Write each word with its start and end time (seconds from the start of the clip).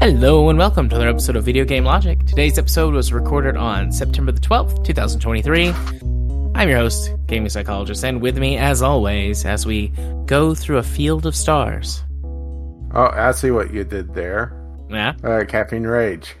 Hello 0.00 0.48
and 0.48 0.58
welcome 0.58 0.88
to 0.88 0.96
another 0.96 1.10
episode 1.10 1.36
of 1.36 1.44
Video 1.44 1.64
Game 1.64 1.84
Logic. 1.84 2.18
Today's 2.24 2.58
episode 2.58 2.94
was 2.94 3.12
recorded 3.12 3.56
on 3.56 3.92
September 3.92 4.32
the 4.32 4.40
12th, 4.40 4.82
2023. 4.82 5.68
I'm 6.54 6.68
your 6.68 6.78
host, 6.78 7.14
gaming 7.26 7.48
psychologist, 7.48 8.02
and 8.02 8.20
with 8.20 8.38
me, 8.38 8.56
as 8.56 8.82
always, 8.82 9.44
as 9.44 9.66
we 9.66 9.88
go 10.24 10.54
through 10.54 10.78
a 10.78 10.82
field 10.82 11.26
of 11.26 11.36
stars. 11.36 12.02
Oh, 12.92 13.10
I 13.12 13.32
see 13.32 13.50
what 13.50 13.72
you 13.72 13.84
did 13.84 14.14
there. 14.14 14.52
Yeah. 14.88 15.14
Uh, 15.22 15.44
Caffeine 15.44 15.86
Rage. 15.86 16.34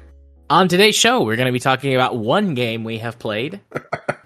On 0.50 0.66
today's 0.66 0.96
show, 0.96 1.22
we're 1.22 1.36
going 1.36 1.46
to 1.46 1.52
be 1.52 1.60
talking 1.60 1.94
about 1.94 2.16
one 2.16 2.54
game 2.54 2.82
we 2.82 2.98
have 2.98 3.20
played. 3.20 3.60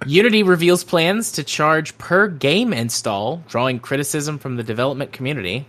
Unity 0.06 0.42
reveals 0.42 0.82
plans 0.82 1.32
to 1.32 1.44
charge 1.44 1.98
per 1.98 2.28
game 2.28 2.72
install, 2.72 3.44
drawing 3.46 3.78
criticism 3.78 4.38
from 4.38 4.56
the 4.56 4.62
development 4.62 5.12
community. 5.12 5.66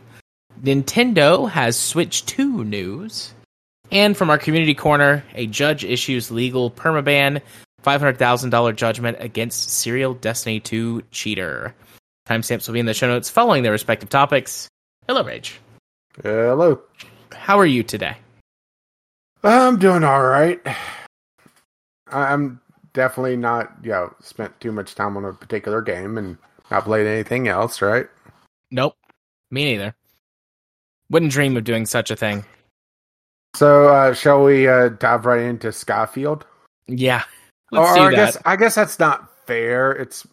Nintendo 0.63 1.49
has 1.49 1.77
Switch 1.77 2.25
2 2.25 2.63
news. 2.63 3.33
And 3.91 4.15
from 4.15 4.29
our 4.29 4.37
community 4.37 4.75
corner, 4.75 5.25
a 5.33 5.45
judge 5.45 5.83
issues 5.83 6.31
legal 6.31 6.71
permaban, 6.71 7.41
$500,000 7.83 8.75
judgment 8.77 9.17
against 9.19 9.71
Serial 9.71 10.13
Destiny 10.13 10.61
2 10.61 11.03
cheater. 11.11 11.75
Timestamps 12.29 12.65
will 12.69 12.75
be 12.75 12.79
in 12.79 12.85
the 12.85 12.93
show 12.93 13.09
notes 13.09 13.29
following 13.29 13.63
their 13.63 13.73
respective 13.73 14.07
topics. 14.07 14.69
Hello, 15.05 15.21
Rage. 15.21 15.59
Hello. 16.23 16.79
How 17.33 17.59
are 17.59 17.65
you 17.65 17.83
today? 17.83 18.15
I'm 19.45 19.77
doing 19.77 20.03
all 20.03 20.23
right. 20.23 20.59
I'm 22.07 22.59
definitely 22.93 23.37
not, 23.37 23.71
you 23.83 23.91
know, 23.91 24.13
spent 24.21 24.59
too 24.59 24.71
much 24.71 24.95
time 24.95 25.17
on 25.17 25.25
a 25.25 25.33
particular 25.33 25.81
game 25.81 26.17
and 26.17 26.37
not 26.71 26.85
played 26.85 27.05
anything 27.05 27.47
else, 27.47 27.81
right? 27.81 28.07
Nope. 28.71 28.95
Me 29.51 29.65
neither. 29.65 29.95
Wouldn't 31.11 31.31
dream 31.31 31.55
of 31.55 31.63
doing 31.63 31.85
such 31.85 32.09
a 32.09 32.15
thing. 32.15 32.43
So, 33.55 33.87
uh, 33.87 34.13
shall 34.13 34.43
we 34.43 34.67
uh, 34.67 34.89
dive 34.89 35.25
right 35.25 35.41
into 35.41 35.67
Skyfield? 35.67 36.41
Yeah. 36.87 37.23
Let's 37.71 37.91
or 37.91 37.95
do 37.95 38.01
I 38.01 38.09
that. 38.09 38.15
guess 38.15 38.37
I 38.45 38.55
guess 38.55 38.75
that's 38.75 38.99
not 38.99 39.29
fair. 39.45 39.91
It's 39.91 40.25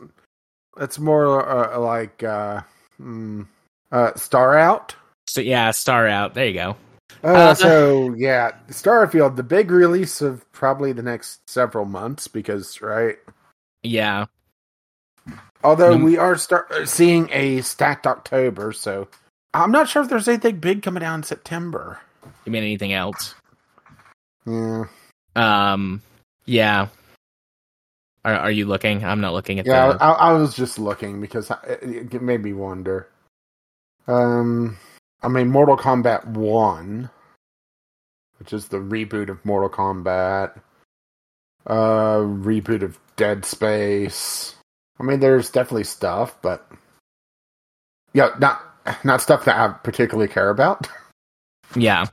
it's 0.80 0.98
more 0.98 1.48
uh, 1.48 1.78
like 1.78 2.22
uh, 2.22 2.62
hmm, 2.96 3.42
uh, 3.90 4.14
Star 4.16 4.56
Out. 4.56 4.94
So 5.28 5.40
yeah, 5.40 5.70
star 5.70 6.08
out. 6.08 6.34
There 6.34 6.46
you 6.46 6.54
go. 6.54 6.76
Uh, 7.24 7.28
Uh, 7.28 7.54
so 7.54 8.14
yeah, 8.14 8.52
Starfield, 8.68 9.36
the 9.36 9.42
big 9.42 9.70
release 9.70 10.20
of 10.20 10.50
probably 10.52 10.92
the 10.92 11.02
next 11.02 11.48
several 11.48 11.84
months, 11.84 12.26
because 12.28 12.80
right. 12.82 13.18
Yeah. 13.82 14.26
Although 15.62 15.96
we 15.96 16.18
are 16.18 16.36
start 16.36 16.70
uh, 16.72 16.84
seeing 16.86 17.28
a 17.30 17.60
stacked 17.60 18.06
October, 18.06 18.72
so 18.72 19.06
I'm 19.54 19.70
not 19.70 19.88
sure 19.88 20.02
if 20.02 20.08
there's 20.08 20.26
anything 20.26 20.58
big 20.58 20.82
coming 20.82 21.04
out 21.04 21.14
in 21.14 21.22
September. 21.22 22.00
You 22.44 22.50
mean 22.50 22.64
anything 22.64 22.92
else? 22.92 23.34
Yeah, 24.44 24.84
Um. 25.36 26.02
Yeah. 26.44 26.88
Are 28.24 28.34
Are 28.34 28.50
you 28.50 28.66
looking? 28.66 29.04
I'm 29.04 29.20
not 29.20 29.32
looking 29.32 29.60
at 29.60 29.66
yeah. 29.66 29.92
the. 29.92 30.02
I, 30.02 30.10
I 30.10 30.32
was 30.32 30.54
just 30.54 30.78
looking 30.78 31.20
because 31.20 31.50
it, 31.68 32.14
it 32.14 32.22
made 32.22 32.42
me 32.42 32.52
wonder. 32.52 33.08
Um, 34.08 34.76
I 35.22 35.28
mean, 35.28 35.48
Mortal 35.48 35.76
Kombat 35.76 36.26
One, 36.26 37.10
which 38.38 38.52
is 38.52 38.68
the 38.68 38.78
reboot 38.78 39.28
of 39.28 39.44
Mortal 39.44 39.70
Kombat, 39.70 40.60
uh, 41.66 42.16
reboot 42.16 42.82
of 42.82 42.98
Dead 43.16 43.44
Space. 43.44 44.54
I 44.98 45.04
mean, 45.04 45.20
there's 45.20 45.50
definitely 45.50 45.84
stuff, 45.84 46.36
but 46.42 46.68
yeah, 48.12 48.30
not 48.38 48.62
not 49.04 49.20
stuff 49.22 49.44
that 49.44 49.56
I 49.56 49.68
particularly 49.68 50.28
care 50.28 50.50
about. 50.50 50.88
Yeah. 51.74 52.04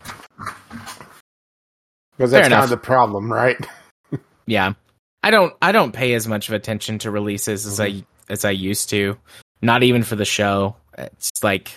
Because 2.17 2.31
Fair 2.31 2.39
that's 2.39 2.43
kind 2.43 2.53
enough. 2.53 2.63
of 2.63 2.69
the 2.69 2.77
problem, 2.77 3.31
right? 3.31 3.57
Yeah. 4.45 4.73
I 5.21 5.31
don't. 5.31 5.53
I 5.61 5.73
don't 5.73 5.91
pay 5.91 6.13
as 6.13 6.27
much 6.27 6.47
of 6.47 6.55
attention 6.55 6.97
to 6.99 7.11
releases 7.11 7.65
as 7.65 7.79
I 7.79 8.03
as 8.29 8.45
I 8.45 8.51
used 8.51 8.89
to. 8.91 9.17
Not 9.61 9.83
even 9.83 10.03
for 10.03 10.15
the 10.15 10.23
show. 10.25 10.77
It's 10.97 11.29
like, 11.43 11.73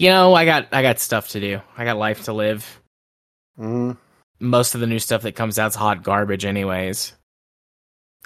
you 0.00 0.08
know, 0.08 0.32
I 0.34 0.46
got 0.46 0.68
I 0.72 0.80
got 0.82 0.98
stuff 0.98 1.28
to 1.30 1.40
do. 1.40 1.60
I 1.76 1.84
got 1.84 1.98
life 1.98 2.24
to 2.24 2.32
live. 2.32 2.80
Mm, 3.58 3.98
Most 4.40 4.74
of 4.74 4.80
the 4.80 4.86
new 4.86 4.98
stuff 4.98 5.22
that 5.22 5.32
comes 5.32 5.58
out's 5.58 5.76
hot 5.76 6.02
garbage, 6.02 6.46
anyways. 6.46 7.12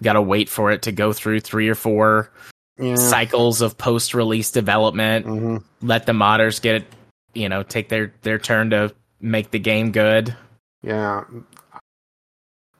Got 0.03 0.13
to 0.15 0.23
wait 0.23 0.49
for 0.49 0.71
it 0.71 0.83
to 0.83 0.93
go 0.93 1.13
through 1.13 1.41
three 1.41 1.69
or 1.69 1.75
four 1.75 2.31
yeah. 2.79 2.95
cycles 2.95 3.61
of 3.61 3.77
post 3.77 4.15
release 4.15 4.51
development. 4.53 5.27
hmm 5.27 5.57
let 5.83 6.07
the 6.07 6.13
modders 6.13 6.63
get 6.63 6.77
it, 6.77 6.87
you 7.35 7.49
know, 7.49 7.63
take 7.65 7.89
their 7.89 8.15
their 8.23 8.39
turn 8.39 8.71
to 8.71 8.95
make 9.21 9.51
the 9.51 9.59
game 9.59 9.91
good. 9.91 10.35
Yeah. 10.83 11.25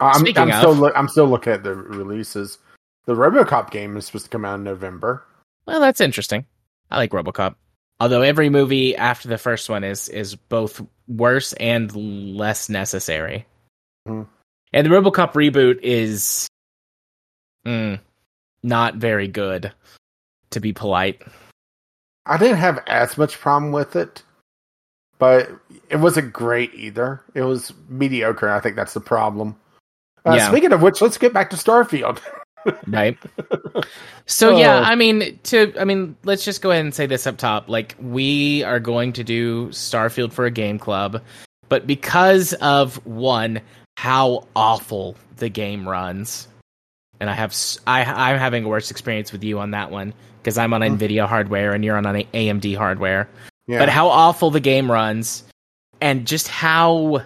I'm, 0.01 0.21
Speaking 0.21 0.43
I'm 0.43 0.51
of- 0.51 0.57
still 0.59 0.75
look, 0.75 0.93
I'm 0.97 1.09
still 1.09 1.27
looking 1.27 1.53
at 1.53 1.63
the 1.65 1.75
releases. 1.75 2.59
The 3.07 3.15
RoboCop 3.15 3.71
game 3.71 3.97
is 3.97 4.07
supposed 4.07 4.25
to 4.27 4.31
come 4.31 4.45
out 4.45 4.55
in 4.55 4.65
November. 4.65 5.25
Well, 5.67 5.81
that's 5.81 6.01
interesting. 6.01 6.47
I 6.91 6.97
like 6.99 7.11
RoboCop. 7.11 7.55
Although 8.01 8.23
every 8.23 8.49
movie 8.51 8.97
after 8.97 9.29
the 9.29 9.39
first 9.39 9.69
one 9.69 9.85
is 9.85 10.09
is 10.09 10.35
both 10.35 10.85
worse 11.07 11.53
and 11.55 11.95
less 12.37 12.69
necessary. 12.69 13.47
Mhm. 14.07 14.27
And 14.73 14.87
the 14.87 14.91
RoboCop 14.91 15.33
reboot 15.33 15.81
is 15.83 16.49
mm, 17.65 18.01
not 18.63 18.97
very 18.97 19.29
good, 19.29 19.73
to 20.51 20.61
be 20.61 20.73
polite. 20.73 21.23
I 22.27 22.37
didn't 22.39 22.57
have 22.57 22.83
as 22.87 23.17
much 23.17 23.39
problem 23.39 23.73
with 23.73 23.97
it, 23.97 24.23
but 25.19 25.51
it 25.89 25.97
wasn't 25.97 26.33
great 26.33 26.75
either. 26.75 27.23
It 27.35 27.43
was 27.43 27.73
mediocre. 27.89 28.49
I 28.49 28.61
think 28.61 28.77
that's 28.77 28.95
the 28.95 29.01
problem. 29.01 29.57
Uh, 30.27 30.35
Yeah. 30.35 30.49
Speaking 30.49 30.73
of 30.73 30.83
which, 30.83 31.01
let's 31.01 31.19
get 31.19 31.33
back 31.33 31.51
to 31.51 31.57
Starfield. 31.57 32.21
right 32.89 33.17
so 34.27 34.57
yeah 34.57 34.81
Oh. 34.81 34.83
i 34.83 34.95
mean 34.95 35.39
to 35.45 35.73
i 35.79 35.85
mean 35.85 36.17
let's 36.25 36.45
just 36.45 36.63
go 36.63 36.71
ahead 36.71 36.85
and 36.85 36.95
say 36.95 37.07
this 37.07 37.27
up 37.27 37.37
top 37.37 37.69
like 37.69 37.95
we 38.01 38.63
are 38.65 38.81
going 38.81 39.13
to 39.15 39.25
do 39.25 39.69
starfield 39.69 40.33
for 40.33 40.45
a 40.47 40.51
game 40.51 40.79
club 40.79 41.23
but 41.69 41.87
because 41.87 42.53
of 42.55 43.05
one 43.07 43.61
how 43.97 44.47
awful 44.57 45.17
the 45.37 45.49
game 45.49 45.89
runs 45.89 46.49
and 47.21 47.29
i 47.31 47.35
have 47.35 47.55
I'm 47.87 48.39
having 48.39 48.65
a 48.65 48.69
worse 48.69 48.91
experience 48.91 49.33
with 49.33 49.45
you 49.45 49.59
on 49.59 49.71
that 49.73 49.91
one 49.91 50.15
because 50.43 50.59
i'm 50.59 50.73
on 50.75 50.83
Hmm. 50.83 50.95
nvidia 50.97 51.27
hardware 51.29 51.73
and 51.73 51.85
you're 51.85 51.97
on 51.97 52.07
an 52.07 52.25
amd 52.35 52.77
hardware 52.77 53.29
yeah. 53.67 53.79
but 53.79 53.89
how 53.89 54.09
awful 54.09 54.51
the 54.51 54.61
game 54.61 54.91
runs 54.91 55.45
and 56.01 56.27
just 56.27 56.49
how 56.49 57.23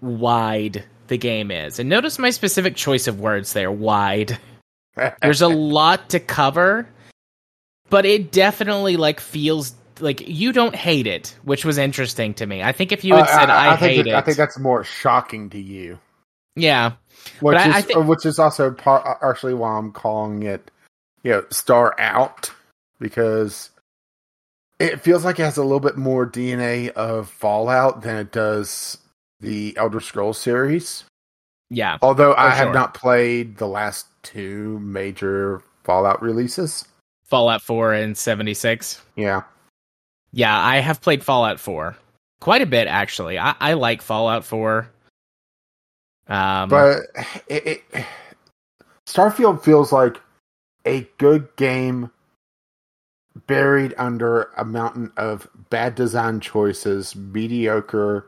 wide 0.00 0.84
the 1.08 1.18
game 1.18 1.50
is 1.50 1.78
and 1.78 1.88
notice 1.88 2.18
my 2.18 2.30
specific 2.30 2.76
choice 2.76 3.06
of 3.08 3.18
words 3.20 3.52
there 3.54 3.72
wide 3.72 4.38
there's 5.22 5.42
a 5.42 5.48
lot 5.48 6.10
to 6.10 6.20
cover 6.20 6.88
but 7.90 8.04
it 8.04 8.30
definitely 8.32 8.96
like 8.96 9.20
feels 9.20 9.74
like 10.00 10.26
you 10.28 10.52
don't 10.52 10.74
hate 10.76 11.06
it 11.06 11.34
which 11.42 11.64
was 11.64 11.78
interesting 11.78 12.34
to 12.34 12.46
me 12.46 12.62
i 12.62 12.70
think 12.72 12.92
if 12.92 13.04
you 13.04 13.14
had 13.14 13.24
Uh, 13.24 13.40
said 13.40 13.50
i, 13.50 13.76
think 13.76 13.80
hate 13.92 14.02
that- 14.04 14.10
it 14.10 14.14
I 14.14 14.20
think 14.22 14.36
that's 14.36 14.58
more 14.58 14.84
shocking 14.84 15.50
to 15.50 15.58
you. 15.60 15.98
yeah 16.54 16.92
Which 17.40 17.54
But 17.56 17.66
is 17.68 17.74
I 17.74 17.82
think- 17.82 18.06
which 18.06 18.24
is 18.26 18.38
also 18.38 18.70
par- 18.70 19.16
partially 19.20 19.54
why 19.54 19.76
I'm 19.76 19.90
calling 19.92 20.44
it, 20.44 20.70
you 21.24 21.32
know, 21.32 21.44
Star 21.50 21.94
Out 21.98 22.52
because 23.00 23.70
it 24.78 25.00
feels 25.00 25.24
like 25.24 25.38
it 25.40 25.44
has 25.44 25.56
a 25.56 25.62
little 25.62 25.80
bit 25.80 25.96
more 25.96 26.24
DNA 26.26 26.90
of 26.90 27.28
Fallout 27.28 28.02
than 28.02 28.16
it 28.16 28.30
does 28.30 28.98
the 29.40 29.76
Elder 29.76 29.98
Scrolls 30.00 30.38
series. 30.38 31.04
yeah 31.70 31.98
Although 32.02 32.34
I 32.36 32.50
For 32.50 32.56
have 32.56 32.72
not 32.74 32.94
played 32.94 33.56
the 33.58 33.66
last 33.68 34.06
two 34.32 34.78
major 34.80 35.62
Fallout 35.84 36.20
releases. 36.20 36.84
fallout 37.24 37.62
4 37.62 37.94
and 37.94 38.16
76 38.16 39.00
Yeah, 39.16 39.42
yeah 40.32 40.58
i 40.58 40.80
have 40.80 41.00
played 41.00 41.22
fallout 41.24 41.58
4 41.58 41.96
quite 42.40 42.62
a 42.62 42.66
bit 42.66 42.86
actually. 42.88 43.38
I, 43.38 43.54
I 43.58 43.72
like 43.72 44.02
fallout 44.02 44.44
4 44.44 44.88
um 46.28 46.68
but 46.68 47.00
it, 47.48 47.82
it 47.92 48.04
Starfield 49.06 49.62
feels 49.62 49.92
like 49.92 50.20
a 50.84 51.08
good 51.16 51.48
game 51.56 52.10
buried 53.46 53.94
under 53.96 54.50
a 54.56 54.64
mountain 54.64 55.10
of 55.16 55.48
bad 55.70 55.94
design 55.94 56.40
choices, 56.40 57.16
mediocre 57.16 58.26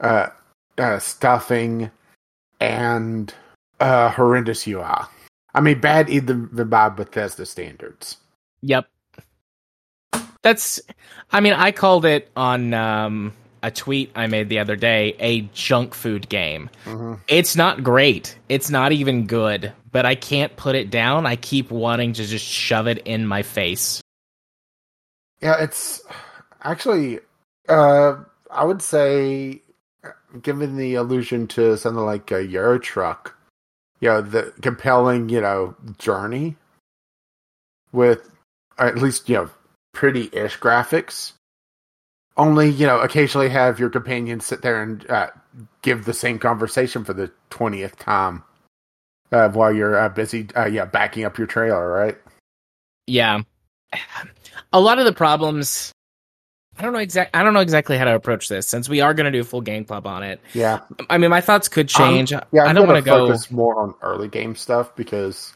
uh, 0.00 0.28
uh, 0.78 0.98
stuffing, 0.98 1.90
and 2.60 3.34
uh, 3.80 4.10
horrendous 4.10 4.66
UI. 4.66 5.04
I 5.58 5.60
mean, 5.60 5.80
bad 5.80 6.08
even 6.08 6.46
by 6.46 6.88
Bethesda 6.88 7.44
standards. 7.44 8.18
Yep. 8.62 8.88
That's 10.42 10.80
I 11.32 11.40
mean, 11.40 11.52
I 11.52 11.72
called 11.72 12.04
it 12.04 12.30
on 12.36 12.72
um 12.74 13.32
a 13.64 13.72
tweet 13.72 14.12
I 14.14 14.28
made 14.28 14.48
the 14.50 14.60
other 14.60 14.76
day 14.76 15.16
a 15.18 15.40
junk 15.52 15.94
food 15.94 16.28
game. 16.28 16.70
hmm 16.84 17.14
It's 17.26 17.56
not 17.56 17.82
great. 17.82 18.38
It's 18.48 18.70
not 18.70 18.92
even 18.92 19.26
good, 19.26 19.72
but 19.90 20.06
I 20.06 20.14
can't 20.14 20.54
put 20.54 20.76
it 20.76 20.90
down. 20.90 21.26
I 21.26 21.34
keep 21.34 21.72
wanting 21.72 22.12
to 22.12 22.24
just 22.24 22.44
shove 22.44 22.86
it 22.86 22.98
in 22.98 23.26
my 23.26 23.42
face. 23.42 24.00
Yeah, 25.42 25.60
it's 25.60 26.02
actually, 26.62 27.18
uh, 27.68 28.14
I 28.48 28.64
would 28.64 28.80
say, 28.80 29.62
given 30.40 30.76
the 30.76 30.94
allusion 30.94 31.48
to 31.48 31.76
something 31.76 32.04
like 32.04 32.30
a 32.30 32.46
Euro 32.46 32.78
Truck, 32.78 33.34
you 34.00 34.08
know, 34.08 34.20
the 34.20 34.52
compelling, 34.62 35.28
you 35.28 35.40
know, 35.40 35.74
journey 35.98 36.56
with 37.92 38.30
at 38.78 38.96
least, 38.98 39.28
you 39.28 39.36
know, 39.36 39.50
pretty 39.92 40.28
ish 40.32 40.58
graphics. 40.58 41.32
Only, 42.36 42.68
you 42.68 42.86
know, 42.86 43.00
occasionally 43.00 43.48
have 43.48 43.80
your 43.80 43.90
companion 43.90 44.40
sit 44.40 44.62
there 44.62 44.80
and 44.80 45.08
uh, 45.10 45.30
give 45.82 46.04
the 46.04 46.14
same 46.14 46.38
conversation 46.38 47.04
for 47.04 47.12
the 47.12 47.32
20th 47.50 47.96
time 47.96 48.44
uh, 49.32 49.48
while 49.48 49.72
you're 49.72 49.98
uh, 49.98 50.08
busy, 50.08 50.48
uh, 50.54 50.66
yeah, 50.66 50.84
backing 50.84 51.24
up 51.24 51.36
your 51.36 51.48
trailer, 51.48 51.90
right? 51.90 52.16
Yeah. 53.06 53.40
A 54.72 54.80
lot 54.80 54.98
of 54.98 55.04
the 55.04 55.12
problems 55.12 55.92
I 56.78 56.82
don't 56.82 56.92
know 56.92 57.00
exact 57.00 57.34
I 57.34 57.42
don't 57.42 57.54
know 57.54 57.60
exactly 57.60 57.98
how 57.98 58.04
to 58.04 58.14
approach 58.14 58.48
this 58.48 58.68
since 58.68 58.88
we 58.88 59.00
are 59.00 59.12
going 59.12 59.24
to 59.24 59.32
do 59.32 59.40
a 59.40 59.44
full 59.44 59.60
game 59.60 59.84
club 59.84 60.06
on 60.06 60.22
it. 60.22 60.40
Yeah. 60.54 60.80
I 61.10 61.18
mean, 61.18 61.30
my 61.30 61.40
thoughts 61.40 61.68
could 61.68 61.88
change. 61.88 62.32
Um, 62.32 62.42
yeah, 62.52 62.62
I 62.62 62.66
I'm 62.66 62.74
don't 62.74 62.86
gonna 62.86 62.94
want 62.94 63.04
to 63.04 63.48
go 63.50 63.56
more 63.56 63.80
on 63.80 63.94
early 64.00 64.28
game 64.28 64.54
stuff 64.54 64.94
because 64.94 65.54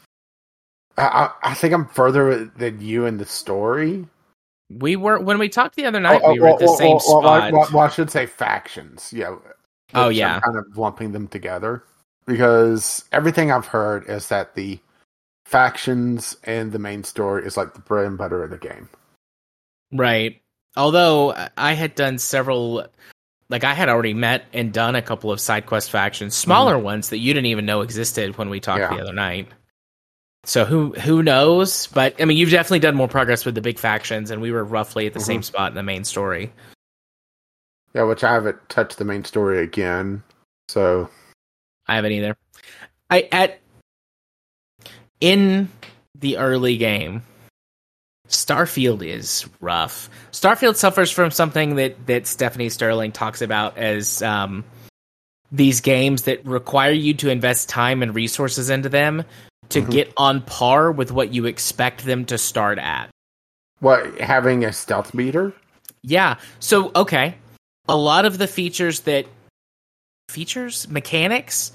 I, 0.97 1.03
I, 1.03 1.51
I 1.51 1.53
think 1.53 1.73
I'm 1.73 1.87
further 1.87 2.45
than 2.45 2.81
you 2.81 3.05
in 3.05 3.17
the 3.17 3.25
story. 3.25 4.05
We 4.69 4.95
were 4.95 5.19
when 5.19 5.39
we 5.39 5.49
talked 5.49 5.75
the 5.75 5.85
other 5.85 5.99
night. 5.99 6.21
Oh, 6.23 6.33
we 6.33 6.39
were 6.39 6.45
well, 6.45 6.53
at 6.55 6.59
the 6.59 6.65
well, 6.65 6.77
same 6.77 6.89
well, 6.89 6.99
spot. 6.99 7.53
well, 7.53 7.67
well, 7.73 7.85
I 7.85 7.89
should 7.89 8.11
say 8.11 8.25
factions. 8.25 9.13
Yeah. 9.13 9.35
Oh, 9.93 10.07
which 10.07 10.15
I'm 10.17 10.19
yeah. 10.19 10.39
kind 10.41 10.57
of 10.57 10.77
lumping 10.77 11.13
them 11.13 11.27
together 11.27 11.83
because 12.25 13.05
everything 13.11 13.51
I've 13.51 13.67
heard 13.67 14.09
is 14.09 14.27
that 14.29 14.55
the 14.55 14.79
factions 15.45 16.35
and 16.43 16.71
the 16.71 16.79
main 16.79 17.03
story 17.03 17.45
is 17.45 17.55
like 17.55 17.73
the 17.75 17.81
bread 17.81 18.07
and 18.07 18.17
butter 18.17 18.43
of 18.43 18.49
the 18.49 18.57
game. 18.57 18.89
Right. 19.91 20.41
Although 20.75 21.33
I 21.57 21.73
had 21.73 21.95
done 21.95 22.17
several, 22.17 22.87
like 23.49 23.63
I 23.63 23.73
had 23.73 23.89
already 23.89 24.13
met 24.13 24.45
and 24.53 24.73
done 24.73 24.95
a 24.95 25.01
couple 25.01 25.31
of 25.31 25.39
side 25.39 25.65
quest 25.65 25.91
factions, 25.91 26.35
smaller 26.35 26.77
ones 26.79 27.09
that 27.09 27.19
you 27.19 27.33
didn't 27.33 27.45
even 27.47 27.65
know 27.65 27.81
existed 27.81 28.37
when 28.37 28.49
we 28.49 28.59
talked. 28.59 28.79
Yeah. 28.79 28.95
the 28.95 29.01
other 29.01 29.13
night. 29.13 29.47
So 30.45 30.65
who 30.65 30.91
who 30.93 31.23
knows? 31.23 31.87
But 31.87 32.19
I 32.21 32.25
mean, 32.25 32.37
you've 32.37 32.49
definitely 32.51 32.79
done 32.79 32.95
more 32.95 33.07
progress 33.07 33.45
with 33.45 33.55
the 33.55 33.61
big 33.61 33.79
factions, 33.79 34.29
and 34.31 34.41
we 34.41 34.51
were 34.51 34.63
roughly 34.63 35.05
at 35.07 35.13
the 35.13 35.19
Mm-hmm. 35.19 35.25
same 35.25 35.43
spot 35.43 35.71
in 35.71 35.75
the 35.75 35.83
main 35.83 36.03
story. 36.03 36.51
Yeah, 37.93 38.03
which 38.03 38.23
I 38.23 38.33
haven't 38.33 38.57
touched 38.69 38.97
the 38.97 39.05
main 39.05 39.23
story 39.23 39.59
again. 39.63 40.23
So 40.69 41.09
I 41.87 41.95
haven't 41.95 42.11
either. 42.13 42.35
I 43.09 43.29
at 43.31 43.59
in 45.21 45.69
the 46.19 46.37
early 46.37 46.77
game, 46.77 47.21
Starfield 48.29 49.05
is 49.05 49.45
rough. 49.59 50.09
Starfield 50.31 50.75
suffers 50.75 51.11
from 51.11 51.29
something 51.31 51.75
that 51.75 52.07
that 52.07 52.25
Stephanie 52.25 52.69
Sterling 52.69 53.11
talks 53.11 53.41
about 53.41 53.77
as 53.77 54.21
um, 54.21 54.63
these 55.51 55.81
games 55.81 56.23
that 56.23 56.45
require 56.45 56.91
you 56.91 57.13
to 57.15 57.29
invest 57.29 57.69
time 57.69 58.01
and 58.01 58.15
resources 58.15 58.69
into 58.69 58.89
them 58.89 59.23
to 59.69 59.81
Mhm. 59.81 59.91
get 59.91 60.13
on 60.17 60.41
par 60.41 60.91
with 60.91 61.11
what 61.11 61.33
you 61.33 61.45
expect 61.45 62.05
them 62.05 62.25
to 62.25 62.37
start 62.37 62.77
at. 62.79 63.09
what 63.79 64.17
having 64.21 64.63
a 64.63 64.71
stealth 64.71 65.13
meter? 65.13 65.51
Yeah. 66.01 66.35
So 66.59 66.91
okay, 66.95 67.35
a 67.89 67.97
lot 67.97 68.23
of 68.23 68.37
the 68.37 68.47
features 68.47 69.01
that 69.01 69.25
features 70.29 70.87
mechanics 70.87 71.73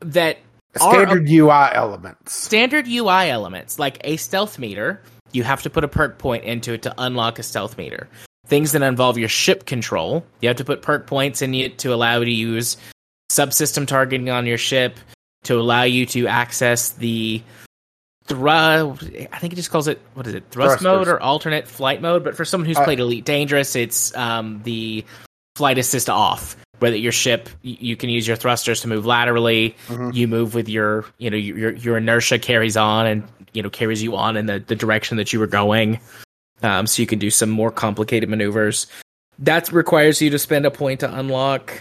that 0.00 0.36
are 0.78 0.92
Standard 0.92 1.28
UI 1.30 1.70
elements. 1.72 2.34
standard 2.34 2.86
UI 2.86 3.30
elements 3.30 3.78
like 3.78 3.98
a 4.04 4.18
stealth 4.18 4.58
meter. 4.58 5.02
You 5.32 5.42
have 5.44 5.62
to 5.62 5.70
put 5.70 5.84
a 5.84 5.88
perk 5.88 6.18
point 6.18 6.44
into 6.44 6.72
it 6.72 6.82
to 6.82 6.94
unlock 6.98 7.38
a 7.38 7.42
stealth 7.42 7.78
meter. 7.78 8.08
Things 8.46 8.72
that 8.72 8.82
involve 8.82 9.18
your 9.18 9.28
ship 9.28 9.66
control, 9.66 10.24
you 10.40 10.48
have 10.48 10.56
to 10.56 10.64
put 10.64 10.82
perk 10.82 11.06
points 11.06 11.42
in 11.42 11.54
it 11.54 11.78
to 11.78 11.94
allow 11.94 12.18
you 12.18 12.24
to 12.24 12.30
use 12.30 12.76
subsystem 13.30 13.86
targeting 13.86 14.28
on 14.30 14.46
your 14.46 14.58
ship 14.58 14.96
to 15.44 15.58
allow 15.58 15.84
you 15.84 16.04
to 16.06 16.26
access 16.26 16.90
the 16.90 17.42
thrust. 18.24 19.04
I 19.32 19.38
think 19.38 19.52
it 19.52 19.56
just 19.56 19.70
calls 19.70 19.88
it 19.88 20.00
what 20.14 20.26
is 20.26 20.34
it 20.34 20.44
thrust 20.50 20.82
mode 20.82 21.08
or 21.08 21.20
alternate 21.20 21.66
flight 21.66 22.02
mode. 22.02 22.24
But 22.24 22.36
for 22.36 22.44
someone 22.44 22.66
who's 22.66 22.76
Uh, 22.76 22.84
played 22.84 23.00
Elite 23.00 23.24
Dangerous, 23.24 23.76
it's 23.76 24.14
um, 24.16 24.60
the 24.64 25.04
flight 25.56 25.78
assist 25.78 26.10
off. 26.10 26.56
Whether 26.80 26.96
your 26.96 27.12
ship, 27.12 27.48
you 27.62 27.94
can 27.96 28.10
use 28.10 28.26
your 28.26 28.36
thrusters 28.36 28.80
to 28.82 28.88
move 28.88 29.06
laterally. 29.06 29.76
Mhm. 29.88 30.14
You 30.14 30.26
move 30.28 30.54
with 30.54 30.68
your, 30.68 31.04
you 31.18 31.30
know, 31.30 31.36
your 31.36 31.72
your 31.72 31.96
inertia 31.96 32.38
carries 32.38 32.76
on 32.76 33.06
and 33.06 33.22
you 33.52 33.62
know 33.62 33.70
carries 33.70 34.02
you 34.02 34.16
on 34.16 34.36
in 34.36 34.46
the, 34.46 34.58
the 34.58 34.74
direction 34.74 35.16
that 35.18 35.32
you 35.32 35.38
were 35.38 35.46
going. 35.46 36.00
Um, 36.62 36.86
so 36.86 37.00
you 37.02 37.06
can 37.06 37.18
do 37.18 37.30
some 37.30 37.48
more 37.50 37.70
complicated 37.70 38.28
maneuvers. 38.28 38.86
That 39.38 39.72
requires 39.72 40.20
you 40.20 40.30
to 40.30 40.38
spend 40.38 40.66
a 40.66 40.70
point 40.70 41.00
to 41.00 41.18
unlock. 41.18 41.80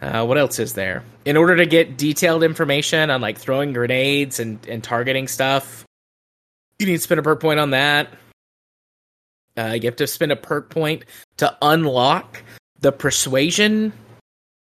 Uh, 0.00 0.24
what 0.24 0.36
else 0.36 0.58
is 0.58 0.72
there? 0.74 1.04
In 1.24 1.36
order 1.36 1.56
to 1.56 1.66
get 1.66 1.96
detailed 1.96 2.42
information 2.42 3.08
on 3.10 3.20
like 3.20 3.38
throwing 3.38 3.72
grenades 3.72 4.40
and, 4.40 4.58
and 4.66 4.82
targeting 4.82 5.28
stuff, 5.28 5.84
you 6.80 6.86
need 6.86 6.96
to 6.96 7.02
spend 7.02 7.20
a 7.20 7.22
perk 7.22 7.40
point 7.40 7.60
on 7.60 7.70
that. 7.70 8.08
Uh, 9.56 9.76
you 9.80 9.82
have 9.82 9.96
to 9.96 10.06
spend 10.08 10.32
a 10.32 10.36
perk 10.36 10.70
point 10.70 11.04
to 11.36 11.56
unlock 11.62 12.42
the 12.82 12.92
persuasion 12.92 13.92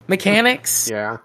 mechanics. 0.07 0.89
Yeah. 0.89 1.17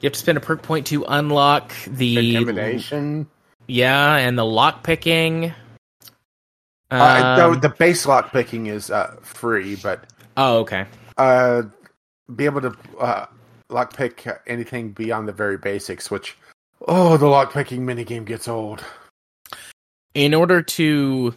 You 0.00 0.08
have 0.08 0.14
to 0.14 0.18
spend 0.18 0.38
a 0.38 0.40
perk 0.40 0.62
point 0.62 0.86
to 0.88 1.04
unlock 1.04 1.72
the 1.86 2.34
Intimidation. 2.34 3.28
Yeah, 3.68 4.16
and 4.16 4.36
the 4.36 4.44
lock 4.44 4.82
picking. 4.82 5.54
uh, 6.90 7.38
Um, 7.50 7.60
the 7.60 7.68
base 7.68 8.04
lock 8.04 8.32
picking 8.32 8.66
is 8.66 8.90
uh, 8.90 9.16
free, 9.22 9.76
but 9.76 10.04
oh, 10.36 10.58
okay. 10.58 10.86
uh, 11.16 11.62
be 12.34 12.44
able 12.44 12.60
to 12.62 12.76
uh, 12.98 13.26
lock 13.70 13.96
pick 13.96 14.26
anything 14.46 14.90
beyond 14.90 15.28
the 15.28 15.32
very 15.32 15.56
basics, 15.56 16.10
which 16.10 16.36
oh, 16.86 17.16
the 17.16 17.26
lock 17.26 17.52
picking 17.52 17.86
minigame 17.86 18.24
gets 18.24 18.48
old. 18.48 18.84
In 20.14 20.34
order 20.34 20.60
to 20.62 21.34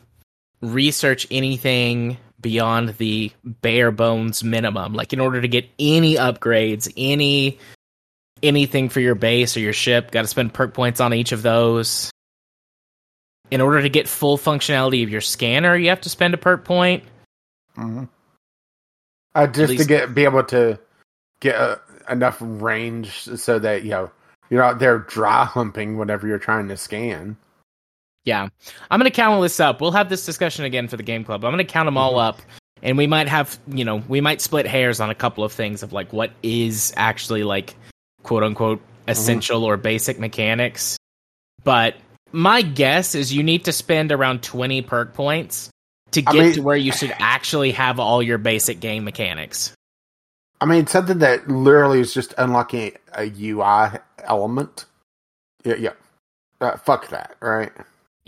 research 0.61 1.27
anything 1.31 2.17
beyond 2.47 2.95
the 2.97 3.29
bare 3.43 3.91
bones 3.91 4.41
minimum, 4.41 4.93
like 4.93 5.11
in 5.11 5.19
order 5.19 5.41
to 5.41 5.49
get 5.49 5.67
any 5.77 6.15
upgrades, 6.15 6.89
any 6.95 7.59
anything 8.41 8.87
for 8.87 9.01
your 9.01 9.15
base 9.15 9.57
or 9.57 9.59
your 9.59 9.73
ship, 9.73 10.11
got 10.11 10.21
to 10.21 10.29
spend 10.29 10.53
perk 10.53 10.73
points 10.73 11.01
on 11.01 11.13
each 11.13 11.33
of 11.33 11.41
those. 11.41 12.09
In 13.51 13.59
order 13.59 13.81
to 13.81 13.89
get 13.89 14.07
full 14.07 14.37
functionality 14.37 15.03
of 15.03 15.09
your 15.09 15.19
scanner, 15.19 15.75
you 15.75 15.89
have 15.89 15.99
to 16.01 16.09
spend 16.09 16.33
a 16.33 16.37
perk 16.37 16.63
point. 16.63 17.03
Mm-hmm. 17.77 18.05
Uh, 19.35 19.47
just 19.47 19.77
to 19.77 19.83
get 19.83 20.15
be 20.15 20.23
able 20.23 20.45
to 20.45 20.79
get 21.41 21.55
uh, 21.55 21.75
enough 22.09 22.37
range 22.39 23.23
so 23.23 23.59
that 23.59 23.83
you 23.83 23.89
know 23.89 24.09
you're 24.49 24.63
out 24.63 24.79
there 24.79 24.99
dry 24.99 25.43
humping 25.43 25.97
whenever 25.97 26.27
you're 26.27 26.39
trying 26.39 26.69
to 26.69 26.77
scan. 26.77 27.35
Yeah. 28.27 28.49
I'm 28.91 28.99
going 28.99 29.09
to 29.09 29.15
count 29.15 29.33
all 29.33 29.41
this 29.41 29.57
up. 29.61 29.79
We'll 29.79 29.93
have 29.93 30.09
this 30.09 30.25
discussion 30.25 30.65
again 30.65 30.89
for 30.89 30.97
the 30.97 31.03
game 31.03 31.23
club. 31.23 31.45
I'm 31.45 31.53
going 31.53 31.65
to 31.65 31.71
count 31.71 31.87
them 31.87 31.97
all 31.97 32.19
up 32.19 32.41
and 32.83 32.97
we 32.97 33.07
might 33.07 33.29
have, 33.29 33.57
you 33.69 33.85
know, 33.85 34.03
we 34.09 34.19
might 34.19 34.41
split 34.41 34.67
hairs 34.67 34.99
on 34.99 35.09
a 35.09 35.15
couple 35.15 35.45
of 35.45 35.53
things 35.53 35.81
of 35.81 35.93
like 35.93 36.11
what 36.11 36.31
is 36.43 36.93
actually 36.97 37.43
like 37.43 37.73
quote 38.23 38.43
unquote 38.43 38.81
essential 39.07 39.63
or 39.63 39.77
basic 39.77 40.19
mechanics. 40.19 40.97
But 41.63 41.95
my 42.33 42.63
guess 42.63 43.15
is 43.15 43.33
you 43.33 43.43
need 43.43 43.63
to 43.63 43.71
spend 43.71 44.11
around 44.11 44.43
20 44.43 44.81
perk 44.81 45.13
points 45.13 45.69
to 46.11 46.21
I 46.27 46.33
get 46.33 46.43
mean- 46.43 46.53
to 46.55 46.61
where 46.63 46.75
you 46.75 46.91
should 46.91 47.13
actually 47.19 47.71
have 47.71 47.97
all 47.97 48.21
your 48.21 48.37
basic 48.37 48.81
game 48.81 49.05
mechanics. 49.05 49.73
I 50.59 50.65
mean, 50.65 50.85
something 50.85 51.19
that 51.19 51.47
literally 51.47 52.01
is 52.01 52.13
just 52.13 52.33
unlocking 52.37 52.91
a 53.13 53.31
UI 53.39 53.99
element. 54.25 54.83
Yeah, 55.63 55.75
yeah. 55.75 55.93
Uh, 56.59 56.75
fuck 56.75 57.07
that, 57.09 57.37
right? 57.39 57.71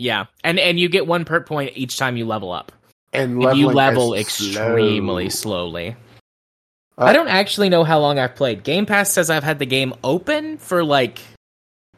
Yeah. 0.00 0.24
And 0.42 0.58
and 0.58 0.80
you 0.80 0.88
get 0.88 1.06
one 1.06 1.26
perk 1.26 1.46
point 1.46 1.72
each 1.74 1.98
time 1.98 2.16
you 2.16 2.24
level 2.24 2.52
up. 2.52 2.72
And, 3.12 3.42
And 3.42 3.58
you 3.58 3.66
level 3.68 4.14
extremely 4.14 5.28
slow. 5.28 5.66
slowly. 5.68 5.96
Uh, 6.96 7.04
I 7.04 7.12
don't 7.12 7.28
actually 7.28 7.68
know 7.68 7.84
how 7.84 7.98
long 7.98 8.18
I've 8.18 8.34
played. 8.34 8.62
Game 8.64 8.86
Pass 8.86 9.12
says 9.12 9.28
I've 9.30 9.44
had 9.44 9.58
the 9.58 9.66
game 9.66 9.92
open 10.02 10.56
for 10.58 10.82
like. 10.84 11.20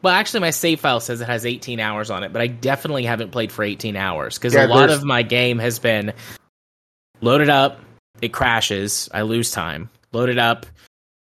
Well, 0.01 0.13
actually, 0.13 0.41
my 0.41 0.49
save 0.49 0.81
file 0.81 0.99
says 0.99 1.21
it 1.21 1.27
has 1.27 1.45
18 1.45 1.79
hours 1.79 2.09
on 2.11 2.25
it, 2.25 2.33
but 2.33 2.41
I 2.41 2.47
definitely 2.47 3.05
haven't 3.05 3.31
played 3.31 3.53
for 3.53 3.63
18 3.63 3.95
hours 3.95 4.37
because 4.37 4.53
Yeah, 4.53 4.65
a 4.65 4.67
lot 4.67 4.79
there's- 4.87 4.97
of 4.97 5.05
my 5.05 5.23
game 5.23 5.59
has 5.59 5.79
been 5.79 6.11
loaded 7.21 7.49
up, 7.49 7.79
it 8.21 8.33
crashes, 8.33 9.07
I 9.13 9.21
lose 9.21 9.51
time. 9.51 9.89
Load 10.11 10.27
it 10.27 10.37
up, 10.37 10.65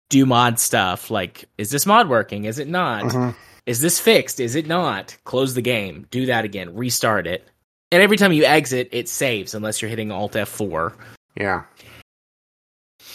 do 0.08 0.24
mod 0.24 0.60
stuff. 0.60 1.10
Like, 1.10 1.46
is 1.58 1.70
this 1.70 1.84
mod 1.84 2.08
working? 2.08 2.44
Is 2.44 2.60
it 2.60 2.68
not? 2.68 3.02
Mhm. 3.04 3.34
Is 3.66 3.80
this 3.80 4.00
fixed? 4.00 4.40
Is 4.40 4.54
it 4.54 4.66
not? 4.66 5.16
Close 5.24 5.54
the 5.54 5.62
game, 5.62 6.06
do 6.10 6.26
that 6.26 6.44
again, 6.44 6.74
restart 6.74 7.26
it. 7.26 7.46
And 7.92 8.02
every 8.02 8.16
time 8.16 8.32
you 8.32 8.44
exit, 8.44 8.88
it 8.92 9.08
saves 9.08 9.54
unless 9.54 9.82
you're 9.82 9.88
hitting 9.88 10.12
Alt 10.12 10.32
F4. 10.32 10.92
Yeah. 11.36 11.64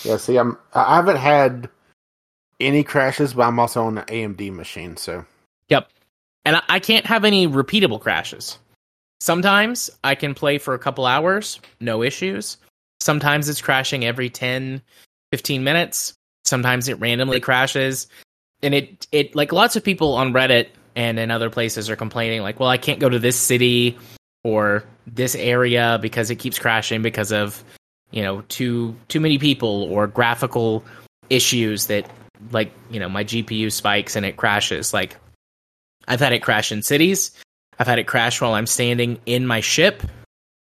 Yeah, 0.03 0.17
see, 0.17 0.37
I'm 0.37 0.57
I 0.73 0.95
haven't 0.95 1.17
had 1.17 1.69
any 2.59 2.83
crashes, 2.83 3.33
but 3.33 3.43
I'm 3.43 3.59
also 3.59 3.83
on 3.83 3.97
an 3.97 4.05
AMD 4.05 4.53
machine, 4.53 4.97
so 4.97 5.25
Yep. 5.69 5.89
And 6.45 6.57
I, 6.57 6.61
I 6.69 6.79
can't 6.79 7.05
have 7.05 7.25
any 7.25 7.47
repeatable 7.47 7.99
crashes. 7.99 8.59
Sometimes 9.19 9.89
I 10.03 10.15
can 10.15 10.33
play 10.33 10.57
for 10.57 10.73
a 10.73 10.79
couple 10.79 11.05
hours, 11.05 11.59
no 11.79 12.03
issues. 12.03 12.57
Sometimes 12.99 13.49
it's 13.49 13.61
crashing 13.61 14.05
every 14.05 14.29
10, 14.29 14.81
15 15.31 15.63
minutes. 15.63 16.13
Sometimes 16.43 16.87
it 16.87 16.99
randomly 16.99 17.39
crashes. 17.39 18.07
And 18.65 18.73
it, 18.73 19.07
it 19.11 19.35
like 19.35 19.53
lots 19.53 19.75
of 19.75 19.83
people 19.83 20.15
on 20.15 20.33
Reddit 20.33 20.69
and 20.95 21.19
in 21.19 21.29
other 21.29 21.49
places 21.51 21.89
are 21.89 21.95
complaining, 21.95 22.41
like, 22.41 22.59
well, 22.59 22.69
I 22.69 22.77
can't 22.77 22.99
go 22.99 23.07
to 23.07 23.19
this 23.19 23.37
city 23.37 23.97
or 24.43 24.83
this 25.05 25.35
area 25.35 25.99
because 26.01 26.31
it 26.31 26.37
keeps 26.37 26.57
crashing 26.57 27.03
because 27.03 27.31
of, 27.31 27.63
you 28.11 28.23
know, 28.23 28.41
too 28.49 28.95
too 29.07 29.19
many 29.19 29.37
people 29.37 29.83
or 29.83 30.07
graphical 30.07 30.83
issues 31.29 31.87
that 31.87 32.09
like, 32.51 32.71
you 32.89 32.99
know, 32.99 33.09
my 33.09 33.23
GPU 33.23 33.71
spikes 33.71 34.15
and 34.15 34.25
it 34.25 34.35
crashes. 34.35 34.93
Like 34.93 35.17
I've 36.07 36.19
had 36.19 36.33
it 36.33 36.39
crash 36.39 36.71
in 36.71 36.81
cities. 36.81 37.31
I've 37.77 37.87
had 37.87 37.99
it 37.99 38.07
crash 38.07 38.41
while 38.41 38.53
I'm 38.53 38.67
standing 38.67 39.19
in 39.25 39.45
my 39.45 39.59
ship, 39.59 40.01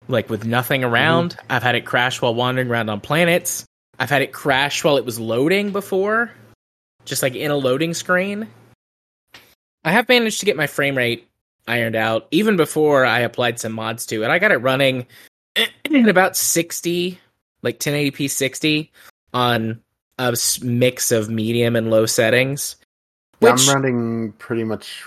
like 0.08 0.28
with 0.28 0.44
nothing 0.44 0.82
mm-hmm. 0.82 0.92
around. 0.92 1.36
I've 1.48 1.62
had 1.62 1.74
it 1.74 1.86
crash 1.86 2.20
while 2.20 2.34
wandering 2.34 2.70
around 2.70 2.90
on 2.90 3.00
planets. 3.00 3.64
I've 3.98 4.10
had 4.10 4.22
it 4.22 4.32
crash 4.32 4.84
while 4.84 4.96
it 4.96 5.04
was 5.04 5.18
loading 5.18 5.70
before, 5.72 6.30
just 7.04 7.22
like 7.22 7.34
in 7.34 7.50
a 7.50 7.56
loading 7.56 7.94
screen. 7.94 8.48
I 9.84 9.92
have 9.92 10.08
managed 10.08 10.40
to 10.40 10.46
get 10.46 10.56
my 10.56 10.66
frame 10.66 10.96
rate 10.96 11.28
ironed 11.66 11.96
out 11.96 12.26
even 12.30 12.56
before 12.56 13.04
I 13.04 13.20
applied 13.20 13.60
some 13.60 13.72
mods 13.72 14.06
to 14.06 14.22
it. 14.24 14.30
I 14.30 14.38
got 14.38 14.52
it 14.52 14.56
running 14.58 15.06
in 15.84 16.08
about 16.08 16.36
60, 16.36 17.18
like 17.62 17.78
1080p 17.78 18.30
60 18.30 18.90
on 19.34 19.80
a 20.18 20.36
mix 20.62 21.12
of 21.12 21.30
medium 21.30 21.76
and 21.76 21.90
low 21.90 22.06
settings. 22.06 22.76
Which- 23.40 23.68
I'm 23.68 23.74
running 23.74 24.32
pretty 24.32 24.64
much 24.64 25.04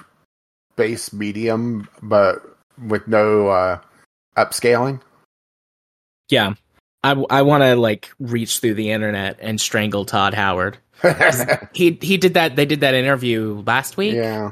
base 0.76 1.12
medium, 1.12 1.88
but 2.02 2.58
with 2.88 3.08
no 3.08 3.50
uh, 3.50 3.80
upscaling. 4.38 5.02
Yeah. 6.30 6.54
I, 7.04 7.12
I 7.30 7.42
want 7.42 7.64
to 7.64 7.76
like 7.76 8.12
reach 8.20 8.60
through 8.60 8.76
the 8.76 8.92
internet 8.92 9.38
and 9.42 9.60
strangle 9.60 10.06
Todd 10.06 10.34
Howard. 10.34 10.78
He 11.74 11.98
he 12.02 12.18
did 12.18 12.34
that. 12.34 12.56
They 12.56 12.66
did 12.66 12.82
that 12.82 12.94
interview 12.94 13.64
last 13.66 13.98
week 13.98 14.14
yeah, 14.16 14.52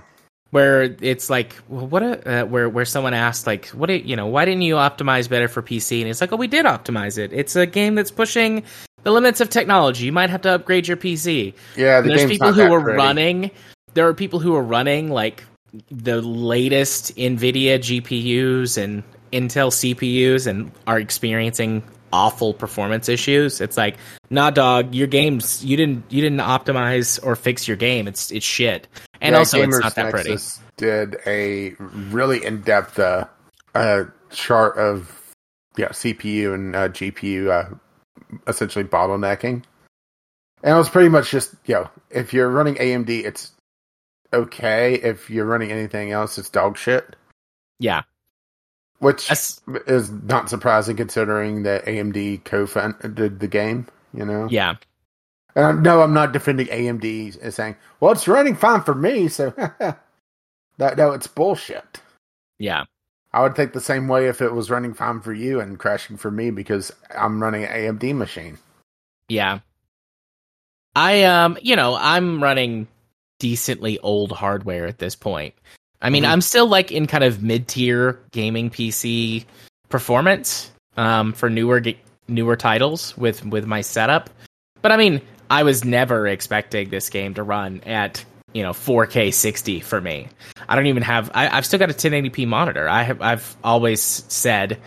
where 0.52 0.96
it's 1.02 1.30
like, 1.30 1.56
well, 1.68 1.88
what 1.88 2.04
a 2.04 2.42
uh, 2.42 2.46
where 2.46 2.70
where 2.70 2.86
someone 2.86 3.14
asked 3.14 3.46
like, 3.48 3.68
what 3.68 3.88
do- 3.88 3.98
you 3.98 4.16
know, 4.16 4.28
why 4.28 4.46
didn't 4.46 4.64
you 4.64 4.76
optimize 4.76 5.30
better 5.30 5.48
for 5.48 5.62
PC? 5.62 6.02
And 6.02 6.10
it's 6.10 6.22
like, 6.22 6.32
oh, 6.32 6.38
we 6.38 6.48
did 6.48 6.66
optimize 6.66 7.18
it. 7.18 7.32
It's 7.34 7.56
a 7.56 7.66
game 7.66 7.96
that's 7.96 8.12
pushing 8.12 8.64
the 9.04 9.12
limits 9.12 9.42
of 9.42 9.50
technology. 9.50 10.06
You 10.06 10.12
might 10.12 10.30
have 10.30 10.42
to 10.42 10.52
upgrade 10.56 10.88
your 10.88 10.98
PC. 10.98 11.54
yeah. 11.76 12.02
The 12.02 12.10
There's 12.10 12.26
people 12.30 12.52
who 12.54 12.72
are 12.74 12.82
pretty. 12.82 12.98
running. 12.98 13.52
There 13.94 14.08
are 14.08 14.14
people 14.14 14.40
who 14.40 14.56
are 14.56 14.64
running 14.64 15.10
like 15.10 15.44
the 15.92 16.22
latest 16.22 17.16
NVIDIA 17.16 17.78
GPUs 17.80 18.78
and 18.82 19.04
Intel 19.32 19.70
CPUs 19.72 20.48
and 20.48 20.72
are 20.88 21.00
experiencing 21.00 21.84
awful 22.12 22.54
performance 22.54 23.10
issues. 23.10 23.62
It's 23.62 23.78
like, 23.78 23.98
nah, 24.30 24.50
dog, 24.50 24.94
your 24.94 25.08
game's 25.08 25.64
you 25.64 25.78
didn't 25.78 26.06
you 26.10 26.22
didn't 26.22 26.40
optimize 26.40 27.20
or 27.24 27.36
fix 27.36 27.68
your 27.68 27.78
game. 27.78 28.08
It's 28.08 28.32
it's 28.32 28.46
shit. 28.46 28.88
And 29.22 29.34
Yeah, 29.34 29.40
also, 29.40 29.62
it's 29.62 29.80
not 29.80 29.96
that 29.96 30.12
pretty. 30.12 30.32
Nexus 30.32 30.60
Did 30.78 31.18
a 31.26 31.72
really 31.80 32.44
in 32.44 32.62
depth 32.62 33.00
uh, 33.00 33.26
uh, 33.76 34.06
chart 34.32 34.78
of 34.78 35.34
yeah 35.78 35.90
CPU 35.90 36.54
and 36.54 36.76
uh, 36.76 36.90
GPU 36.90 37.50
uh, 37.50 37.76
essentially 38.48 38.86
bottlenecking, 38.86 39.64
and 40.64 40.76
it 40.76 40.78
was 40.78 40.90
pretty 40.90 41.10
much 41.10 41.32
just 41.32 41.54
you 41.66 41.76
know 41.76 41.90
if 42.10 42.34
you're 42.34 42.50
running 42.50 42.76
AMD, 42.76 43.10
it's 43.10 43.52
okay. 44.34 44.96
If 44.96 45.30
you're 45.30 45.46
running 45.46 45.72
anything 45.72 46.12
else, 46.12 46.38
it's 46.38 46.50
dog 46.50 46.78
shit. 46.78 47.16
Yeah, 47.80 48.04
Which 49.00 49.28
that's 49.28 49.62
is 49.88 50.12
not 50.12 50.50
surprising 50.50 50.98
considering 50.98 51.64
that 51.64 51.86
AMD 51.86 52.44
co-funded 52.44 53.40
the 53.40 53.48
game. 53.48 53.88
You 54.14 54.26
know, 54.26 54.48
yeah, 54.50 54.76
and 55.56 55.66
I, 55.66 55.72
no, 55.72 56.02
I'm 56.02 56.14
not 56.14 56.34
defending 56.34 56.68
AMD 56.68 57.42
and 57.42 57.54
saying, 57.54 57.76
"Well, 58.00 58.12
it's 58.12 58.28
running 58.28 58.56
fine 58.56 58.82
for 58.82 58.96
me." 58.96 59.28
So 59.28 59.52
that 60.78 60.98
no, 60.98 61.12
it's 61.12 61.28
bullshit. 61.28 62.02
yeah. 62.58 62.86
I 63.32 63.44
would 63.44 63.56
think 63.56 63.74
the 63.74 63.82
same 63.82 64.08
way 64.08 64.28
if 64.28 64.42
it 64.42 64.54
was 64.54 64.72
running 64.72 64.96
fine 64.96 65.22
for 65.22 65.34
you 65.34 65.60
and 65.60 65.78
crashing 65.78 66.18
for 66.18 66.32
me 66.32 66.50
because 66.50 66.92
I'm 67.16 67.42
running 67.42 67.64
an 67.64 68.00
AMD 68.00 68.16
machine. 68.16 68.58
Yeah. 69.28 69.60
I 70.96 71.24
um, 71.24 71.58
you 71.62 71.76
know, 71.76 71.96
I'm 71.96 72.42
running 72.42 72.88
decently 73.38 74.00
old 74.00 74.32
hardware 74.32 74.88
at 74.88 74.98
this 74.98 75.16
point. 75.16 75.54
I 76.02 76.10
mean, 76.10 76.24
Mhm. 76.24 76.30
I'm 76.30 76.42
still 76.42 76.68
like 76.68 76.92
in 76.92 77.08
kind 77.08 77.24
of 77.24 77.44
mid-tier 77.44 78.20
gaming 78.32 78.70
PC 78.70 79.46
performance 79.90 80.72
um 80.98 81.34
for 81.34 81.50
newer 81.50 81.82
newer 82.28 82.56
titles 82.56 83.18
with 83.18 83.46
with 83.46 83.66
my 83.66 83.82
setup. 83.82 84.30
But 84.82 84.92
I 84.92 84.98
mean, 84.98 85.22
I 85.50 85.64
was 85.64 85.84
never 85.84 86.28
expecting 86.28 86.90
this 86.90 87.10
game 87.10 87.34
to 87.34 87.44
run 87.44 87.82
at, 87.86 88.24
you 88.54 88.62
know, 88.64 88.72
4K 88.72 89.32
60 89.34 89.80
for 89.82 90.00
me. 90.00 90.28
I 90.68 90.76
don't 90.76 90.86
even 90.88 91.04
have 91.04 91.32
I, 91.34 91.50
I've 91.50 91.66
still 91.66 91.80
got 91.80 91.90
a 91.90 91.94
1080p 91.94 92.48
monitor. 92.48 92.88
I 92.88 93.04
have 93.04 93.22
I've 93.22 93.56
always 93.64 94.02
said 94.02 94.78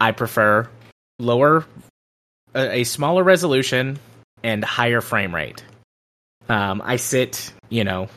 I 0.00 0.12
prefer 0.12 0.68
lower 1.18 1.66
a, 2.54 2.80
a 2.80 2.84
smaller 2.84 3.22
resolution 3.22 3.98
and 4.42 4.64
higher 4.64 5.00
frame 5.00 5.34
rate. 5.34 5.62
Um, 6.48 6.80
I 6.84 6.96
sit, 6.96 7.52
you 7.68 7.84
know, 7.84 8.08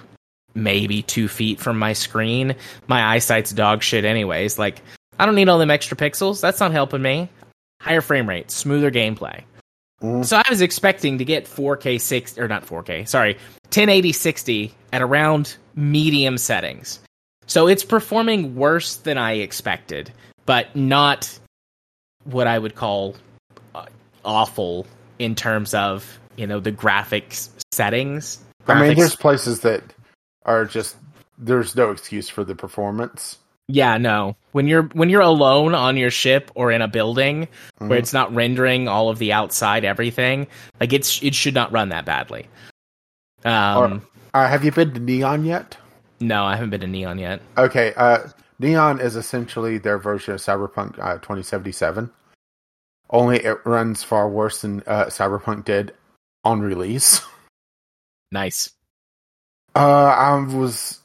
maybe 0.54 1.02
two 1.02 1.28
feet 1.28 1.60
from 1.60 1.80
my 1.80 1.94
screen. 1.94 2.56
My 2.88 3.04
eyesight's 3.04 3.52
dog 3.52 3.84
shit, 3.84 4.06
anyways. 4.06 4.60
Like, 4.60 4.82
I 5.20 5.26
don't 5.26 5.36
need 5.36 5.50
all 5.50 5.60
them 5.60 5.72
extra 5.72 5.96
pixels. 5.98 6.42
That's 6.42 6.60
not 6.60 6.72
helping 6.72 7.02
me. 7.02 7.30
Higher 7.82 8.02
frame 8.02 8.28
rate, 8.28 8.52
smoother 8.52 8.92
gameplay. 8.92 9.44
Mhm. 10.02 10.26
So 10.26 10.38
I 10.38 10.44
was 10.50 10.62
expecting 10.62 11.20
to 11.20 11.26
get 11.26 11.48
4K 11.48 11.98
6 12.00 12.38
or 12.38 12.48
not 12.48 12.66
4K, 12.66 13.06
sorry, 13.08 13.38
1080 13.70 14.12
60 14.12 14.74
at 14.92 15.02
around 15.02 15.56
medium 15.76 16.38
settings. 16.38 17.00
So 17.46 17.68
it's 17.68 17.84
performing 17.84 18.56
worse 18.56 18.96
than 18.98 19.18
I 19.18 19.34
expected, 19.34 20.12
but 20.46 20.76
not 20.76 21.38
what 22.24 22.48
I 22.48 22.58
would 22.58 22.76
call 22.76 23.16
uh, 23.76 23.86
awful 24.26 24.86
in 25.20 25.36
terms 25.36 25.74
of, 25.74 26.20
you 26.36 26.48
know, 26.48 26.60
the 26.60 26.72
graphics 26.72 27.50
settings. 27.72 28.40
I 28.68 28.80
mean, 28.80 28.92
Graphics- 28.92 28.96
there's 28.98 29.16
places 29.16 29.60
that 29.62 29.84
are 30.46 30.66
just 30.66 30.96
there's 31.38 31.76
no 31.76 31.92
excuse 31.92 32.30
for 32.30 32.44
the 32.44 32.56
performance. 32.56 33.38
Yeah, 33.68 33.98
no. 33.98 34.36
When 34.52 34.68
you're 34.68 34.84
when 34.94 35.10
you're 35.10 35.22
alone 35.22 35.74
on 35.76 35.96
your 35.98 36.12
ship 36.12 36.52
or 36.56 36.72
in 36.72 36.82
a 36.82 36.88
building 36.88 37.48
where 37.78 37.92
Mhm. 37.92 38.00
it's 38.00 38.14
not 38.14 38.34
rendering 38.34 38.88
all 38.88 39.10
of 39.10 39.18
the 39.18 39.32
outside 39.34 39.86
everything, 39.86 40.48
like 40.80 40.92
it's 40.94 41.22
it 41.24 41.34
should 41.36 41.54
not 41.54 41.72
run 41.72 41.90
that 41.90 42.06
badly. 42.06 42.48
Um, 43.46 44.06
Uh, 44.34 44.48
have 44.48 44.64
you 44.64 44.72
been 44.72 44.94
to 44.94 45.00
Neon 45.00 45.46
yet? 45.46 45.78
no, 46.20 46.44
I 46.44 46.56
haven't 46.56 46.70
been 46.72 46.82
to 46.82 46.88
Neon 46.88 47.18
yet. 47.18 47.42
Okay, 47.58 47.94
uh, 47.96 48.28
Neon 48.60 49.00
is 49.00 49.16
essentially 49.16 49.78
their 49.78 49.98
version 49.98 50.34
of 50.34 50.40
Cyberpunk 50.40 51.00
uh, 51.00 51.18
2077. 51.20 52.12
Only 53.10 53.38
it 53.44 53.58
runs 53.66 54.04
far 54.04 54.30
worse 54.30 54.62
than 54.62 54.84
uh, 54.86 55.06
Cyberpunk 55.06 55.66
did 55.66 55.94
on 56.44 56.62
release. 56.62 57.22
Nice. 58.34 58.70
Uh, 59.76 59.80
I 59.80 60.36
was, 60.54 61.00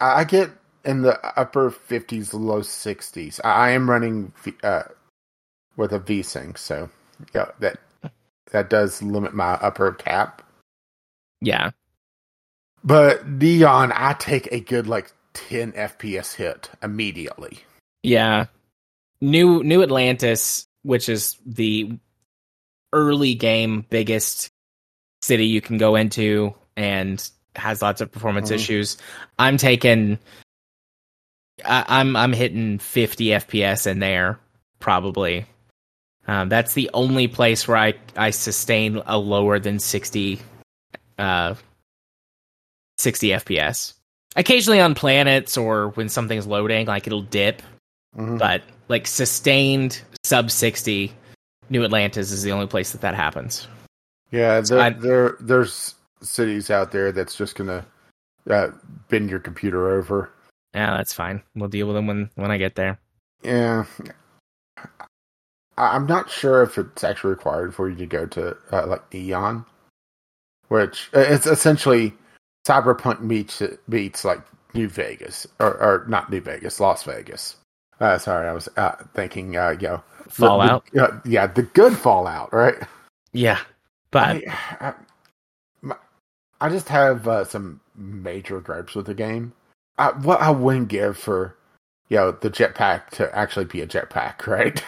I 0.00 0.24
get 0.24 0.50
in 0.84 1.02
the 1.02 1.18
upper 1.38 1.70
50s, 1.70 2.32
low 2.32 2.60
60s. 2.60 3.40
I, 3.44 3.50
I 3.50 3.70
am 3.70 3.88
running 3.88 4.32
v, 4.42 4.54
uh, 4.62 4.84
with 5.76 5.92
a 5.92 6.00
VSync, 6.00 6.56
so 6.56 6.88
yeah, 7.34 7.46
that 7.60 7.78
that 8.52 8.70
does 8.70 9.02
limit 9.02 9.34
my 9.34 9.54
upper 9.54 9.92
cap. 9.92 10.42
Yeah. 11.40 11.72
But 12.84 13.28
Neon, 13.28 13.92
I 13.94 14.14
take 14.14 14.48
a 14.52 14.60
good 14.60 14.86
like 14.86 15.12
10 15.34 15.72
FPS 15.72 16.34
hit 16.34 16.70
immediately. 16.82 17.58
Yeah. 18.02 18.46
New 19.20 19.62
New 19.62 19.82
Atlantis, 19.82 20.66
which 20.82 21.08
is 21.08 21.36
the 21.44 21.98
early 22.92 23.34
game 23.34 23.84
biggest 23.90 24.48
city 25.22 25.46
you 25.46 25.60
can 25.60 25.78
go 25.78 25.96
into 25.96 26.54
and 26.76 27.28
has 27.56 27.82
lots 27.82 28.00
of 28.00 28.10
performance 28.12 28.50
Mhm. 28.50 28.54
issues. 28.54 28.96
I'm 29.38 29.56
taking 29.56 30.18
I, 31.64 31.84
I'm 31.88 32.16
I'm 32.16 32.32
hitting 32.32 32.78
50 32.78 33.26
FPS 33.26 33.86
in 33.86 33.98
there 33.98 34.38
probably. 34.78 35.46
Um, 36.28 36.48
that's 36.48 36.74
the 36.74 36.90
only 36.92 37.28
place 37.28 37.66
where 37.66 37.76
I 37.76 37.94
I 38.16 38.30
sustain 38.30 39.00
a 39.06 39.16
lower 39.18 39.58
than 39.58 39.78
60 39.78 40.40
uh 41.18 41.54
60 42.98 43.28
FPS. 43.28 43.94
Occasionally 44.36 44.80
on 44.80 44.94
planets 44.94 45.56
or 45.56 45.88
when 45.90 46.08
something's 46.08 46.46
loading, 46.46 46.86
like 46.86 47.06
it'll 47.06 47.22
dip, 47.22 47.62
Mhm. 48.16 48.38
but 48.38 48.62
like 48.88 49.06
sustained 49.06 50.00
sub 50.24 50.50
60 50.50 51.12
new 51.70 51.84
atlantis 51.84 52.30
is 52.30 52.42
the 52.42 52.52
only 52.52 52.66
place 52.68 52.92
that 52.92 53.00
that 53.00 53.14
happens 53.14 53.66
Yeah, 54.30 54.62
So 54.62 54.76
there, 54.76 54.84
I- 54.84 54.90
there 54.90 55.36
there's 55.40 55.95
cities 56.20 56.70
out 56.70 56.92
there 56.92 57.12
that's 57.12 57.36
just 57.36 57.54
gonna 57.56 57.84
uh, 58.48 58.68
bend 59.08 59.30
your 59.30 59.40
computer 59.40 59.90
over. 59.90 60.30
Yeah, 60.74 60.96
that's 60.96 61.12
fine. 61.12 61.42
We'll 61.54 61.68
deal 61.68 61.86
with 61.86 61.96
them 61.96 62.06
when 62.06 62.30
when 62.34 62.50
I 62.50 62.58
get 62.58 62.74
there. 62.74 62.98
Yeah, 63.42 63.84
I'm 65.78 66.06
not 66.06 66.30
sure 66.30 66.62
if 66.62 66.78
it's 66.78 67.04
actually 67.04 67.30
required 67.30 67.74
for 67.74 67.88
you 67.88 67.96
to 67.96 68.06
go 68.06 68.26
to 68.26 68.56
uh, 68.72 68.86
like 68.86 69.12
Neon, 69.12 69.64
which 70.68 71.10
uh, 71.14 71.20
it's 71.20 71.46
essentially 71.46 72.14
Cyberpunk 72.66 73.20
meets 73.20 73.62
meets 73.86 74.24
like 74.24 74.40
New 74.74 74.88
Vegas 74.88 75.46
or, 75.60 75.76
or 75.78 76.04
not 76.08 76.30
New 76.30 76.40
Vegas, 76.40 76.80
Las 76.80 77.02
Vegas. 77.04 77.56
Uh, 78.00 78.18
sorry, 78.18 78.46
I 78.46 78.52
was 78.52 78.68
uh, 78.76 78.92
thinking, 79.14 79.56
uh, 79.56 79.70
you 79.80 79.88
know, 79.88 80.02
the- 80.24 80.30
Fallout. 80.30 80.84
the- 80.92 81.04
uh, 81.08 81.20
yeah, 81.24 81.46
the 81.46 81.62
good 81.62 81.96
Fallout, 81.96 82.52
right? 82.52 82.76
Yeah, 83.32 83.58
but 84.10 84.42
I, 84.80 84.94
I 86.60 86.68
just 86.68 86.88
have 86.88 87.28
uh, 87.28 87.44
some 87.44 87.80
major 87.94 88.60
gripes 88.60 88.94
with 88.94 89.06
the 89.06 89.14
game. 89.14 89.52
I, 89.98 90.12
what 90.12 90.40
I 90.40 90.50
wouldn't 90.50 90.88
give 90.88 91.16
for, 91.16 91.56
you 92.08 92.16
know, 92.18 92.32
the 92.32 92.50
jetpack 92.50 93.10
to 93.10 93.34
actually 93.36 93.66
be 93.66 93.80
a 93.80 93.86
jetpack, 93.86 94.46
right? 94.46 94.82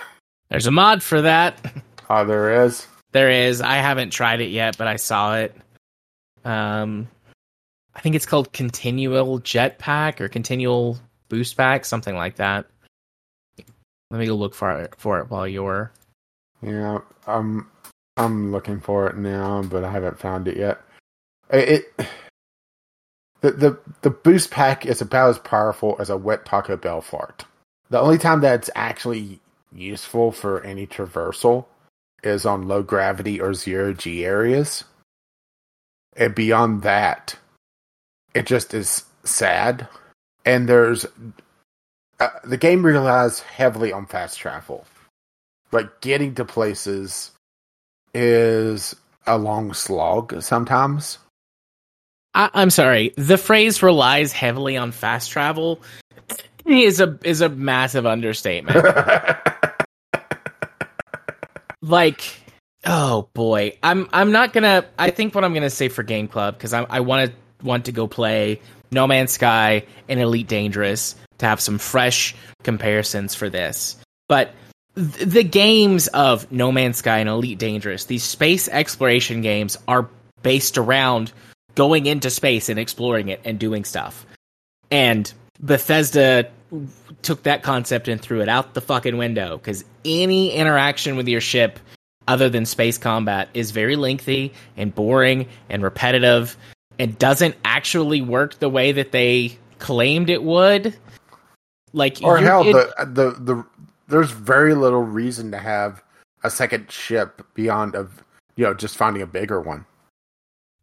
there's 0.51 0.67
a 0.67 0.71
mod 0.71 1.03
for 1.03 1.23
that. 1.23 1.59
Oh, 2.11 2.25
there 2.25 2.65
is. 2.65 2.87
There 3.13 3.31
is. 3.31 3.61
I 3.61 3.75
haven't 3.75 4.15
tried 4.15 4.41
it 4.41 4.49
yet, 4.49 4.79
but 4.79 4.89
I 4.89 4.97
saw 4.97 5.37
it. 5.37 5.55
Um, 6.43 7.07
I 7.95 8.01
think 8.01 8.15
it's 8.15 8.25
called 8.25 8.51
Continual 8.55 9.41
Jetpack 9.41 10.21
or 10.21 10.29
Continual 10.29 10.99
Boost 11.29 11.55
Pack, 11.55 11.85
something 11.85 12.17
like 12.17 12.37
that. 12.37 12.65
Let 14.11 14.21
me 14.21 14.27
go 14.27 14.37
look 14.37 14.55
for 14.55 14.71
it 14.81 14.95
for 14.97 15.19
it 15.21 15.31
while 15.31 15.47
you're. 15.47 15.93
Yeah, 16.63 17.01
I'm 17.27 17.69
I'm 18.17 18.53
looking 18.53 18.81
for 18.81 19.07
it 19.07 19.17
now, 19.17 19.63
but 19.63 19.85
I 19.85 19.91
haven't 19.93 20.19
found 20.19 20.49
it 20.49 20.57
yet. 20.57 20.81
It, 21.51 21.93
the 23.41 23.53
the 23.53 23.79
the 24.03 24.11
boost 24.11 24.51
pack 24.51 24.85
is 24.85 25.01
about 25.01 25.31
as 25.31 25.39
powerful 25.39 25.97
as 25.99 26.11
a 26.11 26.17
wet 26.17 26.45
Taco 26.45 26.77
Bell 26.77 27.01
fart. 27.01 27.45
The 27.91 28.01
only 28.01 28.19
time 28.19 28.41
that's 28.41 28.69
actually 28.75 29.41
useful 29.73 30.33
for 30.33 30.63
any 30.63 30.87
traversal 30.87 31.67
is 32.23 32.45
on 32.45 32.69
low 32.69 32.83
gravity 32.83 33.41
or 33.41 33.55
zero 33.55 33.93
G 33.93 34.25
areas. 34.25 34.85
And 36.17 36.35
beyond 36.35 36.83
that, 36.83 37.37
it 38.35 38.47
just 38.47 38.75
is 38.75 39.05
sad. 39.25 39.89
And 40.45 40.69
there's 40.69 41.07
uh, 42.21 42.29
the 42.45 42.57
game 42.57 42.85
relies 42.85 43.41
heavily 43.41 43.93
on 43.93 44.07
fast 44.07 44.39
travel. 44.39 44.85
Like 45.71 46.01
getting 46.01 46.35
to 46.35 46.45
places 46.45 47.31
is 48.13 48.97
a 49.27 49.39
long 49.39 49.73
slog 49.75 50.43
sometimes. 50.43 51.19
I, 52.35 52.51
I'm 52.55 52.71
sorry. 52.71 53.13
The 53.17 53.39
phrase 53.39 53.83
relies 53.83 54.33
heavily 54.33 54.77
on 54.77 54.93
fast 54.93 55.31
travel 55.31 55.81
is 56.67 57.01
a 57.01 57.19
is 57.25 57.41
a 57.41 57.49
massive 57.49 58.07
understatement. 58.07 58.85
like 61.83 62.43
oh 62.87 63.29
boy 63.35 63.77
i'm 63.83 64.09
i'm 64.13 64.33
not 64.33 64.53
gonna 64.53 64.85
i 64.99 65.11
think 65.11 65.35
what 65.35 65.45
i'm 65.45 65.55
gonna 65.55 65.71
say 65.71 65.89
for 65.89 66.03
game 66.03 66.29
club 66.29 66.55
because 66.55 66.73
i 66.73 66.83
i 66.85 67.01
want 67.01 67.31
to 67.31 67.67
want 67.67 67.85
to 67.87 67.93
go 67.93 68.07
play 68.07 68.61
no 68.91 69.07
man's 69.07 69.33
sky 69.33 69.85
and 70.09 70.21
elite 70.21 70.49
dangerous 70.49 71.15
to 71.39 71.47
have 71.47 71.61
some 71.61 71.79
fresh 71.79 72.35
comparisons 72.63 73.35
for 73.35 73.49
this 73.49 73.97
but 74.29 74.55
th- 74.95 75.29
the 75.29 75.43
games 75.43 76.09
of 76.09 76.51
no 76.53 76.71
man's 76.71 76.99
sky 76.99 77.19
and 77.19 77.29
elite 77.29 77.59
dangerous 77.59 78.05
these 78.05 78.23
space 78.23 78.69
exploration 78.69 79.41
games 79.41 79.77
are 79.89 80.09
based 80.43 80.79
around 80.79 81.33
going 81.75 82.07
into 82.07 82.31
space 82.31 82.69
and 82.69 82.79
exploring 82.79 83.29
it 83.29 83.41
and 83.45 83.59
doing 83.59 83.85
stuff. 83.85 84.27
And 84.91 85.33
bethesda 85.61 86.49
took 87.23 87.43
that 87.45 87.63
concept 87.63 88.09
and 88.09 88.21
threw 88.21 88.41
it 88.41 88.49
out 88.49 88.75
the 88.75 88.81
fucking 88.81 89.17
window 89.17 89.57
because 89.57 89.85
any 90.05 90.53
interaction 90.53 91.17
with 91.17 91.27
your 91.29 91.41
ship 91.41 91.79
other 92.29 92.49
than 92.49 92.67
space 92.67 92.99
combat 92.99 93.49
is 93.55 93.71
very 93.71 93.97
lengthy 93.97 94.53
and 94.77 94.95
boring 94.95 95.47
and 95.71 95.83
repetitive 95.83 96.57
and 96.99 97.19
doesn't 97.19 97.55
actually 97.65 98.21
work 98.21 98.59
the 98.59 98.69
way 98.69 98.93
that 98.93 99.13
they 99.13 99.57
claimed 99.79 100.29
it 100.31 100.43
would. 100.43 100.95
Like 101.93 102.19
or 102.23 102.39
hell, 102.39 102.67
it- 102.67 102.73
the 102.73 103.07
the 103.07 103.31
the 103.41 103.67
there's 104.09 104.31
very 104.31 104.75
little 104.75 105.03
reason 105.03 105.51
to 105.53 105.59
have 105.59 106.03
a 106.45 106.51
second 106.51 106.91
ship 106.91 107.43
beyond 107.55 107.95
of 107.95 108.23
you 108.57 108.65
know 108.65 108.75
just 108.75 108.97
finding 108.97 109.23
a 109.23 109.27
bigger 109.27 109.61
one 109.61 109.87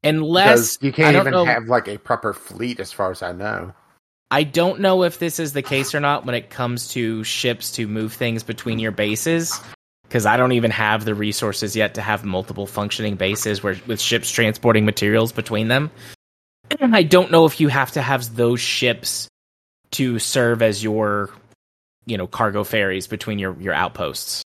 unless 0.05 0.77
because 0.77 0.83
you 0.83 0.91
can't 0.91 1.15
even 1.15 1.31
know- 1.31 1.45
have 1.45 1.67
like 1.67 1.87
a 1.87 1.97
proper 1.97 2.33
fleet 2.33 2.79
as 2.79 2.91
far 2.91 3.11
as 3.11 3.21
I 3.21 3.31
know. 3.31 3.73
I 4.31 4.43
don't 4.43 4.79
know 4.79 5.03
if 5.03 5.19
this 5.19 5.39
is 5.39 5.53
the 5.53 5.61
case 5.61 5.93
or 5.93 5.99
not 5.99 6.25
when 6.25 6.35
it 6.35 6.49
comes 6.49 6.89
to 6.89 7.23
ships 7.23 7.71
to 7.73 7.87
move 7.87 8.13
things 8.13 8.43
between 8.43 8.79
your 8.79 8.91
bases 8.91 9.59
because 10.03 10.25
I 10.25 10.37
don't 10.37 10.51
even 10.53 10.71
have 10.71 11.05
the 11.05 11.15
resources 11.15 11.75
yet 11.75 11.93
to 11.95 12.01
have 12.01 12.23
multiple 12.23 12.65
functioning 12.65 13.15
bases 13.15 13.61
where 13.61 13.77
with 13.87 14.01
ships 14.01 14.31
transporting 14.31 14.85
materials 14.85 15.31
between 15.31 15.67
them. 15.67 15.91
And 16.79 16.95
I 16.95 17.03
don't 17.03 17.31
know 17.31 17.45
if 17.45 17.59
you 17.59 17.67
have 17.67 17.91
to 17.93 18.01
have 18.01 18.35
those 18.35 18.59
ships 18.59 19.27
to 19.91 20.19
serve 20.19 20.61
as 20.61 20.83
your 20.83 21.29
you 22.05 22.17
know 22.17 22.27
cargo 22.27 22.63
ferries 22.63 23.07
between 23.07 23.39
your 23.39 23.59
your 23.59 23.73
outposts. 23.73 24.43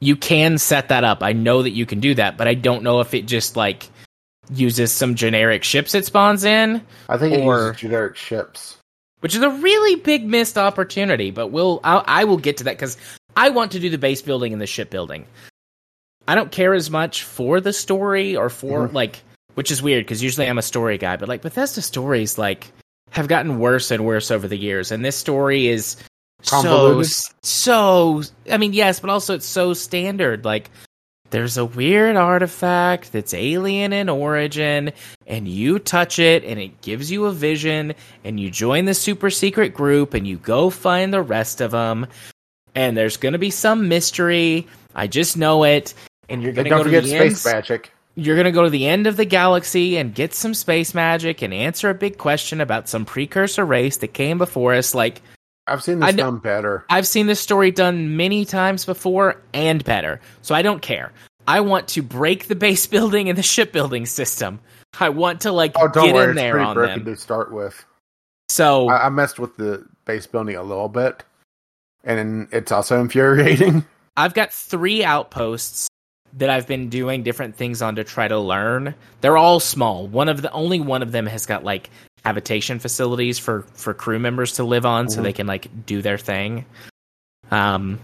You 0.00 0.16
can 0.16 0.58
set 0.58 0.88
that 0.88 1.04
up. 1.04 1.22
I 1.22 1.32
know 1.32 1.62
that 1.62 1.70
you 1.70 1.86
can 1.86 2.00
do 2.00 2.14
that, 2.14 2.36
but 2.36 2.48
I 2.48 2.54
don't 2.54 2.82
know 2.82 3.00
if 3.00 3.14
it 3.14 3.26
just 3.26 3.56
like 3.56 3.88
uses 4.54 4.92
some 4.92 5.14
generic 5.14 5.64
ships 5.64 5.94
it 5.94 6.04
spawns 6.06 6.44
in 6.44 6.80
I 7.08 7.16
think 7.18 7.34
it 7.34 7.44
uses 7.44 7.76
generic 7.80 8.16
ships. 8.16 8.76
which 9.20 9.34
is 9.34 9.42
a 9.42 9.50
really 9.50 9.96
big 9.96 10.24
missed 10.24 10.58
opportunity. 10.58 11.30
But 11.30 11.48
we'll 11.48 11.80
I'll, 11.84 12.04
I 12.06 12.24
will 12.24 12.36
get 12.38 12.56
to 12.58 12.64
that 12.64 12.76
because 12.76 12.96
I 13.36 13.50
want 13.50 13.72
to 13.72 13.80
do 13.80 13.88
the 13.90 13.98
base 13.98 14.20
building 14.22 14.52
and 14.52 14.60
the 14.60 14.66
ship 14.66 14.90
building. 14.90 15.26
I 16.28 16.34
don't 16.34 16.52
care 16.52 16.74
as 16.74 16.90
much 16.90 17.24
for 17.24 17.60
the 17.60 17.72
story 17.72 18.36
or 18.36 18.48
for 18.50 18.88
Mhm. 18.88 18.92
like, 18.92 19.22
which 19.54 19.70
is 19.70 19.82
weird 19.82 20.04
because 20.04 20.22
usually 20.22 20.46
I'm 20.48 20.58
a 20.58 20.62
story 20.62 20.98
guy, 20.98 21.16
but 21.16 21.28
like 21.28 21.42
Bethesda 21.42 21.82
stories 21.82 22.38
like 22.38 22.68
have 23.10 23.28
gotten 23.28 23.58
worse 23.58 23.90
and 23.90 24.04
worse 24.06 24.30
over 24.30 24.48
the 24.48 24.56
years, 24.58 24.90
and 24.92 25.04
this 25.04 25.16
story 25.16 25.68
is 25.68 25.96
so 26.42 27.02
so. 27.42 28.22
I 28.50 28.56
mean, 28.56 28.72
yes, 28.72 29.00
but 29.00 29.10
also 29.10 29.34
it's 29.34 29.46
so 29.46 29.74
standard. 29.74 30.44
Like 30.44 30.70
there's 31.32 31.56
a 31.56 31.64
weird 31.64 32.14
artifact 32.14 33.10
that's 33.10 33.32
alien 33.32 33.92
in 33.92 34.08
origin 34.10 34.92
and 35.26 35.48
you 35.48 35.78
touch 35.78 36.18
it 36.18 36.44
and 36.44 36.60
it 36.60 36.82
gives 36.82 37.10
you 37.10 37.24
a 37.24 37.32
vision 37.32 37.94
and 38.22 38.38
you 38.38 38.50
join 38.50 38.84
the 38.84 38.92
super 38.94 39.30
secret 39.30 39.70
group 39.70 40.12
and 40.12 40.26
you 40.28 40.36
go 40.36 40.68
find 40.68 41.12
the 41.12 41.22
rest 41.22 41.62
of 41.62 41.70
them 41.70 42.06
and 42.74 42.96
there's 42.96 43.16
going 43.16 43.32
to 43.32 43.38
be 43.38 43.50
some 43.50 43.88
mystery. 43.88 44.66
I 44.94 45.06
just 45.06 45.36
know 45.36 45.64
it. 45.64 45.94
And 46.28 46.42
you're 46.42 46.52
going 46.52 46.64
to 46.64 46.70
go 46.70 46.82
to 46.82 46.90
the 46.90 47.02
space 47.02 47.46
end 47.46 47.54
magic. 47.54 47.92
you're 48.14 48.36
going 48.36 48.44
to 48.44 48.52
go 48.52 48.64
to 48.64 48.70
the 48.70 48.86
end 48.86 49.06
of 49.06 49.16
the 49.16 49.24
galaxy 49.24 49.96
and 49.96 50.14
get 50.14 50.34
some 50.34 50.52
space 50.52 50.94
magic 50.94 51.40
and 51.40 51.52
answer 51.54 51.88
a 51.88 51.94
big 51.94 52.18
question 52.18 52.60
about 52.60 52.88
some 52.88 53.06
precursor 53.06 53.64
race 53.64 53.96
that 53.98 54.08
came 54.08 54.36
before 54.36 54.74
us 54.74 54.94
like 54.94 55.22
I've 55.72 55.82
seen 55.82 56.00
this 56.00 56.14
done 56.14 56.38
better. 56.38 56.84
I've 56.90 57.06
seen 57.06 57.26
this 57.26 57.40
story 57.40 57.70
done 57.70 58.16
many 58.16 58.44
times 58.44 58.84
before 58.84 59.40
and 59.54 59.82
better, 59.84 60.20
so 60.42 60.54
I 60.54 60.60
don't 60.62 60.82
care. 60.82 61.12
I 61.48 61.60
want 61.60 61.88
to 61.88 62.02
break 62.02 62.46
the 62.48 62.54
base 62.54 62.86
building 62.96 63.28
and 63.28 63.38
the 63.38 63.42
shipbuilding 63.42 64.06
system. 64.06 64.60
I 65.00 65.08
want 65.08 65.40
to 65.42 65.52
like 65.52 65.72
Oh, 65.76 65.88
don't 65.88 66.04
get 66.06 66.14
worry, 66.14 66.24
in 66.24 66.30
it's 66.32 66.38
there 66.40 66.52
pretty 66.52 66.66
on 66.66 66.74
broken 66.74 67.04
them. 67.04 67.14
to 67.14 67.20
start 67.20 67.50
with. 67.52 67.84
So 68.50 68.88
I, 68.88 69.06
I 69.06 69.08
messed 69.08 69.38
with 69.38 69.56
the 69.56 69.86
base 70.04 70.26
building 70.26 70.56
a 70.56 70.62
little 70.62 70.90
bit, 70.90 71.22
and 72.04 72.48
it's 72.52 72.70
also 72.70 73.00
infuriating. 73.00 73.86
I've 74.18 74.34
got 74.34 74.52
three 74.52 75.02
outposts 75.02 75.88
that 76.34 76.50
I've 76.50 76.66
been 76.66 76.90
doing 76.90 77.22
different 77.22 77.56
things 77.56 77.80
on 77.80 77.96
to 77.96 78.04
try 78.04 78.28
to 78.28 78.38
learn. 78.38 78.94
They're 79.22 79.38
all 79.38 79.58
small. 79.60 80.06
One 80.06 80.28
of 80.28 80.42
the 80.42 80.52
only 80.52 80.80
one 80.80 81.02
of 81.02 81.12
them 81.12 81.24
has 81.26 81.46
got 81.46 81.64
like 81.64 81.88
habitation 82.24 82.78
facilities 82.78 83.38
for 83.38 83.62
for 83.74 83.94
crew 83.94 84.18
members 84.18 84.52
to 84.54 84.64
live 84.64 84.86
on, 84.86 85.08
so 85.08 85.20
Mhm. 85.20 85.22
they 85.24 85.32
can 85.32 85.46
like 85.46 85.86
do 85.86 86.02
their 86.02 86.18
thing. 86.18 86.64
Um, 87.50 87.98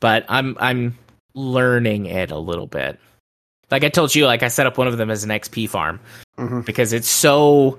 but 0.00 0.24
I'm 0.28 0.56
I'm 0.60 0.98
learning 1.34 2.06
it 2.06 2.30
a 2.30 2.38
little 2.38 2.66
bit. 2.66 2.98
Like 3.70 3.84
I 3.84 3.88
told 3.90 4.14
you, 4.14 4.26
like 4.26 4.42
I 4.42 4.48
set 4.48 4.66
up 4.66 4.78
one 4.78 4.86
of 4.86 4.96
them 4.96 5.10
as 5.10 5.24
an 5.24 5.30
XP 5.30 5.68
farm 5.68 6.00
Mhm. 6.38 6.64
because 6.64 6.92
it's 6.92 7.08
so 7.08 7.78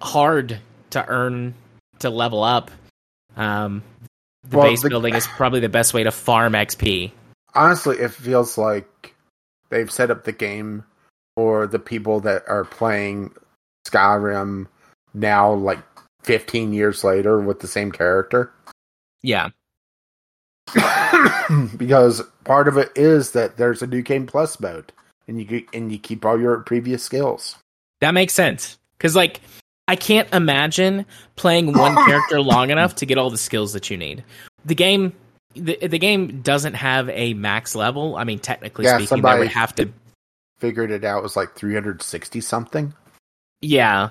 hard 0.00 0.60
to 0.90 1.04
earn 1.08 1.54
to 1.98 2.10
level 2.10 2.42
up. 2.44 2.70
Um, 3.36 3.82
the 4.48 4.56
Well, 4.58 4.68
base 4.68 4.82
the- 4.82 4.88
building 4.88 5.14
is 5.14 5.26
probably 5.26 5.60
the 5.60 5.68
best 5.68 5.92
way 5.92 6.04
to 6.04 6.12
farm 6.12 6.54
XP. 6.54 7.12
Honestly, 7.54 7.98
it 7.98 8.12
feels 8.12 8.56
like 8.56 9.14
they've 9.70 9.90
set 9.90 10.10
up 10.10 10.24
the 10.24 10.32
game 10.32 10.84
for 11.36 11.66
the 11.66 11.78
people 11.78 12.20
that 12.20 12.44
are 12.48 12.64
playing 12.64 13.34
Skyrim 13.90 14.66
now, 15.14 15.52
like 15.52 15.78
15 16.22 16.72
years 16.72 17.04
later, 17.04 17.40
with 17.40 17.60
the 17.60 17.68
same 17.68 17.92
character. 17.92 18.52
Yeah, 19.22 19.50
because 21.76 22.22
part 22.44 22.68
of 22.68 22.76
it 22.76 22.90
is 22.94 23.32
that 23.32 23.56
there's 23.56 23.82
a 23.82 23.86
new 23.86 24.02
game 24.02 24.26
plus 24.26 24.60
mode 24.60 24.92
and 25.26 25.40
you 25.40 25.66
and 25.72 25.90
you 25.90 25.98
keep 25.98 26.24
all 26.24 26.40
your 26.40 26.58
previous 26.60 27.02
skills. 27.02 27.56
That 28.00 28.12
makes 28.12 28.34
sense. 28.34 28.78
Because, 28.96 29.14
like, 29.16 29.40
I 29.86 29.96
can't 29.96 30.32
imagine 30.34 31.06
playing 31.36 31.72
one 31.72 31.94
character 32.06 32.40
long 32.40 32.70
enough 32.70 32.96
to 32.96 33.06
get 33.06 33.18
all 33.18 33.30
the 33.30 33.38
skills 33.38 33.72
that 33.72 33.90
you 33.90 33.96
need. 33.96 34.24
The 34.64 34.74
game, 34.74 35.12
the, 35.54 35.76
the 35.86 35.98
game 35.98 36.40
doesn't 36.42 36.74
have 36.74 37.08
a 37.10 37.34
max 37.34 37.74
level. 37.74 38.16
I 38.16 38.24
mean, 38.24 38.38
technically 38.38 38.84
Yeah, 38.84 38.96
speaking, 38.96 39.08
somebody- 39.08 39.40
would 39.40 39.48
have 39.48 39.74
to. 39.76 39.90
Figured 40.58 40.90
it 40.90 41.04
out 41.04 41.18
it 41.18 41.22
was 41.22 41.36
like 41.36 41.54
360 41.54 42.40
something. 42.40 42.92
Yeah. 43.60 44.10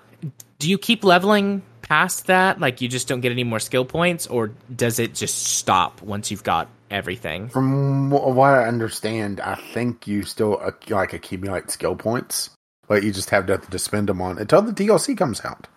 Do 0.60 0.70
you 0.70 0.78
keep 0.78 1.04
leveling 1.04 1.62
past 1.82 2.28
that? 2.28 2.60
Like, 2.60 2.82
you 2.82 2.88
just 2.88 3.08
don't 3.08 3.22
get 3.22 3.32
any 3.32 3.44
more 3.44 3.60
skill 3.60 3.86
points, 3.86 4.28
or 4.28 4.52
does 4.76 5.00
it 5.00 5.14
just 5.14 5.44
stop 5.44 6.02
once 6.02 6.32
you've 6.32 6.44
got 6.44 6.68
everything? 6.90 7.50
From 7.50 8.10
what 8.10 8.50
I 8.50 8.68
understand, 8.68 9.40
I 9.40 9.56
think 9.56 10.08
you 10.08 10.24
still 10.24 10.60
uh, 10.62 10.72
like 10.90 11.14
accumulate 11.14 11.70
skill 11.72 11.96
points, 11.96 12.50
but 12.88 13.04
you 13.04 13.12
just 13.12 13.30
have 13.30 13.48
nothing 13.48 13.70
to 13.70 13.80
spend 13.80 14.10
them 14.10 14.22
on 14.22 14.38
until 14.38 14.62
the 14.62 14.74
DLC 14.74 15.18
comes 15.18 15.44
out. 15.46 15.68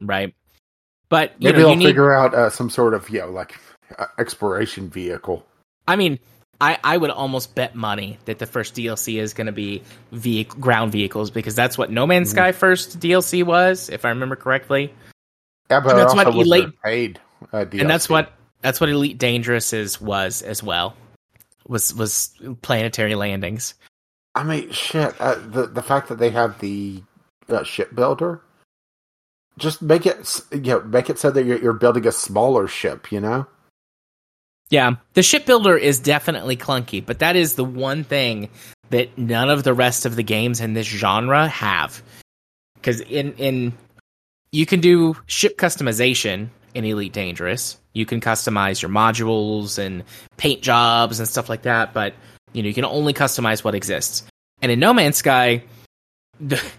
Right. 0.00 0.34
But 1.08 1.40
Maybe 1.40 1.58
know, 1.58 1.68
they'll 1.68 1.76
need. 1.76 1.86
figure 1.86 2.14
out 2.14 2.34
uh, 2.34 2.50
some 2.50 2.70
sort 2.70 2.94
of 2.94 3.10
you 3.10 3.18
know 3.20 3.30
like 3.30 3.56
uh, 3.98 4.06
exploration 4.18 4.88
vehicle. 4.88 5.44
I 5.88 5.96
mean, 5.96 6.20
I, 6.60 6.78
I 6.84 6.96
would 6.96 7.10
almost 7.10 7.54
bet 7.54 7.74
money 7.74 8.18
that 8.26 8.38
the 8.38 8.46
first 8.46 8.74
DLC 8.74 9.18
is 9.18 9.32
going 9.32 9.46
to 9.46 9.52
be 9.52 9.82
vehicle, 10.12 10.58
ground 10.60 10.92
vehicles 10.92 11.30
because 11.30 11.54
that's 11.54 11.78
what 11.78 11.90
No 11.90 12.06
Man's 12.06 12.28
Mhm. 12.28 12.32
Sky 12.32 12.52
first 12.52 13.00
DLC 13.00 13.42
was, 13.44 13.88
if 13.88 14.04
I 14.04 14.10
remember 14.10 14.36
correctly, 14.36 14.92
Yeah, 15.70 15.80
but 15.80 15.94
That's 15.96 16.12
it 16.12 16.16
what 16.16 16.26
Elite- 16.28 16.82
paid 16.82 17.20
uh, 17.52 17.64
DLC. 17.64 17.80
and 17.80 17.88
that's 17.88 18.08
what 18.08 18.32
that's 18.60 18.78
what 18.80 18.90
Elite 18.90 19.16
Dangerous 19.18 19.72
is 19.72 20.00
was 20.00 20.42
as 20.42 20.62
well. 20.62 20.94
Was 21.66 21.94
was 21.94 22.30
planetary 22.62 23.14
landings. 23.14 23.74
I 24.34 24.42
mean. 24.44 24.70
Shit, 24.72 25.18
uh, 25.20 25.36
the 25.36 25.66
the 25.66 25.82
fact 25.82 26.08
that 26.08 26.18
they 26.18 26.30
have 26.30 26.58
the 26.60 27.02
uh, 27.48 27.62
shipbuilder, 27.64 28.40
just 29.58 29.80
make 29.80 30.04
it 30.06 30.40
you 30.52 30.60
know 30.60 30.80
make 30.82 31.08
it 31.08 31.18
so 31.18 31.30
that 31.30 31.44
you're, 31.44 31.58
you're 31.58 31.72
building 31.72 32.06
a 32.06 32.12
smaller 32.12 32.66
ship. 32.68 33.10
You 33.12 33.20
know. 33.20 33.46
Yeah, 34.70 34.96
the 35.14 35.22
shipbuilder 35.22 35.76
is 35.76 35.98
definitely 35.98 36.56
clunky, 36.56 37.04
but 37.04 37.18
that 37.18 37.34
is 37.34 37.56
the 37.56 37.64
one 37.64 38.04
thing 38.04 38.48
that 38.90 39.18
none 39.18 39.50
of 39.50 39.64
the 39.64 39.74
rest 39.74 40.06
of 40.06 40.14
the 40.14 40.22
games 40.22 40.60
in 40.60 40.74
this 40.74 40.86
genre 40.86 41.48
have. 41.48 42.02
Because 42.76 43.00
in 43.00 43.34
in 43.34 43.72
you 44.52 44.66
can 44.66 44.80
do 44.80 45.16
ship 45.26 45.58
customization 45.58 46.48
in 46.74 46.84
Elite 46.84 47.12
Dangerous. 47.12 47.78
You 47.94 48.06
can 48.06 48.20
customize 48.20 48.80
your 48.80 48.90
modules 48.90 49.78
and 49.78 50.04
paint 50.36 50.62
jobs 50.62 51.18
and 51.18 51.28
stuff 51.28 51.48
like 51.48 51.62
that, 51.62 51.92
but 51.92 52.14
you 52.52 52.62
know 52.62 52.68
you 52.68 52.74
can 52.74 52.84
only 52.84 53.12
customize 53.12 53.64
what 53.64 53.74
exists. 53.74 54.22
And 54.62 54.70
in 54.70 54.78
No 54.78 54.94
Man's 54.94 55.16
Sky, 55.16 55.64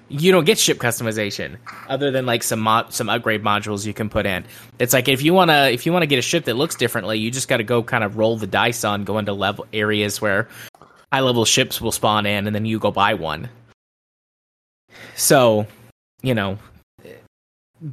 you 0.10 0.32
don't 0.32 0.46
get 0.46 0.58
ship 0.58 0.78
customization 0.80 1.58
other 1.88 2.12
than 2.12 2.26
like 2.26 2.44
some 2.44 2.60
mod- 2.60 2.94
some 2.94 3.10
upgrade 3.10 3.44
modules 3.44 3.86
you 3.86 3.94
can 3.94 4.10
put 4.10 4.26
in. 4.26 4.44
It's 4.80 4.94
like 4.94 5.08
if 5.08 5.22
you 5.22 5.34
wanna 5.34 5.70
if 5.72 5.86
you 5.86 5.94
wanna 5.94 6.08
get 6.08 6.20
a 6.20 6.24
ship 6.24 6.46
that 6.46 6.56
looks 6.56 6.76
differently, 6.76 7.20
you 7.20 7.32
just 7.32 7.48
got 7.48 7.58
to 7.58 7.64
go 7.64 7.84
kind 7.84 8.04
of 8.04 8.18
roll 8.18 8.38
the 8.38 8.48
dice 8.48 8.84
on, 8.84 9.04
go 9.04 9.18
into 9.18 9.34
level 9.34 9.68
areas 9.72 10.22
where 10.22 10.48
high 11.12 11.20
level 11.20 11.46
ships 11.46 11.80
will 11.80 11.92
spawn 11.92 12.26
in, 12.26 12.48
and 12.48 12.56
then 12.56 12.66
you 12.66 12.80
go 12.80 12.92
buy 12.92 13.14
one. 13.14 13.50
So, 15.16 15.68
you 16.22 16.34
know, 16.34 16.58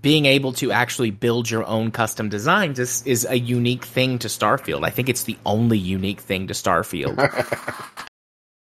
being 0.01 0.27
able 0.27 0.53
to 0.55 0.73
actually 0.73 1.11
build 1.11 1.51
your 1.51 1.65
own 1.65 1.91
custom 1.91 2.29
designs 2.29 2.79
is, 2.79 3.03
is 3.07 3.27
a 3.29 3.39
unique 3.39 3.85
thing 3.85 4.19
to 4.21 4.29
Starfield. 4.29 4.85
I 4.85 4.91
think 4.91 5.09
it's 5.09 5.25
the 5.25 5.39
only 5.47 5.79
unique 5.79 6.21
thing 6.21 6.49
to 6.49 6.55
Starfield. 6.55 7.17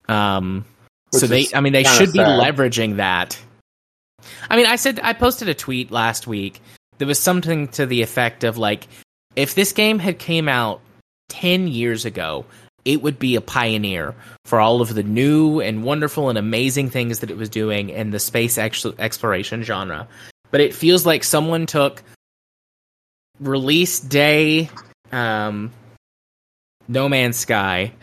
Um, 0.09 0.65
so 1.19 1.27
they, 1.27 1.47
I 1.53 1.61
mean, 1.61 1.73
they 1.73 1.83
should 1.83 2.11
be 2.11 2.19
sad. 2.19 2.39
leveraging 2.39 2.97
that. 2.97 3.39
I 4.49 4.55
mean, 4.55 4.65
I 4.65 4.75
said 4.77 4.99
I 5.03 5.13
posted 5.13 5.49
a 5.49 5.53
tweet 5.53 5.91
last 5.91 6.27
week. 6.27 6.61
There 6.97 7.07
was 7.07 7.19
something 7.19 7.67
to 7.69 7.85
the 7.85 8.01
effect 8.01 8.43
of 8.43 8.57
like, 8.57 8.87
if 9.35 9.55
this 9.55 9.71
game 9.73 9.99
had 9.99 10.19
came 10.19 10.47
out 10.47 10.81
ten 11.29 11.67
years 11.67 12.05
ago, 12.05 12.45
it 12.85 13.01
would 13.01 13.19
be 13.19 13.35
a 13.35 13.41
pioneer 13.41 14.15
for 14.45 14.59
all 14.59 14.81
of 14.81 14.93
the 14.93 15.03
new 15.03 15.59
and 15.61 15.83
wonderful 15.83 16.29
and 16.29 16.37
amazing 16.37 16.89
things 16.89 17.19
that 17.19 17.31
it 17.31 17.37
was 17.37 17.49
doing 17.49 17.89
in 17.89 18.11
the 18.11 18.19
space 18.19 18.57
ex- 18.57 18.85
exploration 18.99 19.63
genre. 19.63 20.07
But 20.51 20.61
it 20.61 20.73
feels 20.73 21.05
like 21.05 21.23
someone 21.23 21.65
took 21.65 22.03
release 23.39 23.99
day, 23.99 24.69
um, 25.11 25.71
No 26.87 27.09
Man's 27.09 27.37
Sky, 27.37 27.93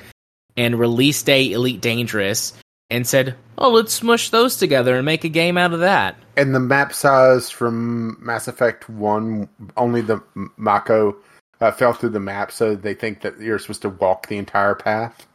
and 0.57 0.79
release 0.79 1.23
day 1.23 1.53
Elite 1.53 1.81
Dangerous, 1.81 2.53
and 2.91 3.07
said, 3.07 3.35
"Oh, 3.59 3.71
let's 3.71 3.93
smush 3.93 4.31
those 4.31 4.57
together 4.57 4.97
and 4.97 5.05
make 5.05 5.25
a 5.25 5.29
game 5.29 5.57
out 5.57 5.73
of 5.73 5.81
that." 5.81 6.17
And 6.37 6.55
the 6.55 6.61
map 6.61 6.93
size 6.93 7.51
from 7.51 8.17
Mass 8.25 8.49
Effect 8.49 8.89
One, 8.89 9.49
only 9.77 10.01
the 10.01 10.23
Mako 10.57 11.17
uh, 11.61 11.71
fell 11.71 11.93
through 11.93 12.11
the 12.11 12.21
map, 12.21 12.51
so 12.53 12.75
they 12.75 12.95
think 12.95 13.21
that 13.23 13.41
you're 13.41 13.59
supposed 13.59 13.83
to 13.83 13.91
walk 13.91 14.29
the 14.29 14.39
entire 14.39 14.75
path. 14.75 15.27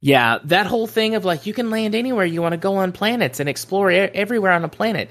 Yeah, 0.00 0.38
that 0.44 0.66
whole 0.66 0.86
thing 0.86 1.14
of 1.16 1.24
like 1.24 1.46
you 1.46 1.52
can 1.52 1.70
land 1.70 1.94
anywhere 1.94 2.24
you 2.24 2.40
want 2.40 2.52
to 2.52 2.58
go 2.58 2.76
on 2.76 2.92
planets 2.92 3.40
and 3.40 3.48
explore 3.48 3.90
e- 3.90 3.96
everywhere 3.96 4.52
on 4.52 4.64
a 4.64 4.68
planet. 4.68 5.10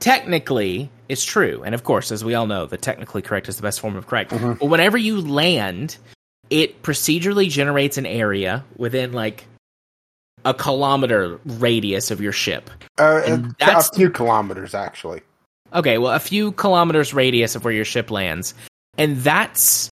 Technically, 0.00 0.90
it's 1.08 1.24
true, 1.24 1.62
and 1.64 1.74
of 1.74 1.84
course, 1.84 2.10
as 2.10 2.24
we 2.24 2.34
all 2.34 2.46
know, 2.46 2.66
the 2.66 2.76
technically 2.76 3.22
correct 3.22 3.48
is 3.48 3.56
the 3.56 3.62
best 3.62 3.80
form 3.80 3.96
of 3.96 4.06
correct. 4.06 4.30
Mhm. 4.30 4.58
But 4.58 4.66
whenever 4.66 4.96
you 4.96 5.20
land, 5.20 5.96
it 6.50 6.82
procedurally 6.82 7.48
generates 7.48 7.98
an 7.98 8.06
area 8.06 8.64
within 8.76 9.12
like 9.12 9.46
a 10.44 10.54
kilometer 10.54 11.40
radius 11.44 12.10
of 12.10 12.20
your 12.20 12.32
ship. 12.32 12.70
Uh, 12.98 13.22
and 13.26 13.54
that's 13.58 13.88
a 13.88 13.94
few 13.94 14.10
kilometers, 14.10 14.74
actually. 14.74 15.22
Okay, 15.72 15.98
well, 15.98 16.12
a 16.12 16.20
few 16.20 16.52
kilometers 16.52 17.12
radius 17.12 17.56
of 17.56 17.64
where 17.64 17.72
your 17.72 17.84
ship 17.84 18.10
lands, 18.10 18.54
and 18.96 19.16
that's 19.18 19.90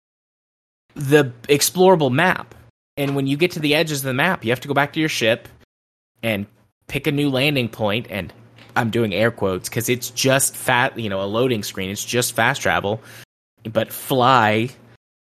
the 0.95 1.33
explorable 1.45 2.13
map. 2.13 2.55
And 2.97 3.17
when 3.17 3.27
you 3.27 3.37
get 3.37 3.53
to 3.53 3.61
the 3.61 3.75
edges 3.75 4.01
of 4.01 4.05
the 4.05 4.15
map, 4.15 4.45
you 4.45 4.51
have 4.51 4.61
to 4.61 4.69
go 4.69 4.75
back 4.75 4.93
to 4.93 5.01
your 5.01 5.09
ship 5.09 5.49
and 6.23 6.47
pick 6.87 7.07
a 7.07 7.13
new 7.13 7.31
landing 7.31 7.69
point. 7.69 8.07
And 8.11 8.33
I'm 8.77 8.91
doing 8.91 9.15
air 9.15 9.31
quotes 9.31 9.69
because 9.69 9.89
it's 9.89 10.11
just 10.11 10.55
fat, 10.55 10.99
you 10.99 11.09
know, 11.09 11.23
a 11.23 11.25
loading 11.25 11.63
screen. 11.63 11.91
It's 11.91 12.05
just 12.05 12.35
fast 12.35 12.61
travel, 12.61 13.01
but 13.65 13.93
fly 13.93 14.69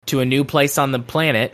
to 0.08 0.20
a 0.20 0.26
new 0.26 0.44
place 0.44 0.78
on 0.78 0.92
the 0.92 1.00
planet 1.00 1.54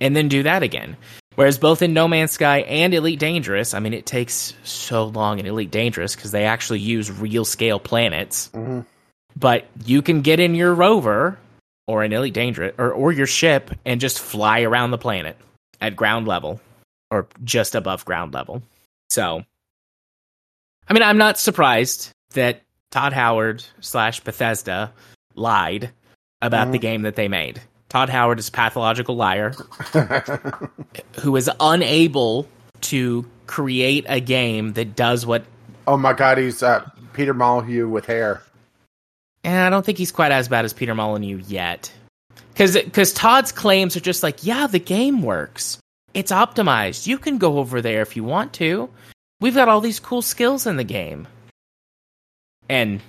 and 0.00 0.16
then 0.16 0.28
do 0.28 0.42
that 0.44 0.62
again. 0.62 0.96
Whereas 1.38 1.56
both 1.56 1.82
in 1.82 1.92
No 1.92 2.08
Man's 2.08 2.32
Sky 2.32 2.62
and 2.62 2.92
Elite 2.92 3.20
Dangerous, 3.20 3.72
I 3.72 3.78
mean, 3.78 3.94
it 3.94 4.06
takes 4.06 4.54
so 4.64 5.04
long 5.04 5.38
in 5.38 5.46
Elite 5.46 5.70
Dangerous 5.70 6.16
because 6.16 6.32
they 6.32 6.46
actually 6.46 6.80
use 6.80 7.12
real 7.12 7.44
scale 7.44 7.78
planets. 7.78 8.50
Mhm. 8.52 8.84
But 9.36 9.68
you 9.84 10.02
can 10.02 10.22
get 10.22 10.40
in 10.40 10.56
your 10.56 10.74
rover 10.74 11.38
or 11.86 12.02
an 12.02 12.12
Elite 12.12 12.34
Dangerous 12.34 12.74
or, 12.76 12.90
or 12.90 13.12
your 13.12 13.28
ship 13.28 13.70
and 13.84 14.00
just 14.00 14.18
fly 14.18 14.62
around 14.62 14.90
the 14.90 14.98
planet 14.98 15.36
at 15.80 15.94
ground 15.94 16.26
level 16.26 16.60
or 17.08 17.28
just 17.44 17.76
above 17.76 18.04
ground 18.04 18.34
level. 18.34 18.60
So, 19.08 19.44
I 20.88 20.92
mean, 20.92 21.04
I'm 21.04 21.18
not 21.18 21.38
surprised 21.38 22.10
that 22.34 22.62
Todd 22.90 23.12
Howard 23.12 23.62
slash 23.78 24.18
Bethesda 24.18 24.92
lied 25.36 25.92
about 26.42 26.72
the 26.72 26.78
Mhm. 26.78 26.82
game 26.82 27.02
that 27.02 27.14
they 27.14 27.28
made. 27.28 27.60
Todd 27.88 28.10
Howard 28.10 28.38
is 28.38 28.48
a 28.48 28.52
pathological 28.52 29.16
liar 29.16 29.54
who 31.20 31.36
is 31.36 31.50
unable 31.60 32.46
to 32.82 33.24
create 33.46 34.04
a 34.08 34.20
game 34.20 34.74
that 34.74 34.94
does 34.94 35.24
what 35.24 35.44
oh 35.86 35.96
my 35.96 36.12
god, 36.12 36.38
he's 36.38 36.62
uh, 36.62 36.88
Peter 37.14 37.34
Molyneux 37.34 37.88
with 37.88 38.06
hair. 38.06 38.42
and 39.42 39.58
I 39.58 39.70
don't 39.70 39.84
think 39.84 39.98
he's 39.98 40.12
quite 40.12 40.32
as 40.32 40.48
bad 40.48 40.64
as 40.64 40.72
Peter 40.72 40.94
Molyneux 40.94 41.42
yet. 41.48 41.92
Cuz 42.54 43.12
Todd's 43.12 43.52
claims 43.52 43.96
are 43.96 44.00
just 44.00 44.22
like, 44.22 44.44
yeah, 44.44 44.66
the 44.66 44.80
game 44.80 45.22
works. 45.22 45.78
It's 46.12 46.32
optimized. 46.32 47.06
You 47.06 47.18
can 47.18 47.38
go 47.38 47.58
over 47.58 47.80
there 47.80 48.02
if 48.02 48.16
you 48.16 48.24
want 48.24 48.52
to. 48.54 48.90
We've 49.40 49.54
got 49.54 49.68
all 49.68 49.80
these 49.80 50.00
cool 50.00 50.22
skills 50.22 50.66
in 50.66 50.76
the 50.76 50.84
game. 50.84 51.28
And 52.68 53.00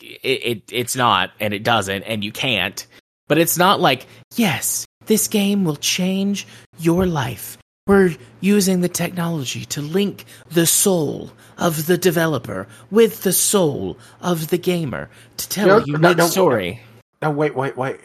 it, 0.00 0.20
it 0.22 0.62
it's 0.70 0.94
not 0.94 1.30
and 1.40 1.54
it 1.54 1.64
doesn't 1.64 2.02
and 2.02 2.22
you 2.22 2.30
can't. 2.30 2.86
But 3.28 3.38
it's 3.38 3.58
not 3.58 3.80
like, 3.80 4.06
yes, 4.36 4.86
this 5.06 5.28
game 5.28 5.64
will 5.64 5.76
change 5.76 6.46
your 6.78 7.06
life. 7.06 7.58
We're 7.86 8.16
using 8.40 8.80
the 8.82 8.88
technology 8.88 9.64
to 9.66 9.80
link 9.80 10.24
the 10.50 10.66
soul 10.66 11.30
of 11.56 11.86
the 11.86 11.96
developer 11.96 12.66
with 12.90 13.22
the 13.22 13.32
soul 13.32 13.96
of 14.20 14.48
the 14.48 14.58
gamer 14.58 15.08
to 15.38 15.48
tell 15.48 15.66
No, 15.66 15.78
a 15.78 15.98
no, 15.98 16.12
no, 16.12 16.26
story. 16.26 16.80
No, 17.22 17.30
wait, 17.30 17.54
wait, 17.54 17.76
wait. 17.76 18.00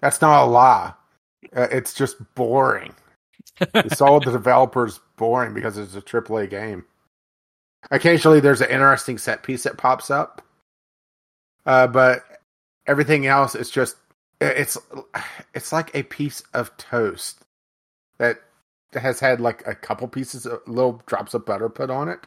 That's 0.00 0.22
not 0.22 0.44
a 0.44 0.46
lie. 0.46 0.94
Uh, 1.54 1.68
it's 1.70 1.92
just 1.92 2.16
boring. 2.34 2.94
the 3.72 3.94
soul 3.94 4.16
of 4.16 4.24
the 4.24 4.32
developer 4.32 4.86
is 4.86 5.00
boring 5.16 5.52
because 5.52 5.76
it's 5.76 5.94
a 5.94 6.00
AAA 6.00 6.48
game. 6.48 6.84
Occasionally, 7.90 8.40
there's 8.40 8.60
an 8.62 8.70
interesting 8.70 9.18
set 9.18 9.42
piece 9.42 9.64
that 9.64 9.76
pops 9.76 10.10
up, 10.10 10.42
uh, 11.66 11.86
but 11.86 12.24
everything 12.86 13.26
else 13.26 13.54
is 13.54 13.70
just 13.70 13.96
it's 14.40 14.78
it's 15.54 15.72
like 15.72 15.94
a 15.94 16.02
piece 16.04 16.42
of 16.54 16.76
toast 16.76 17.44
that 18.18 18.40
has 18.94 19.20
had 19.20 19.40
like 19.40 19.66
a 19.66 19.74
couple 19.74 20.08
pieces 20.08 20.46
of 20.46 20.60
little 20.66 21.02
drops 21.06 21.34
of 21.34 21.44
butter 21.46 21.68
put 21.68 21.90
on 21.90 22.08
it. 22.08 22.20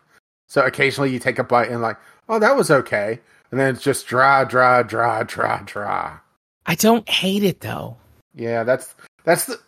So 0.47 0.61
occasionally 0.61 1.11
you 1.11 1.19
take 1.19 1.39
a 1.39 1.43
bite 1.43 1.69
and 1.69 1.81
like, 1.81 1.97
oh, 2.29 2.39
that 2.39 2.55
was 2.55 2.69
okay, 2.69 3.19
and 3.51 3.59
then 3.59 3.73
it's 3.73 3.83
just 3.83 4.07
dry, 4.07 4.43
dry, 4.43 4.83
dry, 4.83 5.23
dry, 5.23 5.61
dry. 5.65 6.17
I 6.65 6.75
don't 6.75 7.07
hate 7.09 7.43
it 7.43 7.61
though. 7.61 7.97
Yeah, 8.35 8.63
that's 8.63 8.95
that's 9.23 9.45
the. 9.45 9.59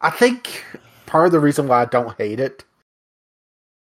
I 0.00 0.10
think 0.10 0.64
part 1.06 1.26
of 1.26 1.32
the 1.32 1.40
reason 1.40 1.68
why 1.68 1.82
I 1.82 1.86
don't 1.86 2.16
hate 2.18 2.40
it 2.40 2.64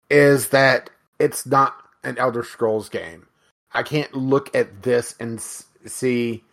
is 0.10 0.50
that 0.50 0.90
it's 1.20 1.46
not 1.46 1.76
an 2.04 2.18
Elder 2.18 2.44
Scrolls 2.44 2.90
game. 2.90 3.28
I 3.74 3.84
can't 3.84 4.14
look 4.14 4.54
at 4.56 4.84
this 4.84 5.16
and 5.20 5.40
see. 5.42 6.44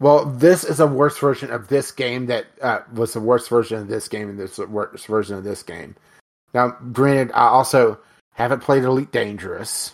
Well, 0.00 0.26
this 0.26 0.64
is 0.64 0.80
a 0.80 0.86
worse 0.86 1.18
version 1.18 1.50
of 1.50 1.68
this 1.68 1.92
game 1.92 2.26
that 2.26 2.46
uh, 2.60 2.80
was 2.92 3.12
the 3.12 3.20
worst 3.20 3.48
version 3.48 3.78
of 3.78 3.88
this 3.88 4.08
game, 4.08 4.28
and 4.28 4.38
this 4.38 4.58
worst 4.58 5.06
version 5.06 5.36
of 5.36 5.44
this 5.44 5.62
game. 5.62 5.94
Now, 6.52 6.76
granted, 6.92 7.32
I 7.32 7.46
also 7.46 7.98
haven't 8.32 8.60
played 8.60 8.84
Elite 8.84 9.12
Dangerous, 9.12 9.92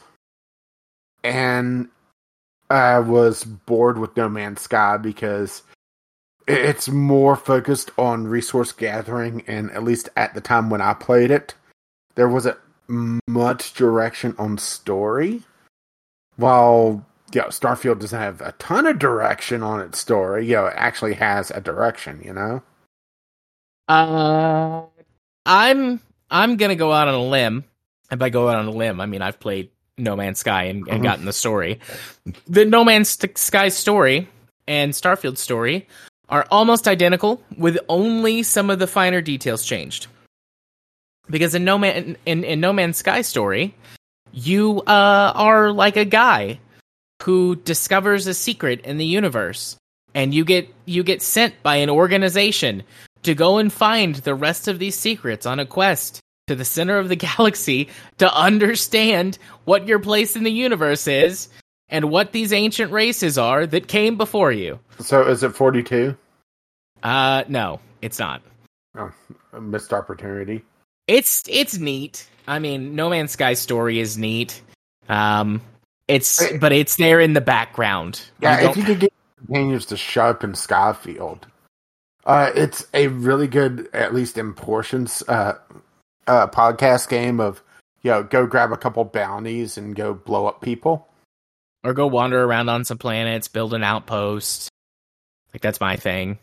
and 1.23 1.89
I 2.71 2.99
was 3.01 3.45
bored 3.45 3.99
with 3.99 4.17
No 4.17 4.29
Man's 4.29 4.63
Sky 4.63 4.97
because 4.97 5.63
it's 6.49 6.89
more 6.89 7.37
focused 7.37 7.91
on 7.99 8.27
resource 8.27 8.73
gathering, 8.73 9.45
and 9.47 9.71
at 9.73 9.85
least 9.85 10.09
at 10.17 10.35
the 10.35 10.41
time 10.41 10.71
when 10.71 10.81
I 10.81 10.95
played 10.95 11.31
it, 11.31 11.55
there 12.15 12.29
wasn't 12.29 12.59
much 12.89 13.75
direction 13.75 14.35
on 14.39 14.59
story. 14.59 15.43
While 16.37 17.07
you 17.33 17.41
know, 17.41 17.49
Starfield 17.49 18.01
doesn't 18.01 18.19
have 18.19 18.41
a 18.41 18.53
ton 18.53 18.87
of 18.87 18.99
direction 18.99 19.63
on 19.63 19.81
its 19.81 19.99
story, 19.99 20.47
you 20.47 20.55
know, 20.57 20.67
it 20.67 20.75
actually 20.77 21.15
has 21.15 21.51
a 21.51 21.61
direction, 21.61 22.21
you 22.25 22.33
know? 22.33 22.63
Uh, 23.89 24.83
I'm 25.47 26.01
I'm 26.31 26.57
gonna 26.57 26.77
go 26.77 26.93
out 26.93 27.09
on 27.09 27.15
a 27.15 27.23
limb, 27.25 27.65
and 28.11 28.21
by 28.21 28.31
go 28.31 28.49
out 28.49 28.57
on 28.57 28.67
a 28.67 28.71
limb, 28.71 29.01
I 29.01 29.07
mean 29.07 29.23
I've 29.23 29.41
played 29.41 29.71
No 29.99 30.15
Man's 30.17 30.39
Sky 30.39 30.65
and, 30.65 30.87
and 30.89 31.01
Mhm. 31.01 31.05
gotten 31.05 31.25
the 31.25 31.33
story. 31.33 31.81
The 32.47 32.65
No 32.65 32.85
Man's 32.85 33.19
Sky 33.35 33.69
story 33.69 34.29
and 34.69 34.93
Starfield 34.93 35.39
story 35.39 35.89
are 36.29 36.47
almost 36.53 36.87
identical, 36.87 37.43
with 37.59 37.77
only 37.89 38.45
some 38.45 38.71
of 38.71 38.79
the 38.79 38.87
finer 38.87 39.21
details 39.21 39.65
changed. 39.65 40.07
Because 41.29 41.55
in 41.55 41.65
No 41.65 41.77
Man 41.79 42.17
in, 42.27 42.45
in 42.45 42.61
No 42.61 42.73
Man's 42.73 42.97
Sky 42.99 43.23
story, 43.23 43.75
you 44.33 44.83
uh, 44.83 45.33
are 45.35 45.73
like 45.73 45.97
a 45.97 46.05
guy 46.05 46.61
who 47.23 47.57
discovers 47.57 48.27
a 48.27 48.35
secret 48.35 48.81
in 48.81 48.99
the 48.99 49.07
universe, 49.07 49.77
and 50.15 50.35
you 50.35 50.45
get 50.45 50.73
you 50.87 51.03
get 51.03 51.23
sent 51.23 51.63
by 51.63 51.77
an 51.77 51.91
organization 51.91 52.83
to 53.23 53.35
go 53.35 53.59
and 53.59 53.73
find 53.73 54.17
the 54.17 54.35
rest 54.35 54.69
of 54.69 54.79
these 54.79 54.95
secrets 54.95 55.47
on 55.47 55.61
a 55.61 55.67
quest 55.67 56.21
to 56.47 56.57
the 56.57 56.65
center 56.65 56.99
of 56.99 57.09
the 57.09 57.17
galaxy 57.37 57.89
to 58.19 58.35
understand 58.35 59.39
what 59.65 59.87
your 59.87 59.99
place 59.99 60.37
in 60.37 60.43
the 60.43 60.51
universe 60.51 61.07
is 61.07 61.49
and 61.89 62.11
what 62.11 62.33
these 62.33 62.53
ancient 62.53 62.93
races 62.93 63.37
are 63.37 63.67
that 63.67 63.89
came 63.89 64.17
before 64.17 64.53
you. 64.53 64.79
So 65.01 65.23
is 65.27 65.43
it 65.43 65.55
42? 65.55 66.17
Uh 67.03 67.45
no, 67.49 67.81
it's 68.03 68.19
not. 68.19 68.43
Oh, 68.97 69.11
a 69.53 69.61
missed 69.61 69.93
opportunity. 69.93 70.65
It's 71.07 71.45
it's 71.49 71.79
neat. 71.79 72.29
I 72.47 72.59
mean, 72.59 72.95
No 72.95 73.11
Man's 73.11 73.33
Sky 73.33 73.55
story 73.55 74.01
is 74.01 74.19
neat. 74.19 74.61
Um 75.09 75.61
it's 76.11 76.53
but 76.59 76.73
it's 76.73 76.97
there 76.97 77.21
in 77.21 77.35
the 77.35 77.41
background. 77.41 78.21
You 78.41 78.49
Yeah, 78.49 78.71
if 78.71 78.77
you 78.77 78.83
could 78.83 79.01
get 79.01 79.13
companions 79.39 79.87
to 79.87 79.95
in 79.95 80.53
Skyfield, 80.53 81.43
uh, 82.27 82.51
it's 82.55 82.87
a 82.93 83.07
really 83.09 83.47
good, 83.47 83.89
at 83.93 84.13
least 84.13 84.37
in 84.37 84.53
portions, 84.53 85.23
uh, 85.29 85.55
uh, 86.27 86.47
podcast 86.49 87.09
game 87.09 87.41
of 87.41 87.63
you 88.03 88.11
know 88.11 88.23
go 88.25 88.47
grab 88.47 88.73
a 88.73 88.77
couple 88.77 89.05
bounties 89.05 89.79
and 89.79 89.95
go 89.95 90.13
blow 90.13 90.47
up 90.47 90.61
people. 90.61 91.07
or 91.85 91.95
go 91.95 92.07
wander 92.07 92.43
around 92.43 92.69
on 92.69 92.85
some 92.85 92.99
planets, 92.99 93.49
build 93.49 93.73
an 93.73 93.85
outpost. 93.85 94.69
Like 95.55 95.63
that's 95.63 95.81
my 95.81 95.97
thing. 95.97 96.39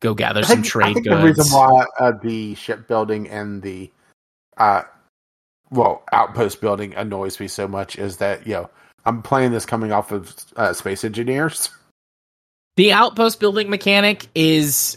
Go 0.00 0.14
gather 0.14 0.44
some 0.44 0.62
trade 0.62 0.86
I 0.86 0.94
think 0.94 1.06
goods. 1.06 1.20
the 1.20 1.26
reason 1.26 1.56
why 1.56 1.86
uh, 1.98 2.12
the 2.22 2.54
shipbuilding 2.54 3.28
and 3.28 3.62
the 3.62 3.90
uh, 4.58 4.82
well 5.70 6.02
outpost 6.12 6.60
building 6.60 6.94
annoys 6.94 7.40
me 7.40 7.48
so 7.48 7.66
much 7.66 7.96
is 7.96 8.18
that 8.18 8.46
you 8.46 8.54
know 8.54 8.70
I'm 9.04 9.22
playing 9.22 9.52
this 9.52 9.66
coming 9.66 9.92
off 9.92 10.10
of 10.12 10.34
uh, 10.56 10.72
Space 10.72 11.04
Engineers. 11.04 11.70
the 12.76 12.92
outpost 12.92 13.38
building 13.38 13.70
mechanic 13.70 14.26
is 14.34 14.96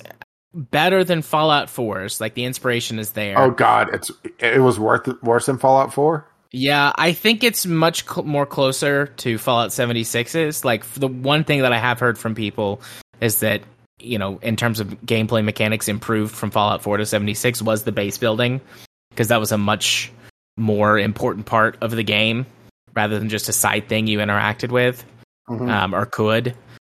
better 0.54 1.04
than 1.04 1.22
Fallout 1.22 1.68
4's. 1.68 2.20
Like 2.20 2.34
the 2.34 2.46
inspiration 2.46 2.98
is 2.98 3.12
there. 3.12 3.38
Oh 3.38 3.52
God, 3.52 3.94
it's 3.94 4.12
it 4.40 4.62
was 4.62 4.80
worth 4.80 5.08
worse 5.22 5.46
than 5.46 5.58
Fallout 5.58 5.94
Four. 5.94 6.26
Yeah, 6.52 6.92
I 6.96 7.14
think 7.14 7.44
it's 7.44 7.68
much 7.68 8.08
cl- 8.08 8.26
more 8.26 8.48
closer 8.48 9.08
to 9.18 9.38
Fallout 9.38 9.70
76's. 9.70 10.66
Like 10.66 10.84
the 10.94 11.08
one 11.08 11.44
thing 11.44 11.62
that 11.62 11.72
I 11.72 11.78
have 11.78 12.00
heard 12.00 12.18
from 12.18 12.34
people 12.34 12.82
is 13.22 13.40
that 13.42 13.62
you 14.00 14.18
know, 14.18 14.40
in 14.42 14.56
terms 14.56 14.80
of 14.80 14.88
gameplay 15.02 15.44
mechanics, 15.44 15.88
improved 15.88 16.34
from 16.34 16.52
Fallout 16.52 16.82
4 16.82 16.98
to 16.98 17.06
76 17.06 17.62
was 17.62 17.84
the 17.84 17.92
base 17.92 18.18
building 18.18 18.62
because 19.10 19.28
that 19.28 19.42
was 19.42 19.52
a 19.52 19.58
much 19.58 20.10
more 20.58 20.98
important 21.00 21.46
part 21.46 21.78
of 21.82 21.92
the 21.92 22.04
game 22.04 22.46
rather 22.96 23.20
than 23.20 23.30
just 23.30 23.50
a 23.50 23.54
side 23.54 23.88
thing 23.88 24.08
you 24.08 24.20
interacted 24.20 24.72
with 24.72 25.06
Mhm. 25.50 25.70
um, 25.70 25.96
or 25.96 26.06
could. 26.06 26.56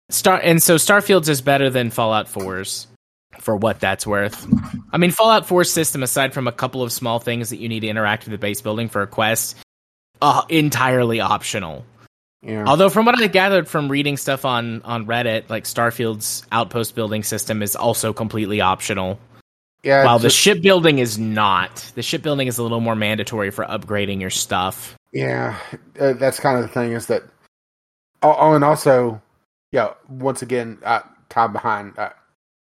Star 0.09 0.39
and 0.43 0.61
so 0.61 0.75
Starfield's 0.75 1.29
is 1.29 1.41
better 1.41 1.69
than 1.69 1.89
Fallout 1.89 2.27
4's 2.27 2.87
for 3.39 3.55
what 3.55 3.79
that's 3.79 4.05
worth. 4.05 4.45
I 4.91 4.97
mean, 4.97 5.11
Fallout 5.11 5.47
4's 5.47 5.71
system, 5.71 6.03
aside 6.03 6.33
from 6.33 6.47
a 6.47 6.51
couple 6.51 6.83
of 6.83 6.91
small 6.91 7.19
things 7.19 7.49
that 7.49 7.57
you 7.57 7.69
need 7.69 7.79
to 7.81 7.87
interact 7.87 8.25
with 8.25 8.31
the 8.31 8.37
base 8.37 8.59
building 8.61 8.89
for 8.89 9.01
a 9.01 9.07
quest, 9.07 9.55
uh, 10.21 10.41
entirely 10.49 11.21
optional. 11.21 11.85
yeah. 12.43 12.65
Although, 12.67 12.89
from 12.89 13.05
what 13.05 13.21
I 13.21 13.27
gathered 13.27 13.67
from 13.69 13.89
reading 13.89 14.17
stuff 14.17 14.43
on 14.45 14.81
on 14.83 15.05
Reddit, 15.05 15.49
like 15.49 15.63
Starfield's 15.63 16.43
outpost 16.51 16.93
building 16.93 17.23
system 17.23 17.61
is 17.63 17.75
also 17.75 18.11
completely 18.13 18.59
optional. 18.61 19.17
Yeah, 19.83 20.05
while 20.05 20.19
the 20.19 20.27
just- 20.27 20.37
shipbuilding 20.37 20.99
is 20.99 21.17
not. 21.17 21.91
The 21.95 22.03
shipbuilding 22.03 22.47
is 22.47 22.57
a 22.57 22.63
little 22.63 22.79
more 22.79 22.95
mandatory 22.95 23.51
for 23.51 23.65
upgrading 23.65 24.21
your 24.21 24.29
stuff. 24.29 24.95
Yeah, 25.11 25.57
uh, 25.99 26.13
that's 26.13 26.39
kind 26.39 26.57
of 26.57 26.63
the 26.63 26.69
thing 26.69 26.93
is 26.93 27.07
that. 27.07 27.23
Oh, 28.23 28.35
oh 28.37 28.53
and 28.53 28.63
also, 28.63 29.21
yeah, 29.71 29.93
once 30.07 30.41
again, 30.41 30.77
uh, 30.83 31.01
tied 31.29 31.53
behind 31.53 31.97
uh, 31.97 32.11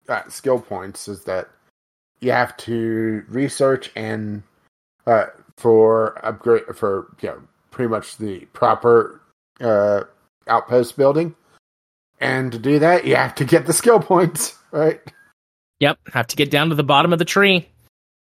uh, 0.09 0.29
skill 0.29 0.61
points 0.61 1.09
is 1.09 1.25
that 1.25 1.49
you 2.21 2.33
have 2.33 2.57
to 2.57 3.25
research 3.29 3.91
and 3.95 4.43
uh, 5.07 5.27
for 5.57 6.25
upgrade 6.27 6.65
for 6.75 7.15
you 7.21 7.29
know 7.29 7.43
pretty 7.71 7.89
much 7.89 8.17
the 8.17 8.41
proper 8.47 9.21
uh, 9.61 10.03
outpost 10.49 10.97
building, 10.97 11.35
and 12.21 12.51
to 12.53 12.59
do 12.59 12.79
that 12.79 13.07
you 13.07 13.15
have 13.15 13.35
to 13.37 13.45
get 13.45 13.67
the 13.67 13.73
skill 13.73 14.01
points 14.01 14.59
right. 14.73 15.01
Yep, 15.85 15.99
have 16.15 16.27
to 16.29 16.37
get 16.37 16.51
down 16.51 16.71
to 16.71 16.75
the 16.75 16.83
bottom 16.83 17.13
of 17.13 17.19
the 17.19 17.27
tree. 17.27 17.69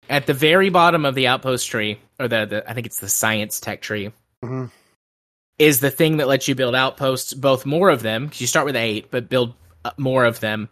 At 0.10 0.26
the 0.26 0.34
very 0.34 0.70
bottom 0.70 1.06
of 1.06 1.16
the 1.16 1.28
outpost 1.28 1.70
tree, 1.70 1.98
or 2.20 2.28
the, 2.28 2.46
the 2.46 2.70
I 2.70 2.74
think 2.74 2.88
it's 2.88 3.00
the 3.00 3.08
science 3.08 3.62
tech 3.62 3.82
tree, 3.82 4.12
Mhm. 4.44 4.70
is 5.58 5.80
the 5.80 5.90
thing 5.90 6.18
that 6.18 6.28
lets 6.28 6.50
you 6.50 6.56
build 6.56 6.76
outposts, 6.76 7.34
both 7.34 7.66
more 7.66 7.90
of 7.90 8.02
them, 8.02 8.26
because 8.26 8.42
you 8.42 8.48
start 8.48 8.66
with 8.66 8.76
eight, 8.76 9.12
but 9.12 9.30
build 9.30 9.54
uh, 9.86 9.92
more 9.98 10.26
of 10.26 10.42
them, 10.42 10.68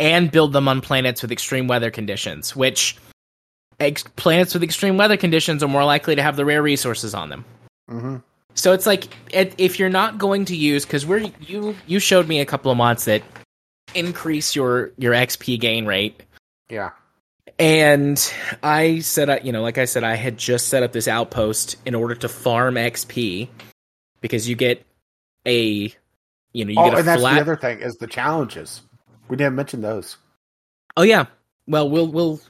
and 0.00 0.32
build 0.32 0.52
them 0.52 0.66
on 0.66 0.80
planets 0.80 1.22
with 1.22 1.30
extreme 1.30 1.68
weather 1.68 1.92
conditions, 1.92 2.56
which 2.56 2.96
ex- 3.78 4.02
planets 4.16 4.54
with 4.54 4.64
extreme 4.64 4.96
weather 4.96 5.16
conditions 5.16 5.62
are 5.62 5.68
more 5.68 5.84
likely 5.84 6.16
to 6.16 6.22
have 6.22 6.34
the 6.34 6.44
rare 6.44 6.62
resources 6.62 7.14
on 7.14 7.28
them. 7.28 7.44
hmm 7.88 8.16
So 8.54 8.72
it's 8.72 8.86
like 8.86 9.04
if 9.30 9.78
you're 9.78 9.88
not 10.02 10.18
going 10.18 10.46
to 10.46 10.56
use 10.56 10.84
because 10.84 11.06
we're 11.06 11.30
you 11.38 11.76
you 11.86 12.00
showed 12.00 12.26
me 12.26 12.40
a 12.40 12.44
couple 12.46 12.72
of 12.72 12.76
mods 12.76 13.04
that 13.04 13.22
increase 13.94 14.54
your 14.54 14.92
your 14.96 15.12
XP 15.12 15.58
gain 15.60 15.86
rate, 15.86 16.22
Yeah. 16.68 16.90
and 17.58 18.32
I 18.62 19.00
said 19.00 19.44
you 19.44 19.52
know 19.52 19.62
like 19.62 19.78
I 19.78 19.84
said 19.84 20.04
I 20.04 20.16
had 20.16 20.38
just 20.38 20.68
set 20.68 20.82
up 20.82 20.92
this 20.92 21.08
outpost 21.08 21.76
in 21.86 21.94
order 21.94 22.14
to 22.16 22.28
farm 22.28 22.74
XP 22.74 23.48
because 24.20 24.48
you 24.48 24.56
get 24.56 24.84
a 25.46 25.92
you 26.52 26.64
know 26.64 26.70
you 26.70 26.76
Oh, 26.78 26.84
get 26.84 26.94
a 26.94 26.96
and 26.98 27.08
that's 27.08 27.20
flat 27.20 27.34
the 27.34 27.40
other 27.40 27.56
thing 27.56 27.80
is 27.80 27.96
the 27.96 28.06
challenges. 28.06 28.82
We 29.28 29.36
didn't 29.36 29.56
mention 29.56 29.80
those. 29.80 30.16
Oh 30.96 31.02
yeah. 31.02 31.26
Well, 31.66 31.88
we'll 31.90 32.08
we'll 32.08 32.40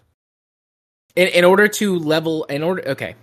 in 1.17 1.29
in 1.29 1.45
order 1.45 1.69
to 1.69 1.99
level 1.99 2.45
in 2.45 2.63
order 2.63 2.89
okay. 2.89 3.15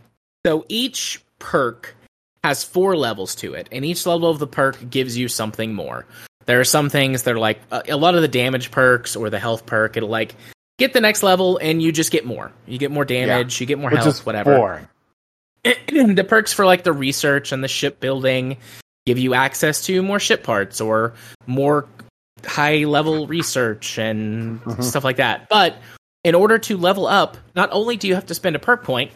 So 0.46 0.66
each 0.70 1.24
perk 1.40 1.96
has 2.44 2.64
four 2.64 2.96
levels 2.96 3.34
to 3.36 3.54
it, 3.56 3.68
and 3.72 3.84
each 3.84 4.06
level 4.06 4.30
of 4.30 4.38
the 4.40 4.46
perk 4.48 4.90
gives 4.90 5.18
you 5.18 5.28
something 5.28 5.74
more. 5.74 6.06
There 6.46 6.60
are 6.60 6.64
some 6.66 6.90
things 6.90 7.24
that 7.24 7.34
are 7.34 7.40
like 7.40 7.60
a, 7.72 7.84
a 7.90 7.98
lot 7.98 8.16
of 8.16 8.22
the 8.22 8.28
damage 8.28 8.72
perks 8.72 9.16
or 9.16 9.30
the 9.30 9.40
health 9.40 9.66
perk. 9.66 9.98
It'll 9.98 10.10
like 10.10 10.36
get 10.78 10.94
the 10.94 11.02
next 11.02 11.24
level, 11.24 11.58
and 11.58 11.82
you 11.82 11.92
just 11.92 12.12
get 12.12 12.26
more. 12.26 12.52
You 12.68 12.78
get 12.78 12.92
more 12.92 13.06
damage. 13.06 13.60
You 13.60 13.66
get 13.68 13.80
more 13.80 13.90
Which 13.92 14.02
health. 14.04 14.26
whatever. 14.26 14.56
boring. 14.58 14.88
the 15.64 16.26
perks 16.28 16.54
for 16.54 16.66
like 16.66 16.84
the 16.84 16.94
research 16.94 17.52
and 17.52 17.64
the 17.64 17.68
ship 17.68 18.00
building 18.00 18.58
give 19.06 19.18
you 19.18 19.34
access 19.34 19.84
to 19.86 20.02
more 20.04 20.20
ship 20.20 20.44
parts 20.44 20.80
or 20.82 21.14
more 21.48 21.88
high 22.46 22.84
level 22.84 23.26
research 23.28 23.98
and 23.98 24.62
Mhm. 24.64 24.84
stuff 24.84 25.04
like 25.04 25.18
that. 25.18 25.48
But 25.50 25.76
in 26.24 26.36
order 26.36 26.60
to 26.60 26.78
level 26.78 27.08
up, 27.08 27.38
not 27.56 27.70
only 27.72 27.98
do 27.98 28.08
you 28.08 28.14
have 28.16 28.26
to 28.28 28.36
spend 28.36 28.56
a 28.56 28.60
perk 28.60 28.84
point, 28.84 29.12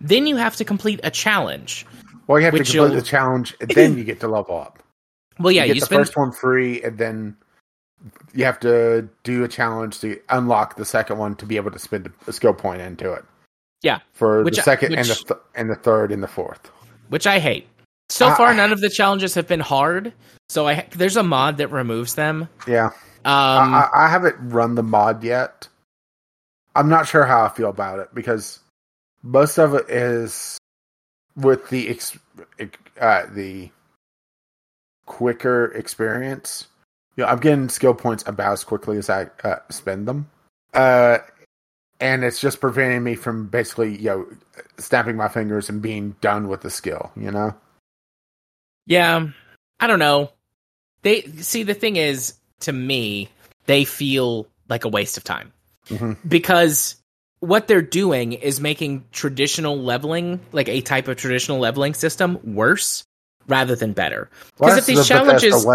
then 0.00 0.26
you 0.26 0.36
have 0.36 0.56
to 0.56 0.64
complete 0.64 1.00
a 1.04 1.10
challenge. 1.10 1.86
Well, 2.26 2.38
you 2.38 2.44
have 2.46 2.54
to 2.54 2.64
complete 2.64 2.94
the 2.96 3.02
challenge, 3.02 3.54
and 3.60 3.70
then 3.70 3.96
you 3.96 4.04
get 4.04 4.20
to 4.20 4.28
level 4.28 4.58
up. 4.58 4.82
Well, 5.38 5.52
yeah, 5.52 5.62
you 5.64 5.68
you, 5.68 5.74
get 5.74 5.80
the 5.80 5.86
spend 5.86 6.00
first 6.00 6.16
one 6.16 6.32
free, 6.32 6.82
and 6.82 6.96
then 6.98 7.36
you 8.34 8.44
have 8.44 8.60
to 8.60 9.08
do 9.22 9.44
a 9.44 9.48
challenge 9.48 10.00
to 10.00 10.20
unlock 10.28 10.76
the 10.76 10.84
second 10.84 11.18
one 11.18 11.34
to 11.36 11.46
be 11.46 11.56
able 11.56 11.70
to 11.70 11.78
spend 11.78 12.12
a 12.26 12.32
skill 12.32 12.54
point 12.54 12.80
into 12.80 13.12
it. 13.12 13.24
Yeah. 13.82 14.00
for 14.12 14.42
Which 14.44 14.56
the 14.56 14.62
second 14.62 14.94
and 14.94 15.06
the 15.06 15.14
th- 15.14 15.40
and 15.54 15.68
the 15.68 15.74
third 15.74 16.10
and 16.12 16.22
the 16.22 16.28
fourth. 16.28 16.70
which 17.10 17.26
I 17.26 17.38
hate. 17.38 17.66
So 18.08 18.28
I- 18.28 18.34
far, 18.34 18.54
none 18.54 18.72
of 18.72 18.80
the 18.80 18.88
challenges 18.88 19.34
have 19.34 19.46
been 19.46 19.60
hard. 19.60 20.12
So 20.48 20.66
I 20.68 20.86
there's 20.92 21.16
a 21.16 21.22
mod 21.22 21.58
that 21.58 21.68
removes 21.68 22.14
them. 22.14 22.48
Yeah, 22.66 22.86
Um, 22.86 23.74
I, 23.74 23.88
I 23.92 24.04
I 24.06 24.08
haven't 24.08 24.36
run 24.50 24.74
the 24.74 24.82
mod 24.82 25.22
yet. 25.24 25.68
I'm 26.76 26.88
not 26.88 27.06
sure 27.08 27.24
how 27.24 27.44
I 27.44 27.48
feel 27.50 27.70
about 27.70 27.98
it 27.98 28.08
because 28.14 28.60
most 29.22 29.58
of 29.58 29.74
it 29.74 29.88
is 29.88 30.58
with 31.36 31.68
the 31.70 31.88
ex- 31.88 32.18
uh, 33.00 33.26
the 33.32 33.70
quicker 35.06 35.66
experience. 35.66 36.68
You 37.16 37.24
know, 37.24 37.30
I'm 37.30 37.38
getting 37.38 37.68
skill 37.68 37.94
points 37.94 38.24
about 38.26 38.52
as 38.52 38.64
quickly 38.64 38.98
as 38.98 39.08
I 39.08 39.28
uh, 39.44 39.56
spend 39.70 40.08
them, 40.08 40.30
uh, 40.72 41.18
and 42.00 42.24
it's 42.24 42.40
just 42.40 42.60
preventing 42.60 43.04
me 43.04 43.14
from 43.14 43.46
basically 43.46 43.96
you 43.96 44.04
know 44.04 44.26
snapping 44.78 45.16
my 45.16 45.28
fingers 45.28 45.68
and 45.68 45.80
being 45.80 46.16
done 46.20 46.48
with 46.48 46.62
the 46.62 46.70
skill. 46.70 47.12
You 47.16 47.30
know. 47.30 47.54
Yeah, 48.86 49.28
I 49.80 49.86
don't 49.86 49.98
know. 49.98 50.30
They 51.02 51.22
see 51.22 51.62
the 51.62 51.74
thing 51.74 51.96
is 51.96 52.34
to 52.60 52.72
me, 52.72 53.28
they 53.66 53.84
feel 53.84 54.48
like 54.68 54.84
a 54.84 54.88
waste 54.88 55.16
of 55.16 55.24
time 55.24 55.52
Mhm. 55.90 56.16
because 56.26 56.96
what 57.40 57.68
they're 57.68 57.82
doing 57.82 58.32
is 58.32 58.60
making 58.60 59.04
traditional 59.12 59.78
leveling, 59.78 60.40
like 60.52 60.68
a 60.68 60.80
type 60.80 61.08
of 61.08 61.16
traditional 61.16 61.58
leveling 61.58 61.92
system, 61.92 62.38
worse 62.42 63.04
rather 63.48 63.74
than 63.76 63.92
better. 63.92 64.28
Well, 64.58 64.70
Because 64.70 64.78
if 64.80 64.86
these 64.86 64.98
the 64.98 65.04
challenges, 65.04 65.66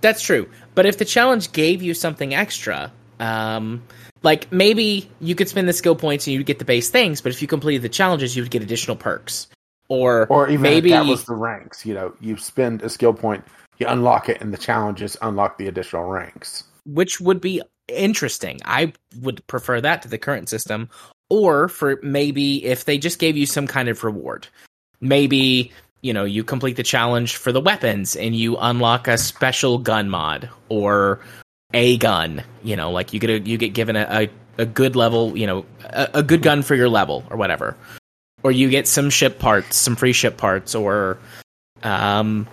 that's 0.00 0.22
true. 0.22 0.48
But 0.74 0.86
if 0.86 0.98
the 0.98 1.04
challenge 1.04 1.52
gave 1.52 1.82
you 1.82 1.94
something 1.94 2.34
extra, 2.34 2.92
um, 3.20 3.82
like 4.22 4.50
maybe 4.52 5.10
you 5.20 5.34
could 5.34 5.48
spend 5.48 5.68
the 5.68 5.72
skill 5.72 5.96
points 5.96 6.26
and 6.26 6.34
you'd 6.34 6.46
get 6.46 6.58
the 6.58 6.64
base 6.64 6.90
things, 6.90 7.20
but 7.20 7.32
if 7.32 7.40
you 7.42 7.48
completed 7.48 7.82
the 7.82 7.88
challenges, 7.88 8.36
you 8.36 8.42
would 8.42 8.50
get 8.50 8.62
additional 8.62 8.96
perks. 8.96 9.48
Or, 9.88 10.26
Or 10.28 10.48
even 10.48 10.62
maybe 10.62 10.92
if 10.92 11.00
that 11.00 11.06
was 11.06 11.24
the 11.24 11.34
ranks, 11.34 11.84
you 11.84 11.92
know, 11.94 12.14
you 12.20 12.36
spend 12.36 12.82
a 12.82 12.88
skill 12.88 13.12
point, 13.12 13.44
you 13.78 13.86
unlock 13.86 14.28
it, 14.28 14.40
and 14.40 14.52
the 14.52 14.58
challenges 14.58 15.16
unlock 15.20 15.58
the 15.58 15.66
additional 15.68 16.04
ranks. 16.04 16.64
which 16.84 17.20
would 17.20 17.40
be 17.40 17.62
interesting. 17.88 18.58
I 18.64 18.92
would 19.20 19.46
prefer 19.46 19.80
that 19.80 20.02
to 20.02 20.08
the 20.08 20.18
current 20.18 20.48
system. 20.48 20.88
Or 21.30 21.68
for 21.68 21.98
maybe 22.02 22.64
if 22.64 22.84
they 22.84 22.98
just 22.98 23.18
gave 23.18 23.36
you 23.36 23.46
some 23.46 23.66
kind 23.66 23.88
of 23.88 24.04
reward. 24.04 24.48
Maybe, 25.00 25.72
you 26.02 26.12
know, 26.12 26.24
you 26.24 26.44
complete 26.44 26.76
the 26.76 26.82
challenge 26.82 27.36
for 27.36 27.52
the 27.52 27.60
weapons 27.60 28.16
and 28.16 28.34
you 28.34 28.56
unlock 28.58 29.08
a 29.08 29.16
special 29.16 29.78
gun 29.78 30.08
mod 30.08 30.50
or 30.68 31.20
a 31.72 31.96
gun. 31.96 32.42
You 32.62 32.76
know, 32.76 32.90
like 32.90 33.12
you 33.12 33.20
get 33.20 33.30
a, 33.30 33.38
you 33.40 33.56
get 33.56 33.72
given 33.72 33.96
a, 33.96 34.06
a, 34.58 34.62
a 34.62 34.66
good 34.66 34.96
level, 34.96 35.36
you 35.38 35.46
know, 35.46 35.64
a, 35.84 36.08
a 36.14 36.22
good 36.22 36.42
gun 36.42 36.62
for 36.62 36.74
your 36.74 36.88
level 36.88 37.24
or 37.30 37.36
whatever. 37.36 37.76
Or 38.42 38.50
you 38.50 38.68
get 38.68 38.88
some 38.88 39.08
ship 39.08 39.38
parts, 39.38 39.76
some 39.76 39.94
free 39.94 40.12
ship 40.12 40.36
parts, 40.36 40.74
or 40.74 41.18
um 41.84 42.46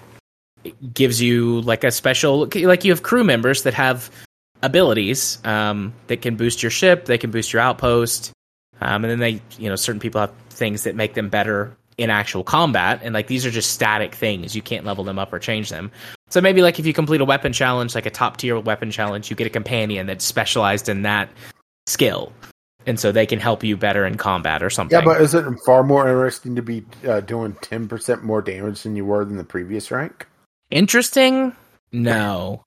gives 0.94 1.22
you 1.22 1.62
like 1.62 1.84
a 1.84 1.92
special 1.92 2.50
like 2.54 2.84
you 2.84 2.92
have 2.92 3.04
crew 3.04 3.24
members 3.24 3.64
that 3.64 3.74
have 3.74 4.10
abilities 4.62 5.38
um, 5.46 5.94
that 6.08 6.22
can 6.22 6.36
boost 6.36 6.62
your 6.62 6.70
ship 6.70 7.06
they 7.06 7.18
can 7.18 7.32
boost 7.32 7.54
your 7.54 7.62
outpost 7.62 8.32
um, 8.82 9.06
and 9.06 9.12
then 9.12 9.20
they 9.20 9.42
you 9.58 9.70
know 9.70 9.76
certain 9.76 10.00
people 10.00 10.20
have 10.20 10.34
things 10.50 10.84
that 10.84 10.96
make 10.96 11.14
them 11.14 11.30
better 11.30 11.76
in 12.00 12.10
actual 12.10 12.44
combat 12.44 13.00
and 13.04 13.14
like 13.14 13.28
these 13.28 13.46
are 13.46 13.52
just 13.52 13.72
static 13.72 14.16
things 14.16 14.56
you 14.56 14.62
can't 14.62 14.86
level 14.86 15.04
them 15.04 15.20
up 15.20 15.32
or 15.34 15.40
change 15.40 15.70
them 15.70 15.92
so 16.30 16.40
maybe 16.40 16.62
like 16.62 16.80
if 16.80 16.86
you 16.86 16.94
complete 16.94 17.22
a 17.22 17.26
weapon 17.26 17.52
challenge 17.52 17.94
like 17.94 18.06
a 18.06 18.12
top 18.12 18.38
tier 18.38 18.58
weapon 18.60 18.90
challenge 18.90 19.30
you 19.30 19.36
get 19.36 19.46
a 19.46 19.50
companion 19.50 20.08
that's 20.08 20.24
specialized 20.24 20.88
in 20.88 21.02
that 21.02 21.30
skill 21.88 22.32
and 22.86 23.00
so 23.00 23.12
they 23.12 23.26
can 23.26 23.40
help 23.40 23.64
you 23.64 23.76
better 23.76 24.06
in 24.06 24.16
combat 24.16 24.64
or 24.64 24.70
something 24.70 24.98
Yeah, 24.98 25.04
but 25.04 25.22
is 25.22 25.34
it 25.34 25.46
far 25.66 25.84
more 25.84 26.08
interesting 26.08 26.56
to 26.56 26.62
be 26.62 26.86
uh, 27.08 27.20
doing 27.20 27.54
10% 27.54 28.24
more 28.24 28.42
damage 28.42 28.84
than 28.84 28.96
you 28.96 29.06
were 29.06 29.26
than 29.26 29.38
the 29.38 29.44
previous 29.44 29.92
rank? 29.92 30.26
Interesting? 30.72 31.54
No. 31.92 32.64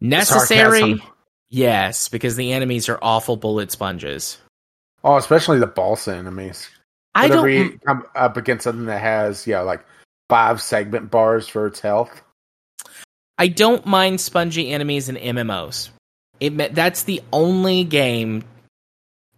Necessary? 0.00 1.02
Yes, 1.48 2.08
because 2.08 2.36
the 2.36 2.52
enemies 2.52 2.88
are 2.88 2.98
awful 3.00 3.36
bullet 3.36 3.72
sponges. 3.72 4.38
Oh, 5.02 5.16
especially 5.16 5.58
the 5.58 5.66
boss 5.66 6.08
enemies. 6.08 6.68
I 7.14 7.28
Whenever 7.28 7.48
don't. 7.48 7.72
you 7.72 7.78
come 7.86 8.04
up 8.14 8.36
against 8.36 8.64
something 8.64 8.86
that 8.86 9.00
has, 9.00 9.46
yeah, 9.46 9.60
like 9.60 9.84
five 10.28 10.60
segment 10.60 11.10
bars 11.10 11.48
for 11.48 11.66
its 11.66 11.80
health. 11.80 12.22
I 13.38 13.48
don't 13.48 13.84
mind 13.86 14.20
spongy 14.20 14.70
enemies 14.70 15.08
in 15.08 15.16
MMOs. 15.16 15.90
It 16.40 16.74
that's 16.74 17.04
the 17.04 17.22
only 17.32 17.84
game 17.84 18.44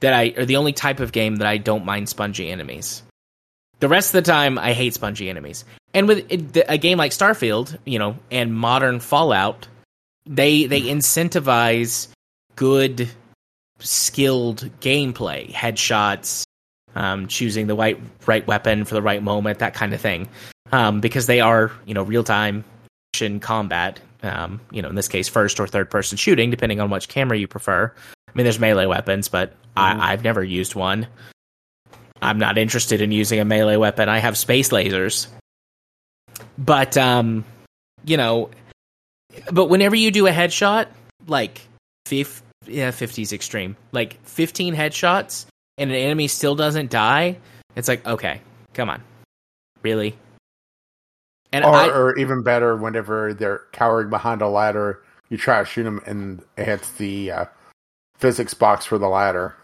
that 0.01 0.12
I 0.12 0.35
or 0.37 0.45
the 0.45 0.57
only 0.57 0.73
type 0.73 1.01
of 1.01 1.12
game 1.12 1.37
that 1.37 1.47
I 1.47 1.59
don't 1.59 1.85
mind 1.85 2.09
spongy 2.09 2.51
enemies. 2.51 3.03
The 3.81 3.89
rest 3.89 4.15
of 4.15 4.25
the 4.25 4.31
time, 4.31 4.59
I 4.59 4.73
hate 4.73 4.95
spongy 4.95 5.29
enemies. 5.29 5.65
And 5.93 6.09
with 6.09 6.57
a 6.69 6.79
game 6.79 6.97
like 6.97 7.12
Starfield, 7.12 7.77
you 7.85 7.99
know, 7.99 8.17
and 8.31 8.55
modern 8.55 9.01
Fallout, 9.01 9.69
they 10.25 10.67
they 10.67 10.81
hmm. 10.81 10.99
incentivize 10.99 12.09
good, 12.55 13.09
skilled 13.79 14.71
gameplay, 14.81 15.51
headshots, 15.53 16.45
um, 16.96 17.28
choosing 17.28 17.68
the 17.68 17.76
right 17.76 18.00
right 18.26 18.44
weapon 18.46 18.85
for 18.85 18.94
the 18.94 19.02
right 19.02 19.22
moment, 19.22 19.61
that 19.61 19.74
kind 19.74 19.94
of 19.94 20.00
thing, 20.00 20.28
um, 20.72 21.00
because 21.00 21.26
they 21.26 21.40
are 21.40 21.70
you 21.85 21.94
know 21.94 22.02
real 22.02 22.24
time 22.24 22.64
action 23.14 23.38
combat. 23.38 24.00
Um, 24.22 24.61
you 24.72 24.82
know, 24.82 24.88
in 24.88 24.96
this 24.96 25.06
case, 25.06 25.28
first 25.28 25.61
or 25.61 25.68
third 25.68 25.88
person 25.90 26.18
shooting, 26.18 26.50
depending 26.50 26.80
on 26.80 26.90
which 26.90 27.09
camera 27.09 27.38
you 27.38 27.46
prefer. 27.46 27.92
I 28.28 28.32
mean, 28.35 28.44
there's 28.44 28.59
melee 28.59 28.87
weapons, 28.87 29.28
but. 29.28 29.54
I, 29.76 30.12
I've 30.12 30.24
never 30.24 30.42
used 30.42 30.74
one. 30.74 31.06
I'm 32.22 32.38
not 32.38 32.59
interested 32.59 33.02
in 33.02 33.12
using 33.12 33.40
a 33.40 33.44
melee 33.44 33.76
weapon. 33.76 34.09
I 34.09 34.18
have 34.18 34.38
space 34.38 34.70
lasers. 34.70 35.28
But 36.56 36.96
um, 36.96 37.44
you 38.04 38.16
know, 38.16 38.50
but 39.52 39.66
whenever 39.66 39.94
you 39.94 40.11
do 40.11 40.26
a 40.26 40.30
headshot, 40.30 40.87
like 41.26 41.61
fif- 42.06 42.42
yeah, 42.66 42.90
50's 42.90 43.32
extreme. 43.32 43.76
Like 43.92 44.18
15 44.24 44.74
headshots 44.74 45.46
and 45.79 45.91
an 45.91 45.97
enemy 45.97 46.29
still 46.29 46.55
doesn't 46.55 46.91
die, 46.91 47.37
it's 47.75 47.89
like, 47.89 48.07
okay, 48.07 48.41
come 48.75 48.89
on. 48.91 49.03
Really? 49.83 50.17
And 51.53 51.65
Or, 51.65 51.75
I 51.75 51.89
or 51.89 52.19
even 52.19 52.43
better, 52.43 52.77
whenever 52.77 53.33
they're 53.35 53.62
cowering 53.73 54.11
behind 54.11 54.43
a 54.43 54.49
ladder, 54.49 55.03
you 55.29 55.37
try 55.37 55.61
to 55.61 55.65
shoot 55.65 55.85
them 55.85 56.01
and 56.07 56.43
it 56.57 56.65
hits 56.65 56.91
the 56.93 57.31
uh, 57.31 57.45
physics 58.19 58.55
box 58.55 58.85
for 58.85 58.99
the 58.99 59.09
ladder. 59.09 59.55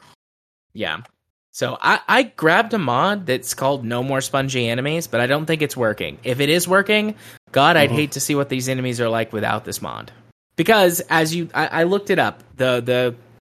Yeah. 0.75 1.03
So 1.51 1.77
I, 1.83 2.01
I 2.09 2.23
grabbed 2.23 2.73
a 2.73 2.79
mod 2.79 3.27
that's 3.27 3.53
called 3.53 3.85
No 3.85 4.03
More 4.03 4.21
Spongy 4.23 4.69
Enemies, 4.69 5.07
but 5.07 5.21
I 5.21 5.27
don't 5.27 5.45
think 5.45 5.61
it's 5.61 5.77
working. 5.77 6.19
If 6.25 6.41
it 6.41 6.49
is 6.49 6.67
working, 6.67 7.15
God, 7.51 7.77
I'd 7.77 7.91
Mhm. 7.91 7.95
hate 7.95 8.13
to 8.13 8.21
see 8.21 8.35
what 8.35 8.49
these 8.49 8.69
enemies 8.71 9.01
are 9.01 9.09
like 9.11 9.33
without 9.35 9.65
this 9.67 9.83
mod. 9.83 10.11
Because 10.57 11.01
as 11.11 11.35
you, 11.35 11.49
I, 11.53 11.67
I 11.67 11.83
looked 11.83 12.09
it 12.11 12.19
up, 12.19 12.43
the 12.57 12.81
the 12.81 13.15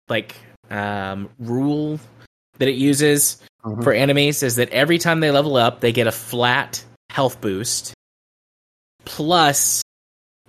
like 0.09 0.35
um, 0.71 1.29
rule 1.39 1.99
that 2.59 2.67
it 2.67 2.75
uses 2.75 3.41
Mhm. 3.65 3.83
for 3.83 3.93
enemies 3.93 4.43
is 4.43 4.55
that 4.57 4.69
every 4.69 4.97
time 4.97 5.19
they 5.19 5.31
level 5.31 5.55
up, 5.55 5.79
they 5.79 5.91
get 5.91 6.07
a 6.07 6.11
flat 6.11 6.83
health 7.09 7.39
boost 7.41 7.93
plus 9.05 9.81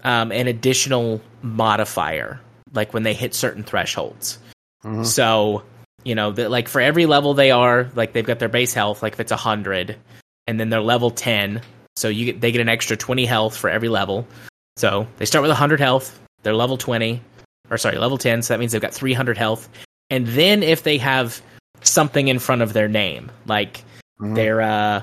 um, 0.03 0.33
an 0.33 0.47
additional 0.49 1.21
modifier, 1.43 2.41
like 2.73 2.93
when 2.93 3.05
they 3.05 3.15
hit 3.15 3.35
certain 3.35 3.63
thresholds. 3.63 4.39
Mhm. 4.85 5.07
So, 5.07 5.63
you 6.05 6.15
know, 6.15 6.33
that 6.33 6.51
like 6.51 6.69
for 6.69 6.81
every 6.81 7.07
level 7.07 7.33
they 7.35 7.51
are, 7.51 7.89
like 7.95 8.13
they've 8.13 8.27
got 8.27 8.39
their 8.39 8.49
base 8.51 8.75
health, 8.75 9.03
like 9.03 9.15
if 9.15 9.21
it's 9.21 9.33
hundred, 9.33 9.97
and 10.47 10.61
then 10.61 10.69
they're 10.69 10.83
level 10.83 11.11
ten, 11.11 11.63
so 11.97 12.09
you 12.09 12.27
get 12.27 12.41
they 12.43 12.53
get 12.53 12.61
an 12.61 12.69
extra 12.69 12.97
twenty 12.97 13.25
health 13.25 13.57
for 13.57 13.71
every 13.71 13.89
level. 13.89 14.27
So 14.77 15.07
they 15.17 15.25
start 15.25 15.43
with 15.43 15.57
hundred 15.57 15.81
health, 15.81 16.21
they're 16.43 16.55
level 16.55 16.77
twenty, 16.77 17.23
or 17.71 17.79
sorry, 17.79 17.97
level 17.97 18.19
ten. 18.19 18.43
So 18.43 18.53
that 18.53 18.61
means 18.61 18.73
they've 18.73 18.83
got 18.83 18.93
three 18.93 19.15
hundred 19.15 19.39
health, 19.39 19.69
and 20.11 20.27
then 20.27 20.63
if 20.63 20.83
they 20.83 20.99
have 20.99 21.41
something 21.85 22.29
in 22.29 22.39
front 22.39 22.63
of 22.63 22.73
their 22.73 22.89
name, 22.89 23.31
like 23.47 23.83
Mhm. 24.21 24.35
they're 24.35 24.61
uh, 24.61 25.03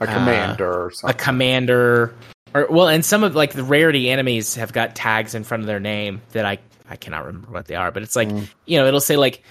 a 0.00 0.06
commander 0.06 0.66
or 0.72 0.92
a 1.04 1.14
commander, 1.14 2.14
or 2.54 2.66
well, 2.70 2.88
and 2.88 3.04
some 3.04 3.22
of 3.24 3.34
like 3.34 3.52
the 3.52 3.64
rarity 3.64 4.10
enemies 4.10 4.54
have 4.56 4.72
got 4.72 4.94
tags 4.94 5.34
in 5.34 5.44
front 5.44 5.62
of 5.62 5.66
their 5.66 5.80
name 5.80 6.20
that 6.32 6.44
I 6.44 6.58
I 6.90 6.96
cannot 6.96 7.24
remember 7.26 7.50
what 7.50 7.66
they 7.66 7.74
are, 7.76 7.90
but 7.90 8.02
it's 8.02 8.16
like 8.16 8.28
Mm. 8.28 8.48
you 8.66 8.78
know 8.78 8.86
it'll 8.86 9.00
say 9.00 9.16
like 9.16 9.42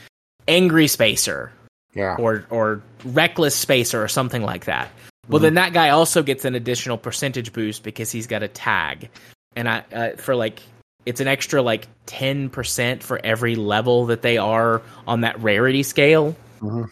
angry 0.48 0.88
spacer 0.88 1.52
yeah. 1.94 2.16
or 2.20 2.46
or 2.50 2.82
reckless 3.06 3.56
spacer 3.56 4.02
or 4.04 4.08
something 4.08 4.44
like 4.44 4.66
that. 4.66 4.90
Well, 5.30 5.40
Mhm. 5.40 5.44
then 5.44 5.54
that 5.56 5.74
guy 5.74 5.90
also 5.90 6.22
gets 6.22 6.44
an 6.46 6.54
additional 6.54 6.98
percentage 6.98 7.54
boost 7.54 7.82
because 7.84 8.12
he's 8.12 8.28
got 8.28 8.44
a 8.44 8.48
tag, 8.50 9.10
and 9.56 9.70
I 9.70 9.84
uh, 9.94 10.10
for 10.18 10.36
like 10.36 10.60
it's 11.06 11.20
an 11.20 11.28
extra 11.28 11.62
like 11.62 11.88
10% 12.06 13.04
for 13.04 13.20
every 13.26 13.56
level 13.56 14.06
that 14.06 14.22
they 14.22 14.38
are 14.38 14.82
on 15.08 15.22
that 15.22 15.42
rarity 15.42 15.84
scale. 15.84 16.34
Mhm. 16.64 16.90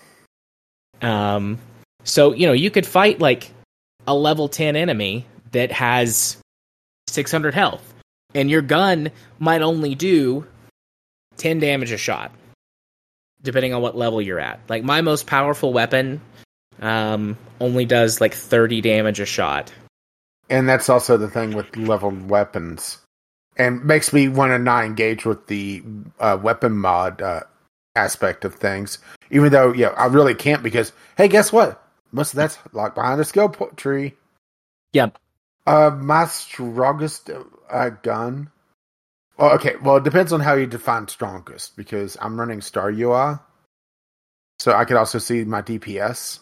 Um, 1.02 1.58
so, 2.04 2.34
you 2.34 2.46
know, 2.46 2.54
you 2.54 2.70
could 2.70 2.86
fight 2.86 3.20
like 3.20 3.52
a 4.06 4.14
level 4.14 4.48
10 4.48 4.76
enemy 4.76 5.26
that 5.52 5.72
has 5.72 6.38
600 7.08 7.54
health, 7.54 7.94
and 8.36 8.50
your 8.50 8.62
gun 8.62 9.12
might 9.40 9.62
only 9.62 9.96
do 9.96 10.46
10 11.38 11.60
damage 11.60 11.92
a 11.92 11.98
shot, 11.98 12.32
depending 13.42 13.74
on 13.74 13.82
what 13.82 13.98
level 13.98 14.22
you're 14.22 14.40
at. 14.40 14.60
Like, 14.70 14.84
my 14.84 15.02
most 15.02 15.26
powerful 15.26 15.74
weapon 15.74 16.22
um, 16.82 17.38
only 17.60 17.86
does 17.86 18.22
like 18.22 18.34
30 18.34 18.82
damage 18.82 19.20
a 19.20 19.26
shot. 19.26 19.72
And 20.50 20.68
that's 20.68 20.90
also 20.90 21.18
the 21.18 21.30
thing 21.30 21.54
with 21.54 21.76
leveled 21.78 22.30
weapons. 22.30 22.98
And 23.58 23.84
makes 23.86 24.12
me 24.12 24.28
want 24.28 24.52
to 24.52 24.60
not 24.60 24.86
engage 24.86 25.26
with 25.26 25.48
the 25.48 25.84
uh, 26.20 26.38
weapon 26.42 26.74
mod 26.74 27.22
uh, 27.22 27.42
aspect 27.96 28.46
of 28.46 28.56
things. 28.56 29.00
Even 29.30 29.52
though, 29.52 29.74
yeah, 29.74 29.90
I 29.90 30.06
really 30.06 30.36
can't 30.36 30.64
because, 30.64 30.92
hey, 31.18 31.28
guess 31.28 31.52
what? 31.52 31.82
Most 32.12 32.34
of 32.34 32.38
that's 32.38 32.58
locked 32.74 32.96
behind 32.96 33.22
a 33.22 33.26
skill 33.26 33.50
po- 33.50 33.72
tree. 33.76 34.14
Yep. 34.94 35.18
Uh, 35.66 35.92
my 35.92 36.26
strongest 36.26 37.30
uh, 37.70 37.90
gun. 37.90 38.50
Well, 39.38 39.52
okay. 39.54 39.76
Well, 39.82 39.98
it 39.98 40.04
depends 40.04 40.34
on 40.34 40.42
how 40.42 40.54
you 40.56 40.68
define 40.68 41.08
strongest 41.08 41.78
because 41.78 42.18
I'm 42.20 42.40
running 42.40 42.62
Star 42.62 42.90
UI, 42.90 43.40
so 44.60 44.74
I 44.74 44.86
could 44.86 44.98
also 44.98 45.20
see 45.20 45.44
my 45.46 45.62
DPS. 45.62 46.40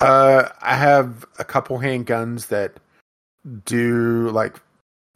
Uh, 0.00 0.48
I 0.60 0.76
have 0.76 1.24
a 1.38 1.44
couple 1.44 1.78
handguns 1.78 2.48
that 2.48 2.74
do 3.64 4.30
like 4.30 4.56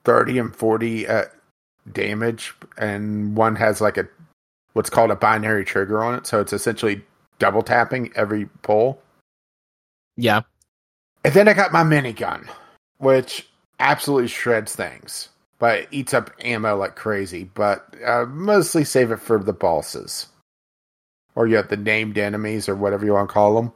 thirty 0.04 0.38
and 0.38 0.54
forty 0.54 1.06
uh, 1.06 1.26
damage, 1.92 2.54
and 2.76 3.36
one 3.36 3.56
has 3.56 3.80
like 3.80 3.96
a 3.96 4.08
what's 4.76 4.90
called 4.90 5.10
a 5.10 5.16
binary 5.16 5.64
trigger 5.64 6.04
on 6.04 6.14
it, 6.14 6.26
so 6.26 6.38
it's 6.38 6.52
essentially 6.52 7.00
double 7.38 7.62
tapping 7.62 8.12
every 8.14 8.44
pull. 8.60 9.00
Yeah. 10.18 10.42
And 11.24 11.32
then 11.32 11.48
I 11.48 11.54
got 11.54 11.72
my 11.72 11.82
minigun, 11.82 12.46
which 12.98 13.48
absolutely 13.80 14.28
shreds 14.28 14.76
things, 14.76 15.30
but 15.58 15.78
it 15.78 15.88
eats 15.92 16.12
up 16.12 16.30
ammo 16.40 16.76
like 16.76 16.94
crazy. 16.94 17.44
But 17.54 17.86
uh, 18.04 18.26
mostly 18.26 18.84
save 18.84 19.12
it 19.12 19.20
for 19.20 19.42
the 19.42 19.54
bosses, 19.54 20.26
or 21.34 21.46
you 21.46 21.56
have 21.56 21.68
the 21.68 21.78
named 21.78 22.18
enemies, 22.18 22.68
or 22.68 22.76
whatever 22.76 23.06
you 23.06 23.14
want 23.14 23.30
to 23.30 23.32
call 23.32 23.54
them. 23.54 23.72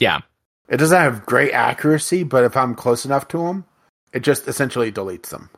Yeah. 0.00 0.22
It 0.68 0.78
doesn't 0.78 0.98
have 0.98 1.24
great 1.24 1.52
accuracy, 1.52 2.24
but 2.24 2.42
if 2.42 2.56
I'm 2.56 2.74
close 2.74 3.04
enough 3.04 3.28
to 3.28 3.38
them, 3.38 3.64
it 4.12 4.24
just 4.24 4.48
essentially 4.48 4.90
deletes 4.90 5.28
them. 5.28 5.50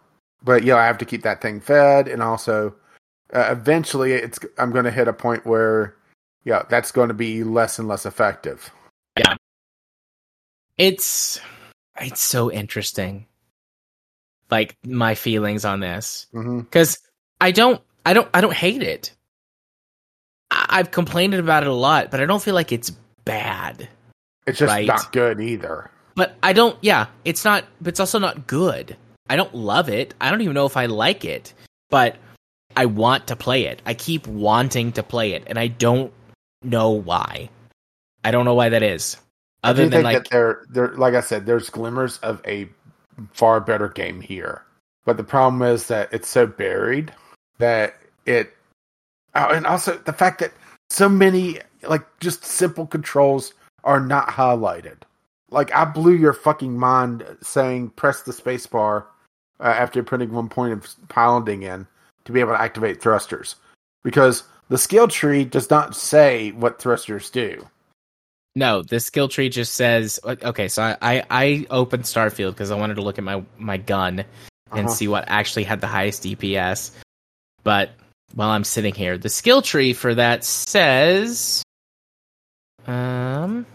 But 0.42 0.62
yeah, 0.62 0.76
I 0.76 0.84
have 0.84 0.98
to 0.98 1.06
keep 1.06 1.22
that 1.22 1.40
thing 1.40 1.62
fed, 1.62 2.06
and 2.06 2.22
also 2.22 2.74
uh, 3.32 3.48
eventually, 3.50 4.12
it's 4.12 4.38
I'm 4.58 4.70
going 4.72 4.84
to 4.84 4.90
hit 4.90 5.08
a 5.08 5.12
point 5.12 5.46
where 5.46 5.94
yeah, 6.44 6.62
that's 6.68 6.92
going 6.92 7.08
to 7.08 7.14
be 7.14 7.42
less 7.44 7.78
and 7.78 7.88
less 7.88 8.04
effective. 8.06 8.70
Yeah. 9.18 9.34
It's 10.76 11.40
it's 12.00 12.20
so 12.20 12.50
interesting. 12.50 13.26
Like 14.50 14.76
my 14.84 15.14
feelings 15.14 15.64
on 15.64 15.80
this 15.80 16.26
hmm 16.32 16.60
cuz 16.70 16.98
I 17.40 17.50
don't 17.50 17.80
I 18.04 18.12
don't 18.12 18.28
I 18.34 18.40
don't 18.40 18.52
hate 18.54 18.82
it. 18.82 19.12
I- 20.50 20.66
I've 20.70 20.90
complained 20.90 21.34
about 21.34 21.62
it 21.62 21.68
a 21.68 21.72
lot, 21.72 22.10
but 22.10 22.20
I 22.20 22.26
don't 22.26 22.42
feel 22.42 22.54
like 22.54 22.72
it's 22.72 22.90
bad. 23.24 23.88
It's 24.46 24.58
just 24.58 24.70
Right. 24.70 24.86
not 24.86 25.12
good 25.12 25.40
either. 25.40 25.90
But 26.16 26.36
I 26.42 26.52
don't 26.52 26.76
yeah, 26.82 27.06
it's 27.24 27.44
not 27.44 27.64
but 27.80 27.88
it's 27.88 28.00
also 28.00 28.18
not 28.18 28.46
good. 28.46 28.96
I 29.30 29.36
don't 29.36 29.54
love 29.54 29.88
it. 29.88 30.12
I 30.20 30.30
don't 30.30 30.42
even 30.42 30.54
know 30.54 30.66
if 30.66 30.76
I 30.76 30.86
like 30.86 31.24
it, 31.24 31.54
but 31.88 32.16
I 32.76 32.86
want 32.86 33.28
to 33.28 33.36
play 33.36 33.64
it. 33.64 33.82
I 33.86 33.94
keep 33.94 34.26
wanting 34.26 34.92
to 34.92 35.02
play 35.02 35.32
it 35.32 35.44
and 35.46 35.58
I 35.58 35.68
don't 35.68 36.12
know 36.62 36.90
why. 36.90 37.50
I 38.24 38.30
don't 38.30 38.44
know 38.44 38.54
why 38.54 38.70
that 38.70 38.82
is. 38.82 39.16
Other 39.62 39.84
than 39.84 39.92
think 39.92 40.04
like 40.04 40.16
that 40.24 40.30
there, 40.30 40.64
there, 40.70 40.88
like 40.88 41.14
I 41.14 41.20
said, 41.20 41.46
there's 41.46 41.70
glimmers 41.70 42.18
of 42.18 42.42
a 42.46 42.68
far 43.32 43.60
better 43.60 43.88
game 43.88 44.20
here, 44.20 44.62
but 45.04 45.16
the 45.16 45.24
problem 45.24 45.62
is 45.62 45.86
that 45.86 46.12
it's 46.12 46.28
so 46.28 46.46
buried 46.46 47.12
that 47.58 47.96
it, 48.26 48.52
oh, 49.34 49.48
and 49.48 49.66
also 49.66 49.96
the 49.96 50.12
fact 50.12 50.40
that 50.40 50.52
so 50.90 51.08
many 51.08 51.60
like 51.82 52.04
just 52.20 52.44
simple 52.44 52.86
controls 52.86 53.54
are 53.84 54.00
not 54.00 54.28
highlighted. 54.28 54.98
Like 55.50 55.74
I 55.74 55.86
blew 55.86 56.12
your 56.12 56.32
fucking 56.32 56.76
mind 56.78 57.24
saying 57.42 57.90
press 57.90 58.22
the 58.22 58.32
space 58.32 58.66
bar 58.66 59.06
uh, 59.60 59.64
after 59.64 60.02
putting 60.02 60.32
one 60.32 60.48
point 60.48 60.72
of 60.72 60.94
pounding 61.08 61.62
in 61.62 61.86
to 62.24 62.32
be 62.32 62.40
able 62.40 62.52
to 62.52 62.60
activate 62.60 63.00
thrusters, 63.02 63.56
because 64.02 64.42
the 64.68 64.78
skill 64.78 65.08
tree 65.08 65.44
does 65.44 65.68
not 65.70 65.94
say 65.94 66.50
what 66.52 66.78
thrusters 66.80 67.30
do. 67.30 67.66
No, 68.56 68.82
the 68.82 69.00
skill 69.00 69.28
tree 69.28 69.48
just 69.48 69.74
says 69.74 70.20
okay. 70.24 70.68
So 70.68 70.82
I 70.82 70.96
I, 71.02 71.22
I 71.30 71.66
opened 71.70 72.04
Starfield 72.04 72.50
because 72.52 72.70
I 72.70 72.76
wanted 72.76 72.94
to 72.94 73.02
look 73.02 73.18
at 73.18 73.24
my 73.24 73.42
my 73.58 73.76
gun 73.76 74.20
and 74.72 74.86
Uh-huh. 74.86 74.88
see 74.88 75.08
what 75.08 75.24
actually 75.26 75.64
had 75.64 75.80
the 75.80 75.86
highest 75.88 76.22
DPS. 76.22 76.92
But 77.64 77.90
while 78.34 78.50
I'm 78.50 78.64
sitting 78.64 78.94
here, 78.94 79.18
the 79.18 79.28
skill 79.28 79.60
tree 79.62 79.92
for 79.92 80.14
that 80.14 80.44
says, 80.44 81.62
um, 82.86 83.66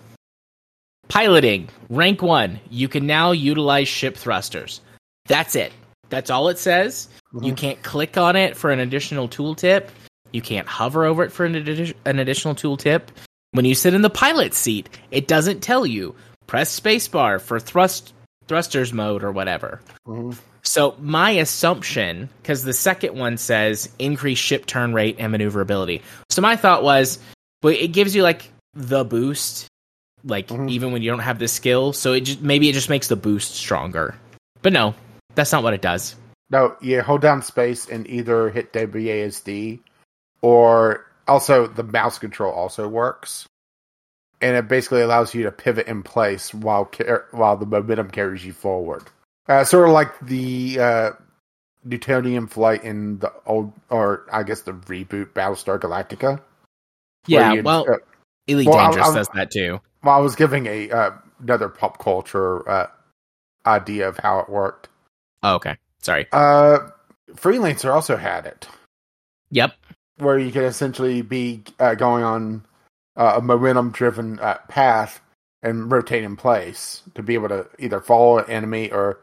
piloting 1.08 1.70
rank 1.90 2.22
one. 2.22 2.60
You 2.70 2.88
can 2.88 3.06
now 3.08 3.32
utilize 3.32 3.88
ship 3.88 4.16
thrusters. 4.16 4.82
That's 5.28 5.56
it. 5.56 5.72
That's 6.10 6.30
all 6.30 6.50
it 6.50 6.58
says. 6.58 7.08
You 7.42 7.54
Mhm. 7.54 7.58
can't 7.58 7.84
click 7.84 8.18
on 8.18 8.36
it 8.36 8.58
for 8.58 8.72
an 8.72 8.80
additional 8.80 9.28
tooltip. 9.30 9.88
You 10.32 10.42
can't 10.42 10.68
hover 10.68 11.06
over 11.06 11.24
it 11.24 11.32
for 11.32 11.46
an, 11.46 11.54
addi- 11.54 11.94
an 12.06 12.20
additional 12.20 12.56
tooltip. 12.56 13.04
When 13.52 13.66
you 13.66 13.76
sit 13.76 13.94
in 13.94 14.02
the 14.02 14.10
pilot 14.10 14.54
seat, 14.54 14.90
it 15.12 15.28
doesn't 15.28 15.62
tell 15.62 15.86
you 15.86 16.16
press 16.48 16.78
spacebar 16.80 17.40
for 17.42 17.60
thrust 17.60 18.14
thrusters 18.48 18.92
mode 18.94 19.24
or 19.24 19.32
whatever. 19.32 19.80
Mhm. 20.08 20.36
So 20.64 20.96
my 21.00 21.32
assumption, 21.32 22.30
because 22.42 22.64
the 22.64 22.74
second 22.74 23.16
one 23.18 23.38
says 23.38 23.90
increase 24.00 24.38
ship 24.40 24.66
turn 24.66 24.94
rate 24.94 25.16
and 25.20 25.32
maneuverability. 25.32 26.02
So 26.30 26.42
my 26.42 26.56
thought 26.56 26.84
was, 26.84 27.20
well, 27.64 27.74
it 27.78 27.90
gives 27.90 28.16
you 28.16 28.24
like 28.24 28.52
the 28.74 29.04
boost, 29.06 29.68
like 30.24 30.48
Mhm. 30.48 30.70
even 30.70 30.92
when 30.92 31.02
you 31.02 31.10
don't 31.12 31.20
have 31.20 31.40
the 31.40 31.48
skill. 31.48 31.94
So 31.94 32.14
it 32.14 32.22
just 32.22 32.42
maybe 32.42 32.70
it 32.70 32.74
just 32.74 32.90
makes 32.90 33.08
the 33.08 33.16
boost 33.16 33.56
stronger. 33.56 34.16
But 34.62 34.74
no, 34.74 34.96
that's 35.40 35.54
not 35.54 35.64
what 35.64 35.74
it 35.74 35.82
does. 35.82 36.16
No, 36.50 36.76
yeah, 36.82 37.02
hold 37.02 37.22
down 37.22 37.42
space 37.42 37.88
and 37.88 38.06
either 38.08 38.50
hit 38.50 38.74
WASD 38.74 39.80
or 40.42 41.06
also 41.28 41.66
the 41.66 41.84
mouse 41.84 42.20
control 42.20 42.52
also 42.52 42.88
works. 42.90 43.48
And 44.42 44.56
it 44.58 44.68
basically 44.68 45.02
allows 45.02 45.34
you 45.34 45.44
to 45.44 45.52
pivot 45.52 45.88
in 45.88 46.04
place 46.04 46.54
while 46.54 46.86
car- 46.86 47.28
while 47.32 47.56
the 47.56 47.66
momentum 47.66 48.10
carries 48.10 48.44
you 48.44 48.52
forward. 48.52 49.04
Uh, 49.48 49.64
sort 49.64 49.88
of 49.88 49.94
like 49.94 50.20
the 50.20 50.80
uh, 50.80 51.12
Newtonian 51.86 52.48
flight 52.48 52.84
in 52.84 53.20
the 53.20 53.32
old, 53.46 53.72
or 53.90 54.26
I 54.32 54.44
guess 54.44 54.62
the 54.62 54.74
reboot 54.74 55.34
Battlestar 55.34 55.80
Galactica. 55.80 56.42
Yeah, 57.28 57.62
well, 57.62 57.86
uh, 57.90 57.98
Elite 58.48 58.68
well, 58.68 58.78
I- 58.78 58.86
Dangerous 58.88 59.08
I- 59.08 59.16
does 59.16 59.30
that 59.36 59.52
too. 59.52 59.80
well, 60.04 60.16
I 60.16 60.20
was 60.20 60.36
giving 60.36 60.66
a 60.68 60.90
uh, 60.90 61.12
another 61.42 61.70
pop 61.70 62.00
culture 62.00 62.68
uh, 62.70 62.88
idea 63.66 64.08
of 64.10 64.18
how 64.18 64.40
it 64.40 64.50
worked. 64.50 64.88
Oh, 65.44 65.56
okay, 65.56 65.78
sorry. 66.02 66.28
Uh, 66.32 66.80
Freelancer 67.34 67.94
also 67.94 68.18
had 68.18 68.46
it. 68.46 68.68
Yep. 69.52 69.74
where 70.20 70.38
you 70.38 70.52
can 70.52 70.64
essentially 70.64 71.22
be 71.22 71.64
uh, 71.80 71.96
going 71.96 72.24
on 72.24 72.66
uh, 73.16 73.36
a 73.38 73.42
momentum 73.42 73.92
driven 73.92 74.40
uh, 74.40 74.58
path 74.68 75.22
and 75.64 75.92
rotate 75.92 76.24
in 76.24 76.36
place 76.36 77.02
to 77.16 77.24
be 77.24 77.34
able 77.34 77.50
to 77.50 77.68
either 77.80 78.00
follow 78.00 78.38
an 78.38 78.50
enemy 78.50 78.92
or 78.92 79.20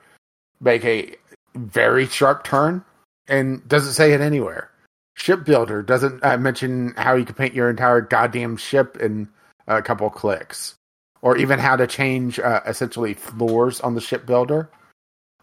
make 0.60 0.84
a 0.84 1.14
very 1.54 2.06
sharp 2.06 2.44
turn 2.44 2.84
and 3.28 3.66
doesn't 3.68 3.92
say 3.92 4.12
it 4.12 4.20
anywhere 4.20 4.70
shipbuilder 5.16 5.82
doesn't 5.82 6.22
uh, 6.22 6.36
mention 6.36 6.92
how 6.96 7.14
you 7.14 7.24
can 7.24 7.34
paint 7.34 7.54
your 7.54 7.70
entire 7.70 8.00
goddamn 8.00 8.56
ship 8.56 8.96
in 8.98 9.28
a 9.66 9.80
couple 9.80 10.08
clicks 10.10 10.74
or 11.22 11.36
even 11.38 11.58
how 11.58 11.74
to 11.74 11.86
change 11.86 12.38
uh, 12.38 12.60
essentially 12.66 13.14
floors 13.14 13.80
on 13.80 13.94
the 13.94 14.00
shipbuilder 14.00 14.68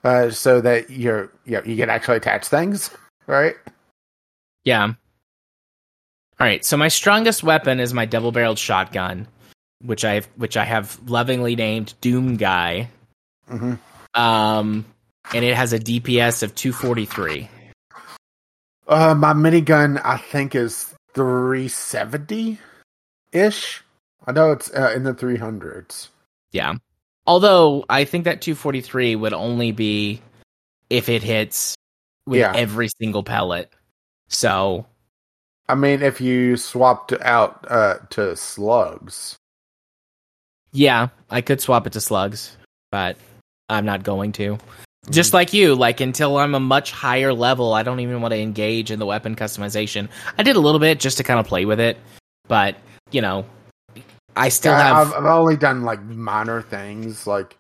uh, 0.04 0.30
so 0.30 0.62
that 0.62 0.90
you're 0.90 1.32
you, 1.46 1.54
know, 1.54 1.64
you 1.66 1.76
can 1.76 1.90
actually 1.90 2.18
attach 2.18 2.48
things 2.48 2.90
right 3.28 3.56
Yeah. 4.64 4.84
All 6.40 6.48
right. 6.48 6.66
So 6.66 6.78
my 6.78 6.88
strongest 6.88 7.44
weapon 7.44 7.80
is 7.80 7.94
my 7.94 8.06
double-barreled 8.06 8.58
shotgun, 8.60 9.28
which 9.82 10.04
I 10.04 10.22
which 10.36 10.58
I 10.58 10.66
have 10.66 11.00
lovingly 11.08 11.56
named 11.56 11.94
Doom 12.02 12.38
Guy. 12.38 12.90
hmm 13.48 13.76
Um, 14.14 14.86
and 15.34 15.46
it 15.46 15.56
has 15.56 15.74
a 15.74 15.80
DPS 15.80 16.44
of 16.44 16.56
243. 16.56 17.50
Uh, 18.88 19.16
my 19.16 19.34
minigun, 19.34 20.02
I 20.04 20.18
think, 20.18 20.56
is 20.56 20.94
370 21.14 22.60
ish. 23.32 23.84
I 24.28 24.32
know 24.32 24.52
it's 24.52 24.74
uh, 24.74 24.92
in 24.96 25.04
the 25.04 25.14
300s. 25.14 26.10
Yeah. 26.52 26.76
Although 27.26 27.86
I 27.90 28.06
think 28.06 28.26
that 28.26 28.42
243 28.42 29.16
would 29.16 29.34
only 29.34 29.72
be 29.72 30.22
if 30.90 31.10
it 31.10 31.24
hits 31.24 31.76
with 32.26 32.40
Yeah. 32.40 32.54
every 32.56 32.90
single 33.00 33.24
pellet. 33.24 33.72
So 34.28 34.86
I 35.70 35.76
mean, 35.76 36.02
if 36.02 36.20
you 36.20 36.58
swapped 36.58 37.14
out 37.22 37.66
uh, 37.70 38.00
to 38.12 38.36
slugs, 38.36 39.38
yeah, 40.74 41.10
I 41.30 41.42
could 41.42 41.62
swap 41.62 41.88
it 41.88 41.94
to 41.94 42.02
slugs, 42.02 42.58
but 42.92 43.18
I'm 43.70 43.86
not 43.86 44.04
going 44.04 44.34
to. 44.34 44.58
Just 45.10 45.34
like 45.34 45.54
you, 45.54 45.76
like 45.76 46.02
until 46.02 46.38
I'm 46.38 46.56
a 46.56 46.60
much 46.60 46.92
higher 46.92 47.34
level, 47.34 47.74
I 47.74 47.84
don't 47.84 48.00
even 48.00 48.22
want 48.22 48.34
to 48.34 48.40
engage 48.40 48.90
in 48.92 49.00
the 49.00 49.06
weapon 49.06 49.36
customization. 49.36 50.10
I 50.38 50.44
did 50.44 50.56
a 50.56 50.60
little 50.60 50.80
bit 50.80 51.00
just 51.00 51.18
to 51.18 51.24
kind 51.24 51.40
of 51.40 51.48
play 51.48 51.66
with 51.66 51.80
it, 51.80 51.98
but 52.48 52.76
you 53.12 53.22
know, 53.22 53.46
I 54.36 54.50
still 54.50 54.74
Yeah, 54.74 54.96
have 54.96 55.14
I've, 55.14 55.14
I've 55.14 55.26
only 55.26 55.58
done 55.58 55.84
like 55.84 56.02
minor 56.04 56.62
things. 56.62 57.28
Like 57.28 57.58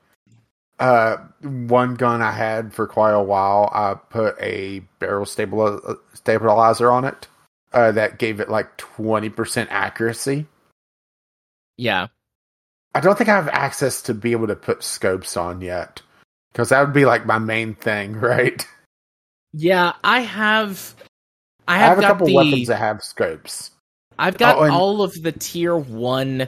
uh, 0.80 1.18
one 1.42 1.96
gun 1.96 2.22
I 2.22 2.32
had 2.32 2.74
for 2.74 2.88
quite 2.88 3.12
a 3.14 3.22
while, 3.24 3.70
I 3.74 3.96
put 3.96 4.36
a 4.42 4.80
barrel 5.00 5.26
stabil- 5.26 5.98
stabilizer 6.14 6.92
on 6.92 7.06
it 7.06 7.28
uh, 7.74 7.92
that 7.94 8.18
gave 8.20 8.40
it 8.40 8.50
like 8.50 8.76
twenty 8.78 9.30
percent 9.30 9.70
accuracy. 9.72 10.46
yeah. 11.78 12.08
I 12.96 13.00
don't 13.00 13.18
think 13.18 13.30
I 13.30 13.36
have 13.36 13.50
access 13.50 14.04
to 14.04 14.14
be 14.14 14.34
able 14.34 14.48
to 14.48 14.56
put 14.56 14.84
scopes 14.84 15.36
on 15.36 15.62
yet, 15.62 16.02
because 16.52 16.70
that 16.70 16.82
would 16.82 16.94
be 16.94 17.06
like 17.06 17.26
my 17.26 17.40
main 17.40 17.74
thing, 17.76 18.14
right? 18.20 18.68
Yeah, 19.54 19.94
I 20.04 20.22
have. 20.22 20.96
I 21.68 21.78
I 21.78 21.78
have, 21.80 21.96
have, 21.96 22.00
a 22.00 22.04
couple 22.04 22.28
the, 22.28 22.36
weapons 22.36 22.68
that 22.68 22.78
have 22.78 23.02
scopes. 23.04 23.72
I've 24.20 24.38
got 24.38 24.58
Oh, 24.58 24.64
and- 24.64 24.74
all 24.74 25.02
of 25.02 25.14
the 25.22 25.32
tier 25.32 25.76
one 25.76 26.48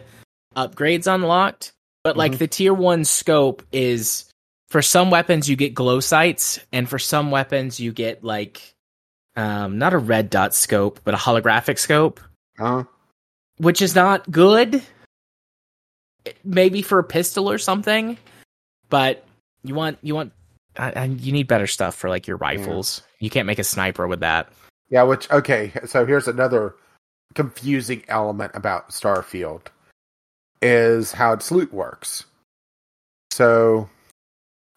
upgrades 0.55 1.07
unlocked, 1.13 1.73
but 2.03 2.15
like 2.17 2.33
Mhm. 2.33 2.37
the 2.39 2.47
tier 2.47 2.73
one 2.73 3.05
scope 3.05 3.63
is 3.71 4.25
for 4.69 4.81
some 4.81 5.09
weapons 5.11 5.49
you 5.49 5.55
get 5.55 5.73
glow 5.73 5.99
sights, 5.99 6.59
and 6.71 6.89
for 6.89 6.99
some 6.99 7.31
weapons 7.31 7.79
you 7.79 7.91
get 7.91 8.23
like 8.23 8.73
um 9.35 9.77
not 9.77 9.93
a 9.93 9.97
red 9.97 10.29
dot 10.29 10.53
scope, 10.55 10.99
but 11.03 11.13
a 11.13 11.17
holographic 11.17 11.77
scope, 11.77 12.19
Huh? 12.57 12.83
which 13.57 13.81
is 13.81 13.95
not 13.95 14.29
good. 14.31 14.81
Maybe 16.43 16.81
for 16.81 16.97
a 16.99 17.03
pistol 17.03 17.49
or 17.51 17.57
something, 17.59 18.17
but 18.89 19.23
you 19.63 19.75
want 19.75 19.99
you 20.01 20.15
want 20.15 20.31
uh, 20.77 21.07
you 21.19 21.31
need 21.31 21.47
better 21.47 21.67
stuff 21.67 21.95
for 21.95 22.09
like 22.09 22.27
your 22.27 22.37
rifles. 22.37 23.01
You 23.19 23.29
can't 23.29 23.45
make 23.45 23.59
a 23.59 23.63
sniper 23.63 24.07
with 24.07 24.21
that. 24.21 24.49
Yeah, 24.89 25.03
which 25.03 25.29
okay, 25.31 25.71
so 25.85 26.05
here's 26.05 26.27
another 26.27 26.75
confusing 27.35 28.03
element 28.07 28.51
about 28.55 28.89
Starfield 28.89 29.67
is 30.61 31.11
how 31.11 31.33
its 31.33 31.51
loot 31.51 31.73
works. 31.73 32.25
So 33.31 33.89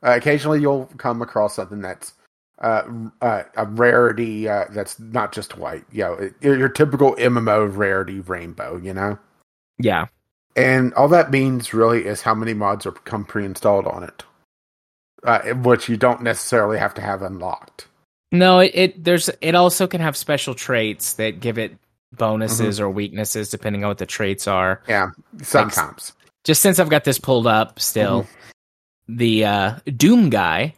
uh, 0.04 0.12
occasionally 0.16 0.60
you'll 0.60 0.86
come 0.98 1.22
across 1.22 1.54
something 1.54 1.80
that's 1.80 2.12
uh, 2.60 2.82
uh, 3.22 3.44
a 3.56 3.64
rarity 3.66 4.48
uh, 4.48 4.64
that's 4.70 4.98
not 4.98 5.32
just 5.32 5.56
white. 5.56 5.84
You 5.92 6.04
know, 6.04 6.12
it- 6.14 6.34
your, 6.40 6.58
your 6.58 6.68
typical 6.68 7.14
MMO 7.14 7.74
rarity 7.74 8.20
rainbow, 8.20 8.76
you 8.76 8.92
know? 8.92 9.18
Yeah. 9.78 10.06
And 10.56 10.92
all 10.94 11.08
that 11.08 11.30
means 11.30 11.72
really 11.72 12.04
is 12.04 12.22
how 12.22 12.34
many 12.34 12.52
mods 12.52 12.84
are 12.84 12.92
come 12.92 13.24
pre-installed 13.24 13.86
on 13.86 14.02
it. 14.02 14.24
Uh, 15.24 15.40
which 15.54 15.88
you 15.88 15.96
don't 15.96 16.22
necessarily 16.22 16.78
have 16.78 16.94
to 16.94 17.00
have 17.00 17.22
unlocked. 17.22 17.88
No, 18.30 18.60
it, 18.60 18.70
it 18.74 19.04
there's 19.04 19.28
it 19.40 19.54
also 19.56 19.88
can 19.88 20.00
have 20.00 20.16
special 20.16 20.54
traits 20.54 21.14
that 21.14 21.40
give 21.40 21.58
it 21.58 21.76
bonuses 22.16 22.80
or 22.80 22.88
weaknesses 22.90 23.50
depending 23.50 23.84
on 23.84 23.88
what 23.88 23.98
the 23.98 24.06
traits 24.06 24.46
are. 24.46 24.82
Yeah, 24.88 25.10
sometimes. 25.42 26.12
Just 26.44 26.62
since 26.62 26.78
I've 26.78 26.88
got 26.88 27.04
this 27.04 27.18
pulled 27.18 27.46
up 27.46 27.78
still, 27.80 28.26
the 29.08 29.44
uh 29.44 29.74
Doom 29.96 30.30
guy 30.30 30.74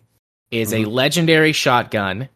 is 0.50 0.72
a 0.72 0.80
Mhm. 0.80 0.92
legendary 0.92 1.52
shotgun. 1.52 2.28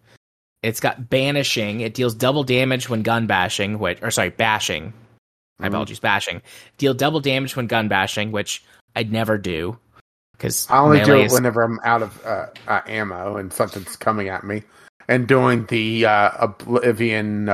It's 0.63 0.81
got 0.81 1.11
banishing. 1.11 1.81
It 1.81 1.95
deals 1.95 2.15
double 2.15 2.45
damage 2.45 2.89
when 2.89 3.03
gun 3.03 3.27
bashing, 3.27 3.79
which 3.79 4.01
or 4.03 4.11
sorry, 4.11 4.31
bashing. 4.31 4.93
My 5.59 5.67
Mhm. 5.67 5.71
apologies, 5.71 6.01
bashing. 6.01 6.43
Deal 6.79 6.95
double 6.95 7.21
damage 7.21 7.57
when 7.57 7.67
gun 7.67 7.89
bashing, 7.89 8.33
which 8.33 8.63
I'd 8.97 9.13
never 9.13 9.37
do 9.39 9.79
because 10.33 10.67
I 10.71 10.79
only 10.79 11.01
do 11.03 11.17
it 11.17 11.33
whenever 11.33 11.63
I'm 11.63 11.81
out 11.85 12.03
of 12.03 12.25
uh, 12.27 12.47
uh, 12.69 12.81
ammo 12.87 13.37
and 13.37 13.53
something's 13.53 13.97
coming 13.97 14.29
at 14.29 14.45
me, 14.45 14.63
and 15.09 15.27
doing 15.27 15.67
the 15.67 16.07
uh, 16.07 16.31
Oblivion 16.39 17.49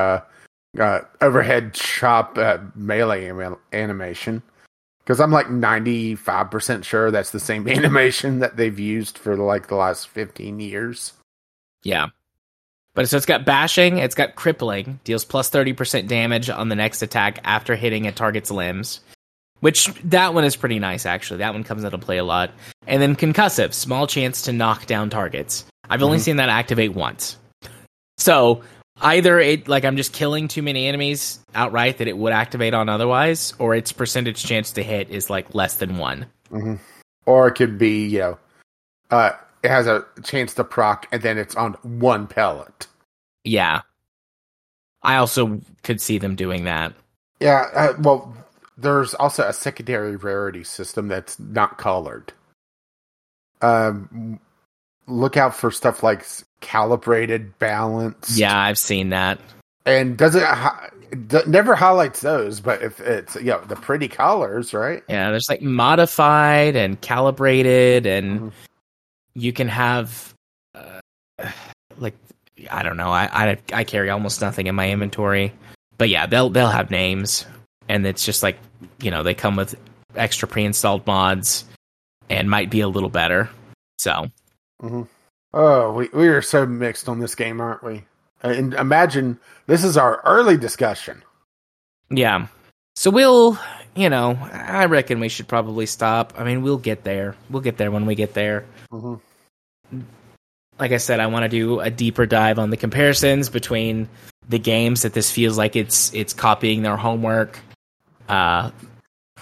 uh, 0.79 1.01
overhead 1.21 1.75
chop 1.75 2.39
uh, 2.39 2.59
melee 2.75 3.29
anim- 3.29 3.59
animation. 3.73 4.43
Because 5.05 5.21
I'm 5.21 5.33
like 5.33 5.51
95 5.51 6.51
percent 6.51 6.85
sure 6.85 7.11
that's 7.11 7.31
the 7.31 7.41
same 7.41 7.67
animation 7.69 8.39
that 8.41 8.57
they've 8.57 8.79
used 8.79 9.19
for 9.19 9.37
like 9.37 9.67
the 9.69 9.75
last 9.77 10.09
15 10.09 10.61
years. 10.61 11.13
Yeah. 11.83 12.07
But 12.95 13.09
so 13.09 13.17
it's 13.17 13.27
got 13.27 13.45
bashing, 13.45 13.99
it's 13.99 14.15
got 14.15 14.35
crippling, 14.35 14.99
deals 15.05 15.25
plus 15.25 15.49
30% 15.51 16.09
damage 16.09 16.51
on 16.51 16.69
the 16.69 16.75
next 16.77 17.03
attack 17.03 17.39
after 17.45 17.77
hitting 17.77 18.07
a 18.07 18.13
target's 18.13 18.51
limbs. 18.51 19.01
Which 19.61 19.87
that 20.05 20.33
one 20.35 20.45
is 20.45 20.57
pretty 20.57 20.79
nice 20.79 21.07
actually. 21.07 21.39
That 21.39 21.53
one 21.55 21.65
comes 21.65 21.85
into 21.85 21.99
play 21.99 22.19
a 22.19 22.25
lot. 22.25 22.51
And 22.87 23.01
then 23.03 23.15
concussive, 23.17 23.75
small 23.75 24.07
chance 24.07 24.43
to 24.43 24.53
knock 24.53 24.87
down 24.87 25.11
targets. 25.11 25.65
I've 25.89 26.03
only 26.03 26.19
Mhm. 26.19 26.23
seen 26.23 26.37
that 26.37 26.49
activate 26.49 26.95
once. 26.95 27.37
So 28.19 28.63
either 29.01 29.39
it 29.39 29.69
like 29.69 29.85
I'm 29.85 29.97
just 29.97 30.13
killing 30.13 30.49
too 30.49 30.63
many 30.63 30.87
enemies 30.87 31.41
outright 31.55 31.99
that 31.99 32.09
it 32.09 32.17
would 32.17 32.33
activate 32.33 32.75
on 32.75 32.89
otherwise, 32.89 33.55
or 33.59 33.75
its 33.75 33.93
percentage 33.93 34.45
chance 34.45 34.73
to 34.73 34.83
hit 34.83 35.11
is 35.11 35.31
like 35.31 35.55
less 35.55 35.77
than 35.77 35.99
one. 35.99 36.27
hmm 36.49 36.75
Or 37.27 37.49
it 37.49 37.55
could 37.55 37.79
be, 37.79 38.07
you 38.07 38.19
know, 38.19 38.39
uh, 39.11 39.33
it 39.63 39.69
has 39.69 39.87
a 39.87 40.05
chance 40.23 40.55
to 40.55 40.65
proc, 40.65 41.07
and 41.13 41.23
then 41.23 41.39
it's 41.39 41.55
on 41.55 41.75
one 41.83 42.27
pellet. 42.27 42.87
Yeah. 43.45 43.83
I 45.03 45.17
also 45.17 45.61
could 45.83 46.01
see 46.01 46.19
them 46.19 46.37
doing 46.37 46.65
that. 46.65 46.93
Yeah, 47.41 47.67
uh, 47.75 47.95
well, 47.99 48.37
there's 48.77 49.15
also 49.15 49.47
a 49.47 49.53
secondary 49.53 50.17
rarity 50.17 50.65
system 50.65 51.09
that's 51.09 51.39
not 51.39 51.79
colored. 51.79 52.33
Um, 53.63 54.41
look 55.07 55.37
out 55.37 55.55
for 55.55 55.71
stuff 55.71 56.03
like 56.03 56.27
calibrated 56.61 57.59
balance. 57.59 58.37
Yeah, 58.39 58.59
I've 58.59 58.79
seen 58.79 59.11
that. 59.11 59.39
and 59.87 60.17
doesn't 60.17 60.45
never 61.47 61.75
highlights 61.75 62.21
those, 62.21 62.61
but 62.61 62.83
if 62.83 63.01
it's 63.01 63.35
you 63.37 63.45
know 63.47 63.61
the 63.67 63.77
pretty 63.77 64.09
colors, 64.09 64.73
right? 64.75 65.03
Yeah, 65.09 65.31
there's 65.31 65.49
like 65.49 65.63
modified 65.63 66.77
and 66.77 67.01
calibrated, 67.01 68.07
and 68.07 68.41
Mhm. 68.41 68.53
you 69.35 69.53
can 69.53 69.69
have 69.69 70.35
uh, 70.75 71.01
like 71.99 72.15
I 72.71 72.83
don't 72.83 72.97
know. 72.97 73.11
I, 73.11 73.25
I 73.51 73.59
I 73.73 73.85
carry 73.85 74.11
almost 74.11 74.41
nothing 74.41 74.67
in 74.67 74.75
my 74.75 74.91
inventory, 74.91 75.53
but 75.99 76.09
yeah, 76.11 76.27
they'll 76.27 76.51
they'll 76.51 76.69
have 76.69 76.91
names, 76.91 77.47
and 77.89 78.07
it's 78.07 78.25
just 78.25 78.43
like 78.43 78.59
you 79.01 79.11
know 79.11 79.23
they 79.23 79.35
come 79.35 79.57
with 79.57 79.75
extra 80.15 80.47
pre-installed 80.47 81.07
mods, 81.07 81.65
and 82.29 82.49
might 82.51 82.71
be 82.71 82.81
a 82.83 82.89
little 82.89 83.09
better. 83.11 83.49
So 83.99 84.27
Oh, 85.53 85.93
we 85.93 86.09
we 86.13 86.29
are 86.29 86.43
so 86.43 86.67
mixed 86.67 87.09
on 87.09 87.19
this 87.19 87.35
game, 87.35 87.61
aren't 87.61 87.83
we? 87.83 88.05
And 88.43 88.73
imagine 88.75 89.39
this 89.67 89.85
is 89.85 89.97
our 89.97 90.21
early 90.25 90.57
discussion. 90.57 91.23
yeah, 92.11 92.47
so 92.97 93.11
we'll 93.11 93.59
you 93.97 94.09
know 94.09 94.39
I 94.53 94.85
reckon 94.87 95.21
we 95.21 95.29
should 95.29 95.49
probably 95.49 95.87
stop. 95.87 96.35
I 96.39 96.45
mean, 96.45 96.63
we'll 96.63 96.79
get 96.79 97.05
there. 97.05 97.35
We'll 97.51 97.63
get 97.63 97.77
there 97.79 97.91
when 97.91 98.07
we 98.07 98.15
get 98.15 98.35
there. 98.35 98.65
hmm 98.91 99.15
like 100.79 100.93
I 100.93 100.97
said, 100.97 101.21
I 101.21 101.27
want 101.27 101.43
to 101.43 101.49
do 101.51 101.81
a 101.81 101.91
deeper 101.91 102.25
dive 102.25 102.59
on 102.59 102.71
the 102.71 102.77
comparisons 102.79 103.51
between 103.51 104.09
the 104.49 104.59
games 104.59 105.03
that 105.03 105.13
this 105.13 105.31
feels 105.31 105.59
like 105.59 105.77
it's 105.77 106.13
it's 106.15 106.33
copying 106.33 106.83
their 106.83 106.97
homework, 106.97 107.59
uh, 108.31 108.71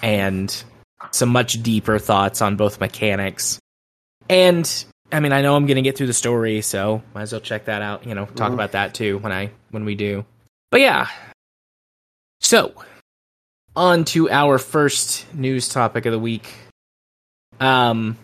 and 0.01 0.63
some 1.11 1.29
much 1.29 1.63
deeper 1.63 1.97
thoughts 1.97 2.41
on 2.41 2.57
both 2.57 2.81
mechanics. 2.81 3.57
And 4.29 4.69
I 5.11 5.19
mean, 5.19 5.31
I 5.33 5.41
know 5.41 5.55
I'm 5.55 5.65
going 5.65 5.75
to 5.75 5.81
get 5.81 5.97
through 5.97 6.07
the 6.07 6.13
story, 6.13 6.61
so 6.61 7.01
might 7.15 7.23
as 7.23 7.31
well 7.31 7.41
check 7.41 7.65
that 7.65 7.81
out. 7.81 8.05
You 8.05 8.13
know, 8.15 8.25
talk 8.35 8.51
Mhm. 8.51 8.55
about 8.55 8.73
that 8.73 8.93
too 8.93 9.17
when 9.19 9.31
I 9.31 9.51
when 9.71 9.85
we 9.85 9.95
do. 9.95 10.25
But 10.71 10.81
yeah, 10.81 11.07
so 12.41 12.73
on 13.75 14.05
to 14.05 14.29
our 14.29 14.57
first 14.57 15.31
news 15.33 15.67
topic 15.69 16.05
of 16.05 16.11
the 16.11 16.19
week. 16.19 16.53
Um, 17.59 18.17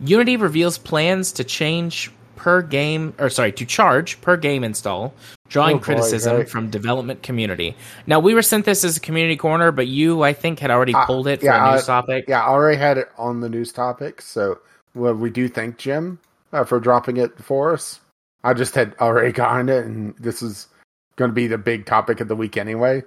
Unity 0.00 0.36
reveals 0.36 0.76
plans 0.78 1.32
to 1.32 1.44
change 1.44 2.10
per 2.36 2.60
game, 2.62 3.14
or 3.18 3.30
sorry, 3.30 3.52
to 3.52 3.64
charge 3.64 4.20
per 4.20 4.36
game 4.36 4.64
install, 4.64 5.14
drawing 5.48 5.76
Oh 5.76 5.78
boy, 5.78 5.84
criticism 5.84 6.36
right. 6.38 6.48
from 6.50 6.68
development 6.70 7.22
community. 7.22 7.76
Now 8.06 8.18
we 8.18 8.34
were 8.34 8.42
sent 8.42 8.64
this 8.64 8.84
as 8.84 8.96
a 8.96 9.00
community 9.00 9.36
corner, 9.36 9.70
but 9.70 9.86
you, 9.86 10.22
I 10.22 10.32
think, 10.32 10.58
had 10.58 10.70
already 10.70 10.94
Uh, 10.94 11.06
pulled 11.06 11.28
it 11.28 11.38
for 11.40 11.46
yeah, 11.46 11.68
a 11.70 11.72
news 11.74 11.84
I- 11.88 12.00
topic. 12.00 12.24
Yeah, 12.28 12.42
I 12.44 12.48
already 12.48 12.78
had 12.78 12.98
it 12.98 13.08
on 13.16 13.40
the 13.40 13.48
news 13.48 13.72
topic, 13.72 14.20
so 14.20 14.58
well, 14.94 15.14
we 15.14 15.30
do 15.30 15.48
thank 15.48 15.78
Jim 15.78 16.18
uh, 16.52 16.64
for 16.64 16.80
dropping 16.80 17.16
it 17.16 17.36
for 17.38 17.72
us. 17.72 18.00
I 18.44 18.54
just 18.54 18.74
had 18.74 18.94
already 19.00 19.32
gotten 19.42 19.68
it, 19.68 19.84
and 19.84 20.14
this 20.16 20.42
is 20.42 20.68
going 21.16 21.30
to 21.30 21.34
be 21.34 21.46
the 21.46 21.58
big 21.58 21.86
topic 21.86 22.20
of 22.20 22.28
the 22.28 22.36
week 22.36 22.56
anyway. 22.56 23.02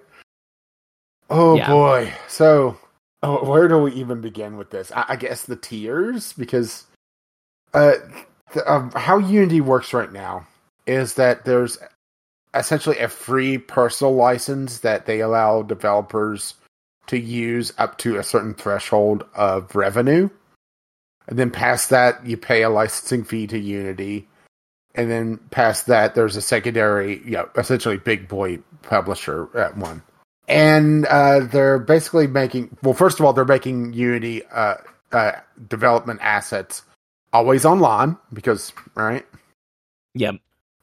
Oh 1.30 1.56
Yeah. 1.56 1.70
boy! 1.70 2.14
So, 2.28 2.78
oh, 3.24 3.44
where 3.50 3.68
do 3.68 3.80
we 3.80 3.92
even 3.94 4.22
begin 4.22 4.58
with 4.58 4.70
this? 4.70 4.92
I, 4.92 5.06
I 5.10 5.16
guess 5.16 5.44
the 5.44 5.56
tiers, 5.56 6.34
because 6.34 6.86
uh, 7.74 7.94
the, 8.54 8.72
um, 8.72 8.92
how 8.92 9.18
Unity 9.18 9.62
works 9.62 9.94
right 9.94 10.12
now 10.12 10.46
is 10.86 11.16
that 11.16 11.46
there's 11.46 11.80
essentially 12.54 13.00
a 13.00 13.08
free 13.10 13.58
personal 13.58 14.14
license 14.14 14.80
that 14.80 15.08
they 15.08 15.20
allow 15.20 15.64
developers 15.64 16.54
to 17.08 17.20
use 17.20 17.74
up 17.78 17.98
to 18.00 18.18
a 18.18 18.24
certain 18.24 18.54
threshold 18.54 19.26
of 19.36 19.76
revenue. 19.76 20.30
And 21.28 21.40
then 21.40 21.52
past 21.52 21.90
that, 21.90 22.26
you 22.26 22.38
pay 22.38 22.64
a 22.64 22.70
licensing 22.70 23.24
fee 23.24 23.48
to 23.48 23.58
Unity. 23.58 24.28
And 24.94 25.10
then 25.12 25.38
past 25.52 25.88
that, 25.88 26.16
there's 26.16 26.36
a 26.36 26.42
secondary, 26.42 27.18
you 27.26 27.32
know, 27.32 27.50
essentially 27.56 27.98
big 27.98 28.28
boy 28.28 28.60
publisher 28.84 29.50
at 29.58 29.78
one. 29.78 30.02
And 30.48 31.06
uh, 31.08 31.40
they're 31.40 31.80
basically 31.80 32.28
making, 32.28 32.78
well, 32.84 32.94
first 32.94 33.20
of 33.20 33.26
all, 33.26 33.34
they're 33.34 33.46
making 33.46 33.94
Unity 33.94 34.44
uh, 34.46 34.76
uh, 35.12 35.32
development 35.68 36.20
assets 36.22 36.84
always 37.34 37.66
online 37.66 38.18
because, 38.32 38.72
right? 38.94 39.26
Yep. 40.14 40.36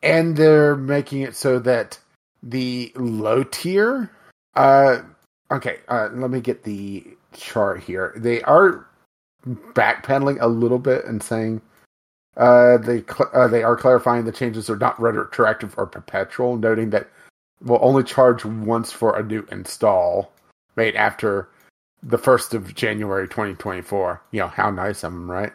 And 0.02 0.36
they're 0.36 0.76
making 0.76 1.22
it 1.22 1.36
so 1.36 1.60
that 1.60 1.98
the 2.42 2.92
low 2.96 3.44
tier, 3.44 4.10
uh, 4.56 5.02
okay, 5.50 5.78
uh, 5.88 6.08
let 6.12 6.30
me 6.30 6.40
get 6.40 6.64
the 6.64 7.06
chart 7.32 7.82
here. 7.82 8.12
They 8.16 8.42
are 8.42 8.86
backpedaling 9.46 10.38
a 10.40 10.46
little 10.46 10.78
bit 10.78 11.04
and 11.04 11.22
saying 11.22 11.60
uh, 12.36 12.78
they 12.78 13.02
cl- 13.02 13.30
uh, 13.32 13.48
they 13.48 13.62
are 13.62 13.76
clarifying 13.76 14.24
the 14.24 14.32
changes 14.32 14.70
are 14.70 14.76
not 14.76 15.00
retroactive 15.00 15.74
or 15.76 15.86
perpetual, 15.86 16.56
noting 16.56 16.90
that 16.90 17.08
will 17.60 17.78
only 17.82 18.02
charge 18.02 18.44
once 18.44 18.90
for 18.90 19.16
a 19.16 19.22
new 19.22 19.46
install 19.50 20.32
made 20.76 20.96
after 20.96 21.48
the 22.02 22.18
first 22.18 22.54
of 22.54 22.74
January 22.74 23.28
2024. 23.28 24.22
You 24.30 24.40
know 24.40 24.48
how 24.48 24.70
nice 24.70 25.04
of 25.04 25.12
them, 25.12 25.30
right? 25.30 25.52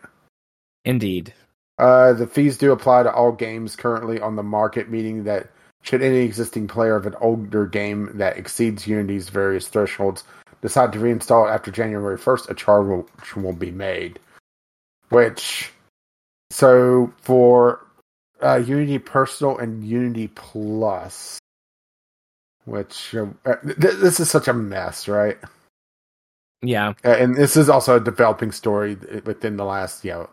Indeed. 0.85 1.33
Uh, 1.77 2.13
the 2.13 2.27
fees 2.27 2.57
do 2.57 2.71
apply 2.71 3.03
to 3.03 3.13
all 3.13 3.31
games 3.31 3.75
currently 3.75 4.19
on 4.19 4.35
the 4.35 4.43
market, 4.43 4.89
meaning 4.89 5.25
that 5.25 5.49
should 5.81 6.01
any 6.01 6.19
existing 6.19 6.67
player 6.67 6.95
of 6.95 7.05
an 7.05 7.15
older 7.21 7.65
game 7.65 8.11
that 8.15 8.37
exceeds 8.37 8.87
Unity's 8.87 9.29
various 9.29 9.67
thresholds 9.67 10.23
decide 10.61 10.91
to 10.93 10.99
reinstall 10.99 11.47
it 11.47 11.53
after 11.53 11.71
January 11.71 12.17
1st, 12.17 12.49
a 12.49 12.53
charge 12.53 12.87
will, 12.87 13.09
will 13.35 13.53
be 13.53 13.71
made. 13.71 14.19
Which, 15.09 15.71
so 16.51 17.13
for 17.21 17.85
uh, 18.41 18.57
Unity 18.57 18.99
Personal 18.99 19.57
and 19.57 19.83
Unity 19.83 20.27
Plus, 20.29 21.39
which 22.65 23.15
uh, 23.15 23.55
th- 23.63 23.97
this 23.97 24.19
is 24.19 24.29
such 24.29 24.47
a 24.47 24.53
mess, 24.53 25.07
right? 25.07 25.37
Yeah. 26.61 26.93
Uh, 27.05 27.11
and 27.11 27.35
this 27.35 27.55
is 27.55 27.69
also 27.69 27.95
a 27.95 27.99
developing 27.99 28.51
story 28.51 28.97
within 29.25 29.57
the 29.57 29.65
last, 29.65 30.03
you 30.03 30.11
know, 30.11 30.29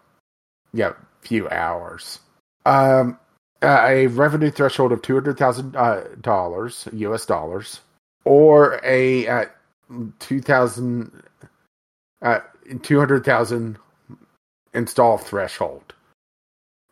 yeah, 0.72 0.92
few 1.20 1.48
hours. 1.50 2.18
Um, 2.66 3.18
uh, 3.62 3.84
a 3.86 4.06
revenue 4.08 4.50
threshold 4.50 4.92
of 4.92 5.00
two 5.02 5.14
hundred 5.14 5.38
thousand 5.38 5.76
uh, 5.76 6.02
dollars, 6.20 6.88
U.S. 6.92 7.24
dollars, 7.24 7.80
or 8.24 8.80
a 8.84 9.46
uh, 9.92 10.04
two 10.18 10.40
thousand 10.40 11.10
uh, 12.22 12.40
two 12.82 12.98
hundred 12.98 13.24
thousand 13.24 13.78
install 14.72 15.18
threshold. 15.18 15.94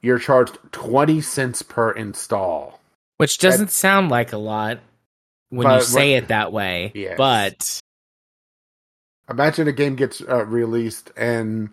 You're 0.01 0.19
charged 0.19 0.59
twenty 0.73 1.21
cents 1.21 1.63
per 1.63 1.93
install, 1.93 2.81
which 3.19 3.39
doesn't 3.39 3.71
sound 3.71 4.11
like 4.11 4.33
a 4.33 4.39
lot 4.39 4.81
when 5.51 5.71
you 5.71 5.83
say 5.83 6.15
it 6.15 6.29
that 6.29 6.53
way. 6.53 6.93
Yes. 6.95 7.17
But 7.17 7.81
imagine 9.29 9.69
a 9.69 9.73
game 9.73 9.97
gets 9.97 10.21
uh, 10.23 10.45
released 10.47 11.11
and 11.17 11.71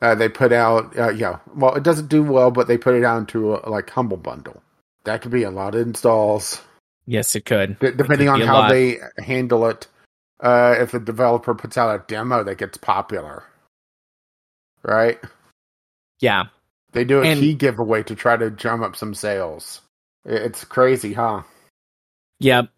uh, 0.00 0.14
they 0.14 0.28
put 0.28 0.52
out, 0.52 0.96
uh, 0.98 1.10
yeah, 1.10 1.38
well, 1.54 1.74
it 1.74 1.82
doesn't 1.82 2.08
do 2.08 2.22
well, 2.22 2.50
but 2.50 2.66
they 2.66 2.76
put 2.76 2.94
it 2.94 3.04
out 3.04 3.18
into 3.18 3.54
a 3.54 3.68
like 3.68 3.88
humble 3.90 4.16
bundle. 4.16 4.62
That 5.04 5.22
could 5.22 5.30
be 5.30 5.44
a 5.44 5.50
lot 5.50 5.74
of 5.74 5.80
installs. 5.80 6.60
Yes, 7.06 7.34
it 7.34 7.44
could. 7.44 7.78
D- 7.78 7.92
depending 7.92 8.28
it 8.28 8.32
could 8.32 8.42
on 8.42 8.46
how 8.48 8.58
lot. 8.60 8.70
they 8.70 8.98
handle 9.18 9.66
it. 9.66 9.86
Uh, 10.42 10.74
if 10.78 10.92
a 10.92 10.98
developer 10.98 11.54
puts 11.54 11.78
out 11.78 11.94
a 11.94 12.04
demo 12.08 12.42
that 12.42 12.58
gets 12.58 12.76
popular, 12.76 13.44
right? 14.82 15.18
Yeah, 16.20 16.46
they 16.92 17.04
do 17.04 17.22
a 17.22 17.24
and, 17.24 17.40
key 17.40 17.54
giveaway 17.54 18.02
to 18.02 18.14
try 18.14 18.36
to 18.36 18.50
drum 18.50 18.82
up 18.82 18.96
some 18.96 19.14
sales. 19.14 19.80
It's 20.24 20.64
crazy, 20.64 21.12
huh? 21.12 21.42
Yep. 22.40 22.68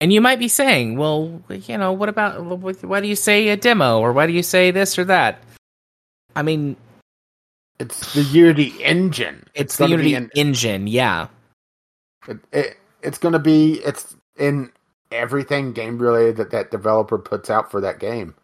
And 0.00 0.12
you 0.12 0.20
might 0.20 0.40
be 0.40 0.48
saying, 0.48 0.96
well, 0.96 1.42
you 1.48 1.78
know, 1.78 1.92
what 1.92 2.08
about 2.08 2.44
why 2.44 3.00
do 3.00 3.06
you 3.06 3.14
say 3.14 3.48
a 3.48 3.56
demo 3.56 4.00
or 4.00 4.12
why 4.12 4.26
do 4.26 4.32
you 4.32 4.42
say 4.42 4.72
this 4.72 4.98
or 4.98 5.04
that? 5.04 5.40
I 6.34 6.42
mean, 6.42 6.76
it's 7.78 8.14
the 8.14 8.22
Unity 8.22 8.82
engine. 8.82 9.44
It's, 9.54 9.74
it's 9.74 9.76
the 9.76 9.88
Unity 9.88 10.14
in, 10.16 10.30
engine, 10.34 10.86
yeah. 10.88 11.28
It, 12.26 12.38
it, 12.52 12.76
it's 13.02 13.18
going 13.18 13.32
to 13.32 13.38
be 13.38 13.74
it's 13.84 14.16
in 14.36 14.72
everything 15.12 15.72
game 15.72 15.98
related 15.98 16.36
that 16.36 16.50
that 16.50 16.70
developer 16.70 17.18
puts 17.18 17.50
out 17.50 17.70
for 17.70 17.80
that 17.80 17.98
game. 17.98 18.34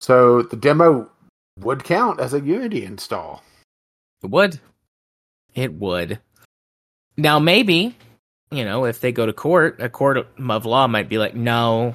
So 0.00 0.42
the 0.42 0.56
demo 0.56 1.08
would 1.60 1.84
count 1.84 2.20
as 2.20 2.34
a 2.34 2.40
Unity 2.40 2.84
install. 2.84 3.42
It 4.22 4.30
would. 4.30 4.60
It 5.54 5.74
would. 5.74 6.20
Now 7.16 7.38
maybe, 7.38 7.96
you 8.50 8.64
know, 8.64 8.84
if 8.84 9.00
they 9.00 9.12
go 9.12 9.26
to 9.26 9.32
court, 9.32 9.80
a 9.80 9.88
court 9.88 10.18
of 10.18 10.66
law 10.66 10.86
might 10.86 11.08
be 11.08 11.18
like, 11.18 11.34
"No, 11.34 11.94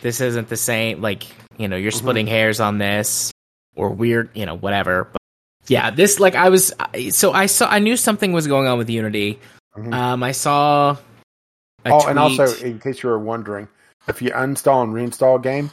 this 0.00 0.20
isn't 0.20 0.48
the 0.48 0.56
same. 0.56 1.00
Like, 1.00 1.26
you 1.56 1.68
know, 1.68 1.76
you're 1.76 1.90
splitting 1.90 2.26
mm-hmm. 2.26 2.34
hairs 2.34 2.60
on 2.60 2.78
this 2.78 3.32
or 3.74 3.90
weird, 3.90 4.30
you 4.34 4.46
know, 4.46 4.56
whatever. 4.56 5.08
But 5.12 5.20
yeah, 5.66 5.90
this 5.90 6.20
like 6.20 6.34
I 6.34 6.48
was 6.48 6.72
so 7.10 7.32
I 7.32 7.46
saw 7.46 7.68
I 7.68 7.78
knew 7.78 7.96
something 7.96 8.32
was 8.32 8.46
going 8.46 8.66
on 8.66 8.78
with 8.78 8.90
Unity. 8.90 9.38
Mm-hmm. 9.76 9.92
Um, 9.92 10.22
I 10.22 10.32
saw. 10.32 10.96
Oh, 11.86 12.00
tweet. 12.00 12.10
and 12.10 12.18
also 12.18 12.46
in 12.64 12.78
case 12.78 13.02
you 13.02 13.08
were 13.08 13.18
wondering, 13.18 13.68
if 14.08 14.22
you 14.22 14.30
uninstall 14.30 14.82
and 14.82 14.92
reinstall 14.92 15.38
a 15.38 15.42
game, 15.42 15.70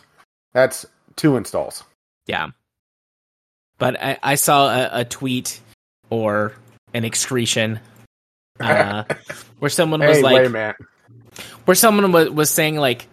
that's 0.54 0.86
two 1.16 1.36
installs. 1.38 1.84
Yeah, 2.26 2.50
but 3.78 4.02
I, 4.02 4.18
I 4.22 4.36
saw 4.36 4.70
a, 4.70 5.02
a 5.02 5.06
tweet 5.06 5.62
or 6.10 6.54
an 6.94 7.06
excretion 7.06 7.80
uh, 8.60 9.04
where 9.60 9.70
someone 9.70 10.00
was 10.02 10.18
hey, 10.18 10.24
like, 10.24 10.78
where 11.66 11.76
someone 11.76 12.12
was, 12.12 12.30
was 12.30 12.50
saying 12.50 12.78
like, 12.78 13.08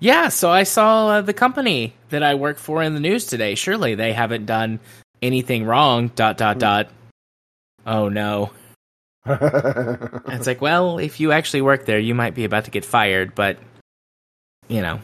yeah, 0.00 0.28
so 0.28 0.50
I 0.50 0.64
saw 0.64 1.08
uh, 1.08 1.20
the 1.20 1.32
company 1.32 1.94
that 2.10 2.22
I 2.22 2.34
work 2.34 2.58
for 2.58 2.82
in 2.82 2.94
the 2.94 3.00
news 3.00 3.26
today. 3.26 3.54
Surely 3.54 3.94
they 3.94 4.12
haven't 4.12 4.46
done 4.46 4.80
anything 5.22 5.64
wrong. 5.64 6.08
Dot 6.08 6.36
dot 6.36 6.56
hmm. 6.56 6.60
dot. 6.60 6.88
Oh 7.86 8.08
no. 8.08 8.50
it's 9.26 10.46
like, 10.46 10.60
well, 10.60 10.98
if 10.98 11.20
you 11.20 11.32
actually 11.32 11.62
work 11.62 11.86
there, 11.86 11.98
you 11.98 12.14
might 12.14 12.34
be 12.34 12.44
about 12.44 12.64
to 12.64 12.70
get 12.70 12.84
fired, 12.84 13.34
but 13.34 13.58
you 14.68 14.80
know, 14.80 15.00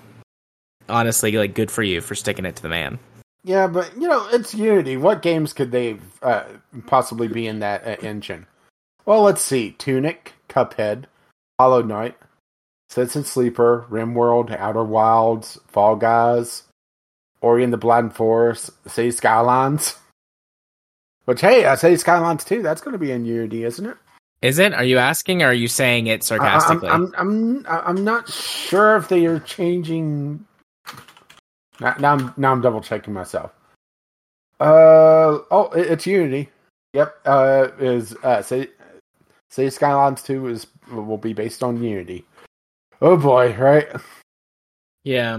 honestly, 0.88 1.32
like, 1.32 1.54
good 1.54 1.70
for 1.70 1.82
you 1.82 2.00
for 2.00 2.14
sticking 2.14 2.44
it 2.44 2.56
to 2.56 2.62
the 2.62 2.68
man. 2.68 2.98
Yeah, 3.44 3.66
but 3.68 3.92
you 3.96 4.08
know, 4.08 4.28
it's 4.32 4.54
Unity. 4.54 4.96
What 4.96 5.22
games 5.22 5.52
could 5.52 5.70
they 5.70 5.98
uh, 6.22 6.44
possibly 6.86 7.28
be 7.28 7.46
in 7.46 7.60
that 7.60 7.86
uh, 7.86 7.96
engine? 8.02 8.46
Well, 9.06 9.22
let's 9.22 9.40
see: 9.40 9.72
Tunic, 9.72 10.34
Cuphead, 10.48 11.04
Hollow 11.58 11.82
Knight, 11.82 12.16
Citizen 12.88 13.24
Sleeper, 13.24 13.86
RimWorld, 13.88 14.56
Outer 14.58 14.84
Wilds, 14.84 15.58
Fall 15.68 15.96
Guys, 15.96 16.64
Ori 17.40 17.62
and 17.62 17.72
the 17.72 17.78
Blind 17.78 18.14
Forest, 18.14 18.70
City 18.88 19.12
Skylines. 19.12 19.96
Which, 21.24 21.40
hey, 21.40 21.66
I 21.66 21.76
say 21.76 21.94
Skylines 21.96 22.44
too. 22.44 22.62
That's 22.62 22.80
going 22.80 22.92
to 22.92 22.98
be 22.98 23.12
in 23.12 23.26
Unity, 23.26 23.64
isn't 23.64 23.86
it? 23.86 23.96
Is 24.40 24.58
it? 24.58 24.72
Are 24.72 24.84
you 24.84 24.98
asking, 24.98 25.42
or 25.42 25.46
are 25.46 25.52
you 25.52 25.68
saying 25.68 26.06
it 26.06 26.22
sarcastically? 26.22 26.88
I'm, 26.88 27.12
I'm, 27.18 27.66
I'm, 27.66 27.82
I'm 27.86 28.04
not 28.04 28.28
sure 28.28 28.96
if 28.96 29.08
they 29.08 29.26
are 29.26 29.40
changing. 29.40 30.44
Now, 31.80 31.94
now 31.98 32.12
I'm, 32.12 32.34
now 32.36 32.52
I'm 32.52 32.60
double 32.60 32.80
checking 32.80 33.14
myself. 33.14 33.52
Uh 34.60 35.38
oh, 35.50 35.70
it's 35.74 36.06
Unity. 36.06 36.48
Yep. 36.92 37.14
Uh, 37.24 37.68
is 37.78 38.14
uh, 38.22 38.42
say 38.42 38.68
say 39.50 39.70
Skylines 39.70 40.22
two 40.22 40.48
is 40.48 40.66
will 40.90 41.18
be 41.18 41.32
based 41.32 41.62
on 41.62 41.82
Unity. 41.82 42.24
Oh 43.00 43.16
boy, 43.16 43.54
right? 43.56 43.88
Yeah. 45.04 45.38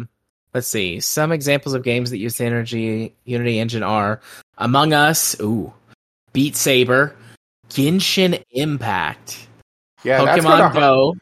Let's 0.54 0.68
see. 0.68 1.00
Some 1.00 1.32
examples 1.32 1.76
of 1.76 1.84
games 1.84 2.10
that 2.10 2.18
use 2.18 2.38
the 2.38 2.45
Energy 2.45 3.14
Unity 3.26 3.60
engine 3.60 3.84
are 3.84 4.20
Among 4.58 4.93
Us, 4.93 5.39
ooh, 5.41 5.72
Beat 6.34 6.56
Saber, 6.56 7.16
Genshin 7.70 8.44
Impact, 8.52 9.48
yeah, 10.04 10.20
Pokemon 10.20 10.58
that's 10.58 10.76
Go. 10.76 11.16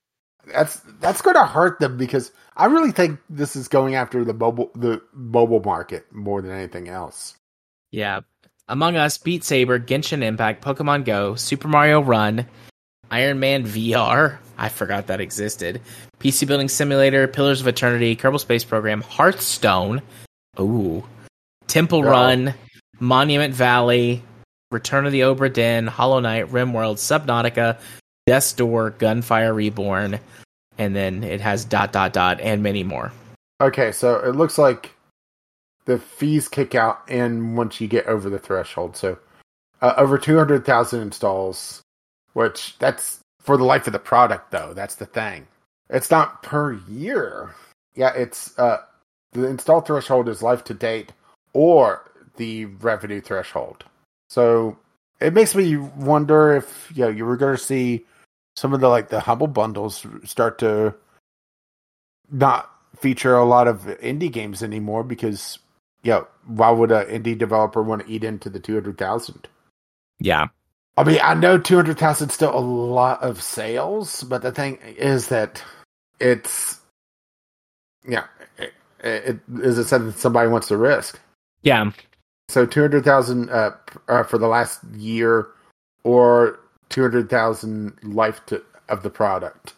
That's 0.45 0.79
that's 0.99 1.21
going 1.21 1.35
to 1.35 1.45
hurt 1.45 1.79
them 1.79 1.97
because 1.97 2.31
I 2.55 2.65
really 2.65 2.91
think 2.91 3.19
this 3.29 3.55
is 3.55 3.67
going 3.67 3.95
after 3.95 4.23
the 4.23 4.33
mobile 4.33 4.71
the 4.75 5.01
mobile 5.13 5.61
market 5.61 6.05
more 6.11 6.41
than 6.41 6.51
anything 6.51 6.87
else. 6.89 7.35
Yeah. 7.91 8.21
Among 8.69 8.97
Us, 8.97 9.17
Beat 9.17 9.45
Saber, 9.45 9.79
Genshin 9.79 10.21
Impact, 10.21 10.61
Pokemon 10.63 11.05
Go, 11.05 11.35
Super 11.35 11.69
Mario 11.69 12.01
Run, 12.01 12.45
Iron 13.11 13.39
Man 13.39 13.63
VR. 13.63 14.37
I 14.57 14.67
forgot 14.67 15.07
that 15.07 15.21
existed. 15.21 15.81
PC 16.19 16.47
Building 16.47 16.67
Simulator, 16.67 17.27
Pillars 17.27 17.61
of 17.61 17.67
Eternity, 17.67 18.15
Kerbal 18.15 18.39
Space 18.39 18.65
Program, 18.65 19.01
Hearthstone. 19.01 20.01
Ooh. 20.59 21.05
Temple. 21.67 22.03
Run, 22.03 22.53
Monument 22.99 23.53
Valley, 23.53 24.23
Return 24.71 25.05
of 25.05 25.11
the 25.11 25.21
Obra 25.21 25.51
Dinn, 25.51 25.87
Hollow 25.87 26.19
Knight, 26.19 26.47
RimWorld, 26.47 26.97
Subnautica, 26.97 27.79
Death's 28.25 28.53
Door, 28.53 28.91
Gunfire 28.91 29.53
Reborn, 29.53 30.19
and 30.77 30.95
then 30.95 31.23
it 31.23 31.41
has 31.41 31.63
dot 31.65 31.91
dot 31.93 32.13
dot 32.13 32.41
and 32.41 32.61
many 32.61 32.83
more. 32.83 33.11
Okay, 33.61 33.91
so 33.91 34.15
it 34.19 34.35
looks 34.35 34.57
like 34.57 34.93
the 35.85 35.97
fees 35.97 36.47
kick 36.47 36.75
out 36.75 37.01
and 37.07 37.57
once 37.57 37.79
you 37.81 37.87
get 37.87 38.05
over 38.05 38.29
the 38.29 38.37
threshold. 38.37 38.97
So 38.97 39.17
uh, 39.81 39.93
over 39.97 40.17
200,000 40.17 41.01
installs, 41.01 41.81
which 42.33 42.77
that's 42.79 43.19
for 43.39 43.57
the 43.57 43.63
life 43.63 43.87
of 43.87 43.93
the 43.93 43.99
product, 43.99 44.51
though. 44.51 44.73
That's 44.73 44.95
the 44.95 45.05
thing. 45.05 45.47
It's 45.89 46.11
not 46.11 46.43
per 46.43 46.73
year. 46.73 47.55
Yeah, 47.95 48.13
it's 48.13 48.57
uh, 48.59 48.79
the 49.31 49.47
install 49.47 49.81
threshold 49.81 50.27
is 50.27 50.43
life 50.43 50.63
to 50.65 50.73
date 50.73 51.13
or 51.53 52.11
the 52.35 52.65
revenue 52.65 53.21
threshold. 53.21 53.85
So 54.29 54.77
it 55.19 55.33
makes 55.33 55.55
me 55.55 55.77
wonder 55.77 56.55
if 56.55 56.91
you 56.95 57.05
know 57.05 57.09
you 57.09 57.25
were 57.25 57.37
going 57.37 57.55
to 57.55 57.63
see 57.63 58.05
some 58.55 58.73
of 58.73 58.81
the 58.81 58.89
like 58.89 59.09
the 59.09 59.19
humble 59.19 59.47
bundles 59.47 60.05
start 60.23 60.59
to 60.59 60.93
not 62.31 62.71
feature 62.97 63.35
a 63.35 63.45
lot 63.45 63.67
of 63.67 63.81
indie 64.01 64.31
games 64.31 64.63
anymore 64.63 65.03
because 65.03 65.59
yeah, 66.03 66.21
why 66.45 66.69
would 66.69 66.91
an 66.91 67.05
indie 67.07 67.37
developer 67.37 67.81
want 67.81 68.05
to 68.05 68.11
eat 68.11 68.23
into 68.23 68.49
the 68.49 68.59
two 68.59 68.73
hundred 68.73 68.97
thousand? 68.97 69.47
Yeah. 70.19 70.47
I 70.95 71.03
mean, 71.03 71.19
I 71.21 71.35
know 71.35 71.57
two 71.57 71.75
hundred 71.75 71.99
thousand 71.99 72.29
still 72.29 72.57
a 72.57 72.59
lot 72.59 73.21
of 73.21 73.41
sales, 73.41 74.23
but 74.23 74.41
the 74.41 74.51
thing 74.51 74.77
is 74.81 75.27
that 75.27 75.63
it's 76.19 76.79
yeah, 78.07 78.25
it, 78.57 78.73
it 79.03 79.39
is 79.61 79.77
it 79.77 79.85
something 79.85 80.13
somebody 80.19 80.49
wants 80.49 80.69
to 80.69 80.77
risk? 80.77 81.19
Yeah. 81.61 81.91
So 82.49 82.65
two 82.65 82.81
hundred 82.81 83.03
thousand 83.03 83.49
uh, 83.49 83.71
uh, 84.07 84.23
for 84.23 84.37
the 84.37 84.47
last 84.47 84.83
year, 84.95 85.47
or 86.03 86.59
two 86.89 87.01
hundred 87.01 87.29
thousand 87.29 87.97
life 88.03 88.45
to, 88.47 88.63
of 88.89 89.03
the 89.03 89.09
product. 89.09 89.73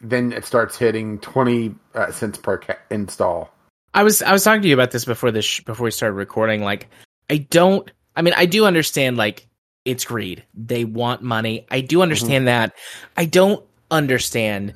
Then 0.00 0.32
it 0.32 0.44
starts 0.44 0.76
hitting 0.78 1.18
twenty 1.18 1.74
uh, 1.94 2.12
cents 2.12 2.38
per 2.38 2.58
ca- 2.58 2.78
install. 2.90 3.52
I 3.92 4.04
was 4.04 4.22
I 4.22 4.32
was 4.32 4.44
talking 4.44 4.62
to 4.62 4.68
you 4.68 4.74
about 4.74 4.92
this 4.92 5.04
before 5.04 5.32
this 5.32 5.44
sh- 5.44 5.60
before 5.62 5.84
we 5.84 5.90
started 5.90 6.14
recording. 6.14 6.62
Like, 6.62 6.88
I 7.28 7.38
don't. 7.38 7.90
I 8.14 8.22
mean, 8.22 8.34
I 8.36 8.46
do 8.46 8.66
understand. 8.66 9.16
Like, 9.16 9.48
it's 9.84 10.04
greed. 10.04 10.44
They 10.54 10.84
want 10.84 11.22
money. 11.22 11.66
I 11.70 11.80
do 11.80 12.02
understand 12.02 12.46
that. 12.46 12.72
I 13.16 13.24
don't 13.24 13.64
understand 13.90 14.74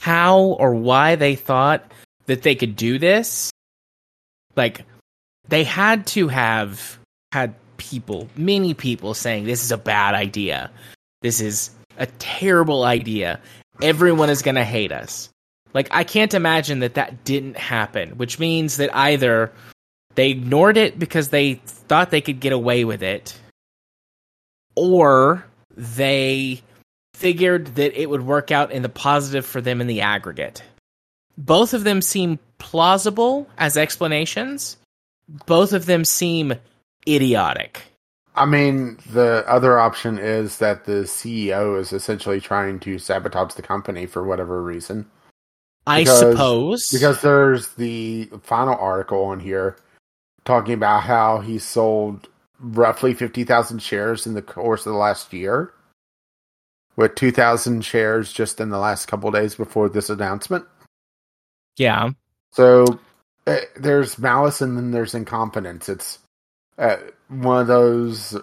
how 0.00 0.40
or 0.40 0.74
why 0.74 1.14
they 1.14 1.36
thought 1.36 1.92
that 2.26 2.42
they 2.42 2.56
could 2.56 2.74
do 2.74 2.98
this. 2.98 3.52
Like, 4.56 4.84
they 5.48 5.64
had 5.64 6.06
to 6.08 6.28
have 6.28 6.98
had 7.32 7.54
people, 7.76 8.28
many 8.36 8.74
people 8.74 9.14
saying 9.14 9.44
this 9.44 9.64
is 9.64 9.72
a 9.72 9.78
bad 9.78 10.14
idea. 10.14 10.70
This 11.22 11.40
is 11.40 11.70
a 11.98 12.06
terrible 12.18 12.84
idea. 12.84 13.40
Everyone 13.82 14.30
is 14.30 14.42
going 14.42 14.54
to 14.54 14.64
hate 14.64 14.92
us. 14.92 15.30
Like, 15.74 15.88
I 15.90 16.04
can't 16.04 16.34
imagine 16.34 16.80
that 16.80 16.94
that 16.94 17.24
didn't 17.24 17.56
happen, 17.56 18.10
which 18.16 18.38
means 18.38 18.78
that 18.78 18.94
either 18.94 19.52
they 20.14 20.30
ignored 20.30 20.76
it 20.76 20.98
because 20.98 21.28
they 21.28 21.54
thought 21.54 22.10
they 22.10 22.20
could 22.20 22.40
get 22.40 22.52
away 22.52 22.84
with 22.84 23.02
it, 23.02 23.38
or 24.74 25.44
they 25.76 26.62
figured 27.14 27.66
that 27.76 28.00
it 28.00 28.08
would 28.08 28.24
work 28.24 28.50
out 28.50 28.72
in 28.72 28.82
the 28.82 28.88
positive 28.88 29.44
for 29.44 29.60
them 29.60 29.80
in 29.80 29.86
the 29.86 30.00
aggregate. 30.00 30.62
Both 31.36 31.74
of 31.74 31.84
them 31.84 32.00
seem 32.00 32.38
plausible 32.58 33.46
as 33.58 33.76
explanations. 33.76 34.77
Both 35.46 35.72
of 35.72 35.86
them 35.86 36.04
seem 36.04 36.54
idiotic. 37.06 37.82
I 38.34 38.46
mean, 38.46 38.98
the 39.10 39.44
other 39.48 39.78
option 39.78 40.18
is 40.18 40.58
that 40.58 40.84
the 40.84 41.02
CEO 41.04 41.78
is 41.78 41.92
essentially 41.92 42.40
trying 42.40 42.78
to 42.80 42.98
sabotage 42.98 43.54
the 43.54 43.62
company 43.62 44.06
for 44.06 44.24
whatever 44.24 44.62
reason. 44.62 45.10
I 45.86 46.00
Because- 46.02 46.18
suppose. 46.20 46.90
Because 46.90 47.20
there's 47.20 47.68
the 47.74 48.30
final 48.42 48.76
article 48.76 49.24
on 49.24 49.40
here 49.40 49.76
talking 50.44 50.74
about 50.74 51.02
how 51.02 51.40
he 51.40 51.58
sold 51.58 52.28
roughly 52.60 53.12
50,000 53.14 53.80
shares 53.80 54.26
in 54.26 54.34
the 54.34 54.42
course 54.42 54.86
of 54.86 54.92
the 54.92 54.98
last 54.98 55.32
year, 55.32 55.72
with 56.96 57.14
2,000 57.14 57.84
shares 57.84 58.32
just 58.32 58.60
in 58.60 58.70
the 58.70 58.78
last 58.78 59.06
couple 59.06 59.30
days 59.30 59.54
before 59.54 59.88
this 59.88 60.10
announcement. 60.10 60.64
yeah. 61.76 62.10
So 62.52 62.98
there's 63.76 64.18
malice 64.18 64.60
and 64.60 64.76
then 64.76 64.90
there's 64.90 65.14
incompetence. 65.14 65.88
It's 65.88 66.18
uh, 66.78 66.96
one 67.28 67.60
of 67.60 67.66
those, 67.66 68.36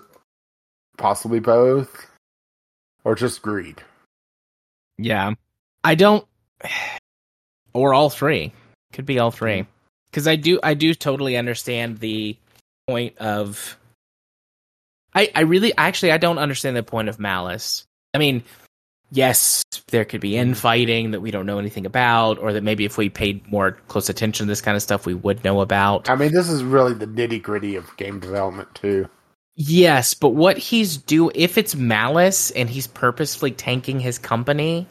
possibly 0.97 1.39
both, 1.39 2.07
or 3.03 3.15
just 3.15 3.41
greed. 3.41 3.81
Yeah. 4.97 5.33
I 5.83 5.95
don't 5.95 6.25
or 7.73 7.93
all 7.93 8.09
three. 8.09 8.53
Could 8.93 9.05
be 9.05 9.19
all 9.19 9.31
three. 9.31 9.65
Cuz 10.11 10.27
I 10.27 10.35
do 10.35 10.59
I 10.63 10.73
do 10.73 10.93
totally 10.93 11.37
understand 11.37 11.99
the 11.99 12.37
point 12.87 13.17
of 13.17 13.77
I 15.13 15.31
I 15.35 15.41
really 15.41 15.75
actually 15.77 16.11
I 16.11 16.17
don't 16.17 16.37
understand 16.37 16.75
the 16.75 16.83
point 16.83 17.09
of 17.09 17.19
malice. 17.19 17.83
I 18.13 18.17
mean, 18.17 18.43
yes, 19.15 19.63
there 19.87 20.05
could 20.05 20.21
be 20.21 20.37
infighting 20.37 21.11
that 21.11 21.21
we 21.21 21.31
don't 21.31 21.45
know 21.45 21.57
anything 21.59 21.85
about 21.85 22.37
or 22.37 22.53
that 22.53 22.63
maybe 22.63 22.85
if 22.85 22.97
we 22.97 23.09
paid 23.09 23.49
more 23.51 23.71
close 23.87 24.09
attention 24.09 24.45
to 24.45 24.51
this 24.51 24.61
kind 24.61 24.75
of 24.75 24.83
stuff 24.83 25.05
we 25.05 25.13
would 25.13 25.43
know 25.43 25.61
about. 25.61 26.09
I 26.09 26.15
mean, 26.15 26.33
this 26.33 26.49
is 26.49 26.63
really 26.63 26.93
the 26.93 27.07
nitty 27.07 27.41
gritty 27.41 27.75
of 27.75 27.95
game 27.97 28.19
development, 28.19 28.73
too. 28.75 29.09
Yes, 29.55 30.13
but 30.13 30.29
what 30.29 30.57
he's 30.57 30.97
do 30.97 31.31
if 31.33 31.57
it's 31.57 31.75
malice 31.75 32.51
and 32.51 32.69
he's 32.69 32.87
purposefully 32.87 33.51
tanking 33.51 34.01
his 34.01 34.17
company, 34.17 34.85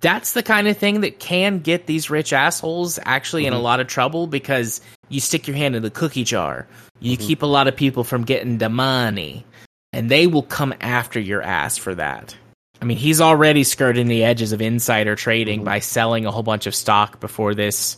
that's 0.00 0.32
the 0.32 0.42
kind 0.42 0.66
of 0.66 0.76
thing 0.76 1.00
that 1.02 1.20
can 1.20 1.60
get 1.60 1.86
these 1.86 2.10
rich 2.10 2.32
assholes 2.32 2.98
actually 3.04 3.46
in 3.46 3.52
a 3.52 3.58
Mhm. 3.58 3.62
lot 3.62 3.80
of 3.80 3.86
trouble 3.86 4.26
because 4.26 4.80
you 5.08 5.20
stick 5.20 5.46
your 5.46 5.56
hand 5.56 5.76
in 5.76 5.82
the 5.82 5.90
cookie 5.90 6.24
jar. 6.24 6.66
You 7.00 7.16
keep 7.16 7.42
a 7.42 7.46
lot 7.46 7.66
of 7.68 7.76
people 7.76 8.04
from 8.04 8.24
getting 8.24 8.58
the 8.58 8.68
money, 8.68 9.44
and 9.92 10.10
they 10.10 10.26
will 10.26 10.42
come 10.42 10.74
after 10.80 11.18
your 11.18 11.42
ass 11.42 11.78
for 11.78 11.94
that. 11.94 12.36
I 12.80 12.84
mean, 12.86 12.96
he's 12.96 13.20
already 13.20 13.62
skirting 13.64 14.08
the 14.08 14.24
edges 14.24 14.52
of 14.52 14.62
insider 14.62 15.14
trading 15.16 15.60
Mhm. 15.60 15.64
by 15.64 15.78
selling 15.80 16.24
a 16.26 16.30
whole 16.30 16.42
bunch 16.42 16.66
of 16.66 16.74
stock 16.74 17.20
before 17.20 17.54
this 17.54 17.96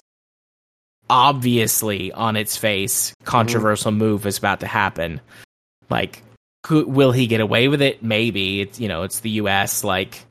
obviously 1.10 2.10
on 2.12 2.36
its 2.36 2.56
face 2.56 3.12
controversial 3.24 3.92
move 3.92 4.24
is 4.26 4.38
about 4.38 4.60
to 4.60 4.66
happen. 4.66 5.20
Like, 5.90 6.22
could, 6.62 6.86
will 6.86 7.12
he 7.12 7.26
get 7.26 7.40
away 7.40 7.68
with 7.68 7.82
it? 7.82 8.02
Maybe. 8.02 8.60
It's 8.62 8.80
you 8.80 8.88
know, 8.88 9.02
it's 9.02 9.20
the 9.20 9.30
U.S. 9.30 9.84
Like, 9.84 10.24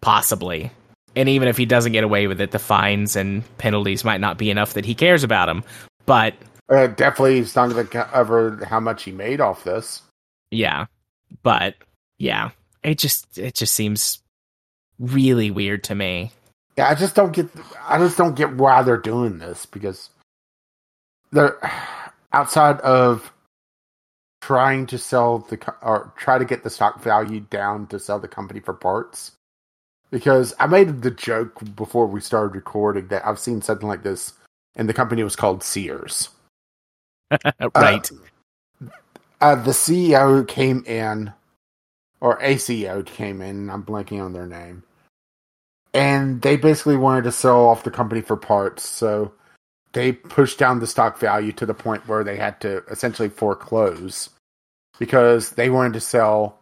possibly. 0.00 0.70
And 1.16 1.28
even 1.28 1.48
if 1.48 1.56
he 1.56 1.66
doesn't 1.66 1.92
get 1.92 2.04
away 2.04 2.26
with 2.26 2.40
it, 2.40 2.52
the 2.52 2.58
fines 2.58 3.16
and 3.16 3.42
penalties 3.58 4.04
might 4.04 4.20
not 4.20 4.38
be 4.38 4.50
enough 4.50 4.74
that 4.74 4.84
he 4.84 4.94
cares 4.94 5.24
about 5.24 5.48
him. 5.48 5.64
But 6.06 6.34
Uh, 6.70 6.86
definitely, 6.86 7.38
it's 7.40 7.56
not 7.56 7.70
going 7.70 7.86
to 7.86 8.04
cover 8.04 8.64
how 8.64 8.80
much 8.80 9.02
he 9.02 9.12
made 9.12 9.40
off 9.40 9.64
this. 9.64 10.02
yeah, 10.50 10.86
but 11.42 11.74
yeah, 12.18 12.50
it 12.82 12.98
just 12.98 13.38
it 13.38 13.54
just 13.54 13.74
seems 13.74 14.22
really 14.98 15.50
weird 15.50 15.84
to 15.84 15.94
me. 15.94 16.32
Yeah, 16.76 16.88
I 16.88 16.94
just 16.94 17.14
don't 17.14 17.32
get. 17.32 17.48
I 17.86 17.98
just 17.98 18.16
don't 18.16 18.36
get 18.36 18.56
why 18.56 18.82
they're 18.82 18.96
doing 18.96 19.38
this 19.38 19.66
because 19.66 20.10
they're 21.30 21.58
outside 22.32 22.80
of 22.80 23.32
trying 24.40 24.86
to 24.86 24.98
sell 24.98 25.38
the 25.38 25.74
or 25.82 26.12
try 26.16 26.38
to 26.38 26.44
get 26.44 26.64
the 26.64 26.70
stock 26.70 27.02
value 27.02 27.40
down 27.40 27.86
to 27.88 27.98
sell 27.98 28.18
the 28.18 28.28
company 28.28 28.60
for 28.60 28.74
parts. 28.74 29.32
Because 30.10 30.54
I 30.58 30.66
made 30.66 31.00
the 31.00 31.10
joke 31.10 31.62
before 31.74 32.06
we 32.06 32.20
started 32.20 32.54
recording 32.54 33.08
that 33.08 33.26
I've 33.26 33.38
seen 33.38 33.62
something 33.62 33.88
like 33.88 34.02
this, 34.02 34.34
and 34.76 34.88
the 34.88 34.94
company 34.94 35.22
was 35.22 35.36
called 35.36 35.62
Sears. 35.62 36.28
right. 37.74 38.10
Uh, 39.40 39.54
the 39.56 39.70
CEO 39.70 40.46
came 40.46 40.84
in, 40.84 41.32
or 42.22 42.38
ACO 42.40 43.02
came 43.02 43.42
in. 43.42 43.68
I'm 43.68 43.82
blanking 43.82 44.24
on 44.24 44.32
their 44.32 44.46
name, 44.46 44.84
and 45.92 46.40
they 46.40 46.56
basically 46.56 46.96
wanted 46.96 47.24
to 47.24 47.32
sell 47.32 47.66
off 47.66 47.82
the 47.82 47.90
company 47.90 48.20
for 48.22 48.36
parts. 48.36 48.88
So 48.88 49.32
they 49.92 50.12
pushed 50.12 50.58
down 50.58 50.78
the 50.78 50.86
stock 50.86 51.18
value 51.18 51.52
to 51.52 51.66
the 51.66 51.74
point 51.74 52.06
where 52.08 52.22
they 52.24 52.36
had 52.36 52.60
to 52.62 52.84
essentially 52.90 53.28
foreclose 53.28 54.30
because 54.98 55.50
they 55.50 55.68
wanted 55.68 55.94
to 55.94 56.00
sell 56.00 56.58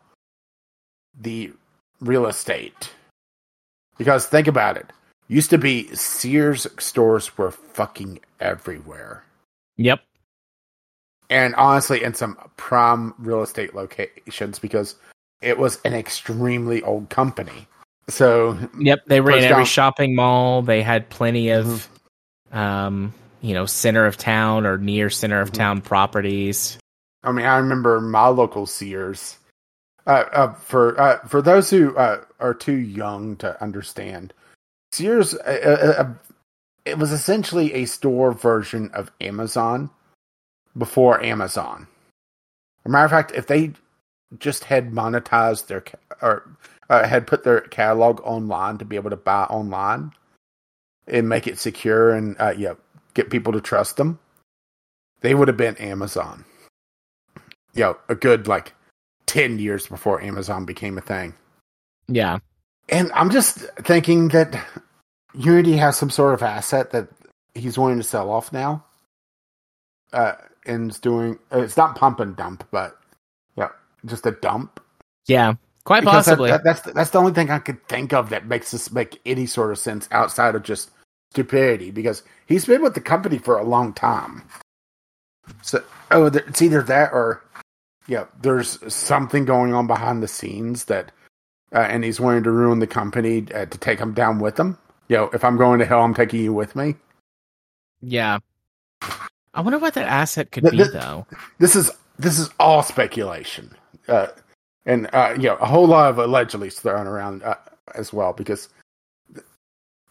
the 1.20 1.52
real 2.00 2.26
estate. 2.26 2.90
Because 3.98 4.26
think 4.26 4.46
about 4.46 4.78
it, 4.78 4.86
used 5.28 5.50
to 5.50 5.58
be 5.58 5.94
Sears 5.94 6.66
stores 6.78 7.36
were 7.36 7.50
fucking 7.50 8.20
everywhere 8.40 9.24
Yep. 9.76 10.00
and 11.28 11.54
honestly 11.56 12.02
in 12.02 12.14
some 12.14 12.38
prime 12.56 13.12
real 13.18 13.42
estate 13.42 13.74
locations 13.74 14.58
because 14.58 14.96
it 15.42 15.58
was 15.58 15.80
an 15.84 15.94
extremely 15.94 16.82
old 16.82 17.08
company 17.10 17.66
so 18.08 18.58
Yep, 18.78 19.00
they 19.06 19.20
were 19.20 19.30
in 19.32 19.44
every 19.44 19.64
down. 19.64 19.66
shopping 19.66 20.16
mall. 20.16 20.62
They 20.62 20.82
had 20.82 21.08
plenty 21.10 21.50
of, 21.50 21.88
um, 22.52 23.14
you 23.40 23.54
know, 23.54 23.66
center 23.66 24.04
of 24.06 24.16
town 24.16 24.66
or 24.66 24.78
near 24.78 25.10
center 25.10 25.40
of 25.40 25.50
Mhm. 25.50 25.54
town 25.54 25.80
properties. 25.82 26.78
i 27.22 27.30
mean 27.32 27.46
i 27.46 27.56
remember 27.58 28.00
my 28.00 28.26
local 28.28 28.66
sears 28.66 29.36
Uh, 30.06 30.24
uh, 30.32 30.54
for 30.54 30.98
uh, 31.00 31.18
for 31.28 31.42
those 31.42 31.70
who 31.70 31.94
uh, 31.96 32.24
are 32.40 32.54
too 32.54 32.76
young 32.76 33.36
to 33.36 33.62
understand, 33.62 34.32
Sears 34.92 35.34
uh, 35.34 35.94
uh, 36.00 36.14
it 36.86 36.98
was 36.98 37.12
essentially 37.12 37.74
a 37.74 37.84
store 37.84 38.32
version 38.32 38.90
of 38.94 39.12
Amazon 39.20 39.90
before 40.76 41.22
Amazon. 41.22 41.86
As 42.84 42.86
a 42.86 42.88
matter 42.90 43.04
of 43.04 43.10
fact, 43.12 43.32
if 43.32 43.46
they 43.46 43.72
just 44.38 44.64
had 44.64 44.92
monetized 44.92 45.66
their 45.66 45.84
or 46.22 46.48
uh, 46.88 47.06
had 47.06 47.26
put 47.26 47.44
their 47.44 47.60
catalog 47.62 48.20
online 48.22 48.78
to 48.78 48.84
be 48.84 48.96
able 48.96 49.10
to 49.10 49.16
buy 49.16 49.44
online 49.44 50.12
and 51.06 51.28
make 51.28 51.46
it 51.46 51.58
secure 51.58 52.10
and 52.10 52.36
uh, 52.38 52.54
yeah, 52.56 52.74
get 53.14 53.30
people 53.30 53.52
to 53.52 53.60
trust 53.60 53.96
them, 53.96 54.18
they 55.20 55.34
would 55.34 55.48
have 55.48 55.56
been 55.56 55.76
Amazon. 55.76 56.44
You 57.74 57.82
know, 57.82 57.96
a 58.08 58.14
good 58.14 58.48
like 58.48 58.74
ten 59.26 59.58
years 59.58 59.86
before 59.86 60.22
Amazon 60.22 60.64
became 60.64 60.98
a 60.98 61.02
thing. 61.02 61.34
Yeah. 62.08 62.38
And 62.88 63.12
I'm 63.12 63.30
just 63.30 63.58
thinking 63.82 64.28
that 64.28 64.66
Unity 65.34 65.76
has 65.76 65.96
some 65.96 66.10
sort 66.10 66.34
of 66.34 66.42
asset 66.42 66.90
that 66.90 67.08
he's 67.54 67.78
willing 67.78 67.98
to 67.98 68.04
sell 68.04 68.30
off 68.30 68.52
now. 68.52 68.84
Uh, 70.12 70.32
and 70.66 70.90
is 70.90 70.98
doing 70.98 71.38
uh, 71.52 71.60
it's 71.60 71.76
not 71.76 71.96
pump 71.96 72.20
and 72.20 72.36
dump, 72.36 72.66
but 72.70 72.99
just 74.06 74.26
a 74.26 74.32
dump. 74.32 74.80
Yeah. 75.26 75.54
Quite 75.84 76.00
Because 76.00 76.26
possibly. 76.26 76.50
that- 76.50 76.64
that's 76.64 76.80
that's 76.82 77.10
the 77.10 77.18
only 77.18 77.32
thing 77.32 77.50
I 77.50 77.58
could 77.58 77.86
think 77.88 78.12
of 78.12 78.30
that 78.30 78.46
makes 78.46 78.70
this 78.70 78.92
make 78.92 79.20
any 79.24 79.46
sort 79.46 79.70
of 79.70 79.78
sense 79.78 80.08
outside 80.12 80.54
of 80.54 80.62
just 80.62 80.90
stupidity. 81.32 81.90
Because 81.90 82.22
he's 82.46 82.66
been 82.66 82.82
with 82.82 82.94
the 82.94 83.00
company 83.00 83.38
for 83.38 83.56
a 83.58 83.64
long 83.64 83.92
time. 83.92 84.42
So, 85.62 85.82
oh, 86.10 86.28
there- 86.28 86.44
it's 86.46 86.62
either 86.62 86.82
that 86.82 87.12
or 87.12 87.42
yeah, 88.06 88.26
there's 88.42 88.78
something 88.92 89.44
going 89.44 89.72
on 89.72 89.86
behind 89.86 90.22
the 90.22 90.28
scenes 90.28 90.86
that, 90.86 91.12
uh, 91.72 91.78
and 91.78 92.02
he's 92.02 92.18
wanting 92.20 92.42
to 92.42 92.50
ruin 92.50 92.78
the 92.80 92.86
company 92.86 93.46
uh, 93.54 93.66
to 93.66 93.78
take 93.78 93.98
him 94.00 94.12
down 94.14 94.38
with 94.40 94.58
him. 94.58 94.76
You 95.08 95.16
know, 95.16 95.30
if 95.32 95.44
I'm 95.44 95.56
going 95.56 95.78
to 95.80 95.84
hell, 95.86 96.02
I'm 96.02 96.14
taking 96.14 96.42
you 96.42 96.52
with 96.52 96.74
me. 96.76 96.96
yeah. 98.00 98.38
I 99.52 99.62
wonder 99.62 99.78
what 99.78 99.94
that 99.94 100.06
asset 100.06 100.52
could 100.52 100.62
Th- 100.64 100.72
be, 100.76 100.88
though. 100.90 101.26
This 101.58 101.74
is 101.74 101.90
this 102.18 102.38
is 102.38 102.50
all 102.60 102.82
speculation, 102.84 103.74
uh, 104.08 104.28
and 104.86 105.08
uh, 105.12 105.34
you 105.36 105.44
know, 105.44 105.56
a 105.56 105.66
whole 105.66 105.86
lot 105.86 106.10
of 106.10 106.18
allegedly 106.18 106.70
thrown 106.70 107.06
around 107.06 107.42
uh, 107.42 107.56
as 107.94 108.12
well 108.12 108.32
because, 108.32 108.68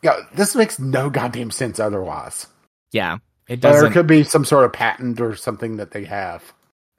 yeah, 0.02 0.18
this 0.34 0.56
makes 0.56 0.80
no 0.80 1.10
goddamn 1.10 1.52
sense 1.52 1.80
otherwise. 1.80 2.48
Yeah. 2.92 3.18
It 3.48 3.62
doesn't. 3.62 3.82
there 3.84 3.92
could 3.92 4.08
be 4.08 4.24
some 4.24 4.46
sort 4.46 4.66
of 4.66 4.74
patent 4.74 5.20
or 5.20 5.36
something 5.36 5.78
that 5.78 5.92
they 5.92 6.06
have. 6.06 6.44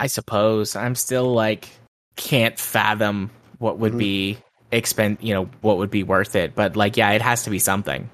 I 0.00 0.08
suppose 0.08 0.74
I'm 0.74 0.96
still 0.96 1.32
like 1.32 1.68
can't 2.16 2.58
fathom 2.58 3.30
what 3.58 3.78
would 3.78 3.92
Mhm. 3.92 3.98
be 3.98 4.38
expend 4.72 5.18
you 5.20 5.32
know 5.34 5.44
what 5.62 5.78
would 5.78 5.90
be 5.90 6.02
worth 6.02 6.36
it 6.36 6.54
but 6.54 6.76
like 6.76 6.96
yeah 6.96 7.10
it 7.10 7.22
has 7.22 7.42
to 7.44 7.50
be 7.50 7.58
something 7.58 8.08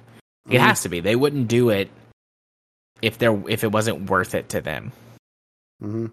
it 0.49 0.59
Mhm. 0.59 0.61
has 0.61 0.83
to 0.83 0.89
be 0.89 1.01
they 1.01 1.17
wouldn't 1.17 1.49
do 1.49 1.69
it 1.71 1.91
if 3.03 3.19
there 3.19 3.39
if 3.49 3.63
it 3.63 3.73
wasn't 3.73 4.09
worth 4.09 4.35
it 4.35 4.49
to 4.51 4.61
them 4.61 4.91
hmm 5.81 6.07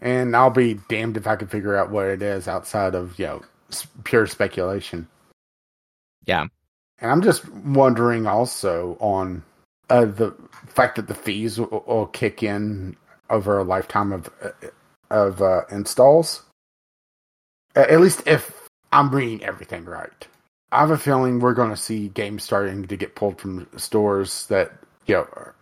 And 0.00 0.34
I'll 0.34 0.50
be 0.50 0.74
damned 0.88 1.16
if 1.16 1.26
I 1.26 1.36
can 1.36 1.48
figure 1.48 1.76
out 1.76 1.90
what 1.90 2.06
it 2.06 2.22
is 2.22 2.48
outside 2.48 2.94
of 2.94 3.18
you 3.18 3.26
know 3.26 3.42
pure 4.04 4.26
speculation. 4.26 5.08
Yeah. 6.26 6.46
and 6.98 7.10
I'm 7.10 7.22
just 7.22 7.48
wondering 7.48 8.26
also 8.26 8.96
on 9.00 9.42
uh, 9.88 10.04
the 10.04 10.34
fact 10.66 10.96
that 10.96 11.08
the 11.08 11.14
fees 11.14 11.58
will, 11.58 11.84
will 11.86 12.06
kick 12.06 12.42
in 12.42 12.96
over 13.30 13.58
a 13.58 13.64
lifetime 13.64 14.12
of 14.12 14.30
uh, 14.42 14.50
of 15.10 15.42
uh, 15.42 15.62
installs. 15.70 16.42
At 17.74 18.00
least 18.00 18.22
if 18.26 18.68
I'm 18.92 19.14
reading 19.14 19.44
everything 19.44 19.84
right. 19.84 20.26
I 20.72 20.80
have 20.80 20.90
a 20.90 20.98
feeling 20.98 21.40
we're 21.40 21.54
going 21.54 21.70
to 21.70 21.76
see 21.76 22.08
games 22.08 22.44
starting 22.44 22.86
to 22.86 22.96
get 22.96 23.16
pulled 23.16 23.40
from 23.40 23.66
stores 23.76 24.46
that 24.46 24.72
you 25.06 25.14
know 25.16 25.52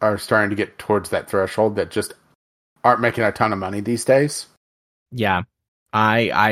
are 0.00 0.18
starting 0.18 0.50
to 0.50 0.56
get 0.56 0.78
towards 0.78 1.10
that 1.10 1.28
threshold 1.30 1.76
that 1.76 1.90
just 1.90 2.14
aren't 2.84 3.00
making 3.00 3.24
a 3.24 3.32
ton 3.32 3.52
of 3.52 3.58
money 3.58 3.80
these 3.80 4.04
days. 4.04 4.46
yeah 5.12 5.42
i 5.92 6.30
i 6.32 6.50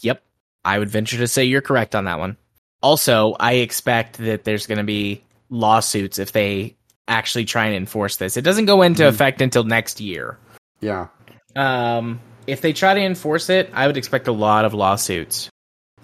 yep 0.00 0.22
i 0.64 0.78
would 0.78 0.88
venture 0.88 1.18
to 1.18 1.28
say 1.28 1.44
you're 1.44 1.60
correct 1.60 1.94
on 1.94 2.04
that 2.06 2.18
one 2.18 2.36
also 2.82 3.34
i 3.38 3.54
expect 3.54 4.18
that 4.18 4.44
there's 4.44 4.66
going 4.66 4.78
to 4.78 4.84
be 4.84 5.22
lawsuits 5.50 6.18
if 6.18 6.32
they 6.32 6.74
actually 7.06 7.44
try 7.44 7.66
and 7.66 7.74
enforce 7.76 8.16
this 8.16 8.36
it 8.36 8.42
doesn't 8.42 8.66
go 8.66 8.82
into 8.82 9.02
Mhm. 9.02 9.08
effect 9.08 9.40
until 9.40 9.64
next 9.64 10.00
year 10.00 10.38
Yeah. 10.80 11.08
Um, 11.56 12.20
if 12.46 12.60
they 12.60 12.72
try 12.72 12.94
to 12.94 13.00
enforce 13.00 13.50
it, 13.50 13.68
I 13.74 13.86
would 13.88 13.96
expect 13.96 14.28
a 14.28 14.32
lot 14.32 14.64
of 14.64 14.74
lawsuits. 14.74 15.50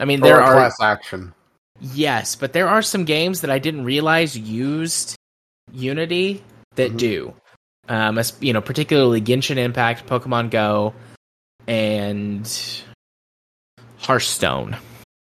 I 0.00 0.04
mean, 0.04 0.20
Or 0.20 0.24
there 0.26 0.42
are 0.42 0.52
class 0.54 0.74
action. 0.82 1.32
yes, 1.80 2.34
but 2.34 2.52
there 2.52 2.66
are 2.68 2.82
some 2.82 3.04
games 3.04 3.40
that 3.42 3.50
I 3.50 3.60
didn't 3.60 3.84
realize 3.84 4.36
used 4.36 5.14
Unity 5.72 6.42
that 6.74 6.92
Mhm. 6.92 6.96
do. 6.98 7.34
Um, 7.88 8.18
as- 8.18 8.36
you 8.40 8.52
know, 8.52 8.60
particularly 8.60 9.20
Genshin 9.20 9.56
Impact, 9.58 10.06
Pokemon 10.06 10.50
Go, 10.50 10.94
and 11.66 12.50
Hearthstone. 13.98 14.76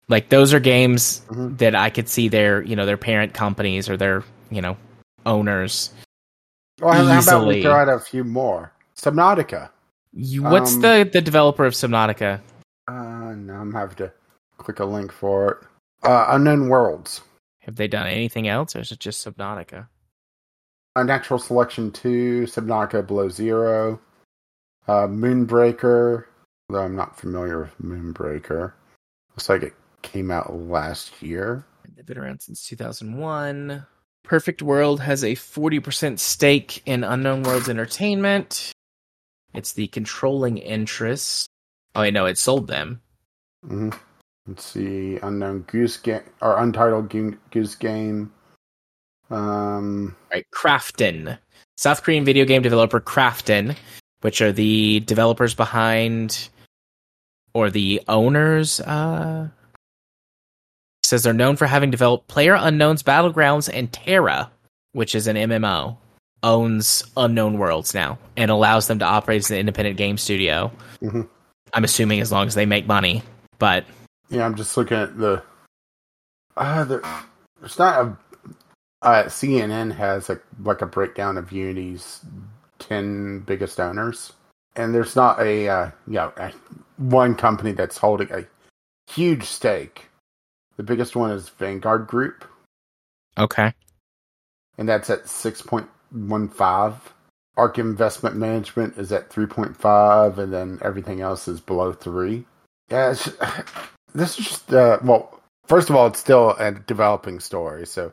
Like 0.09 0.31
those 0.31 0.55
are 0.55 0.61
games 0.61 1.21
Mhm. 1.29 1.59
that 1.59 1.75
I 1.75 1.91
could 1.91 2.09
see 2.09 2.29
their, 2.29 2.63
you 2.63 2.77
know, 2.77 2.87
their 2.87 2.97
parent 2.97 3.35
companies 3.35 3.89
or 3.91 3.97
their, 3.97 4.25
you 4.51 4.63
know, 4.63 4.77
owners. 5.27 5.91
Well, 6.81 6.95
how 6.95 7.21
about 7.21 7.47
we 7.49 7.63
throw 7.63 7.75
out 7.75 7.89
a 7.89 7.99
few 7.99 8.25
more? 8.25 8.73
Subnautica. 8.97 9.71
You, 10.13 10.43
what's 10.45 10.75
Um, 10.77 10.81
the 10.81 11.11
the 11.13 11.21
developer 11.21 11.67
of 11.67 11.75
Subnautica? 11.75 12.41
Uh, 12.89 13.35
no, 13.37 13.55
I'm 13.55 13.75
having 13.75 13.97
to 13.97 14.13
click 14.57 14.81
a 14.81 14.85
link 14.87 15.13
for 15.13 15.51
it. 15.51 15.59
Uh, 16.09 16.27
Unknown 16.31 16.69
Worlds. 16.69 17.21
Have 17.63 17.77
they 17.77 17.89
done 17.89 18.07
anything 18.07 18.49
else, 18.49 18.75
or 18.75 18.81
is 18.81 18.93
it 18.93 19.01
just 19.01 19.27
Subnautica? 19.27 19.89
Unnatural 21.01 21.39
Selection 21.39 21.91
2, 21.93 22.45
Subnautica 22.45 23.07
Below 23.07 23.29
Zero, 23.29 24.01
uh, 24.87 25.07
Moonbreaker, 25.07 26.25
though 26.69 26.83
I'm 26.83 26.97
not 26.97 27.19
familiar 27.19 27.61
with 27.61 27.79
Moonbreaker. 27.83 28.73
Looks 29.31 29.49
like 29.49 29.63
it 29.63 29.75
came 30.03 30.31
out 30.31 30.53
last 30.55 31.23
year. 31.23 31.65
They've 31.97 32.07
been 32.07 32.19
around 32.19 32.41
since 32.43 32.67
2001. 32.67 33.87
Perfect 34.25 34.63
World 34.63 35.01
has 35.01 35.25
a 35.25 35.35
40% 35.35 36.19
stake 36.19 36.83
in 36.87 37.03
Unknown 37.03 37.43
Worlds 37.43 37.69
Entertainment. 37.69 38.73
It's 39.55 39.73
the 39.73 39.89
controlling 39.89 40.59
interest. 40.59 41.49
Oh, 41.95 42.03
I 42.03 42.11
know 42.11 42.27
it 42.27 42.39
sold 42.39 42.69
them. 42.69 43.01
hmm 43.67 43.91
Let's 44.47 44.65
see, 44.65 45.19
Unknown 45.23 45.61
Goose 45.63 45.99
Game, 45.99 46.23
or 46.41 46.59
Untitled 46.59 47.15
Goose 47.51 47.75
Game. 47.75 48.33
Um, 49.31 50.17
Right, 50.31 50.47
Krafton. 50.55 51.39
South 51.77 52.03
Korean 52.03 52.25
video 52.25 52.45
game 52.45 52.63
developer 52.63 53.01
Krafton, 53.01 53.77
which 54.23 54.41
are 54.41 54.53
the 54.53 55.01
developers 55.01 55.55
behind 55.55 56.49
or 57.55 57.71
the 57.71 58.03
owners 58.09 58.81
uh 58.81 59.49
says 61.03 61.23
they're 61.23 61.33
known 61.33 61.57
for 61.57 61.67
having 61.67 61.91
developed 61.91 62.29
PlayerUnknown's 62.29 63.03
Battlegrounds 63.03 63.71
and 63.73 63.91
TERA, 63.91 64.51
which 64.93 65.15
is 65.15 65.27
an 65.27 65.37
MMO, 65.37 65.97
owns 66.43 67.03
Unknown 67.17 67.57
Worlds 67.59 67.95
now 67.95 68.19
and 68.37 68.51
allows 68.51 68.89
them 68.89 68.99
to 68.99 69.07
operate 69.07 69.39
as 69.39 69.51
an 69.51 69.57
independent 69.57 69.97
game 69.97 70.19
studio. 70.19 70.71
Mhm. 71.01 71.27
I'm 71.73 71.85
assuming 71.85 72.21
as 72.21 72.31
long 72.31 72.47
as 72.47 72.55
they 72.55 72.67
make 72.67 72.87
money, 72.87 73.23
but 73.59 73.85
Yeah, 74.29 74.45
I'm 74.45 74.55
just 74.57 74.77
looking 74.77 74.99
at 74.99 75.17
the. 75.19 75.43
Uh, 76.57 76.85
there, 76.85 77.03
there's 77.61 77.79
not 77.79 78.05
a. 78.05 78.17
Uh, 79.01 79.25
CNN 79.25 79.93
has 79.93 80.29
a 80.29 80.41
like 80.63 80.83
a 80.83 80.87
breakdown 80.87 81.39
of 81.39 81.53
Unity's 81.53 82.21
ten 82.79 83.41
biggest 83.41 83.79
owners, 83.79 84.33
and 84.75 84.95
there's 84.95 85.15
not 85.15 85.41
a 85.41 85.69
uh, 85.69 85.91
you 86.07 86.15
know 86.15 86.33
a, 86.37 86.53
one 86.97 87.35
company 87.37 87.73
that's 87.73 87.99
holding 87.99 88.31
a 88.33 88.45
huge 89.09 89.45
stake. 89.45 90.07
The 90.77 90.83
biggest 90.83 91.15
one 91.15 91.31
is 91.31 91.49
Vanguard 91.49 92.09
Group, 92.09 92.45
okay. 93.39 93.73
and 94.79 94.89
that's 94.89 95.11
at 95.11 95.29
six 95.29 95.63
point 95.63 95.89
one 96.11 96.49
five. 96.49 96.95
ARK 97.57 97.79
Investment 97.79 98.37
Management 98.37 98.97
is 98.99 99.11
at 99.13 99.31
three 99.31 99.47
point 99.47 99.77
five, 99.77 100.39
and 100.41 100.53
then 100.53 100.79
everything 100.83 101.21
else 101.21 101.47
is 101.47 101.61
below 101.61 101.93
three. 101.93 102.47
Yeah, 102.91 103.13
it's, 103.13 103.29
this 104.15 104.39
is 104.39 104.47
just 104.47 104.75
uh, 104.75 104.99
well. 105.05 105.41
First 105.67 105.91
of 105.91 105.97
all, 105.97 106.07
it's 106.07 106.19
still 106.19 106.57
a 106.59 106.73
developing 106.73 107.41
story, 107.41 107.87
so 107.87 108.13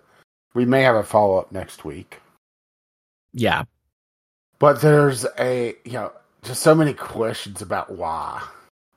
we 0.56 0.66
may 0.66 0.82
have 0.82 0.96
a 0.96 1.04
follow 1.04 1.38
up 1.38 1.52
next 1.52 1.86
week. 1.86 2.20
Yeah. 3.34 3.66
But 4.58 4.82
there's 4.82 5.26
a 5.38 5.76
you 5.86 5.94
know 5.94 6.12
just 6.44 6.64
so 6.64 6.74
many 6.74 6.94
questions 6.94 7.62
about 7.62 7.92
why, 7.92 8.42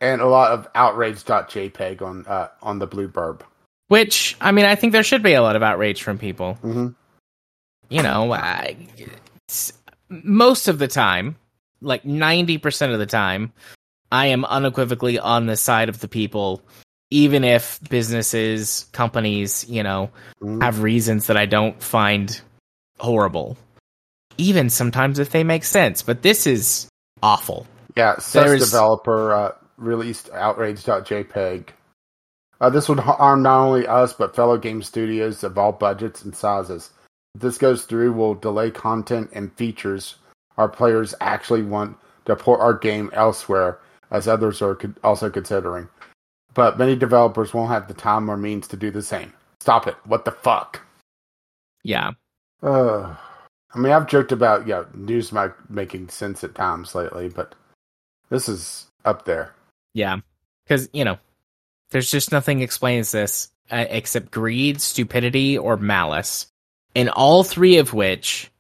and 0.01 0.23
a 0.23 0.27
lot 0.27 0.53
of 0.53 0.69
outrage.jpg 0.75 2.01
on 2.01 2.25
uh, 2.27 2.49
on 2.63 2.79
the 2.79 2.87
Blue 2.87 3.09
Burb. 3.09 3.43
Which 3.89 4.37
I 4.41 4.53
mean, 4.53 4.65
I 4.65 4.77
think 4.77 4.93
there 4.93 5.03
should 5.03 5.23
be 5.23 5.35
a 5.35 5.43
lot 5.43 5.57
of 5.57 5.63
outrage 5.63 6.03
from 6.03 6.17
people. 6.17 6.59
Mm-hmm. 6.63 6.89
you 7.89 8.03
know, 8.03 8.33
I, 8.33 8.77
most 10.11 10.69
of 10.69 10.79
the 10.79 10.89
time, 10.89 11.37
like 11.81 12.03
90% 12.05 12.93
of 12.93 12.99
the 12.99 13.07
time, 13.07 13.53
I 14.13 14.27
am 14.27 14.45
unequivocally 14.45 15.19
on 15.19 15.47
the 15.47 15.57
side 15.57 15.89
of 15.89 16.01
the 16.01 16.09
people, 16.09 16.63
even 17.11 17.45
if 17.45 17.81
businesses, 17.89 18.87
companies, 18.93 19.65
you 19.69 19.83
know, 19.83 20.11
Mhm. 20.43 20.63
have 20.63 20.83
reasons 20.83 21.27
that 21.27 21.37
I 21.37 21.47
don't 21.47 21.83
find 21.83 22.41
horrible. 23.01 23.57
Even 24.37 24.71
sometimes 24.71 25.19
if 25.19 25.31
they 25.31 25.43
make 25.45 25.65
sense, 25.65 26.03
but 26.03 26.23
this 26.23 26.47
is 26.47 26.89
awful. 27.23 27.67
Yeah, 27.97 28.17
There's- 28.33 28.61
developer 28.61 29.33
uh, 29.33 29.53
released 29.77 30.31
outrage.jpg. 30.33 31.69
Uh, 32.61 32.71
this 32.71 32.89
would 32.89 32.99
harm 32.99 33.43
not 33.43 33.61
only 33.61 33.87
us, 33.87 34.13
but 34.13 34.35
fellow 34.35 34.57
game 34.59 34.83
studios 34.83 35.45
of 35.45 35.57
all 35.59 35.73
budgets 35.73 36.23
and 36.25 36.35
sizes. 36.37 36.91
If 37.35 37.41
this 37.43 37.59
goes 37.59 37.85
through, 37.85 38.13
will 38.13 38.35
delay 38.35 38.71
content 38.71 39.31
and 39.33 39.53
features 39.55 40.17
our 40.57 40.69
players 40.69 41.15
actually 41.21 41.63
want 41.63 41.97
to 42.27 42.35
port 42.35 42.61
our 42.61 42.75
game 42.75 43.11
elsewhere, 43.13 43.79
as 44.11 44.27
others 44.27 44.61
are 44.61 44.77
also 45.05 45.31
considering. 45.31 45.89
But 46.55 46.79
many 46.79 46.97
developers 46.97 47.55
won't 47.55 47.71
have 47.71 47.89
the 47.89 47.95
time 47.95 48.31
or 48.31 48.37
means 48.37 48.69
to 48.69 48.77
do 48.77 48.91
the 48.91 49.03
same. 49.03 49.33
Stop 49.61 49.87
it. 49.87 49.97
What 50.05 50.25
the 50.25 50.33
fuck? 50.33 50.81
Yeah. 51.85 52.13
Uh, 52.63 53.15
I 53.75 53.79
mean, 53.79 53.93
I've 53.93 54.07
joked 54.07 54.33
about 54.33 54.67
yeah, 54.67 54.85
news 54.95 55.31
might 55.33 55.53
making 55.69 56.09
sense 56.09 56.43
at 56.43 56.55
times 56.55 56.95
lately, 56.95 57.29
but 57.29 57.55
this 58.31 58.49
is 58.49 58.87
up 59.05 59.25
there. 59.25 59.55
Yeah. 59.95 60.19
Because, 60.65 60.89
you 60.93 61.05
know, 61.05 61.19
there's 61.91 62.11
just 62.11 62.33
nothing 62.33 62.61
explains 62.61 63.13
this 63.13 63.51
uh, 63.71 63.87
except 63.89 64.31
greed, 64.31 64.81
stupidity, 64.81 65.59
or 65.59 65.77
malice. 65.77 66.47
And 66.95 67.11
all 67.11 67.45
three 67.45 67.79
of 67.79 67.93
which, 67.93 68.51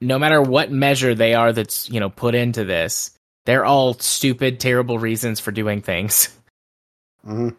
no 0.00 0.18
matter 0.18 0.42
what 0.42 0.70
measure 0.70 1.14
they 1.14 1.34
are 1.34 1.52
that's, 1.52 1.88
you 1.88 2.00
know, 2.00 2.10
put 2.10 2.34
into 2.34 2.64
this, 2.64 3.12
they're 3.46 3.64
all 3.64 3.94
stupid, 3.94 4.60
terrible 4.60 4.98
reasons 4.98 5.40
for 5.40 5.52
doing 5.52 5.82
things. 5.82 6.28
hmm 7.24 7.50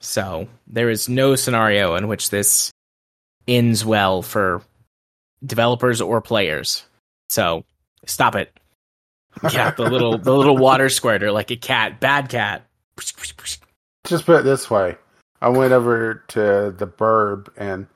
So 0.00 0.48
there 0.66 0.90
is 0.90 1.08
no 1.08 1.34
scenario 1.36 1.94
in 1.96 2.08
which 2.08 2.30
this 2.30 2.70
ends 3.48 3.84
well 3.84 4.22
for 4.22 4.62
developers 5.44 6.00
or 6.00 6.20
players. 6.20 6.84
So 7.28 7.64
stop 8.06 8.36
it. 8.36 8.52
Yeah, 9.50 9.70
the 9.70 9.84
little 9.84 10.18
the 10.18 10.34
little 10.36 10.58
water 10.58 10.90
squirter 10.90 11.32
like 11.32 11.50
a 11.50 11.56
cat, 11.56 12.00
bad 12.00 12.28
cat. 12.28 12.66
Just 14.04 14.26
put 14.26 14.40
it 14.40 14.44
this 14.44 14.70
way: 14.70 14.96
I 15.40 15.48
went 15.48 15.72
over 15.72 16.22
to 16.28 16.74
the 16.76 16.86
Burb, 16.86 17.48
and 17.56 17.86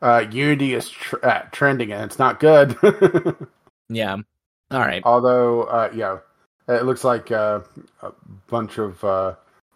uh, 0.00 0.24
Unity 0.30 0.74
is 0.74 0.88
tr- 0.88 1.16
uh, 1.24 1.42
trending, 1.50 1.92
and 1.92 2.04
it's 2.04 2.18
not 2.20 2.38
good. 2.38 2.76
Yeah. 3.88 4.16
All 4.70 4.80
right. 4.80 5.02
Although, 5.04 5.62
uh, 5.62 5.90
yeah, 5.94 6.18
it 6.68 6.84
looks 6.84 7.04
like 7.04 7.32
uh, 7.32 7.60
a 8.02 8.12
bunch 8.48 8.78
of 8.78 9.02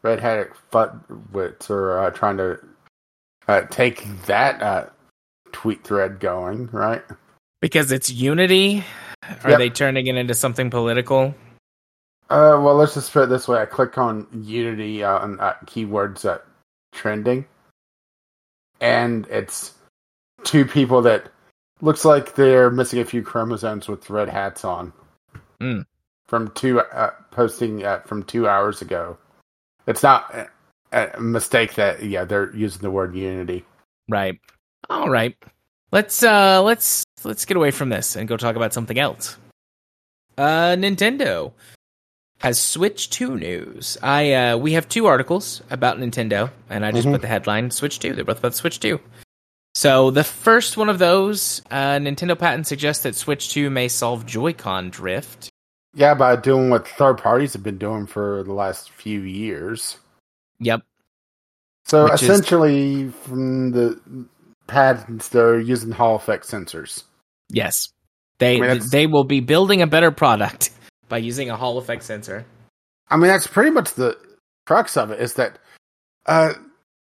uh, 0.05 0.09
red-hatted 0.09 0.49
futwits 0.73 1.71
are 1.71 1.99
uh, 1.99 2.11
trying 2.11 2.37
to 2.39 2.59
uh, 3.49 3.63
take 3.71 4.07
that 4.27 4.63
uh, 4.63 4.87
tweet 5.53 5.85
thread 5.85 6.21
going, 6.21 6.69
right? 6.73 7.03
Because 7.61 7.93
it's 7.93 8.11
Unity. 8.11 8.85
Are 9.45 9.51
Yep. 9.51 9.59
they 9.59 9.71
turning 9.71 10.07
it 10.09 10.17
into 10.17 10.35
something 10.35 10.71
political? 10.71 11.35
Uh, 12.29 12.59
well, 12.61 12.75
let's 12.75 12.95
just 12.95 13.13
put 13.13 13.25
it 13.25 13.29
this 13.29 13.47
way: 13.47 13.61
I 13.61 13.67
click 13.67 13.99
on 13.99 14.27
Unity 14.33 15.05
uh, 15.05 15.19
on 15.19 15.39
uh, 15.39 15.55
keywords 15.67 16.25
uh, 16.25 16.39
trending, 16.93 17.45
and 18.81 19.27
it's 19.29 19.75
two 20.43 20.65
people 20.65 21.03
that 21.03 21.31
looks 21.81 22.05
like 22.05 22.35
they're 22.35 22.71
missing 22.71 23.01
a 23.01 23.05
few 23.05 23.23
chromosomes 23.23 23.87
with 23.87 24.09
red 24.11 24.29
hats 24.29 24.65
on. 24.65 24.93
Mm. 25.61 25.85
From 26.27 26.51
two 26.53 26.81
uh, 26.81 27.11
posting 27.31 27.85
uh, 27.85 28.01
from 28.01 28.23
two 28.23 28.49
hours 28.49 28.81
ago. 28.83 29.19
It's 29.87 30.03
not 30.03 30.49
a, 30.93 31.21
mistake 31.21 31.75
that 31.75 32.03
yeah 32.03 32.25
they're 32.25 32.55
using 32.55 32.83
the 32.83 32.91
word 32.91 33.15
Unity. 33.15 33.65
Right. 34.09 34.39
All 34.91 35.09
right. 35.09 35.37
Let's 35.91 36.23
uh 36.23 36.63
let's 36.63 37.05
let's 37.25 37.45
get 37.45 37.57
away 37.57 37.71
from 37.71 37.89
this 37.89 38.17
and 38.17 38.29
go 38.29 38.37
talk 38.37 38.57
about 38.57 38.73
something 38.75 38.99
else. 38.99 39.37
Uh 40.39 40.75
Nintendo 40.77 41.53
has 42.41 42.61
Switch 42.61 43.09
2 43.11 43.37
news. 43.39 43.97
I 44.03 44.33
uh 44.33 44.57
we 44.57 44.73
have 44.73 44.89
two 44.89 45.07
articles 45.07 45.63
about 45.71 45.99
Nintendo 45.99 46.51
and 46.71 46.85
I 46.85 46.93
just 46.93 47.07
Mhm. 47.07 47.13
put 47.13 47.21
the 47.23 47.29
headline 47.29 47.71
Switch 47.71 47.99
2. 47.99 48.15
They're 48.15 48.25
both 48.25 48.39
about 48.39 48.55
Switch 48.55 48.81
2. 48.81 49.01
So 49.75 50.11
the 50.11 50.25
first 50.25 50.77
one 50.77 50.89
of 50.89 50.99
those, 50.99 51.63
uh 51.71 51.99
Nintendo 51.99 52.39
patent 52.39 52.67
suggests 52.67 53.03
that 53.05 53.15
Switch 53.15 53.51
2 53.51 53.71
may 53.71 53.89
solve 53.89 54.27
Joy-Con 54.27 54.91
drift. 54.91 55.49
Yeah, 55.95 56.15
by 56.15 56.37
doing 56.37 56.71
what 56.71 56.89
third 56.89 57.19
parties 57.19 57.53
have 57.53 57.63
been 57.63 57.79
doing 57.79 58.07
for 58.07 58.43
the 58.45 58.53
last 58.53 58.91
few 58.91 59.21
years. 59.21 59.99
Yep. 60.61 60.83
So 61.85 62.05
Which 62.05 62.15
is- 62.15 62.23
essentially, 62.23 63.09
from 63.09 63.73
the 63.73 64.01
patents, 64.67 65.29
they're 65.29 65.61
using 65.61 65.91
Hall 65.91 66.17
effect 66.17 66.47
sensors. 66.47 67.05
Yes. 67.51 67.89
They 68.39 68.57
I 68.57 68.75
mean, 68.75 68.83
they 68.91 69.07
will 69.07 69.25
be 69.25 69.41
building 69.41 69.83
a 69.83 69.87
better 69.87 70.11
product 70.11 70.71
by 71.09 71.19
using 71.19 71.51
a 71.51 71.57
Hall 71.57 71.79
effect 71.79 72.03
sensor. 72.03 72.45
I 73.09 73.17
mean, 73.17 73.29
that's 73.29 73.47
pretty 73.47 73.71
much 73.71 73.95
the 73.95 74.17
crux 74.67 74.97
of 74.97 75.11
it. 75.11 75.21
Is 75.21 75.35
that 75.35 75.59
uh, 76.27 76.55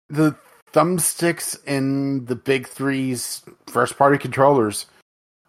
the 0.09 0.35
thumbsticks 0.73 1.57
in 1.67 2.25
the 2.25 2.35
big 2.35 2.67
three's 2.67 3.43
first 3.67 3.97
party 3.97 4.19
controllers 4.19 4.87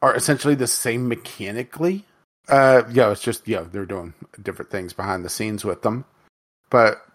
are 0.02 0.16
essentially 0.16 0.56
the 0.56 0.68
same 0.68 1.08
mechanically. 1.08 2.06
Uh, 2.48 2.84
yeah, 2.92 3.12
it's 3.12 3.22
just 3.22 3.48
yeah, 3.48 3.66
they're 3.72 3.86
doing 3.86 4.14
different 4.42 4.72
things 4.72 4.94
behind 4.94 5.24
the 5.24 5.30
scenes 5.30 5.64
with 5.64 5.82
them, 5.84 6.06
but 6.70 7.06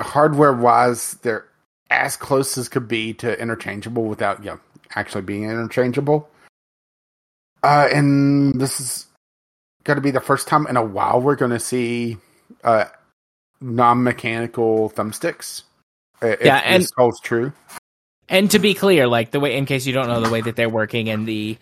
hardware 0.00 0.52
wise, 0.52 1.14
they're 1.22 1.46
as 1.90 2.16
close 2.16 2.58
as 2.58 2.68
could 2.68 2.88
be 2.88 3.14
to 3.14 3.40
interchangeable 3.40 4.04
without 4.04 4.44
know, 4.44 4.60
actually 4.94 5.22
being 5.22 5.44
interchangeable. 5.44 6.28
Uh, 7.62 7.88
and 7.92 8.60
this 8.60 8.80
is 8.80 9.06
going 9.84 9.96
to 9.96 10.02
be 10.02 10.10
the 10.10 10.20
first 10.20 10.46
time 10.48 10.66
in 10.66 10.76
a 10.76 10.84
while 10.84 11.20
we're 11.20 11.36
going 11.36 11.50
to 11.50 11.60
see 11.60 12.16
uh, 12.64 12.84
non-mechanical 13.60 14.90
thumbsticks. 14.90 15.62
If 16.22 16.40
Yeah, 16.44 16.60
and- 16.64 16.82
this 16.82 16.90
holds 16.96 17.20
true. 17.20 17.52
And 18.28 18.50
to 18.50 18.58
be 18.58 18.74
clear, 18.74 19.06
like 19.06 19.30
the 19.30 19.38
way, 19.38 19.56
in 19.56 19.66
case 19.66 19.86
you 19.86 19.92
don't 19.92 20.08
know 20.08 20.20
the 20.20 20.30
way 20.30 20.40
that 20.40 20.56
they're 20.56 20.68
working 20.68 21.08
and 21.08 21.28
the, 21.28 21.56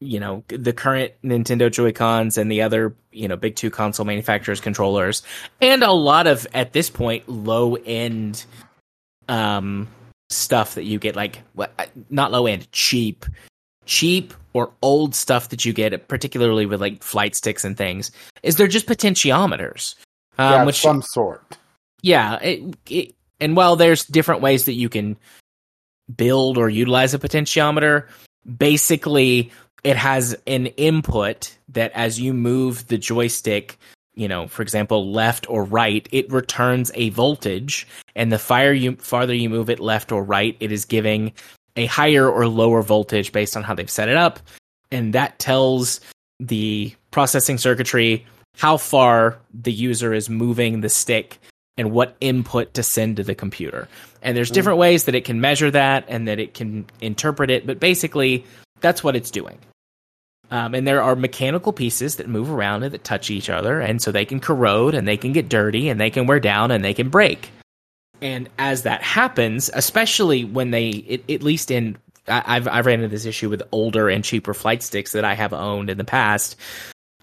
you 0.00 0.20
know, 0.20 0.44
the 0.48 0.72
current 0.72 1.12
Nintendo 1.24 1.70
Joy 1.70 1.92
Cons 1.92 2.38
and 2.38 2.50
the 2.50 2.62
other, 2.62 2.94
you 3.10 3.26
know, 3.26 3.36
big 3.36 3.56
two 3.56 3.70
console 3.70 4.06
manufacturers 4.06 4.60
controllers, 4.60 5.22
and 5.60 5.82
a 5.82 5.92
lot 5.92 6.26
of 6.26 6.46
at 6.54 6.72
this 6.72 6.88
point 6.88 7.28
low 7.28 7.74
end, 7.74 8.44
um, 9.28 9.88
stuff 10.30 10.74
that 10.74 10.84
you 10.84 10.98
get 10.98 11.16
like 11.16 11.42
what 11.54 11.90
not 12.10 12.30
low 12.30 12.46
end, 12.46 12.70
cheap, 12.70 13.26
cheap 13.86 14.34
or 14.52 14.72
old 14.82 15.14
stuff 15.14 15.48
that 15.48 15.64
you 15.64 15.72
get, 15.72 16.08
particularly 16.08 16.66
with 16.66 16.80
like 16.80 17.02
flight 17.02 17.34
sticks 17.34 17.64
and 17.64 17.76
things, 17.76 18.12
is 18.42 18.56
they're 18.56 18.68
just 18.68 18.86
potentiometers, 18.86 19.96
um, 20.38 20.52
yeah, 20.52 20.60
of 20.60 20.66
which 20.66 20.80
some 20.80 21.02
sort. 21.02 21.58
yeah, 22.02 22.36
it, 22.36 22.76
it, 22.88 23.14
and 23.40 23.56
while 23.56 23.76
there's 23.76 24.04
different 24.04 24.42
ways 24.42 24.64
that 24.66 24.74
you 24.74 24.88
can 24.88 25.16
build 26.14 26.56
or 26.56 26.68
utilize 26.68 27.14
a 27.14 27.18
potentiometer, 27.18 28.06
basically 28.56 29.50
it 29.84 29.96
has 29.96 30.36
an 30.46 30.66
input 30.66 31.56
that 31.70 31.92
as 31.92 32.20
you 32.20 32.34
move 32.34 32.86
the 32.88 32.98
joystick, 32.98 33.78
you 34.14 34.28
know, 34.28 34.48
for 34.48 34.62
example, 34.62 35.12
left 35.12 35.48
or 35.48 35.64
right, 35.64 36.08
it 36.10 36.30
returns 36.32 36.90
a 36.94 37.10
voltage, 37.10 37.86
and 38.16 38.32
the 38.32 38.38
fire 38.38 38.72
you 38.72 38.96
farther 38.96 39.34
you 39.34 39.48
move 39.48 39.70
it 39.70 39.80
left 39.80 40.10
or 40.12 40.22
right, 40.22 40.56
it 40.60 40.72
is 40.72 40.84
giving 40.84 41.32
a 41.76 41.86
higher 41.86 42.28
or 42.28 42.48
lower 42.48 42.82
voltage 42.82 43.30
based 43.32 43.56
on 43.56 43.62
how 43.62 43.74
they've 43.74 43.90
set 43.90 44.08
it 44.08 44.16
up, 44.16 44.40
and 44.90 45.12
that 45.12 45.38
tells 45.38 46.00
the 46.40 46.92
processing 47.10 47.58
circuitry 47.58 48.26
how 48.56 48.76
far 48.76 49.38
the 49.54 49.72
user 49.72 50.12
is 50.12 50.28
moving 50.28 50.80
the 50.80 50.88
stick 50.88 51.38
and 51.76 51.92
what 51.92 52.16
input 52.20 52.74
to 52.74 52.82
send 52.82 53.16
to 53.16 53.22
the 53.22 53.34
computer. 53.34 53.88
And 54.20 54.36
there's 54.36 54.50
mm. 54.50 54.54
different 54.54 54.78
ways 54.78 55.04
that 55.04 55.14
it 55.14 55.24
can 55.24 55.40
measure 55.40 55.70
that 55.70 56.04
and 56.08 56.26
that 56.26 56.40
it 56.40 56.54
can 56.54 56.86
interpret 57.00 57.50
it, 57.50 57.66
but 57.66 57.78
basically, 57.78 58.44
that's 58.80 59.02
what 59.02 59.16
it's 59.16 59.30
doing. 59.30 59.58
Um, 60.50 60.74
and 60.74 60.86
there 60.86 61.02
are 61.02 61.14
mechanical 61.14 61.72
pieces 61.72 62.16
that 62.16 62.28
move 62.28 62.50
around 62.50 62.82
and 62.82 62.94
that 62.94 63.04
touch 63.04 63.30
each 63.30 63.50
other, 63.50 63.80
and 63.80 64.00
so 64.00 64.10
they 64.10 64.24
can 64.24 64.40
corrode 64.40 64.94
and 64.94 65.06
they 65.06 65.16
can 65.16 65.32
get 65.32 65.48
dirty 65.48 65.88
and 65.88 66.00
they 66.00 66.10
can 66.10 66.26
wear 66.26 66.40
down 66.40 66.70
and 66.70 66.82
they 66.82 66.94
can 66.94 67.10
break. 67.10 67.50
And 68.22 68.48
as 68.58 68.82
that 68.82 69.02
happens, 69.02 69.70
especially 69.72 70.44
when 70.44 70.70
they, 70.70 70.88
it, 70.88 71.30
at 71.30 71.42
least 71.42 71.70
in, 71.70 71.98
I, 72.26 72.42
I've 72.46 72.66
I've 72.66 72.86
ran 72.86 73.00
into 73.00 73.08
this 73.08 73.26
issue 73.26 73.50
with 73.50 73.62
older 73.72 74.08
and 74.08 74.24
cheaper 74.24 74.54
flight 74.54 74.82
sticks 74.82 75.12
that 75.12 75.24
I 75.24 75.34
have 75.34 75.52
owned 75.52 75.90
in 75.90 75.98
the 75.98 76.04
past, 76.04 76.56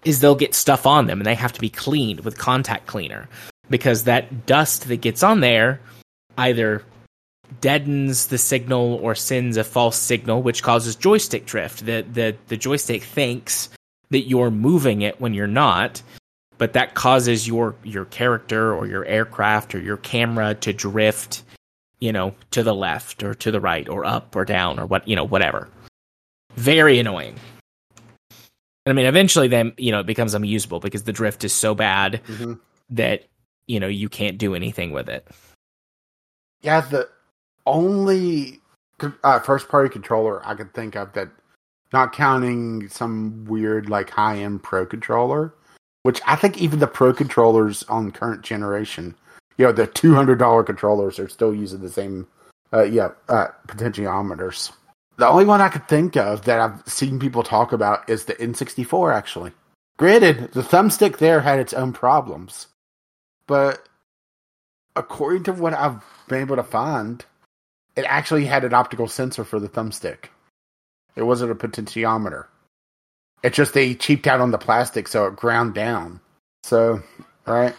is 0.04 0.20
they'll 0.20 0.36
get 0.36 0.54
stuff 0.54 0.86
on 0.86 1.06
them 1.06 1.18
and 1.18 1.26
they 1.26 1.34
have 1.34 1.52
to 1.52 1.60
be 1.60 1.68
cleaned 1.68 2.20
with 2.20 2.38
contact 2.38 2.86
cleaner 2.86 3.28
because 3.68 4.04
that 4.04 4.46
dust 4.46 4.86
that 4.88 5.00
gets 5.00 5.22
on 5.24 5.40
there 5.40 5.80
either 6.38 6.82
deadens 7.60 8.28
the 8.28 8.38
signal 8.38 8.94
or 9.02 9.14
sends 9.14 9.56
a 9.56 9.64
false 9.64 9.96
signal 9.96 10.42
which 10.42 10.62
causes 10.62 10.96
joystick 10.96 11.46
drift 11.46 11.84
the 11.86 12.04
the 12.12 12.36
the 12.48 12.56
joystick 12.56 13.02
thinks 13.02 13.68
that 14.10 14.28
you're 14.28 14.50
moving 14.50 15.02
it 15.02 15.20
when 15.20 15.34
you're 15.34 15.46
not 15.46 16.02
but 16.58 16.72
that 16.72 16.94
causes 16.94 17.46
your 17.46 17.74
your 17.84 18.06
character 18.06 18.74
or 18.74 18.86
your 18.86 19.04
aircraft 19.04 19.74
or 19.74 19.80
your 19.80 19.98
camera 19.98 20.54
to 20.56 20.72
drift, 20.72 21.42
you 22.00 22.12
know, 22.12 22.34
to 22.52 22.62
the 22.62 22.74
left 22.74 23.22
or 23.22 23.34
to 23.34 23.50
the 23.50 23.60
right 23.60 23.88
or 23.88 24.04
up 24.04 24.34
or 24.34 24.44
down 24.44 24.78
or 24.78 24.86
what 24.86 25.06
you 25.06 25.16
know 25.16 25.24
whatever. 25.24 25.68
Very 26.54 26.98
annoying. 26.98 27.36
And 28.86 28.92
I 28.92 28.92
mean, 28.92 29.06
eventually, 29.06 29.48
then 29.48 29.72
you 29.76 29.92
know 29.92 30.00
it 30.00 30.06
becomes 30.06 30.34
unusable 30.34 30.80
because 30.80 31.02
the 31.02 31.12
drift 31.12 31.44
is 31.44 31.52
so 31.52 31.74
bad 31.74 32.20
hmm 32.26 32.54
that 32.88 33.24
you 33.66 33.80
know 33.80 33.88
you 33.88 34.08
can't 34.08 34.38
do 34.38 34.54
anything 34.54 34.92
with 34.92 35.08
it. 35.08 35.26
Yeah, 36.62 36.80
the 36.80 37.08
only 37.66 38.60
uh, 39.22 39.40
first 39.40 39.68
party 39.68 39.88
controller 39.88 40.46
I 40.46 40.54
could 40.54 40.72
think 40.72 40.96
of 40.96 41.12
that, 41.12 41.28
not 41.92 42.12
counting 42.12 42.88
some 42.88 43.44
weird 43.44 43.88
like 43.88 44.10
high 44.10 44.38
end 44.38 44.62
pro 44.62 44.86
controller, 44.86 45.54
which 46.02 46.20
I 46.26 46.36
think 46.36 46.58
even 46.58 46.78
the 46.78 46.86
pro 46.86 47.12
controllers 47.12 47.82
on 47.84 48.10
current 48.12 48.42
generation, 48.42 49.14
you 49.58 49.66
know, 49.66 49.72
the 49.72 49.86
two 49.86 50.14
hundred 50.14 50.38
dollar 50.38 50.62
controllers 50.62 51.18
are 51.18 51.28
still 51.28 51.54
using 51.54 51.80
the 51.80 51.90
same, 51.90 52.26
uh, 52.72 52.84
yeah, 52.84 53.10
uh, 53.28 53.48
potentiometers. 53.68 54.72
The 55.16 55.26
only 55.26 55.46
one 55.46 55.60
I 55.60 55.70
could 55.70 55.88
think 55.88 56.16
of 56.16 56.44
that 56.44 56.60
I've 56.60 56.86
seen 56.86 57.18
people 57.18 57.42
talk 57.42 57.72
about 57.72 58.08
is 58.08 58.24
the 58.24 58.34
N64. 58.34 59.14
Actually, 59.14 59.52
granted, 59.98 60.52
the 60.52 60.62
thumbstick 60.62 61.18
there 61.18 61.40
had 61.40 61.58
its 61.58 61.72
own 61.72 61.92
problems, 61.92 62.66
but 63.46 63.88
according 64.94 65.44
to 65.44 65.52
what 65.52 65.74
I've 65.74 66.02
been 66.28 66.40
able 66.40 66.56
to 66.56 66.62
find, 66.62 67.24
it 67.96 68.04
actually 68.06 68.44
had 68.44 68.64
an 68.64 68.74
optical 68.74 69.08
sensor 69.08 69.44
for 69.44 69.58
the 69.58 69.68
thumbstick. 69.68 70.26
It 71.16 71.22
wasn't 71.22 71.50
a 71.50 71.54
potentiometer. 71.54 72.46
It's 73.42 73.56
just 73.56 73.74
they 73.74 73.94
cheaped 73.94 74.26
out 74.26 74.40
on 74.40 74.50
the 74.50 74.58
plastic, 74.58 75.08
so 75.08 75.26
it 75.26 75.36
ground 75.36 75.74
down. 75.74 76.20
So, 76.62 77.02
right? 77.46 77.74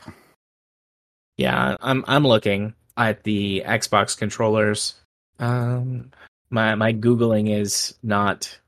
Yeah, 1.38 1.78
I'm 1.82 2.04
I'm 2.08 2.26
looking 2.26 2.74
at 2.96 3.24
the 3.24 3.64
Xbox 3.66 4.18
controllers. 4.18 4.96
Um, 5.40 6.12
my 6.50 6.76
my 6.76 6.94
googling 6.94 7.50
is 7.50 7.94
not 8.02 8.60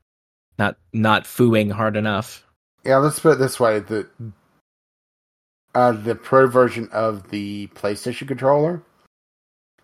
not 0.58 0.76
not 0.92 1.24
fooing 1.24 1.70
hard 1.70 1.96
enough. 1.96 2.44
Yeah, 2.84 2.98
let's 2.98 3.18
put 3.18 3.32
it 3.32 3.38
this 3.38 3.58
way: 3.58 3.80
the 3.80 4.08
uh, 5.74 5.92
the 5.92 6.14
pro 6.14 6.46
version 6.46 6.88
of 6.92 7.30
the 7.30 7.68
PlayStation 7.68 8.28
controller, 8.28 8.82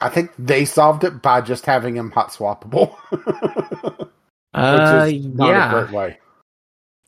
I 0.01 0.09
think 0.09 0.31
they 0.39 0.65
solved 0.65 1.05
it 1.05 1.23
by 1.23 1.41
just 1.41 1.65
having 1.67 1.95
them 1.95 2.11
hot 2.11 2.31
swappable, 2.31 2.95
which 3.11 4.09
Uh, 4.55 5.07
is 5.11 5.25
not 5.27 5.49
yeah. 5.49 5.69
a 5.71 5.85
great 5.85 5.95
way. 5.95 6.19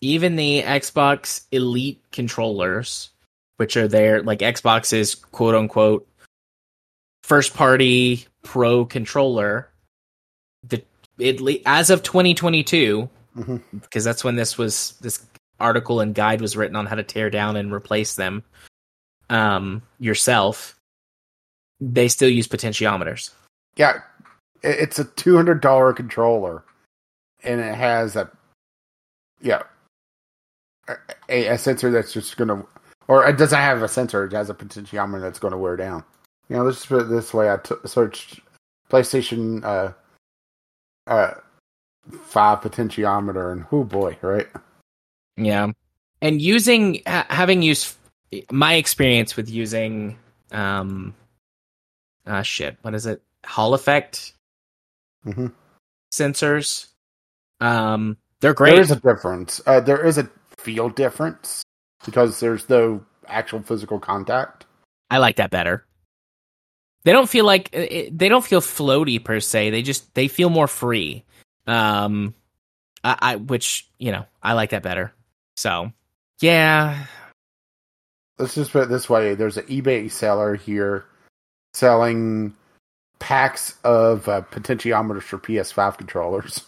Even 0.00 0.36
the 0.36 0.62
Xbox 0.62 1.44
Elite 1.50 2.00
controllers, 2.12 3.10
which 3.56 3.76
are 3.76 3.88
there, 3.88 4.22
like 4.22 4.38
Xbox's 4.40 5.14
quote 5.16 5.54
unquote 5.54 6.06
first 7.24 7.54
party 7.54 8.26
pro 8.42 8.84
controller, 8.84 9.68
the 10.66 10.82
it 11.18 11.40
as 11.66 11.90
of 11.90 12.02
2022, 12.02 13.08
Mhm. 13.36 13.62
because 13.72 14.04
that's 14.04 14.24
when 14.24 14.36
this 14.36 14.56
was 14.56 14.94
this 15.00 15.24
article 15.60 16.00
and 16.00 16.14
guide 16.14 16.40
was 16.40 16.56
written 16.56 16.76
on 16.76 16.86
how 16.86 16.94
to 16.94 17.02
tear 17.02 17.28
down 17.30 17.56
and 17.56 17.72
replace 17.72 18.14
them 18.14 18.44
um 19.28 19.82
yourself 19.98 20.77
they 21.80 22.08
still 22.08 22.28
use 22.28 22.48
potentiometers 22.48 23.30
Yeah, 23.76 24.00
it's 24.62 24.98
a 24.98 25.04
two 25.04 25.36
hundred 25.36 25.60
dollar 25.60 25.92
controller, 25.92 26.64
and 27.42 27.60
it 27.60 27.74
has 27.74 28.16
a 28.16 28.30
yeah 29.40 29.62
a, 31.28 31.46
a 31.48 31.58
sensor 31.58 31.90
that's 31.90 32.12
just 32.12 32.36
gonna, 32.36 32.64
or 33.06 33.26
it 33.28 33.38
doesn't 33.38 33.58
have 33.58 33.82
a 33.82 33.88
sensor. 33.88 34.24
It 34.24 34.32
has 34.32 34.50
a 34.50 34.54
potentiometer 34.54 35.20
that's 35.20 35.38
going 35.38 35.52
to 35.52 35.58
wear 35.58 35.76
down. 35.76 36.02
You 36.48 36.56
know, 36.56 36.64
let's 36.64 36.86
put 36.86 37.02
it 37.02 37.08
this 37.08 37.32
way: 37.34 37.50
I 37.50 37.58
t- 37.58 37.74
searched 37.84 38.40
PlayStation 38.90 39.62
uh 39.64 39.92
uh 41.06 41.34
five 42.22 42.60
potentiometer, 42.60 43.52
and 43.52 43.66
oh 43.70 43.84
boy, 43.84 44.16
right? 44.22 44.48
yeah 45.38 45.70
and 46.20 46.42
using 46.42 47.00
ha- 47.06 47.26
having 47.30 47.62
used 47.62 47.96
my 48.50 48.74
experience 48.74 49.36
with 49.36 49.48
using 49.48 50.18
um 50.52 51.14
ah 52.28 52.42
shit 52.42 52.76
what 52.82 52.94
is 52.94 53.06
it 53.06 53.22
hall 53.44 53.74
effect 53.74 54.34
Mhm. 55.26 55.52
sensors 56.12 56.86
um 57.60 58.16
they're 58.40 58.54
great 58.54 58.74
There 58.74 58.80
is 58.82 58.90
a 58.92 58.96
difference. 59.00 59.60
Uh, 59.66 59.80
there 59.80 60.04
is 60.04 60.16
a 60.18 60.30
feel 60.58 60.88
difference 60.88 61.64
because 62.04 62.38
there's 62.40 62.68
no 62.68 63.04
actual 63.26 63.62
physical 63.62 63.98
contact. 63.98 64.64
I 65.10 65.18
like 65.18 65.36
that 65.36 65.50
better. 65.50 65.84
They 67.04 67.12
don't 67.12 67.28
feel 67.28 67.44
like 67.44 67.70
they 67.72 68.28
don't 68.28 68.44
feel 68.44 68.60
floaty 68.60 69.22
per 69.22 69.40
se. 69.40 69.70
They 69.70 69.82
just 69.82 70.14
they 70.14 70.28
feel 70.28 70.50
more 70.50 70.68
free. 70.68 71.24
Um, 71.66 72.34
I, 73.02 73.16
I 73.20 73.36
which 73.36 73.88
you 73.98 74.12
know 74.12 74.24
I 74.42 74.52
like 74.52 74.70
that 74.70 74.82
better. 74.82 75.12
So 75.56 75.92
yeah, 76.40 77.06
let's 78.38 78.54
just 78.54 78.70
put 78.70 78.84
it 78.84 78.88
this 78.88 79.10
way 79.10 79.34
there's 79.34 79.56
an 79.56 79.64
ebay 79.66 80.10
seller 80.10 80.54
here 80.54 81.06
selling 81.78 82.54
packs 83.18 83.76
of 83.84 84.28
uh, 84.28 84.42
potentiometers 84.50 85.22
for 85.22 85.38
ps5 85.38 85.98
controllers. 85.98 86.66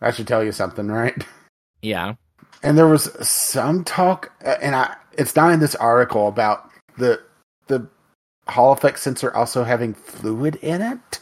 That 0.00 0.14
should 0.14 0.26
tell 0.26 0.44
you 0.44 0.52
something 0.52 0.88
right? 0.88 1.24
Yeah, 1.82 2.14
and 2.62 2.76
there 2.78 2.88
was 2.88 3.10
some 3.26 3.84
talk 3.84 4.32
uh, 4.44 4.56
and 4.60 4.74
i 4.74 4.96
it's 5.16 5.36
not 5.36 5.52
in 5.52 5.60
this 5.60 5.74
article 5.76 6.28
about 6.28 6.68
the 6.98 7.20
the 7.68 7.86
hall 8.48 8.72
effect 8.72 8.98
sensor 8.98 9.32
also 9.34 9.64
having 9.64 9.94
fluid 9.94 10.56
in 10.56 10.82
it. 10.82 11.20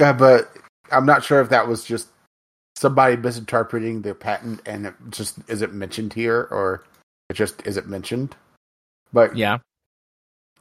Uh, 0.00 0.12
but 0.12 0.50
i'm 0.90 1.06
not 1.06 1.22
sure 1.24 1.40
if 1.40 1.48
that 1.48 1.68
was 1.68 1.84
just 1.84 2.08
somebody 2.76 3.16
misinterpreting 3.16 4.02
the 4.02 4.14
patent 4.14 4.60
and 4.66 4.86
it 4.86 4.94
just 5.10 5.38
isn't 5.48 5.72
mentioned 5.72 6.12
here 6.12 6.48
or 6.50 6.84
it 7.28 7.34
just 7.34 7.66
isn't 7.66 7.88
mentioned. 7.88 8.34
But 9.12 9.36
yeah, 9.36 9.58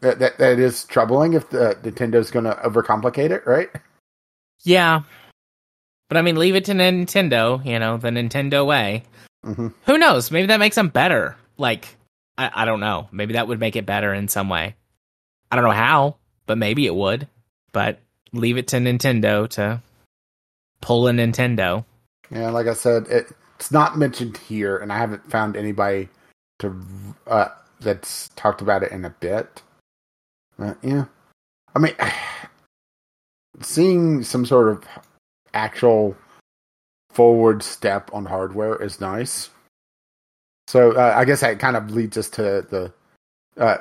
that, 0.04 0.20
that 0.20 0.38
that 0.38 0.60
is 0.60 0.84
troubling 0.86 1.34
if 1.34 1.50
the 1.50 1.78
Nintendo's 1.82 2.30
going 2.30 2.46
to 2.46 2.54
overcomplicate 2.64 3.32
it, 3.32 3.46
right? 3.48 3.70
yeah. 4.64 5.02
But 6.10 6.18
I 6.18 6.22
mean, 6.22 6.36
leave 6.36 6.56
it 6.56 6.66
to 6.66 6.74
Nintendo. 6.74 7.66
You 7.66 7.80
know, 7.80 7.98
the 7.98 8.10
Nintendo 8.10 8.66
way. 8.66 9.04
hmm 9.44 9.70
Who 9.86 9.98
knows? 9.98 10.30
Maybe 10.30 10.48
that 10.48 10.60
makes 10.60 10.76
them 10.76 10.90
better. 10.90 11.36
Like 11.58 11.96
I, 12.38 12.52
I 12.54 12.66
don't 12.66 12.80
know. 12.80 13.08
Maybe 13.12 13.34
that 13.34 13.48
would 13.48 13.60
make 13.60 13.76
it 13.76 13.86
better 13.86 14.14
in 14.14 14.28
some 14.28 14.50
way. 14.50 14.76
I 15.52 15.56
don't 15.56 15.66
know 15.66 15.72
how, 15.72 16.18
but 16.46 16.58
maybe 16.58 16.86
it 16.86 16.96
would. 16.96 17.28
But 17.72 18.00
leave 18.32 18.58
it 18.58 18.68
to 18.70 18.78
Nintendo 18.78 19.48
to 19.50 19.82
pull 20.82 21.08
a 21.08 21.12
Nintendo. 21.12 21.86
Yeah, 22.30 22.50
like 22.50 22.68
I 22.68 22.74
said, 22.74 23.08
it, 23.08 23.28
it's 23.60 23.72
not 23.72 23.98
mentioned 23.98 24.38
here, 24.38 24.78
and 24.78 24.92
I 24.92 24.98
haven't 24.98 25.30
found 25.32 25.56
anybody 25.56 26.10
to 26.60 26.76
uh, 27.28 27.48
that's 27.80 28.30
talked 28.36 28.62
about 28.62 28.84
it 28.84 28.92
in 28.92 29.06
a 29.06 29.10
bit. 29.10 29.62
But 30.58 30.78
yeah, 30.82 31.06
I 31.76 31.80
mean, 31.80 31.94
seeing 33.62 34.24
some 34.24 34.46
sort 34.46 34.70
of 34.70 34.84
actual 35.54 36.16
forward 37.12 37.62
step 37.64 38.10
on 38.14 38.26
hardware 38.26 38.82
is 38.82 39.00
nice. 39.00 39.50
So 40.68 40.92
uh, 40.94 41.14
I 41.16 41.26
guess 41.26 41.42
that 41.42 41.60
kind 41.60 41.76
of 41.78 41.92
leads 41.92 42.18
us 42.18 42.30
to 42.32 42.66
the 42.70 42.94
uh, 43.60 43.78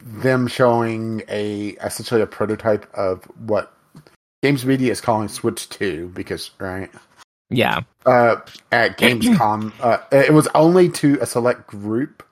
them 0.00 0.48
showing 0.48 1.22
a 1.28 1.70
essentially 1.84 2.20
a 2.20 2.26
prototype 2.26 2.92
of 2.94 3.22
what 3.46 3.72
Games 4.42 4.66
Media 4.66 4.90
is 4.90 5.00
calling 5.00 5.28
Switch 5.28 5.68
Two 5.68 6.10
because 6.14 6.50
right 6.58 6.90
Yeah. 7.50 7.80
uh, 8.06 8.36
at 8.72 8.98
Gamescom. 8.98 9.72
uh, 9.80 9.98
it 10.10 10.32
was 10.32 10.48
only 10.54 10.88
to 10.90 11.18
a 11.20 11.26
select 11.26 11.68
group, 11.68 12.24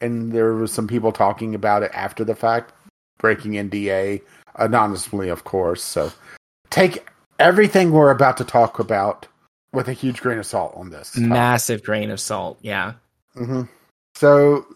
and 0.00 0.32
there 0.32 0.54
was 0.54 0.72
some 0.72 0.88
people 0.88 1.12
talking 1.12 1.54
about 1.54 1.84
it 1.84 1.92
after 1.94 2.24
the 2.24 2.34
fact, 2.34 2.72
breaking 3.18 3.52
NDA 3.52 4.22
anonymously, 4.56 5.28
of 5.28 5.44
course. 5.44 5.82
So 5.82 6.12
take 6.70 7.06
everything 7.38 7.90
we're 7.90 8.10
about 8.10 8.36
to 8.38 8.44
talk 8.44 8.78
about 8.78 9.26
with 9.72 9.88
a 9.88 9.92
huge 9.92 10.20
grain 10.20 10.38
of 10.38 10.46
salt 10.46 10.72
on 10.76 10.90
this. 10.90 11.16
Massive 11.16 11.82
grain 11.82 12.10
of 12.10 12.20
salt. 12.20 12.58
Yeah. 12.62 12.94
hmm 13.34 13.62
So 14.14 14.66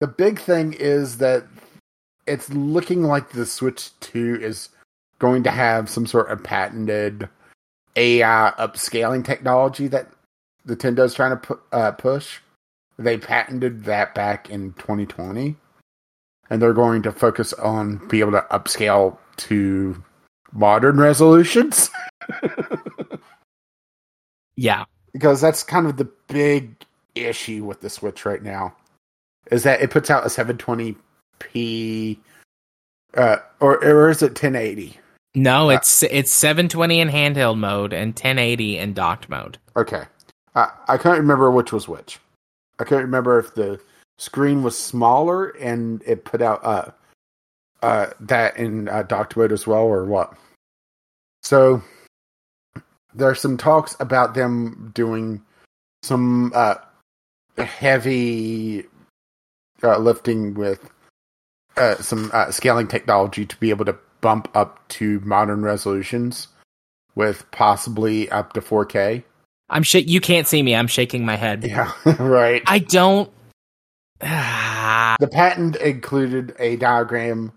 the 0.00 0.06
big 0.06 0.38
thing 0.38 0.72
is 0.72 1.18
that 1.18 1.44
it's 2.26 2.48
looking 2.50 3.04
like 3.04 3.30
the 3.30 3.46
Switch 3.46 3.90
2 4.00 4.38
is 4.40 4.70
going 5.18 5.42
to 5.42 5.50
have 5.50 5.90
some 5.90 6.06
sort 6.06 6.30
of 6.30 6.42
patented 6.42 7.28
AI 7.96 8.52
upscaling 8.58 9.24
technology 9.24 9.88
that 9.88 10.08
Nintendo's 10.66 11.14
trying 11.14 11.32
to 11.32 11.36
pu- 11.36 11.60
uh, 11.72 11.92
push. 11.92 12.38
They 12.98 13.18
patented 13.18 13.84
that 13.84 14.14
back 14.14 14.50
in 14.50 14.72
2020, 14.74 15.56
and 16.50 16.60
they're 16.60 16.74
going 16.74 17.02
to 17.02 17.12
focus 17.12 17.52
on 17.54 18.06
be 18.08 18.20
able 18.20 18.32
to 18.32 18.46
upscale 18.50 19.16
to 19.38 20.02
modern 20.52 20.98
resolutions. 20.98 21.90
Yeah. 24.60 24.84
because 25.14 25.40
that's 25.40 25.62
kind 25.62 25.86
of 25.86 25.96
the 25.96 26.10
big 26.28 26.84
issue 27.14 27.64
with 27.64 27.80
the 27.80 27.88
Switch 27.88 28.26
right 28.26 28.42
now 28.42 28.76
is 29.50 29.62
that 29.62 29.80
it 29.80 29.90
puts 29.90 30.10
out 30.10 30.24
a 30.24 30.28
720p, 30.28 32.18
uh, 33.16 33.36
or 33.58 33.82
or 33.82 34.10
is 34.10 34.22
it 34.22 34.32
1080? 34.32 34.98
No, 35.34 35.70
it's 35.70 36.02
it's 36.02 36.30
720 36.30 37.00
in 37.00 37.08
handheld 37.08 37.58
mode 37.58 37.94
and 37.94 38.10
1080 38.10 38.76
in 38.78 38.92
docked 38.92 39.30
mode. 39.30 39.56
Okay, 39.76 40.02
I 40.54 40.70
I 40.88 40.98
can't 40.98 41.18
remember 41.18 41.50
which 41.50 41.72
was 41.72 41.88
which. 41.88 42.18
I 42.78 42.84
can't 42.84 43.02
remember 43.02 43.38
if 43.38 43.54
the 43.54 43.80
screen 44.20 44.62
was 44.62 44.76
smaller 44.76 45.48
and 45.48 46.02
it 46.04 46.26
put 46.26 46.42
out 46.42 46.62
uh 46.62 46.90
uh 47.82 48.06
that 48.20 48.56
in 48.58 48.88
uh, 48.88 49.02
mode 49.34 49.52
as 49.52 49.66
well 49.66 49.84
or 49.84 50.04
what. 50.04 50.36
So 51.42 51.82
there's 53.14 53.40
some 53.40 53.56
talks 53.56 53.96
about 53.98 54.34
them 54.34 54.92
doing 54.94 55.42
some 56.02 56.52
uh 56.54 56.74
heavy 57.56 58.84
uh, 59.82 59.98
lifting 59.98 60.54
with 60.54 60.90
uh, 61.76 61.96
some 61.96 62.30
uh, 62.32 62.50
scaling 62.50 62.86
technology 62.86 63.46
to 63.46 63.56
be 63.56 63.70
able 63.70 63.84
to 63.86 63.96
bump 64.20 64.48
up 64.54 64.86
to 64.88 65.20
modern 65.20 65.62
resolutions 65.62 66.48
with 67.14 67.50
possibly 67.50 68.30
up 68.30 68.52
to 68.52 68.60
4K. 68.60 69.24
I'm 69.70 69.82
sh- 69.82 70.06
you 70.06 70.20
can't 70.20 70.46
see 70.46 70.62
me. 70.62 70.74
I'm 70.74 70.88
shaking 70.88 71.24
my 71.24 71.36
head. 71.36 71.64
Yeah, 71.64 71.92
right. 72.18 72.62
I 72.66 72.80
don't 72.80 73.30
the 74.20 75.28
patent 75.32 75.76
included 75.76 76.54
a 76.58 76.76
diagram 76.76 77.52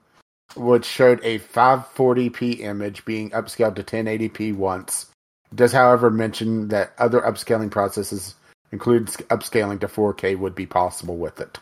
which 0.55 0.85
showed 0.85 1.19
a 1.23 1.39
540p 1.39 2.59
image 2.59 3.03
being 3.05 3.29
upscaled 3.31 3.75
to 3.75 3.83
1080p 3.83 4.55
once. 4.55 5.07
It 5.51 5.55
does, 5.55 5.71
however, 5.71 6.09
mention 6.09 6.69
that 6.69 6.93
other 6.97 7.21
upscaling 7.21 7.71
processes, 7.71 8.35
including 8.71 9.07
upscaling 9.07 9.79
to 9.81 9.87
4K, 9.87 10.37
would 10.37 10.55
be 10.55 10.65
possible 10.65 11.17
with 11.17 11.39
it. 11.41 11.59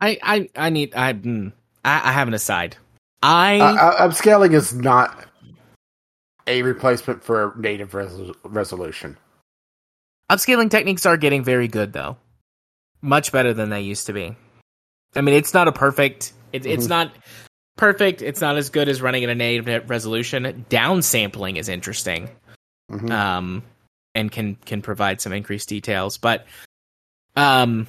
I 0.00 0.18
I, 0.22 0.48
I 0.56 0.70
need 0.70 0.94
I, 0.94 1.12
mm, 1.14 1.52
I 1.84 2.10
I 2.10 2.12
have 2.12 2.28
an 2.28 2.34
aside. 2.34 2.76
I 3.22 3.58
Uh, 3.58 3.74
uh, 3.74 4.08
upscaling 4.08 4.54
is 4.54 4.72
not 4.72 5.24
a 6.46 6.62
replacement 6.62 7.24
for 7.24 7.54
native 7.58 7.90
resol- 7.92 8.36
resolution. 8.44 9.16
upscaling 10.30 10.70
techniques 10.70 11.04
are 11.04 11.16
getting 11.16 11.42
very 11.42 11.66
good 11.66 11.92
though. 11.92 12.16
Much 13.00 13.32
better 13.32 13.54
than 13.54 13.70
they 13.70 13.80
used 13.82 14.06
to 14.06 14.12
be. 14.12 14.34
I 15.14 15.20
mean, 15.20 15.34
it's 15.34 15.54
not 15.54 15.68
a 15.68 15.72
perfect. 15.72 16.32
It, 16.52 16.66
It's 16.66 16.86
Mhm. 16.86 16.90
not 16.90 17.12
perfect. 17.76 18.22
It's 18.22 18.40
not 18.40 18.56
as 18.56 18.70
good 18.70 18.88
as 18.88 19.00
running 19.00 19.24
at 19.24 19.30
a 19.30 19.34
native 19.34 19.88
resolution. 19.88 20.66
Downsampling 20.68 21.56
is 21.56 21.68
interesting. 21.68 22.28
Mhm. 22.90 23.10
um, 23.10 23.62
and 24.14 24.32
can 24.32 24.56
can 24.64 24.80
provide 24.80 25.20
some 25.20 25.32
increased 25.34 25.68
details. 25.68 26.16
But 26.16 26.46
um, 27.36 27.86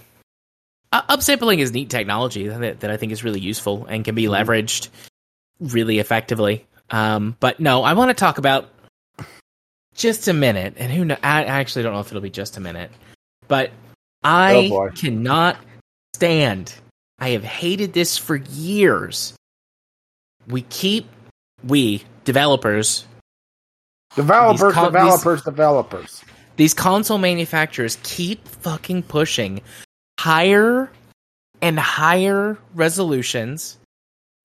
upsampling 0.94 1.60
is 1.60 1.72
neat 1.72 1.90
technology 1.90 2.48
that, 2.50 2.82
that 2.82 2.92
I 2.92 2.98
think 2.98 3.14
is 3.14 3.24
really 3.24 3.40
useful 3.40 3.86
and 3.86 4.04
can 4.04 4.14
be 4.14 4.24
Mhm. 4.26 4.32
leveraged 4.46 4.90
really 5.62 6.00
effectively. 6.00 6.66
Um, 6.92 7.38
but 7.40 7.60
no, 7.62 7.84
I 7.84 7.94
want 7.94 8.10
to 8.10 8.14
talk 8.14 8.38
about 8.40 8.70
just 9.96 10.28
a 10.28 10.34
minute, 10.34 10.74
and 10.78 10.92
who 10.92 11.06
know, 11.06 11.18
I 11.24 11.46
actually 11.46 11.84
don't 11.84 11.94
know 11.94 12.00
if 12.02 12.08
it'll 12.08 12.22
be 12.22 12.30
just 12.30 12.58
a 12.58 12.60
minute, 12.60 12.92
but 13.48 13.72
Oh, 14.24 14.28
I 14.30 14.70
Oh, 14.72 14.90
cannot 14.96 15.58
stand. 16.16 16.74
I 17.20 17.30
have 17.30 17.44
hated 17.44 17.94
this 17.94 18.18
for 18.18 18.36
years. 18.36 19.34
We 20.48 20.62
keep 20.64 21.08
we 21.64 22.04
developers 22.26 23.06
Developers, 24.16 24.62
These 24.70 24.74
com- 24.74 24.86
developers, 24.94 25.42
developers. 25.44 26.24
these 26.56 26.74
console 26.74 27.18
manufacturers 27.20 27.98
keep 28.02 28.48
fucking 28.48 29.04
pushing 29.04 29.62
higher 30.20 30.90
and 31.62 31.80
higher 31.80 32.58
resolutions 32.74 33.78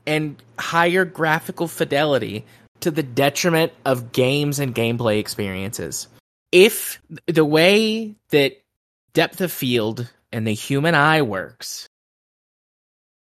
and 0.07 0.37
higher 0.59 1.05
graphical 1.07 1.67
fidelity 1.67 2.45
to 2.81 2.91
the 2.91 3.03
detriment 3.03 3.73
of 3.87 4.13
games 4.13 4.59
and 4.59 4.75
gameplay 4.75 5.19
experiences. 5.19 6.09
If 6.53 7.01
the 7.27 7.45
way 7.45 8.15
that 8.31 8.61
depth 9.15 9.41
of 9.41 9.51
field 9.51 10.11
and 10.33 10.47
the 10.47 10.53
human 10.53 10.95
eye 10.95 11.23
works, 11.23 11.89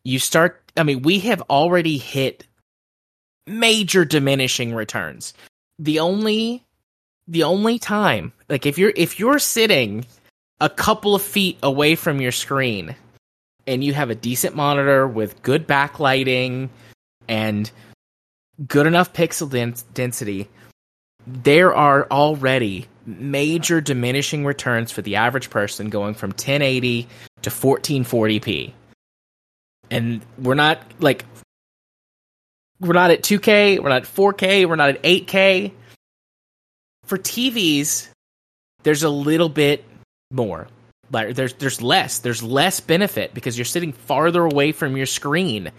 you 0.04 0.20
start, 0.20 0.62
I 0.76 0.84
mean, 0.84 1.02
we 1.02 1.20
have 1.20 1.42
already 1.44 1.98
hit 1.98 2.46
major 3.48 4.04
diminishing 4.04 4.74
returns. 4.74 5.34
The 5.80 6.00
only 6.00 6.64
the 7.28 7.44
only 7.44 7.80
time 7.80 8.34
like 8.50 8.66
if 8.66 8.78
you're 8.78 8.94
if 8.96 9.20
you're 9.20 9.40
sitting 9.40 10.06
a 10.60 10.70
couple 10.70 11.16
of 11.16 11.22
feet 11.22 11.58
away 11.64 11.96
from 11.96 12.20
your 12.20 12.32
screen 12.32 12.96
and 13.66 13.84
you 13.84 13.94
have 13.94 14.10
a 14.10 14.16
decent 14.16 14.56
monitor 14.56 15.08
with 15.08 15.42
good 15.42 15.68
backlighting 15.68 16.70
and 17.28 17.72
good 18.68 18.86
enough 18.88 19.14
pixel 19.14 19.50
dens- 19.50 19.84
density 19.94 20.50
there 21.26 21.74
are 21.74 22.06
already 22.12 22.88
major 23.06 23.82
diminishing 23.82 24.46
returns 24.46 24.92
for 24.92 25.02
the 25.02 25.16
average 25.16 25.50
person 25.50 25.90
going 25.90 26.14
from 26.14 26.30
1080 26.30 27.08
to 27.42 27.50
1440p 27.50 28.72
and 29.92 30.22
we're 30.38 30.54
not 30.54 30.82
like 31.00 31.26
we're 32.80 32.94
not 32.94 33.12
at 33.12 33.22
2k 33.22 33.80
we're 33.80 33.90
not 33.90 34.04
at 34.04 34.08
4k 34.08 34.68
we're 34.68 34.78
not 34.78 34.90
at 34.90 35.04
8k 35.04 35.74
for 37.06 37.18
TVs, 37.18 38.08
there's 38.84 39.04
a 39.04 39.10
little 39.10 39.50
bit 39.50 39.84
more. 40.32 40.68
Like 41.12 41.36
there's 41.36 41.54
there's 41.54 41.82
less. 41.82 42.20
There's 42.20 42.42
less 42.42 42.80
benefit 42.80 43.34
because 43.34 43.58
you're 43.58 43.66
sitting 43.66 43.94
farther 43.94 44.44
away 44.44 44.72
from 44.72 44.98
your 44.98 45.06
screen. 45.06 45.72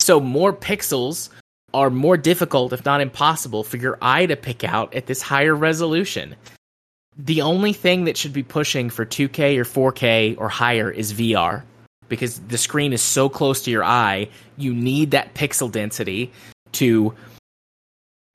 So 0.00 0.20
more 0.20 0.52
pixels 0.52 1.30
are 1.74 1.90
more 1.90 2.16
difficult, 2.16 2.72
if 2.72 2.84
not 2.84 3.00
impossible, 3.00 3.64
for 3.64 3.76
your 3.78 3.98
eye 4.00 4.26
to 4.26 4.36
pick 4.36 4.64
out 4.64 4.94
at 4.94 5.06
this 5.06 5.20
higher 5.20 5.54
resolution. 5.54 6.36
The 7.18 7.42
only 7.42 7.72
thing 7.72 8.04
that 8.04 8.16
should 8.16 8.32
be 8.32 8.42
pushing 8.42 8.90
for 8.90 9.06
2K 9.06 9.56
or 9.58 9.92
4K 9.92 10.36
or 10.38 10.48
higher 10.48 10.90
is 10.90 11.14
VR 11.14 11.62
because 12.08 12.38
the 12.40 12.58
screen 12.58 12.92
is 12.92 13.02
so 13.02 13.28
close 13.28 13.62
to 13.62 13.70
your 13.70 13.84
eye, 13.84 14.28
you 14.56 14.74
need 14.74 15.12
that 15.12 15.34
pixel 15.34 15.70
density 15.70 16.30
to 16.72 17.14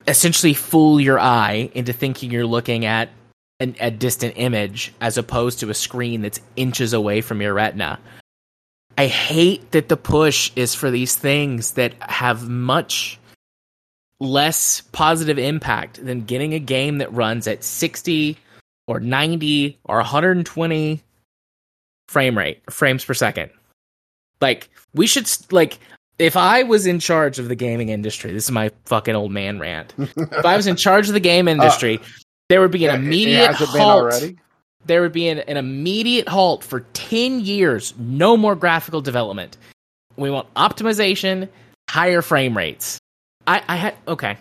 essentially 0.06 0.54
fool 0.54 1.00
your 1.00 1.18
eye 1.18 1.70
into 1.74 1.92
thinking 1.92 2.30
you're 2.30 2.46
looking 2.46 2.84
at 2.84 3.10
an, 3.60 3.76
a 3.80 3.90
distant 3.90 4.34
image 4.36 4.92
as 5.00 5.16
opposed 5.16 5.60
to 5.60 5.70
a 5.70 5.74
screen 5.74 6.22
that's 6.22 6.40
inches 6.56 6.92
away 6.92 7.20
from 7.20 7.40
your 7.40 7.54
retina. 7.54 7.98
I 8.98 9.06
hate 9.06 9.70
that 9.70 9.88
the 9.88 9.96
push 9.96 10.50
is 10.56 10.74
for 10.74 10.90
these 10.90 11.14
things 11.14 11.72
that 11.72 11.94
have 12.00 12.48
much 12.48 13.18
less 14.20 14.82
positive 14.92 15.38
impact 15.38 16.04
than 16.04 16.24
getting 16.24 16.54
a 16.54 16.58
game 16.58 16.98
that 16.98 17.12
runs 17.12 17.46
at 17.46 17.64
60 17.64 18.36
or 18.86 19.00
90 19.00 19.78
or 19.84 19.96
120 19.96 21.02
frame 22.08 22.36
rate 22.38 22.62
frames 22.70 23.04
per 23.04 23.14
second. 23.14 23.50
Like 24.40 24.68
we 24.94 25.06
should 25.06 25.28
like 25.50 25.78
if 26.18 26.36
I 26.36 26.62
was 26.62 26.86
in 26.86 26.98
charge 27.00 27.38
of 27.38 27.48
the 27.48 27.54
gaming 27.56 27.88
industry, 27.88 28.32
this 28.32 28.44
is 28.44 28.50
my 28.50 28.70
fucking 28.84 29.14
old 29.14 29.32
man 29.32 29.58
rant. 29.58 29.94
if 29.98 30.44
I 30.44 30.56
was 30.56 30.66
in 30.66 30.76
charge 30.76 31.08
of 31.08 31.14
the 31.14 31.20
game 31.20 31.48
industry, 31.48 31.98
there 32.48 32.60
would 32.60 32.70
be 32.70 32.84
an 32.86 32.90
Uh, 32.90 32.94
Yeah, 32.94 32.98
it- 32.98 33.02
it 33.02 33.06
immediate 33.06 33.50
halt. 33.80 34.04
There 34.84 35.00
would 35.00 35.12
be 35.12 35.28
an, 35.28 35.38
an 35.38 35.56
immediate 35.56 36.28
halt 36.28 36.64
for 36.64 36.80
10 36.92 37.40
years, 37.40 37.94
no 37.98 38.36
more 38.36 38.56
graphical 38.56 39.00
development. 39.00 39.56
We 40.16 40.28
want 40.28 40.52
optimization, 40.54 41.48
higher 41.88 42.20
frame 42.20 42.56
rates. 42.56 42.98
I, 43.46 43.62
I 43.68 43.76
had 43.76 43.94
okay. 44.08 44.36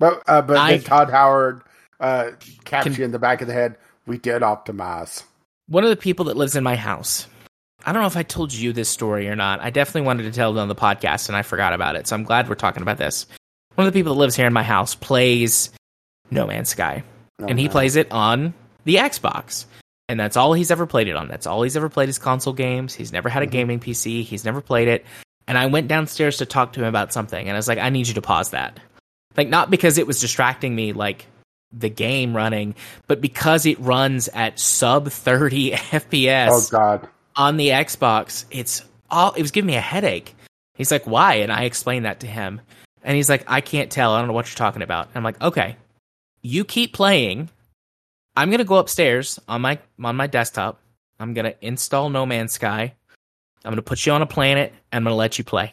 But 0.00 0.22
uh, 0.26 0.42
but 0.42 0.56
Todd 0.84 1.10
Howard 1.10 1.62
uh, 2.00 2.30
caps 2.64 2.96
you 2.98 3.04
in 3.04 3.10
the 3.12 3.18
back 3.18 3.40
of 3.42 3.46
the 3.48 3.54
head. 3.54 3.76
We 4.06 4.18
did 4.18 4.42
optimize. 4.42 5.22
One 5.68 5.84
of 5.84 5.90
the 5.90 5.96
people 5.96 6.24
that 6.26 6.36
lives 6.36 6.56
in 6.56 6.64
my 6.64 6.76
house. 6.76 7.26
I 7.84 7.92
don't 7.92 8.02
know 8.02 8.08
if 8.08 8.16
I 8.16 8.22
told 8.24 8.52
you 8.52 8.72
this 8.72 8.88
story 8.88 9.28
or 9.28 9.36
not. 9.36 9.60
I 9.60 9.70
definitely 9.70 10.02
wanted 10.06 10.24
to 10.24 10.32
tell 10.32 10.56
it 10.56 10.60
on 10.60 10.68
the 10.68 10.74
podcast 10.74 11.28
and 11.28 11.36
I 11.36 11.42
forgot 11.42 11.72
about 11.72 11.96
it. 11.96 12.06
So 12.06 12.16
I'm 12.16 12.24
glad 12.24 12.48
we're 12.48 12.54
talking 12.56 12.82
about 12.82 12.98
this. 12.98 13.26
One 13.76 13.86
of 13.86 13.92
the 13.92 13.98
people 13.98 14.14
that 14.14 14.20
lives 14.20 14.36
here 14.36 14.46
in 14.46 14.52
my 14.52 14.62
house 14.62 14.94
plays 14.94 15.70
No 16.30 16.46
Man's 16.46 16.68
Sky. 16.70 17.02
Oh, 17.40 17.46
and 17.46 17.58
he 17.58 17.66
no. 17.66 17.70
plays 17.72 17.96
it 17.96 18.10
on 18.12 18.52
the 18.84 18.96
Xbox. 18.96 19.64
And 20.08 20.18
that's 20.18 20.36
all 20.36 20.52
he's 20.52 20.70
ever 20.70 20.86
played 20.86 21.08
it 21.08 21.16
on. 21.16 21.28
That's 21.28 21.46
all 21.46 21.62
he's 21.62 21.76
ever 21.76 21.88
played 21.88 22.08
is 22.08 22.18
console 22.18 22.52
games. 22.52 22.92
He's 22.94 23.12
never 23.12 23.28
had 23.28 23.42
a 23.42 23.46
Mhm. 23.46 23.50
gaming 23.52 23.80
PC. 23.80 24.24
He's 24.24 24.44
never 24.44 24.60
played 24.60 24.88
it. 24.88 25.06
And 25.46 25.56
I 25.56 25.66
went 25.66 25.88
downstairs 25.88 26.36
to 26.38 26.46
talk 26.46 26.72
to 26.74 26.80
him 26.80 26.86
about 26.86 27.12
something, 27.12 27.46
and 27.46 27.56
I 27.56 27.58
was 27.58 27.68
like, 27.68 27.78
I 27.78 27.88
need 27.90 28.08
you 28.08 28.14
to 28.14 28.22
pause 28.22 28.50
that. 28.50 28.78
Like, 29.36 29.48
not 29.48 29.70
because 29.70 29.98
it 29.98 30.06
was 30.06 30.20
distracting 30.20 30.74
me, 30.74 30.92
like 30.92 31.26
the 31.72 31.88
game 31.88 32.34
running, 32.36 32.74
but 33.06 33.20
because 33.20 33.66
it 33.66 33.78
runs 33.78 34.28
at 34.28 34.58
sub 34.58 35.08
30 35.10 35.70
FPS 35.72 36.48
Oh 36.50 36.66
God. 36.70 37.08
on 37.36 37.56
the 37.56 37.68
Xbox, 37.68 38.44
it's 38.50 38.84
all 39.10 39.32
it 39.32 39.42
was 39.42 39.50
giving 39.50 39.66
me 39.66 39.76
a 39.76 39.80
headache. 39.80 40.34
He's 40.74 40.90
like, 40.90 41.06
"Why?" 41.06 41.34
And 41.36 41.52
I 41.52 41.64
explained 41.64 42.04
that 42.06 42.20
to 42.20 42.26
him. 42.26 42.60
And 43.02 43.16
he's 43.16 43.28
like, 43.28 43.44
"I 43.46 43.60
can't 43.60 43.90
tell. 43.90 44.12
I 44.12 44.18
don't 44.18 44.28
know 44.28 44.34
what 44.34 44.48
you're 44.48 44.56
talking 44.56 44.82
about." 44.82 45.08
I'm 45.14 45.22
like, 45.22 45.40
"Okay. 45.40 45.76
You 46.42 46.64
keep 46.64 46.92
playing. 46.94 47.50
I'm 48.36 48.48
going 48.48 48.58
to 48.58 48.64
go 48.64 48.76
upstairs 48.76 49.38
on 49.48 49.60
my 49.60 49.78
on 50.02 50.16
my 50.16 50.26
desktop. 50.26 50.80
I'm 51.18 51.34
going 51.34 51.44
to 51.44 51.66
install 51.66 52.08
No 52.08 52.24
Man's 52.24 52.52
Sky 52.52 52.94
I'm 53.64 53.70
going 53.70 53.76
to 53.76 53.82
put 53.82 54.06
you 54.06 54.12
on 54.12 54.22
a 54.22 54.26
planet. 54.26 54.72
And 54.90 54.98
I'm 54.98 55.04
going 55.04 55.12
to 55.12 55.18
let 55.18 55.38
you 55.38 55.44
play. 55.44 55.72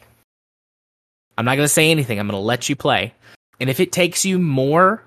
I'm 1.36 1.44
not 1.44 1.56
going 1.56 1.64
to 1.64 1.72
say 1.72 1.90
anything. 1.90 2.18
I'm 2.18 2.26
going 2.26 2.40
to 2.40 2.44
let 2.44 2.68
you 2.68 2.76
play. 2.76 3.14
And 3.60 3.70
if 3.70 3.80
it 3.80 3.92
takes 3.92 4.24
you 4.24 4.38
more 4.38 5.02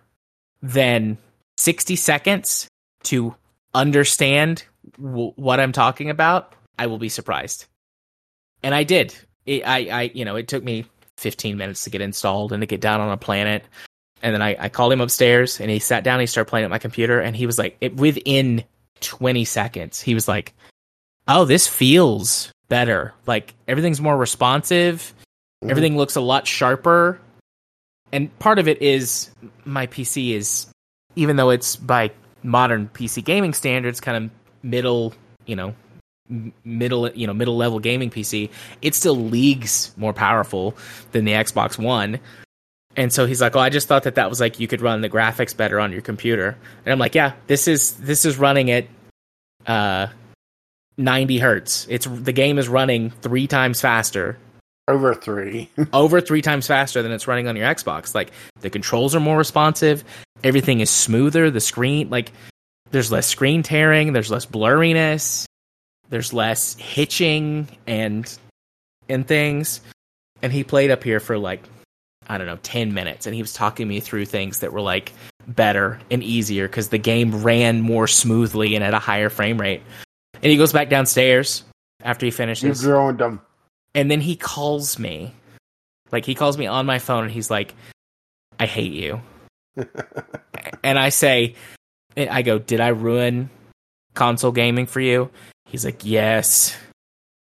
than 0.61 1.17
60 1.57 1.95
seconds 1.95 2.67
to 3.03 3.35
understand 3.73 4.63
w- 4.97 5.33
what 5.35 5.59
I'm 5.59 5.71
talking 5.71 6.09
about, 6.09 6.53
I 6.77 6.87
will 6.87 6.99
be 6.99 7.09
surprised. 7.09 7.65
And 8.63 8.75
I 8.75 8.83
did. 8.83 9.15
It, 9.45 9.63
I, 9.65 9.77
I, 9.89 10.01
you 10.13 10.25
know, 10.25 10.35
it 10.35 10.47
took 10.47 10.63
me 10.63 10.85
15 11.17 11.57
minutes 11.57 11.83
to 11.83 11.89
get 11.89 12.01
installed 12.01 12.51
and 12.51 12.61
to 12.61 12.67
get 12.67 12.81
down 12.81 13.01
on 13.01 13.09
a 13.09 13.17
planet. 13.17 13.63
And 14.21 14.33
then 14.33 14.41
I, 14.41 14.55
I 14.59 14.69
called 14.69 14.93
him 14.93 15.01
upstairs 15.01 15.59
and 15.59 15.69
he 15.69 15.79
sat 15.79 16.03
down. 16.03 16.19
He 16.19 16.25
started 16.25 16.49
playing 16.49 16.65
at 16.65 16.69
my 16.69 16.79
computer 16.79 17.19
and 17.19 17.35
he 17.35 17.45
was 17.45 17.57
like, 17.57 17.77
it, 17.81 17.95
within 17.95 18.63
20 19.01 19.45
seconds, 19.45 20.01
he 20.01 20.13
was 20.13 20.27
like, 20.27 20.53
oh, 21.27 21.45
this 21.45 21.67
feels 21.67 22.51
better. 22.69 23.13
Like 23.25 23.53
everything's 23.67 24.01
more 24.01 24.17
responsive. 24.17 25.13
Mm-hmm. 25.61 25.71
Everything 25.71 25.97
looks 25.97 26.15
a 26.15 26.21
lot 26.21 26.47
sharper. 26.47 27.19
And 28.11 28.37
part 28.39 28.59
of 28.59 28.67
it 28.67 28.81
is 28.81 29.31
my 29.65 29.87
PC 29.87 30.33
is, 30.33 30.67
even 31.15 31.35
though 31.35 31.49
it's 31.49 31.75
by 31.75 32.11
modern 32.43 32.89
PC 32.93 33.23
gaming 33.23 33.53
standards, 33.53 33.99
kind 33.99 34.25
of 34.25 34.31
middle, 34.63 35.13
you 35.45 35.55
know, 35.55 35.75
middle, 36.63 37.09
you 37.11 37.27
know, 37.27 37.33
middle 37.33 37.57
level 37.57 37.79
gaming 37.79 38.09
PC, 38.09 38.49
it's 38.81 38.97
still 38.97 39.15
leagues 39.15 39.93
more 39.97 40.13
powerful 40.13 40.75
than 41.11 41.25
the 41.25 41.33
Xbox 41.33 41.77
One. 41.77 42.19
And 42.97 43.13
so 43.13 43.25
he's 43.25 43.41
like, 43.41 43.55
"Oh, 43.55 43.59
I 43.59 43.69
just 43.69 43.87
thought 43.87 44.03
that 44.03 44.15
that 44.15 44.29
was 44.29 44.41
like 44.41 44.59
you 44.59 44.67
could 44.67 44.81
run 44.81 45.01
the 45.01 45.09
graphics 45.09 45.55
better 45.55 45.79
on 45.79 45.93
your 45.93 46.01
computer." 46.01 46.57
And 46.85 46.91
I'm 46.91 46.99
like, 46.99 47.15
"Yeah, 47.15 47.33
this 47.47 47.67
is 47.67 47.93
this 47.93 48.25
is 48.25 48.37
running 48.37 48.69
at 48.69 48.85
uh 49.65 50.07
90 50.97 51.37
hertz. 51.39 51.87
It's 51.89 52.05
the 52.05 52.33
game 52.33 52.57
is 52.57 52.67
running 52.67 53.11
3 53.11 53.47
times 53.47 53.79
faster 53.79 54.37
Over 54.87 55.13
three. 55.13 55.69
over 55.93 56.21
three 56.21 56.41
times 56.41 56.67
faster 56.67 57.01
than 57.01 57.11
it's 57.11 57.27
running 57.27 57.47
on 57.47 57.55
your 57.55 57.67
Xbox. 57.67 58.15
Like 58.15 58.31
the 58.61 58.69
controls 58.69 59.15
are 59.15 59.19
more 59.19 59.37
responsive, 59.37 60.03
everything 60.43 60.79
is 60.79 60.89
smoother. 60.89 61.51
The 61.51 61.61
screen, 61.61 62.09
like 62.09 62.31
there's 62.91 63.11
less 63.11 63.27
screen 63.27 63.63
tearing, 63.63 64.13
there's 64.13 64.31
less 64.31 64.45
blurriness, 64.45 65.45
there's 66.09 66.33
less 66.33 66.75
hitching 66.75 67.67
and 67.87 68.37
and 69.07 69.27
things. 69.27 69.81
And 70.41 70.51
he 70.51 70.63
played 70.63 70.91
up 70.91 71.03
here 71.03 71.19
for 71.19 71.37
like 71.37 71.63
I 72.27 72.37
don't 72.37 72.47
know 72.47 72.59
ten 72.63 72.93
minutes, 72.93 73.25
and 73.25 73.35
he 73.35 73.41
was 73.41 73.53
talking 73.53 73.87
me 73.87 73.99
through 73.99 74.25
things 74.25 74.59
that 74.59 74.73
were 74.73 74.81
like 74.81 75.13
better 75.47 75.99
and 76.09 76.23
easier 76.23 76.67
because 76.67 76.89
the 76.89 76.97
game 76.97 77.43
ran 77.43 77.81
more 77.81 78.07
smoothly 78.07 78.75
and 78.75 78.83
at 78.83 78.93
a 78.93 78.99
higher 78.99 79.29
frame 79.29 79.59
rate. 79.59 79.81
And 80.35 80.51
he 80.51 80.57
goes 80.57 80.73
back 80.73 80.89
downstairs 80.89 81.63
after 82.03 82.25
he 82.25 82.31
finishes. 82.31 82.83
you 82.83 82.91
ruined 82.91 83.19
them. 83.19 83.41
And 83.95 84.09
then 84.09 84.21
he 84.21 84.35
calls 84.35 84.97
me. 84.99 85.33
Like 86.11 86.25
he 86.25 86.35
calls 86.35 86.57
me 86.57 86.67
on 86.67 86.85
my 86.85 86.99
phone 86.99 87.23
and 87.23 87.31
he's 87.31 87.49
like 87.49 87.73
i 88.59 88.65
hate 88.65 88.93
you. 88.93 89.21
And 90.83 90.97
i 90.99 91.09
say 91.09 91.55
and 92.15 92.29
i 92.29 92.41
go 92.41 92.59
did 92.59 92.79
i 92.81 92.89
ruin 92.89 93.49
console 94.13 94.51
gaming 94.51 94.85
for 94.87 94.99
you? 94.99 95.29
He's 95.65 95.85
like 95.85 96.03
yes. 96.05 96.75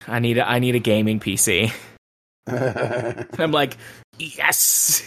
I 0.09 0.19
need 0.21 0.39
a 0.39 0.49
i 0.49 0.59
need 0.59 0.75
a 0.75 0.79
gaming 0.81 1.21
pc 1.21 1.73
i'm 3.39 3.53
like 3.53 3.77
yes. 4.19 5.03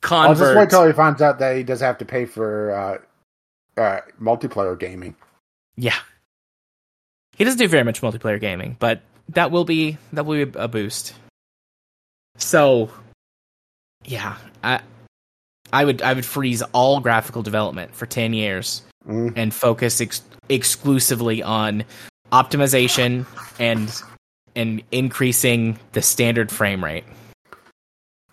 Console. 0.00 0.28
I'll 0.28 0.34
just 0.34 0.40
wait 0.42 0.54
convert. 0.54 0.70
till 0.70 0.86
he 0.86 0.92
finds 0.92 1.20
out 1.22 1.38
that 1.40 1.56
he 1.56 1.62
does 1.64 1.80
have 1.80 1.98
to 1.98 2.04
pay 2.04 2.24
for 2.24 2.72
uh, 3.76 3.80
uh, 3.80 4.00
multiplayer 4.20 4.78
gaming. 4.78 5.16
yeah. 5.76 5.96
He 7.36 7.44
doesn't 7.44 7.58
do 7.58 7.68
very 7.68 7.84
much 7.84 8.00
multiplayer 8.00 8.40
gaming 8.40 8.76
but 8.78 9.02
that 9.30 9.50
will 9.50 9.64
be 9.64 9.98
that 10.12 10.24
will 10.26 10.44
be 10.46 10.58
a 10.58 10.68
boost 10.68 11.14
so 12.36 12.90
yeah 14.04 14.36
i 14.62 14.80
i 15.72 15.84
would 15.84 16.02
i 16.02 16.12
would 16.12 16.24
freeze 16.24 16.62
all 16.72 17.00
graphical 17.00 17.42
development 17.42 17.94
for 17.94 18.06
10 18.06 18.32
years 18.34 18.82
Mm. 19.06 19.32
and 19.36 19.54
focus 19.54 20.02
ex- 20.02 20.20
exclusively 20.50 21.42
on 21.42 21.84
optimization 22.30 23.24
and 23.58 24.02
and 24.54 24.82
increasing 24.92 25.78
the 25.92 26.02
standard 26.02 26.50
frame 26.50 26.84
rate 26.84 27.04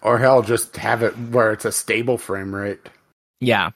Or 0.01 0.17
hell, 0.17 0.41
just 0.41 0.75
have 0.77 1.01
it 1.01 1.11
where 1.17 1.53
it's 1.53 1.63
a 1.65 1.71
stable 1.71 2.17
frame 2.17 2.53
rate. 2.53 2.89
yeah 3.39 3.69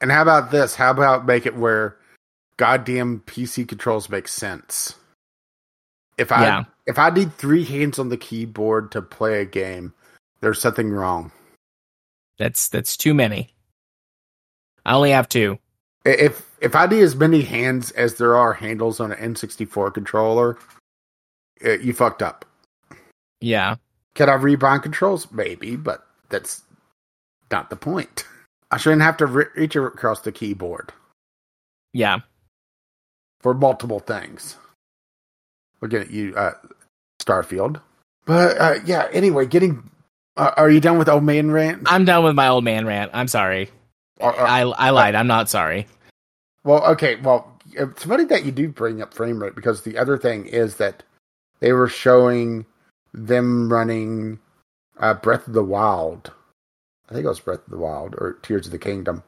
And 0.00 0.10
how 0.10 0.22
about 0.22 0.50
this? 0.50 0.76
How 0.76 0.90
about 0.92 1.26
make 1.26 1.44
it 1.46 1.56
where 1.56 1.96
goddamn 2.56 3.20
PC 3.26 3.68
controls 3.68 4.08
make 4.08 4.28
sense? 4.28 4.94
If 6.18 6.32
I 6.32 6.42
Yeah. 6.44 6.64
if 6.86 6.98
I 6.98 7.10
need 7.10 7.34
three 7.34 7.64
hands 7.64 7.98
on 7.98 8.08
the 8.08 8.16
keyboard 8.16 8.90
to 8.92 9.02
play 9.02 9.40
a 9.40 9.44
game, 9.44 9.92
there's 10.40 10.60
something 10.60 10.90
wrong. 10.90 11.32
that's 12.38 12.68
that's 12.68 12.96
too 12.98 13.14
many 13.14 13.54
i 14.84 14.92
only 14.92 15.10
have 15.10 15.26
two 15.28 15.58
If 16.04 16.44
if 16.60 16.74
I 16.76 16.86
need 16.86 17.02
as 17.02 17.16
many 17.16 17.42
hands 17.42 17.90
as 17.92 18.14
there 18.16 18.36
are 18.36 18.52
handles 18.52 19.00
on 19.00 19.10
an 19.12 19.34
N64 19.34 19.92
controller, 19.94 20.58
uh, 21.64 21.72
you 21.78 21.92
fucked 21.94 22.22
up. 22.22 22.44
yeah 23.40 23.76
Can 24.14 24.28
I 24.28 24.36
rebind 24.36 24.82
controls? 24.82 25.30
Maybe, 25.32 25.76
but 25.76 26.06
that's 26.30 26.62
not 27.50 27.70
the 27.70 27.76
point. 27.76 28.24
I 28.70 28.76
shouldn't 28.78 29.02
have 29.02 29.16
to 29.18 29.26
re- 29.26 29.46
reach 29.56 29.76
across 29.76 30.20
the 30.20 30.32
keyboard 30.32 30.92
yeah 31.92 32.20
for 33.40 33.54
multiple 33.54 34.00
things. 34.00 34.56
Looking 35.80 36.00
at 36.00 36.10
you, 36.10 36.34
uh, 36.36 36.52
Starfield. 37.20 37.80
But 38.24 38.60
uh, 38.60 38.74
yeah, 38.84 39.08
anyway, 39.12 39.46
getting. 39.46 39.90
Uh, 40.36 40.52
are 40.56 40.70
you 40.70 40.80
done 40.80 40.98
with 40.98 41.08
old 41.08 41.24
man 41.24 41.50
rant? 41.50 41.82
i'm 41.86 42.04
done 42.04 42.22
with 42.22 42.34
my 42.34 42.48
old 42.48 42.62
man 42.62 42.84
rant 42.84 43.10
i'm 43.14 43.26
sorry 43.26 43.70
Or- 44.20 44.34
or- 44.38 44.46
i 44.46 44.60
i 44.60 44.90
lied 44.90 45.14
i'm 45.14 45.26
not 45.26 45.48
sorry 45.48 45.86
well, 46.62 46.84
okay. 46.88 47.14
Well, 47.14 47.58
it's 47.74 48.02
funny 48.02 48.24
that 48.24 48.44
you 48.44 48.50
do 48.50 48.68
bring 48.68 49.00
up 49.00 49.14
frame 49.14 49.40
rate 49.40 49.54
because 49.54 49.82
the 49.82 49.96
other 49.96 50.18
thing 50.18 50.46
is 50.46 50.76
that 50.76 51.04
they 51.60 51.72
were 51.72 51.86
showing 51.86 52.66
them 53.14 53.72
running 53.72 54.40
uh, 54.98 55.14
Breath 55.14 55.46
of 55.46 55.52
the 55.52 55.62
Wild. 55.62 56.32
I 57.08 57.14
think 57.14 57.24
it 57.24 57.28
was 57.28 57.38
Breath 57.38 57.64
of 57.64 57.70
the 57.70 57.78
Wild 57.78 58.16
or 58.18 58.38
Tears 58.42 58.66
of 58.66 58.72
the 58.72 58.78
Kingdom 58.80 59.22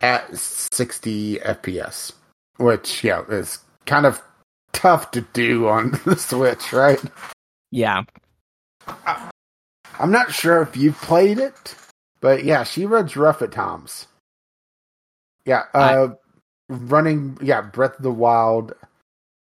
at 0.00 0.32
60 0.38 1.38
FPS, 1.40 2.12
which 2.58 3.02
yeah 3.02 3.24
is 3.28 3.58
kind 3.84 4.06
of 4.06 4.22
tough 4.76 5.10
to 5.12 5.22
do 5.32 5.68
on 5.68 5.90
the 6.04 6.16
Switch, 6.16 6.72
right? 6.72 7.02
yeah 7.72 8.04
I'm 9.98 10.10
not 10.10 10.32
sure 10.32 10.62
if 10.62 10.76
you've 10.76 11.00
played 11.00 11.38
it, 11.38 11.74
but 12.20 12.44
yeah, 12.44 12.64
she 12.64 12.86
runs 12.86 13.16
rough 13.16 13.42
at 13.42 13.52
times. 13.52 14.06
Yeah, 15.44 15.62
uh, 15.74 16.08
running 16.68 17.38
yeah 17.40 17.62
Breath 17.62 17.96
of 17.96 18.02
the 18.02 18.10
Wild 18.10 18.72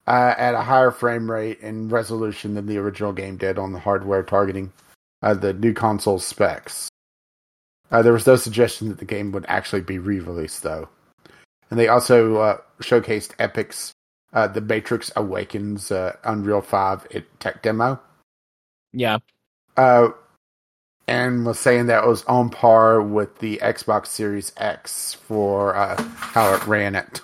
uh, 0.07 0.33
at 0.37 0.55
a 0.55 0.61
higher 0.61 0.91
frame 0.91 1.29
rate 1.29 1.61
and 1.61 1.91
resolution 1.91 2.55
than 2.55 2.65
the 2.65 2.77
original 2.77 3.13
game 3.13 3.37
did 3.37 3.57
on 3.57 3.71
the 3.71 3.79
hardware 3.79 4.23
targeting 4.23 4.73
uh, 5.21 5.33
the 5.33 5.53
new 5.53 5.73
console 5.73 6.19
specs. 6.19 6.89
Uh, 7.91 8.01
there 8.01 8.13
was 8.13 8.27
no 8.27 8.35
suggestion 8.35 8.89
that 8.89 8.97
the 8.97 9.05
game 9.05 9.31
would 9.31 9.45
actually 9.47 9.81
be 9.81 9.99
re-released 9.99 10.63
though, 10.63 10.89
and 11.69 11.79
they 11.79 11.87
also 11.87 12.37
uh, 12.37 12.57
showcased 12.81 13.35
Epic's 13.37 13.91
uh, 14.33 14.47
The 14.47 14.61
Matrix 14.61 15.11
Awakens 15.15 15.91
uh, 15.91 16.15
Unreal 16.23 16.61
Five 16.61 17.05
it 17.09 17.39
tech 17.39 17.61
demo 17.61 17.99
yeah 18.93 19.17
uh, 19.77 20.09
and 21.07 21.45
was 21.45 21.59
saying 21.59 21.87
that 21.87 22.03
it 22.03 22.07
was 22.07 22.23
on 22.25 22.49
par 22.49 23.01
with 23.01 23.39
the 23.39 23.57
Xbox 23.57 24.07
Series 24.07 24.51
X 24.57 25.13
for 25.13 25.75
uh, 25.75 26.01
how 26.01 26.53
it 26.53 26.65
ran 26.67 26.95
it. 26.95 27.21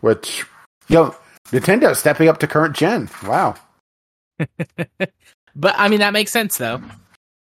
Which, 0.00 0.44
you 0.88 0.96
know, 0.96 1.16
Nintendo 1.46 1.96
stepping 1.96 2.28
up 2.28 2.38
to 2.38 2.46
current 2.46 2.76
gen. 2.76 3.08
Wow. 3.24 3.54
But 5.56 5.74
I 5.78 5.88
mean 5.88 6.00
that 6.00 6.12
makes 6.12 6.32
sense 6.32 6.58
though, 6.58 6.82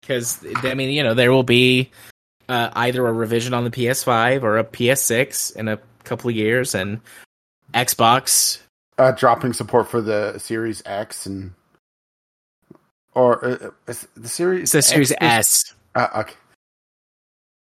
because 0.02 0.44
I 0.64 0.74
mean 0.74 0.90
you 0.90 1.04
know 1.04 1.14
there 1.14 1.32
will 1.32 1.44
be 1.44 1.92
uh, 2.50 2.70
either 2.74 3.06
a 3.06 3.14
revision 3.14 3.54
on 3.54 3.64
the 3.64 3.70
PS5 3.70 4.44
or 4.44 4.58
a 4.58 4.64
PS6 4.64 5.56
in 5.56 5.68
a 5.68 5.80
couple 6.04 6.30
of 6.30 6.36
years, 6.36 6.74
and 6.74 7.00
Xbox. 7.74 8.60
Uh, 8.98 9.12
dropping 9.12 9.54
support 9.54 9.88
for 9.88 10.02
the 10.02 10.38
Series 10.38 10.84
X 10.86 11.26
and 11.26 11.54
or 13.14 13.44
uh, 13.46 13.58
the 13.86 14.28
Series 14.28 14.64
It's 14.64 14.72
the 14.72 14.82
Series 14.82 15.12
X 15.12 15.22
S. 15.22 15.76
Uh, 15.96 16.08
okay. 16.22 16.34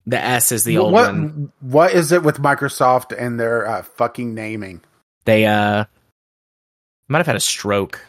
The 0.07 0.19
S 0.19 0.51
is 0.51 0.63
the 0.63 0.77
old 0.77 0.93
what 0.93 1.11
one. 1.11 1.51
what 1.61 1.93
is 1.93 2.11
it 2.11 2.23
with 2.23 2.37
Microsoft 2.37 3.15
and 3.17 3.39
their 3.39 3.67
uh, 3.67 3.81
fucking 3.81 4.33
naming? 4.33 4.81
They 5.25 5.45
uh 5.45 5.85
might 7.07 7.19
have 7.19 7.27
had 7.27 7.35
a 7.35 7.41
stroke, 7.41 7.99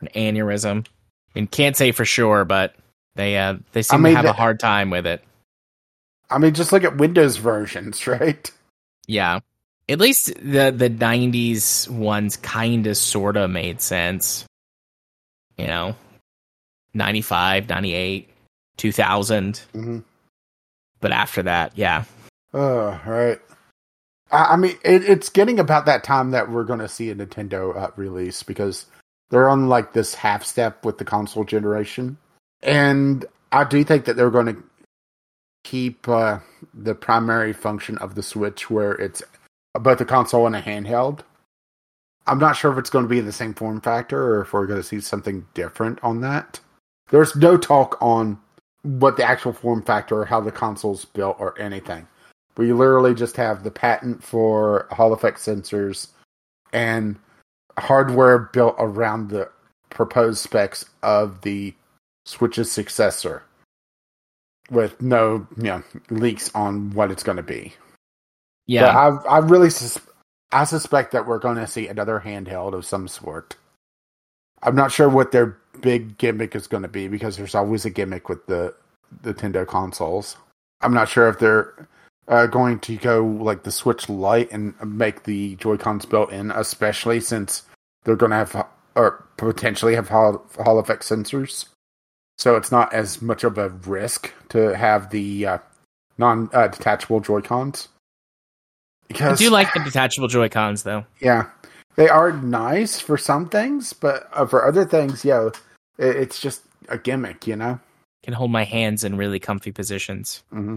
an 0.00 0.08
aneurysm. 0.14 0.86
I 0.86 1.38
mean, 1.38 1.46
can't 1.46 1.76
say 1.76 1.92
for 1.92 2.04
sure, 2.04 2.44
but 2.44 2.74
they 3.14 3.38
uh 3.38 3.56
they 3.72 3.82
seem 3.82 4.02
mean, 4.02 4.12
to 4.12 4.16
have 4.16 4.26
a 4.26 4.32
hard 4.32 4.58
time 4.58 4.90
with 4.90 5.06
it. 5.06 5.22
I 6.28 6.38
mean, 6.38 6.54
just 6.54 6.72
look 6.72 6.84
at 6.84 6.96
Windows 6.96 7.36
versions, 7.36 8.06
right? 8.06 8.50
Yeah. 9.06 9.40
At 9.92 10.00
least 10.00 10.34
the 10.36 10.72
the 10.72 10.90
'90s 10.90 11.88
ones 11.88 12.36
kind 12.38 12.86
of 12.86 12.96
sorta 12.96 13.46
made 13.46 13.80
sense. 13.80 14.46
you 15.58 15.66
know, 15.66 15.94
95, 16.94 17.68
98, 17.68 18.28
2000. 18.78 19.58
hmm 19.72 19.98
But 21.00 21.12
after 21.12 21.42
that, 21.44 21.72
yeah. 21.76 22.04
Uh, 22.54 22.98
right. 23.06 23.38
I, 24.30 24.44
I 24.54 24.56
mean, 24.56 24.76
it, 24.84 25.04
it's 25.04 25.28
getting 25.28 25.58
about 25.60 25.86
that 25.86 26.04
time 26.04 26.30
that 26.32 26.50
we're 26.50 26.64
going 26.64 26.78
to 26.80 26.88
see 26.88 27.10
a 27.10 27.14
Nintendo 27.14 27.76
uh, 27.76 27.90
release 27.96 28.42
because 28.42 28.86
they're 29.30 29.48
on 29.48 29.68
like 29.68 29.92
this 29.92 30.14
half 30.14 30.44
step 30.44 30.84
with 30.84 30.98
the 30.98 31.04
console 31.04 31.44
generation, 31.44 32.16
and 32.62 33.24
I 33.52 33.64
do 33.64 33.84
think 33.84 34.06
that 34.06 34.16
they're 34.16 34.30
going 34.30 34.46
to 34.54 34.62
keep 35.64 36.08
uh, 36.08 36.38
the 36.74 36.94
primary 36.94 37.52
function 37.52 37.98
of 37.98 38.14
the 38.14 38.22
Switch 38.22 38.70
where 38.70 38.92
it's 38.92 39.22
both 39.78 40.00
a 40.00 40.04
console 40.04 40.46
and 40.46 40.56
a 40.56 40.62
handheld. 40.62 41.20
I'm 42.26 42.38
not 42.38 42.56
sure 42.56 42.70
if 42.72 42.78
it's 42.78 42.90
going 42.90 43.04
to 43.04 43.08
be 43.08 43.18
in 43.18 43.26
the 43.26 43.32
same 43.32 43.54
form 43.54 43.80
factor 43.80 44.36
or 44.36 44.42
if 44.42 44.52
we're 44.52 44.66
going 44.66 44.80
to 44.80 44.86
see 44.86 45.00
something 45.00 45.46
different 45.54 45.98
on 46.02 46.20
that. 46.20 46.60
There's 47.10 47.34
no 47.34 47.56
talk 47.56 47.98
on 48.00 48.38
what 48.82 49.16
the 49.16 49.24
actual 49.24 49.52
form 49.52 49.82
factor 49.82 50.20
or 50.20 50.24
how 50.24 50.40
the 50.40 50.52
console's 50.52 51.04
built 51.04 51.36
or 51.38 51.58
anything. 51.60 52.06
We 52.56 52.72
literally 52.72 53.14
just 53.14 53.36
have 53.36 53.64
the 53.64 53.70
patent 53.70 54.22
for 54.22 54.86
Hall 54.90 55.12
effect 55.12 55.38
sensors 55.38 56.08
and 56.72 57.16
hardware 57.78 58.38
built 58.38 58.76
around 58.78 59.30
the 59.30 59.50
proposed 59.90 60.38
specs 60.38 60.84
of 61.02 61.40
the 61.42 61.74
Switch's 62.26 62.70
successor 62.70 63.42
with 64.70 65.00
no 65.00 65.46
you 65.56 65.64
know, 65.64 65.82
leaks 66.10 66.50
on 66.54 66.90
what 66.92 67.10
it's 67.10 67.22
going 67.22 67.36
to 67.36 67.42
be. 67.42 67.74
Yeah. 68.66 68.92
But 68.92 69.26
I, 69.26 69.36
I 69.36 69.38
really 69.38 69.70
sus- 69.70 70.00
I 70.52 70.64
suspect 70.64 71.12
that 71.12 71.26
we're 71.26 71.38
going 71.38 71.56
to 71.56 71.66
see 71.66 71.88
another 71.88 72.22
handheld 72.24 72.74
of 72.74 72.84
some 72.84 73.08
sort. 73.08 73.56
I'm 74.62 74.76
not 74.76 74.92
sure 74.92 75.08
what 75.08 75.32
their 75.32 75.58
big 75.80 76.18
gimmick 76.18 76.54
is 76.54 76.66
going 76.66 76.82
to 76.82 76.88
be 76.88 77.08
because 77.08 77.36
there's 77.36 77.54
always 77.54 77.84
a 77.84 77.90
gimmick 77.90 78.28
with 78.28 78.46
the 78.46 78.74
Nintendo 79.22 79.66
consoles. 79.66 80.36
I'm 80.80 80.94
not 80.94 81.08
sure 81.08 81.28
if 81.28 81.38
they're 81.38 81.88
uh, 82.28 82.46
going 82.46 82.78
to 82.80 82.96
go 82.96 83.24
like 83.24 83.64
the 83.64 83.72
Switch 83.72 84.08
Lite 84.08 84.52
and 84.52 84.74
make 84.84 85.24
the 85.24 85.56
Joy 85.56 85.76
Cons 85.76 86.04
built 86.04 86.30
in, 86.32 86.50
especially 86.50 87.20
since 87.20 87.62
they're 88.04 88.16
going 88.16 88.30
to 88.30 88.36
have 88.36 88.66
or 88.94 89.24
potentially 89.36 89.94
have 89.94 90.08
Hall, 90.08 90.44
Hall 90.62 90.78
effect 90.78 91.02
sensors. 91.02 91.66
So 92.38 92.56
it's 92.56 92.72
not 92.72 92.92
as 92.92 93.22
much 93.22 93.44
of 93.44 93.58
a 93.58 93.70
risk 93.70 94.32
to 94.50 94.76
have 94.76 95.10
the 95.10 95.46
uh, 95.46 95.58
non 96.18 96.50
uh, 96.52 96.68
detachable 96.68 97.20
Joy 97.20 97.40
Cons. 97.40 97.88
I 99.20 99.34
do 99.34 99.50
like 99.50 99.72
the 99.72 99.80
detachable 99.80 100.28
Joy 100.28 100.48
Cons 100.48 100.82
though. 100.82 101.04
yeah, 101.20 101.46
they 101.96 102.08
are 102.08 102.32
nice 102.32 102.98
for 103.00 103.16
some 103.18 103.48
things, 103.48 103.92
but 103.92 104.28
uh, 104.32 104.46
for 104.46 104.66
other 104.66 104.84
things, 104.84 105.24
yeah, 105.24 105.48
it, 105.98 106.16
it's 106.16 106.40
just 106.40 106.62
a 106.88 106.98
gimmick, 106.98 107.46
you 107.46 107.56
know. 107.56 107.78
Can 108.22 108.34
hold 108.34 108.50
my 108.50 108.64
hands 108.64 109.02
in 109.04 109.16
really 109.16 109.38
comfy 109.40 109.72
positions. 109.72 110.42
hmm 110.50 110.76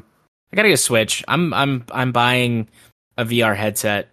I 0.52 0.56
gotta 0.56 0.70
get 0.70 0.76
a 0.76 0.78
Switch. 0.78 1.24
I'm 1.28 1.54
I'm 1.54 1.86
I'm 1.92 2.12
buying 2.12 2.70
a 3.18 3.26
VR 3.26 3.56
headset 3.56 4.10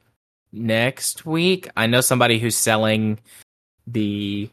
next 0.52 1.24
week. 1.24 1.68
I 1.76 1.86
know 1.86 2.00
somebody 2.00 2.38
who's 2.38 2.56
selling 2.56 3.18
the 3.86 4.48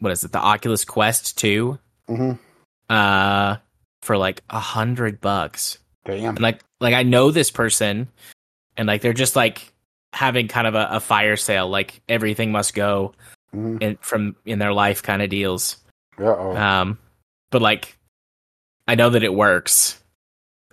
what 0.00 0.12
is 0.12 0.24
it, 0.24 0.32
the 0.32 0.38
Oculus 0.38 0.84
Quest 0.84 1.36
2 1.38 1.78
hmm 2.08 2.32
uh 2.90 3.56
for 4.02 4.16
like 4.16 4.42
a 4.50 4.58
hundred 4.60 5.20
bucks. 5.20 5.78
Damn. 6.04 6.30
And 6.36 6.40
like 6.40 6.60
like 6.80 6.94
I 6.94 7.02
know 7.02 7.30
this 7.30 7.50
person 7.50 8.08
and 8.78 8.86
like 8.86 9.02
they're 9.02 9.12
just 9.12 9.36
like 9.36 9.70
having 10.14 10.48
kind 10.48 10.66
of 10.66 10.74
a, 10.74 10.88
a 10.92 11.00
fire 11.00 11.36
sale, 11.36 11.68
like 11.68 12.00
everything 12.08 12.50
must 12.52 12.72
go 12.74 13.12
Mhm. 13.54 13.82
in 13.82 13.96
from 14.00 14.36
in 14.44 14.58
their 14.58 14.72
life 14.72 15.02
kind 15.02 15.22
of 15.22 15.30
deals. 15.30 15.76
Uh-oh. 16.18 16.54
Um, 16.56 16.98
but 17.50 17.62
like, 17.62 17.96
I 18.86 18.94
know 18.94 19.08
that 19.10 19.22
it 19.22 19.32
works, 19.32 19.98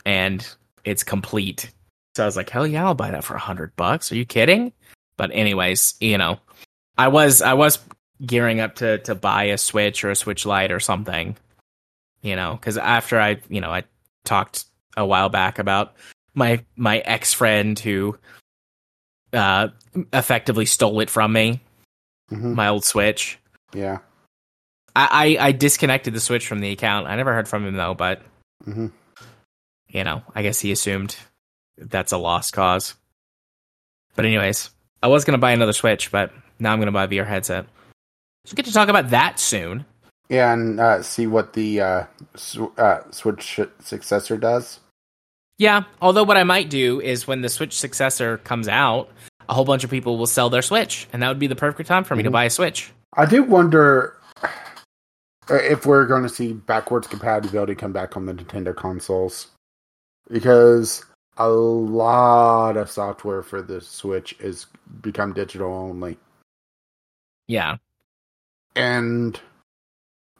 and 0.05 0.45
it's 0.83 1.03
complete. 1.03 1.71
So 2.15 2.23
I 2.23 2.25
was 2.25 2.35
like, 2.35 2.49
hell 2.49 2.67
yeah, 2.67 2.85
I'll 2.85 2.93
buy 2.95 3.11
that 3.11 3.23
for 3.23 3.35
a 3.35 3.39
hundred 3.39 3.75
bucks. 3.77 4.11
Are 4.11 4.15
you 4.15 4.25
kidding? 4.25 4.73
But 5.17 5.31
anyways, 5.33 5.95
you 6.01 6.17
know, 6.17 6.39
I 6.97 7.07
was 7.07 7.41
I 7.41 7.53
was 7.53 7.79
gearing 8.25 8.59
up 8.59 8.75
to 8.75 8.97
to 8.99 9.15
buy 9.15 9.45
a 9.45 9.57
Switch 9.57 10.03
or 10.03 10.09
a 10.11 10.15
Switch 10.15 10.45
Lite 10.45 10.71
or 10.73 10.79
something. 10.81 11.37
You 12.21 12.35
know, 12.35 12.55
because 12.55 12.77
after 12.77 13.19
I 13.19 13.37
you 13.49 13.61
know 13.61 13.69
I 13.71 13.83
talked 14.25 14.65
a 14.97 15.05
while 15.05 15.29
back 15.29 15.59
about 15.59 15.95
my 16.35 16.63
my 16.75 16.99
ex 16.99 17.33
friend 17.33 17.77
who 17.79 18.17
uh 19.33 19.69
effectively 20.13 20.65
stole 20.65 20.99
it 20.99 21.09
from 21.09 21.33
me, 21.33 21.61
Mhm. 22.31 22.53
my 22.53 22.67
old 22.67 22.85
Switch. 22.85 23.39
Yeah. 23.73 23.99
I, 24.95 25.37
I, 25.39 25.47
I 25.47 25.51
disconnected 25.51 26.13
the 26.13 26.19
Switch 26.21 26.47
from 26.47 26.59
the 26.59 26.71
account. 26.71 27.07
I 27.07 27.15
never 27.15 27.33
heard 27.33 27.47
from 27.47 27.65
him 27.65 27.75
though, 27.75 27.93
but 27.95 28.21
hmm 28.63 28.87
you 29.87 30.03
know, 30.03 30.23
I 30.33 30.41
guess 30.41 30.59
he 30.59 30.71
assumed 30.71 31.15
that's 31.77 32.11
a 32.11 32.17
lost 32.17 32.53
cause. 32.53 32.95
But 34.15 34.25
anyways, 34.25 34.69
I 35.01 35.07
was 35.07 35.23
gonna 35.25 35.37
buy 35.37 35.51
another 35.51 35.73
Switch, 35.73 36.11
but 36.11 36.31
now 36.59 36.71
I'm 36.73 36.79
gonna 36.79 36.91
buy 36.91 37.05
a 37.05 37.07
VR 37.07 37.25
headset. 37.25 37.65
So 38.45 38.51
we 38.51 38.55
get 38.55 38.65
to 38.65 38.73
talk 38.73 38.89
about 38.89 39.09
that 39.11 39.39
soon. 39.39 39.85
Yeah, 40.29 40.53
and 40.53 40.79
uh, 40.79 41.01
see 41.03 41.27
what 41.27 41.53
the 41.53 41.81
uh, 41.81 42.03
uh, 42.77 42.99
Switch 43.11 43.59
successor 43.79 44.37
does. 44.37 44.79
Yeah, 45.57 45.83
although 46.01 46.23
what 46.23 46.37
I 46.37 46.43
might 46.43 46.69
do 46.69 46.99
is 47.01 47.27
when 47.27 47.41
the 47.41 47.49
Switch 47.49 47.73
successor 47.77 48.37
comes 48.39 48.67
out, 48.67 49.09
a 49.47 49.53
whole 49.53 49.65
bunch 49.65 49.83
of 49.83 49.89
people 49.89 50.17
will 50.17 50.27
sell 50.27 50.49
their 50.49 50.61
Switch, 50.61 51.07
and 51.13 51.21
that 51.21 51.29
would 51.29 51.39
be 51.39 51.47
the 51.47 51.55
perfect 51.55 51.87
time 51.87 52.03
for 52.03 52.15
me 52.15 52.23
to 52.23 52.29
Mhm. 52.29 52.33
buy 52.33 52.43
a 52.45 52.49
Switch. 52.49 52.91
I 53.13 53.25
do 53.25 53.43
wonder 53.43 54.17
uh, 54.43 55.53
if 55.55 55.85
we're 55.85 56.05
going 56.07 56.23
to 56.23 56.29
see 56.29 56.53
backwards 56.53 57.07
compatibility 57.07 57.75
come 57.75 57.93
back 57.93 58.17
on 58.17 58.25
the 58.25 58.33
Nintendo 58.33 58.75
consoles 58.75 59.47
because 60.29 61.05
a 61.37 61.47
lot 61.49 62.75
of 62.77 62.89
software 62.89 63.43
for 63.43 63.61
the 63.61 63.79
Switch 63.79 64.35
is 64.39 64.65
become 65.01 65.33
digital 65.33 65.71
only, 65.71 66.17
Yeah, 67.47 67.77
and 68.75 69.39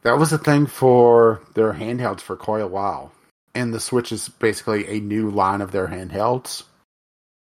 that 0.02 0.18
was 0.18 0.32
a 0.32 0.38
thing 0.38 0.66
for 0.66 1.40
their 1.54 1.72
handhelds 1.74 2.20
for 2.20 2.34
quite 2.36 2.62
a 2.62 2.66
while. 2.66 3.12
And 3.56 3.74
the 3.74 3.80
Switch 3.80 4.12
is 4.12 4.28
basically 4.30 4.86
a 4.88 5.00
new 5.00 5.30
line 5.30 5.62
of 5.62 5.72
their 5.72 5.88
handhelds. 5.88 6.64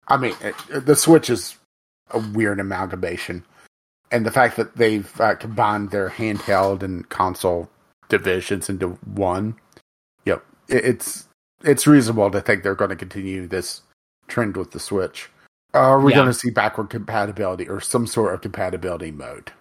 I 0.09 0.17
mean, 0.17 0.35
it, 0.41 0.55
the 0.85 0.95
Switch 0.97 1.29
is 1.31 1.57
a 2.11 2.19
weird 2.19 2.59
amalgamation, 2.59 3.45
and 4.11 4.25
the 4.25 4.31
fact 4.31 4.57
that 4.57 4.77
they've 4.77 5.21
uh, 5.21 5.35
combined 5.35 5.91
their 5.91 6.09
handheld 6.09 6.83
and 6.83 7.09
console 7.09 7.69
divisions 8.09 8.69
into 8.69 8.89
one, 9.05 9.55
yep, 10.25 10.45
it, 10.69 10.85
it's 10.85 11.27
it's 11.63 11.87
reasonable 11.87 12.31
to 12.31 12.41
think 12.41 12.63
they're 12.63 12.75
going 12.75 12.89
to 12.91 12.97
continue 12.97 13.47
this 13.47 13.81
trend 14.27 14.57
with 14.57 14.71
the 14.71 14.79
Switch. 14.81 15.29
Are 15.73 16.01
we 16.01 16.13
Yeah. 16.13 16.17
going 16.17 16.27
to 16.27 16.33
see 16.33 16.51
backward 16.51 16.89
compatibility 16.91 17.69
or 17.69 17.81
some 17.81 18.07
sort 18.07 18.33
of 18.35 18.41
compatibility 18.41 19.11
mode? 19.11 19.53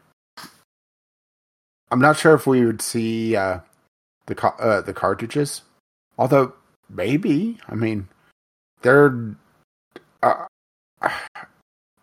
I'm 1.92 2.00
not 2.00 2.18
sure 2.18 2.34
if 2.34 2.46
we 2.46 2.66
would 2.66 2.82
see 2.82 3.36
uh, 3.36 3.60
the 4.26 4.34
uh, 4.60 4.82
the 4.82 4.94
cartridges, 4.94 5.62
although 6.20 6.52
maybe. 6.88 7.58
I 7.66 7.74
mean, 7.74 8.06
they're 8.82 9.34
uh, 10.22 10.44
uh, 11.02 11.08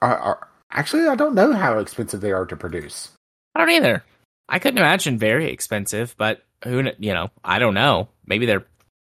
uh, 0.01 0.33
actually 0.71 1.07
I 1.07 1.15
don't 1.15 1.35
know 1.35 1.53
how 1.53 1.77
expensive 1.77 2.19
they 2.19 2.33
are 2.33 2.45
to 2.47 2.57
produce. 2.57 3.11
I 3.55 3.59
don't 3.59 3.69
either. 3.69 4.03
I 4.49 4.59
couldn't 4.59 4.79
imagine 4.79 5.17
very 5.17 5.49
expensive, 5.51 6.15
but 6.17 6.43
who 6.63 6.89
you 6.99 7.13
know, 7.13 7.29
I 7.43 7.59
don't 7.59 7.75
know. 7.75 8.09
Maybe 8.25 8.45
they're 8.45 8.65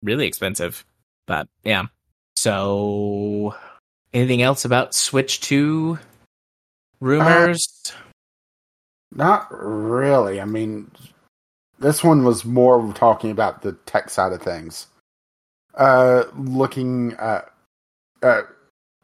really 0.02 0.26
expensive. 0.26 0.86
But 1.28 1.48
yeah. 1.64 1.84
So 2.36 3.56
anything 4.14 4.42
else 4.42 4.66
about 4.66 4.96
Switch 4.96 5.42
2 5.42 5.98
rumors? 7.00 7.94
Not 9.16 9.48
really. 9.52 10.42
I 10.42 10.46
mean, 10.46 10.92
this 11.80 12.04
one 12.04 12.24
was 12.24 12.44
more 12.44 12.92
talking 12.94 13.32
about 13.32 13.62
the 13.62 13.74
tech 13.86 14.10
side 14.10 14.34
of 14.34 14.42
things. 14.42 14.88
Uh, 15.76 16.26
looking 16.38 17.14
at, 17.14 17.52
uh, 18.22 18.42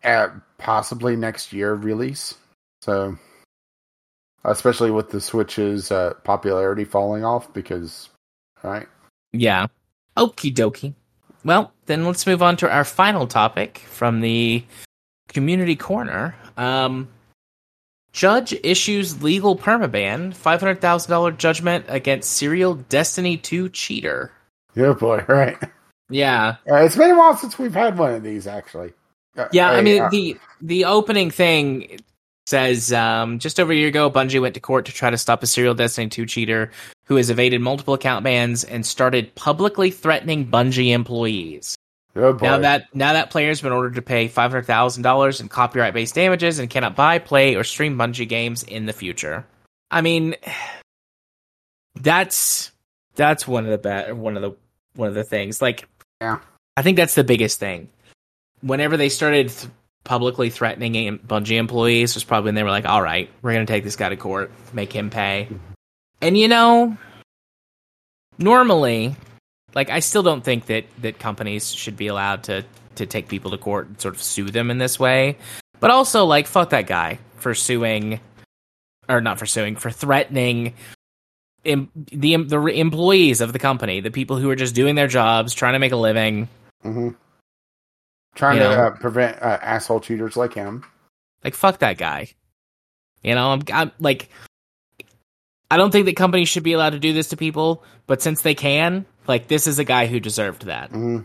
at 0.04 0.32
possibly 0.58 1.16
next 1.16 1.52
year 1.52 1.74
release. 1.74 2.36
So, 2.82 3.18
especially 4.44 4.92
with 4.92 5.10
the 5.10 5.20
Switch's 5.20 5.92
uh, 5.92 6.14
popularity 6.24 6.86
falling 6.86 7.26
off, 7.26 7.52
because, 7.54 8.10
right? 8.64 8.88
yeah. 9.34 9.68
Okie 10.18 10.54
dokie. 10.54 10.94
Well, 11.46 11.72
then 11.86 12.06
let's 12.06 12.28
move 12.28 12.44
on 12.44 12.58
to 12.58 12.70
our 12.70 12.84
final 12.84 13.26
topic 13.26 13.80
from 13.90 14.22
the 14.22 14.64
community 15.30 15.76
corner. 15.76 16.36
Um 16.58 17.08
Judge 18.12 18.54
issues 18.64 19.22
legal 19.22 19.56
permaban, 19.56 20.34
$500,000 20.34 21.38
judgment 21.38 21.86
against 21.88 22.32
serial 22.32 22.76
Destiny 22.76 23.38
2 23.38 23.70
cheater. 23.70 24.32
Yeah, 24.76 24.94
boy, 24.94 25.24
right. 25.28 25.58
Yeah. 26.10 26.56
Uh, 26.70 26.78
it's 26.78 26.96
been 26.96 27.12
a 27.12 27.18
while 27.18 27.36
since 27.38 27.58
we've 27.60 27.74
had 27.74 27.98
one 27.98 28.14
of 28.14 28.24
these, 28.24 28.48
actually. 28.48 28.94
Uh, 29.38 29.48
Yeah, 29.52 29.72
I 29.72 29.80
a, 29.80 29.82
mean 29.82 30.02
uh, 30.02 30.10
the 30.10 30.38
the 30.62 30.86
opening 30.86 31.32
thing 31.32 32.00
says 32.48 32.92
um, 32.92 33.40
just 33.40 33.60
over 33.60 33.72
a 33.72 33.76
year 33.76 33.88
ago, 33.88 34.10
Bungie 34.10 34.42
went 34.42 34.56
to 34.56 34.60
court 34.60 34.86
to 34.86 34.92
try 34.92 35.10
to 35.10 35.18
stop 35.18 35.44
a 35.44 35.48
serial 35.48 35.76
Destiny 35.76 36.10
2 36.10 36.26
cheater 36.26 36.72
who 37.06 37.16
has 37.16 37.30
evaded 37.30 37.62
multiple 37.62 37.94
account 37.94 38.24
bans 38.24 38.64
and 38.64 38.86
started 38.86 39.34
publicly 39.36 39.92
threatening 39.92 40.48
Bungie 40.48 40.92
employees. 40.94 41.76
Oh. 42.16 42.38
Now 42.42 42.58
that 42.58 42.94
now 42.94 43.14
that 43.14 43.30
player's 43.30 43.62
been 43.62 43.72
ordered 43.72 43.96
to 43.96 44.02
pay 44.02 44.28
five 44.28 44.52
hundred 44.52 44.66
thousand 44.66 45.04
dollars 45.04 45.40
in 45.40 45.48
copyright 45.48 45.94
based 45.94 46.16
damages 46.16 46.60
and 46.60 46.70
cannot 46.70 46.96
buy, 46.96 47.20
play, 47.20 47.56
or 47.56 47.64
stream 47.64 47.98
Bungie 47.98 48.28
games 48.28 48.64
in 48.64 48.88
the 48.88 48.94
future. 48.94 49.46
I 49.92 50.02
mean, 50.02 50.36
that's 51.96 52.72
that's 53.16 53.48
one 53.48 53.66
of 53.66 53.72
the 53.72 53.78
bad 53.78 54.18
one 54.18 54.36
of 54.36 54.42
the 54.42 54.56
one 54.96 55.08
of 55.08 55.14
the 55.14 55.24
things. 55.24 55.62
Like, 55.62 55.88
Yeah. 56.22 56.40
I 56.76 56.82
think 56.82 56.98
that's 56.98 57.16
the 57.16 57.24
biggest 57.24 57.60
thing. 57.60 57.90
Whenever 58.62 58.98
they 58.98 59.10
started 59.10 59.50
th- 59.50 59.72
publicly 60.04 60.50
threatening 60.50 61.20
Bungie 61.20 61.58
employees, 61.58 62.16
was 62.16 62.24
probably 62.24 62.50
when 62.50 62.56
they 62.56 62.64
were 62.64 62.70
like, 62.70 62.86
"All 62.86 63.02
right, 63.02 63.30
we're 63.42 63.54
gonna 63.54 63.66
take 63.66 63.84
this 63.84 63.96
guy 63.96 64.10
to 64.10 64.18
court, 64.18 64.52
make 64.74 64.92
him 64.92 65.10
pay." 65.10 65.48
And 66.22 66.38
you 66.38 66.48
know, 66.48 66.98
normally, 68.38 69.16
like 69.76 69.90
I 69.90 70.00
still 70.00 70.24
don't 70.24 70.44
think 70.44 70.66
that 70.68 70.86
that 71.02 71.20
companies 71.20 71.74
should 71.74 71.96
be 71.98 72.08
allowed 72.08 72.44
to 72.44 72.66
to 72.96 73.06
take 73.06 73.28
people 73.28 73.52
to 73.52 73.58
court 73.58 73.88
and 73.88 74.02
sort 74.02 74.16
of 74.16 74.22
sue 74.22 74.50
them 74.50 74.72
in 74.72 74.78
this 74.78 75.00
way. 75.00 75.38
But 75.80 75.92
also, 75.92 76.26
like, 76.26 76.48
fuck 76.48 76.72
that 76.72 76.88
guy 76.88 77.20
for 77.38 77.56
suing, 77.56 78.20
or 79.08 79.22
not 79.22 79.40
for 79.40 79.46
suing, 79.46 79.78
for 79.78 79.92
threatening 79.92 80.74
em- 81.66 81.90
the 81.96 82.36
the 82.38 82.60
re- 82.60 82.80
employees 82.80 83.42
of 83.42 83.54
the 83.54 83.60
company, 83.60 84.00
the 84.00 84.12
people 84.12 84.38
who 84.38 84.50
are 84.50 84.56
just 84.56 84.76
doing 84.76 84.96
their 84.96 85.08
jobs, 85.08 85.54
trying 85.54 85.74
to 85.74 85.80
make 85.80 85.92
a 85.92 85.98
living. 85.98 86.48
hmm 86.82 87.10
Trying 88.36 88.58
You 88.58 88.64
to 88.64 88.70
uh, 88.70 88.90
prevent 88.92 89.42
uh, 89.42 89.58
asshole 89.62 90.00
cheaters 90.00 90.38
like 90.38 90.54
him. 90.54 90.86
Like, 91.44 91.56
fuck 91.56 91.80
that 91.80 91.98
guy. 91.98 92.30
You 93.24 93.36
know, 93.36 93.52
I'm, 93.52 93.62
I'm 93.74 93.92
like, 94.00 94.30
I 95.72 95.78
don't 95.78 95.92
think 95.92 96.06
that 96.06 96.16
companies 96.16 96.48
should 96.48 96.64
be 96.64 96.74
allowed 96.74 96.92
to 96.92 97.00
do 97.00 97.12
this 97.12 97.30
to 97.30 97.38
people, 97.38 97.84
but 98.08 98.22
since 98.22 98.42
they 98.42 98.56
can, 98.56 99.06
like, 99.28 99.48
this 99.48 99.68
is 99.68 99.78
a 99.78 99.84
guy 99.84 100.06
who 100.06 100.20
deserved 100.20 100.66
that, 100.68 100.90
hmm 100.92 101.20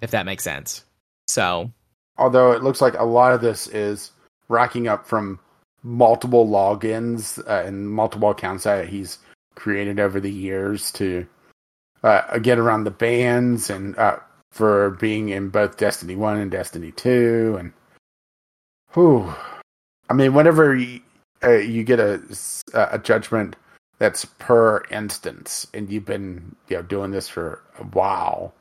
if 0.00 0.12
that 0.12 0.26
makes 0.26 0.44
sense. 0.44 0.84
So, 1.26 1.72
Although 2.16 2.52
it 2.52 2.62
looks 2.62 2.80
like 2.80 2.94
a 2.94 3.04
lot 3.04 3.32
of 3.32 3.40
this 3.40 3.66
is 3.68 4.12
racking 4.48 4.86
up 4.88 5.06
from 5.06 5.38
multiple 5.82 6.46
logins 6.46 7.38
uh, 7.48 7.66
and 7.66 7.90
multiple 7.90 8.30
accounts 8.30 8.64
that 8.64 8.88
he's 8.88 9.18
created 9.54 10.00
over 10.00 10.20
the 10.20 10.30
years 10.30 10.90
to 10.92 11.26
uh, 12.02 12.38
get 12.38 12.58
around 12.58 12.84
the 12.84 12.90
bans 12.90 13.70
and 13.70 13.96
uh, 13.98 14.18
for 14.50 14.90
being 14.92 15.28
in 15.28 15.48
both 15.48 15.76
Destiny 15.76 16.16
1 16.16 16.38
and 16.38 16.50
Destiny 16.50 16.92
2. 16.92 17.56
And, 17.58 17.72
whew. 18.92 19.32
I 20.08 20.14
mean, 20.14 20.34
whenever 20.34 20.74
you, 20.74 21.00
uh, 21.42 21.52
you 21.52 21.84
get 21.84 22.00
a, 22.00 22.20
a 22.74 22.98
judgment 22.98 23.56
that's 23.98 24.24
per 24.24 24.82
instance 24.90 25.66
and 25.74 25.90
you've 25.90 26.06
been 26.06 26.56
you 26.68 26.76
know, 26.76 26.82
doing 26.82 27.10
this 27.10 27.28
for 27.28 27.62
a 27.78 27.84
while, 27.84 28.54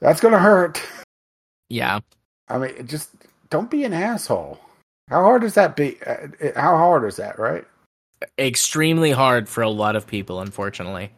that's 0.00 0.20
going 0.20 0.32
to 0.32 0.38
hurt. 0.38 0.82
yeah. 1.68 2.00
I 2.48 2.58
mean, 2.58 2.86
just 2.86 3.10
don't 3.50 3.70
be 3.70 3.84
an 3.84 3.92
asshole. 3.92 4.60
How 5.08 5.22
hard 5.22 5.44
is 5.44 5.54
that 5.54 5.76
be? 5.76 5.98
Uh, 6.04 6.28
how 6.54 6.76
hard 6.76 7.04
is 7.04 7.16
that, 7.16 7.38
right? 7.38 7.64
Extremely 8.38 9.10
hard 9.10 9.48
for 9.48 9.62
a 9.62 9.68
lot 9.68 9.96
of 9.96 10.06
people, 10.06 10.40
unfortunately. 10.40 11.12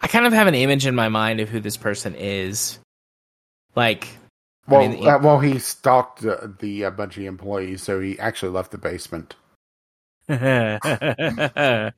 I 0.00 0.08
kind 0.08 0.26
of 0.26 0.32
have 0.32 0.46
an 0.46 0.54
image 0.54 0.86
in 0.86 0.94
my 0.94 1.08
mind 1.08 1.40
of 1.40 1.48
who 1.48 1.60
this 1.60 1.76
person 1.76 2.14
is. 2.14 2.78
Like, 3.74 4.08
Well, 4.68 4.88
mean, 4.88 5.06
uh, 5.06 5.18
well, 5.18 5.40
he 5.40 5.58
stalked 5.58 6.22
the, 6.22 6.54
the 6.60 6.86
uh, 6.86 6.90
Bungie 6.90 7.24
employees, 7.24 7.82
so 7.82 8.00
he 8.00 8.18
actually 8.18 8.52
left 8.52 8.70
the 8.70 8.78
basement. 8.78 9.34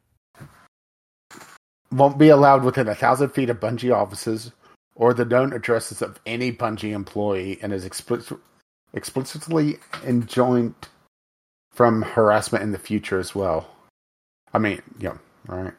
Won't 1.92 2.18
be 2.18 2.28
allowed 2.28 2.64
within 2.64 2.88
a 2.88 2.94
thousand 2.94 3.30
feet 3.30 3.50
of 3.50 3.60
Bungie 3.60 3.94
offices 3.94 4.52
or 4.96 5.12
the 5.12 5.24
known 5.24 5.52
addresses 5.52 6.02
of 6.02 6.18
any 6.26 6.50
Bungie 6.50 6.92
employee, 6.92 7.58
and 7.62 7.72
is 7.72 7.84
explicit, 7.84 8.38
explicitly 8.94 9.78
enjoined 10.04 10.74
from 11.70 12.00
harassment 12.00 12.64
in 12.64 12.72
the 12.72 12.78
future 12.78 13.20
as 13.20 13.34
well. 13.34 13.68
I 14.56 14.58
mean, 14.58 14.80
yeah, 14.98 15.18
right. 15.48 15.74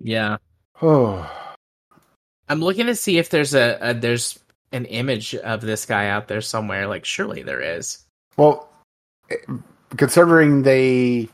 yeah. 0.00 0.36
Oh. 0.82 1.32
I'm 2.50 2.60
looking 2.60 2.86
to 2.86 2.94
see 2.94 3.16
if 3.16 3.30
there's 3.30 3.54
a, 3.54 3.78
a 3.80 3.94
there's 3.94 4.38
an 4.70 4.84
image 4.84 5.34
of 5.34 5.62
this 5.62 5.86
guy 5.86 6.08
out 6.08 6.28
there 6.28 6.42
somewhere. 6.42 6.86
Like, 6.86 7.06
surely 7.06 7.42
there 7.42 7.62
is. 7.62 8.04
Well, 8.36 8.68
eh, 9.30 9.36
considering 9.96 10.62
they 10.62 11.30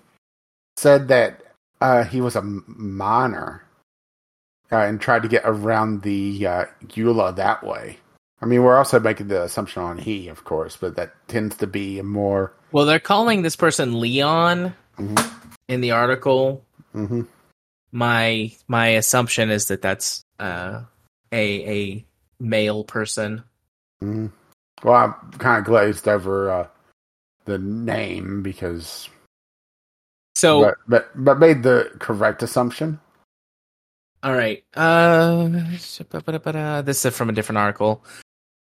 said 0.76 1.09
that 1.09 1.43
uh, 1.80 2.05
he 2.05 2.20
was 2.20 2.36
a 2.36 2.43
minor 2.43 3.64
uh, 4.70 4.76
and 4.76 5.01
tried 5.01 5.22
to 5.22 5.28
get 5.28 5.43
around 5.44 6.02
the 6.02 6.47
uh, 6.47 6.64
EULA 6.86 7.34
that 7.34 7.64
way. 7.64 7.98
I 8.40 8.47
mean, 8.47 8.62
we're 8.62 8.78
also 8.78 9.01
making 9.01 9.26
the 9.28 9.43
assumption 9.43 9.82
on 9.82 9.98
he, 9.98 10.28
of 10.28 10.44
course, 10.44 10.76
but 10.76 10.94
that 10.94 11.12
tends 11.26 11.56
to 11.56 11.66
be 11.66 11.98
a 11.98 12.05
more. 12.05 12.52
Well, 12.70 12.86
they're 12.86 13.01
calling 13.01 13.43
this 13.43 13.56
person 13.56 13.98
Leon 13.98 14.76
Mhm. 14.98 15.41
In 15.68 15.80
the 15.80 15.93
article. 15.93 16.64
hmm 16.93 17.22
My 17.93 18.52
my 18.68 18.89
assumption 18.89 19.51
is 19.51 19.66
that 19.66 19.82
that's 19.82 20.24
uh, 20.39 20.82
a 21.32 21.44
a 21.68 22.05
male 22.40 22.84
person. 22.84 23.44
hmm 24.01 24.26
Well, 24.82 24.94
I'm 24.94 25.30
kind 25.39 25.59
of 25.59 25.64
glazed 25.64 26.09
over 26.09 26.51
uh, 26.51 26.66
the 27.44 27.59
name 27.59 28.43
because, 28.43 29.09
So, 30.34 30.60
but, 30.62 30.76
but 30.89 31.24
but 31.24 31.39
made 31.39 31.62
the 31.62 31.90
correct 31.98 32.43
assumption. 32.43 32.98
all 34.22 34.32
right. 34.34 34.64
Uh, 34.74 35.48
this 36.82 37.05
is 37.05 37.16
from 37.16 37.28
a 37.28 37.32
different 37.32 37.59
article. 37.59 38.05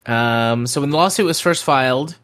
Um, 0.06 0.68
so 0.68 0.82
when 0.82 0.91
the 0.91 0.98
lawsuit 0.98 1.26
was 1.26 1.40
first 1.41 1.64
filed, 1.64 2.15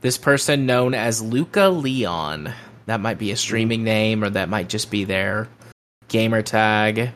this 0.00 0.16
person 0.16 0.64
known 0.66 0.94
as 0.94 1.20
Luca 1.20 1.68
Leon, 1.68 2.52
that 2.86 3.00
might 3.00 3.18
be 3.18 3.30
a 3.32 3.36
streaming 3.36 3.84
name 3.84 4.24
or 4.24 4.30
that 4.30 4.48
might 4.48 4.68
just 4.68 4.90
be 4.90 5.04
their 5.04 5.48
gamer 6.08 6.42
tag, 6.42 7.10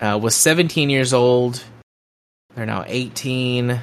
uh, 0.00 0.18
was 0.20 0.34
17 0.34 0.90
years 0.90 1.12
old. 1.12 1.62
They're 2.54 2.66
now 2.66 2.84
18. 2.86 3.80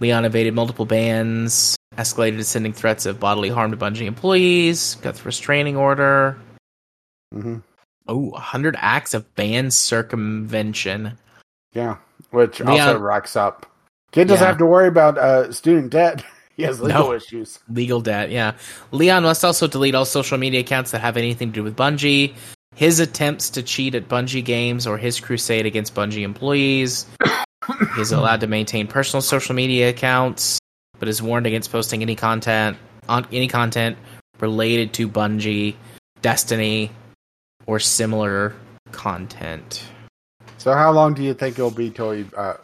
Leon 0.00 0.24
evaded 0.24 0.54
multiple 0.54 0.86
bans, 0.86 1.76
escalated 1.96 2.38
to 2.38 2.44
sending 2.44 2.72
threats 2.72 3.04
of 3.06 3.20
bodily 3.20 3.50
harm 3.50 3.70
to 3.72 3.76
Bungie 3.76 4.06
employees, 4.06 4.96
got 4.96 5.14
the 5.16 5.22
restraining 5.24 5.76
order. 5.76 6.36
hmm 7.32 7.58
Oh, 8.08 8.30
100 8.30 8.74
acts 8.80 9.14
of 9.14 9.32
ban 9.36 9.70
circumvention. 9.70 11.16
Yeah, 11.72 11.98
which 12.30 12.58
Yeah. 12.58 12.70
also 12.70 12.98
racks 12.98 13.36
up. 13.36 13.64
Kid 14.10 14.26
doesn't 14.26 14.42
Yeah. 14.42 14.48
have 14.48 14.58
to 14.58 14.66
worry 14.66 14.88
about 14.88 15.18
uh, 15.18 15.52
student 15.52 15.90
debt. 15.90 16.24
He 16.56 16.64
has 16.64 16.80
legal 16.80 17.04
No. 17.08 17.12
issues. 17.14 17.58
Legal 17.70 18.00
debt, 18.02 18.30
yeah. 18.30 18.52
Leon 18.90 19.22
must 19.22 19.42
also 19.44 19.66
delete 19.66 19.94
all 19.94 20.04
social 20.04 20.36
media 20.36 20.60
accounts 20.60 20.90
that 20.90 21.00
have 21.00 21.16
anything 21.16 21.48
to 21.48 21.54
do 21.54 21.62
with 21.64 21.76
Bungie. 21.76 22.34
His 22.74 23.00
attempts 23.00 23.48
to 23.50 23.62
cheat 23.62 23.94
at 23.94 24.08
Bungie 24.08 24.44
games 24.44 24.86
or 24.86 24.98
his 24.98 25.18
crusade 25.18 25.64
against 25.66 25.94
Bungie 25.94 26.22
employees. 26.22 27.06
He's 27.96 28.12
allowed 28.12 28.40
to 28.40 28.46
maintain 28.46 28.86
personal 28.86 29.22
social 29.22 29.54
media 29.54 29.88
accounts, 29.90 30.58
but 30.98 31.08
is 31.08 31.22
warned 31.22 31.46
against 31.46 31.72
posting 31.72 32.02
any 32.02 32.16
content 32.16 32.76
on 33.08 33.26
any 33.32 33.48
content 33.48 33.96
related 34.40 34.92
to 34.94 35.08
Bungie, 35.08 35.74
Destiny, 36.20 36.90
or 37.66 37.78
similar 37.78 38.54
content. 38.90 39.84
So, 40.58 40.72
how 40.72 40.92
long 40.92 41.14
do 41.14 41.22
you 41.22 41.34
think 41.34 41.58
it'll 41.58 41.70
be 41.70 41.90
till 41.90 42.12
he, 42.12 42.24
uh, 42.36 42.54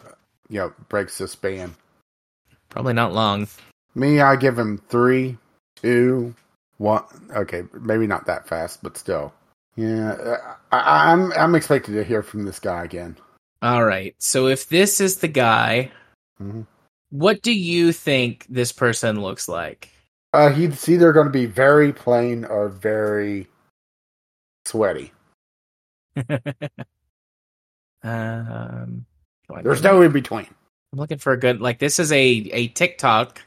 you 0.49 0.59
know, 0.59 0.73
breaks 0.89 1.17
this 1.17 1.35
ban? 1.35 1.75
Probably 2.69 2.93
not 2.93 3.13
long. 3.13 3.47
Me, 3.95 4.21
I 4.21 4.35
give 4.35 4.57
him 4.57 4.77
three, 4.89 5.37
two, 5.75 6.33
one. 6.77 7.03
Okay, 7.35 7.63
maybe 7.73 8.07
not 8.07 8.25
that 8.27 8.47
fast, 8.47 8.81
but 8.83 8.97
still. 8.97 9.33
Yeah, 9.75 10.37
I, 10.71 11.11
I'm 11.11 11.31
I'm 11.33 11.55
expected 11.55 11.93
to 11.93 12.03
hear 12.03 12.21
from 12.23 12.45
this 12.45 12.59
guy 12.59 12.83
again. 12.83 13.17
All 13.61 13.83
right. 13.83 14.15
So 14.19 14.47
if 14.47 14.69
this 14.69 15.01
is 15.01 15.17
the 15.17 15.27
guy, 15.27 15.91
Mhm. 16.41 16.65
what 17.09 17.41
do 17.41 17.53
you 17.53 17.91
think 17.91 18.45
this 18.49 18.71
person 18.71 19.21
looks 19.21 19.47
like? 19.49 19.89
Uh, 20.33 20.49
he's 20.49 20.87
either 20.87 21.11
going 21.11 21.25
to 21.27 21.31
be 21.31 21.45
very 21.47 21.91
plain 21.91 22.45
or 22.45 22.69
very 22.69 23.47
sweaty. 24.65 25.11
um, 28.03 29.05
There's 29.63 29.83
no 29.83 30.01
in 30.01 30.11
between. 30.11 30.47
I'm 30.93 30.99
looking 30.99 31.17
for 31.17 31.33
a 31.33 31.39
good 31.39 31.61
like 31.61 31.79
this 31.79 31.99
is 31.99 32.11
a 32.11 32.17
a 32.17 32.67
TikTok. 32.69 33.41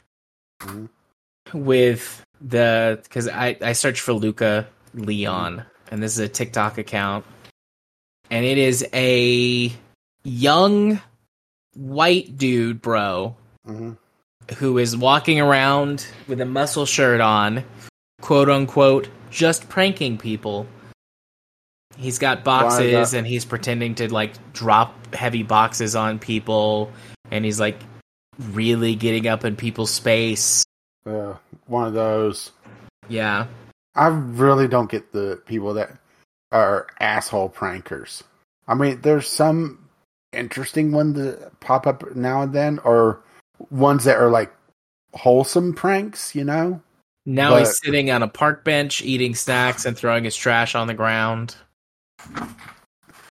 With 1.53 2.23
the 2.41 2.99
because 3.03 3.27
I 3.27 3.57
I 3.61 3.73
searched 3.73 4.01
for 4.01 4.13
Luca 4.13 4.67
Leon 4.93 5.65
and 5.91 6.01
this 6.01 6.13
is 6.13 6.19
a 6.19 6.27
TikTok 6.27 6.77
account. 6.77 7.25
And 8.31 8.45
it 8.45 8.57
is 8.57 8.85
a 8.93 9.71
young 10.23 10.99
white 11.75 12.37
dude, 12.37 12.81
bro, 12.81 13.35
hmm 13.65 13.93
who 14.57 14.77
is 14.77 14.97
walking 14.97 15.39
around 15.39 16.05
with 16.27 16.41
a 16.41 16.45
muscle 16.45 16.85
shirt 16.85 17.21
on, 17.21 17.63
quote 18.21 18.49
unquote, 18.49 19.07
just 19.29 19.69
pranking 19.69 20.17
people. 20.17 20.67
He's 21.95 22.19
got 22.19 22.43
boxes 22.43 23.13
and 23.13 23.25
he's 23.25 23.45
pretending 23.45 23.95
to 23.95 24.11
like 24.11 24.33
drop 24.51 25.15
heavy 25.15 25.43
boxes 25.43 25.95
on 25.95 26.19
people. 26.19 26.91
And 27.31 27.45
he's 27.45 27.59
like 27.59 27.77
really 28.39 28.95
getting 28.95 29.27
up 29.27 29.45
in 29.45 29.55
people's 29.55 29.91
space. 29.91 30.63
Uh, 31.05 31.33
one 31.67 31.87
of 31.87 31.93
those. 31.93 32.51
Yeah. 33.09 33.47
I 33.95 34.07
really 34.07 34.67
don't 34.67 34.89
get 34.89 35.11
the 35.11 35.41
people 35.45 35.73
that 35.75 35.91
are 36.51 36.87
asshole 36.99 37.49
prankers. 37.49 38.23
I 38.67 38.75
mean, 38.75 39.01
there's 39.01 39.27
some 39.27 39.89
interesting 40.31 40.91
ones 40.91 41.15
that 41.17 41.59
pop 41.59 41.85
up 41.85 42.15
now 42.15 42.41
and 42.41 42.53
then, 42.53 42.79
or 42.79 43.21
ones 43.69 44.03
that 44.05 44.17
are 44.17 44.31
like 44.31 44.51
wholesome 45.13 45.73
pranks, 45.73 46.33
you 46.33 46.43
know? 46.43 46.81
Now 47.25 47.51
But- 47.51 47.59
he's 47.59 47.79
sitting 47.79 48.09
on 48.11 48.23
a 48.23 48.27
park 48.27 48.63
bench 48.63 49.01
eating 49.01 49.35
snacks 49.35 49.85
and 49.85 49.97
throwing 49.97 50.23
his 50.23 50.35
trash 50.35 50.75
on 50.75 50.87
the 50.87 50.93
ground. 50.93 51.55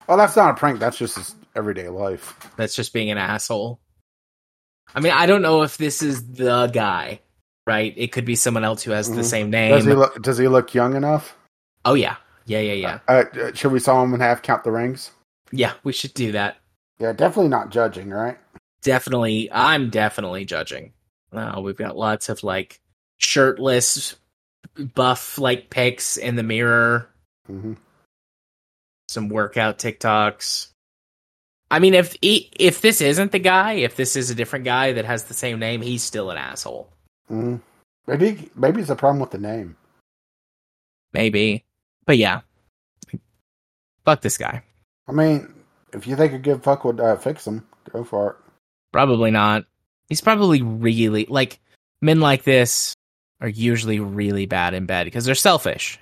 Well, 0.07 0.17
that's 0.17 0.35
not 0.35 0.51
a 0.51 0.53
prank. 0.53 0.79
That's 0.79 0.97
just 0.97 1.17
his 1.17 1.35
everyday 1.55 1.87
life. 1.89 2.35
That's 2.57 2.75
just 2.75 2.93
being 2.93 3.09
an 3.09 3.17
asshole. 3.17 3.79
I 4.95 4.99
mean, 4.99 5.13
I 5.13 5.25
don't 5.25 5.41
know 5.41 5.63
if 5.63 5.77
this 5.77 6.01
is 6.01 6.33
the 6.33 6.67
guy, 6.67 7.21
right? 7.67 7.93
It 7.95 8.11
could 8.11 8.25
be 8.25 8.35
someone 8.35 8.63
else 8.63 8.83
who 8.83 8.91
has 8.91 9.09
the 9.09 9.21
Mhm. 9.21 9.25
same 9.25 9.51
Does 9.51 9.83
he 9.85 9.89
name. 9.91 9.99
look? 9.99 10.21
Does 10.21 10.37
he 10.37 10.47
look 10.47 10.73
young 10.73 10.95
enough? 10.95 11.35
oh 11.85 11.93
yeah. 11.95 12.17
Yeah, 12.45 12.59
yeah, 12.59 12.73
yeah. 12.73 12.99
Uh, 13.07 13.23
uh, 13.39 13.53
should 13.53 13.71
we 13.71 13.79
saw 13.79 14.03
him 14.03 14.13
and 14.13 14.21
have 14.21 14.41
count 14.41 14.63
the 14.63 14.71
rings? 14.71 15.11
Yeah, 15.51 15.73
we 15.83 15.93
should 15.93 16.13
do 16.13 16.31
that. 16.33 16.57
Yeah, 16.99 17.13
definitely 17.13 17.49
not 17.49 17.69
judging, 17.69 18.09
right? 18.09 18.37
Definitely 18.81 19.49
I'm 19.51 19.89
definitely 19.89 20.43
judging. 20.45 20.93
Uh, 21.31 21.61
we've 21.63 21.77
got 21.77 21.95
lots 21.95 22.29
of 22.29 22.43
like 22.43 22.81
shirtless 23.19 24.15
buff 24.95 25.37
like 25.37 25.69
pics 25.69 26.17
in 26.17 26.35
the 26.35 26.43
mirror, 26.43 27.09
hmm 27.47 27.73
some 29.07 29.27
workout 29.29 29.77
TikToks. 29.77 30.70
I 31.71 31.79
mean, 31.79 31.93
if 31.93 32.17
if 32.21 32.81
this 32.81 32.99
isn't 32.99 33.31
the 33.31 33.39
guy, 33.39 33.73
if 33.73 33.95
this 33.95 34.17
is 34.17 34.29
a 34.29 34.35
different 34.35 34.65
guy 34.65 34.91
that 34.91 35.05
has 35.05 35.23
the 35.23 35.33
same 35.33 35.57
name, 35.57 35.81
he's 35.81 36.03
still 36.03 36.29
an 36.29 36.37
asshole. 36.37 36.89
hmm 37.29 37.55
Maybe 38.07 38.49
maybe 38.55 38.81
it's 38.81 38.89
a 38.89 38.95
problem 38.95 39.19
with 39.19 39.31
the 39.31 39.37
name. 39.37 39.77
Maybe, 41.13 41.63
but 42.05 42.17
yeah, 42.17 42.41
fuck 44.03 44.19
this 44.21 44.37
guy. 44.37 44.63
I 45.07 45.13
mean, 45.13 45.53
if 45.93 46.07
you 46.07 46.17
think 46.17 46.33
a 46.33 46.39
good 46.39 46.61
fuck 46.61 46.83
would 46.83 46.99
uh, 46.99 47.15
fix 47.15 47.47
him, 47.47 47.65
go 47.91 48.03
for 48.03 48.31
it. 48.31 48.35
Probably 48.91 49.31
not. 49.31 49.65
He's 50.09 50.21
probably 50.21 50.61
really 50.61 51.25
like 51.29 51.59
men 52.01 52.19
like 52.19 52.43
this 52.43 52.95
are 53.39 53.47
usually 53.47 53.99
really 53.99 54.45
bad 54.45 54.73
in 54.73 54.85
bed 54.85 55.05
because 55.05 55.23
they're 55.23 55.35
selfish. 55.35 55.99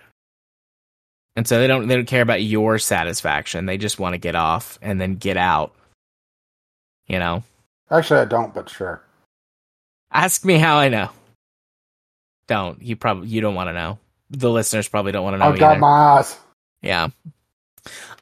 And 1.35 1.47
so 1.47 1.60
they 1.60 1.68
don't 1.68 1.88
they 1.88 1.95
don't 1.95 2.07
care 2.07 2.22
about 2.22 2.41
your 2.41 2.77
satisfaction. 2.80 3.65
They 3.65 3.77
just 3.77 3.99
want 3.99 4.14
to 4.14 4.18
get 4.18 4.35
off 4.35 4.77
and 4.81 4.99
then 4.99 5.15
get 5.15 5.38
out. 5.38 5.73
You 7.07 7.19
know. 7.19 7.43
Actually, 7.91 8.22
I 8.22 8.26
don't, 8.26 8.53
but 8.53 8.69
sure. 8.69 9.01
Ask 10.11 10.45
me 10.45 10.57
how 10.57 10.77
I 10.77 10.89
know. 10.89 11.10
Don't. 12.47 12.81
You 12.81 12.95
probably 12.95 13.30
you 13.30 13.41
don't 13.41 13.56
want 13.56 13.69
to 13.69 13.73
know. 13.73 13.99
The 14.31 14.49
listeners 14.49 14.88
probably 14.88 15.11
don't 15.11 15.23
want 15.23 15.35
to 15.35 15.38
know 15.39 15.45
I've 15.45 15.60
got 15.60 15.80
my 15.80 15.88
eyes. 15.88 16.38
Yeah. 16.81 17.10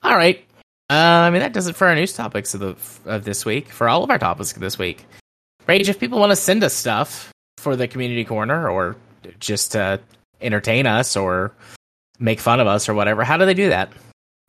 All 0.03 0.15
right. 0.15 0.43
Uh, 0.89 0.93
I 0.93 1.29
mean 1.31 1.41
that 1.41 1.53
does 1.53 1.67
it 1.67 1.75
for 1.75 1.87
our 1.87 1.95
news 1.95 2.13
topics 2.13 2.53
of 2.53 2.59
the 2.59 2.75
of 3.05 3.23
this 3.23 3.45
week. 3.45 3.69
For 3.69 3.89
all 3.89 4.03
of 4.03 4.09
our 4.09 4.19
topics 4.19 4.53
of 4.53 4.59
this 4.59 4.77
week. 4.77 5.05
Rage, 5.65 5.89
if 5.89 5.99
people 5.99 6.19
want 6.19 6.31
to 6.31 6.35
send 6.35 6.63
us 6.63 6.73
stuff 6.73 7.33
for 7.57 7.75
the 7.75 7.87
community 7.87 8.23
corner 8.23 8.69
or 8.69 8.95
just 9.39 9.73
to 9.73 9.99
entertain 10.39 10.85
us 10.85 11.17
or 11.17 11.51
make 12.19 12.39
fun 12.39 12.59
of 12.59 12.67
us 12.67 12.87
or 12.89 12.93
whatever, 12.93 13.23
how 13.23 13.37
do 13.37 13.45
they 13.45 13.53
do 13.53 13.69
that? 13.69 13.93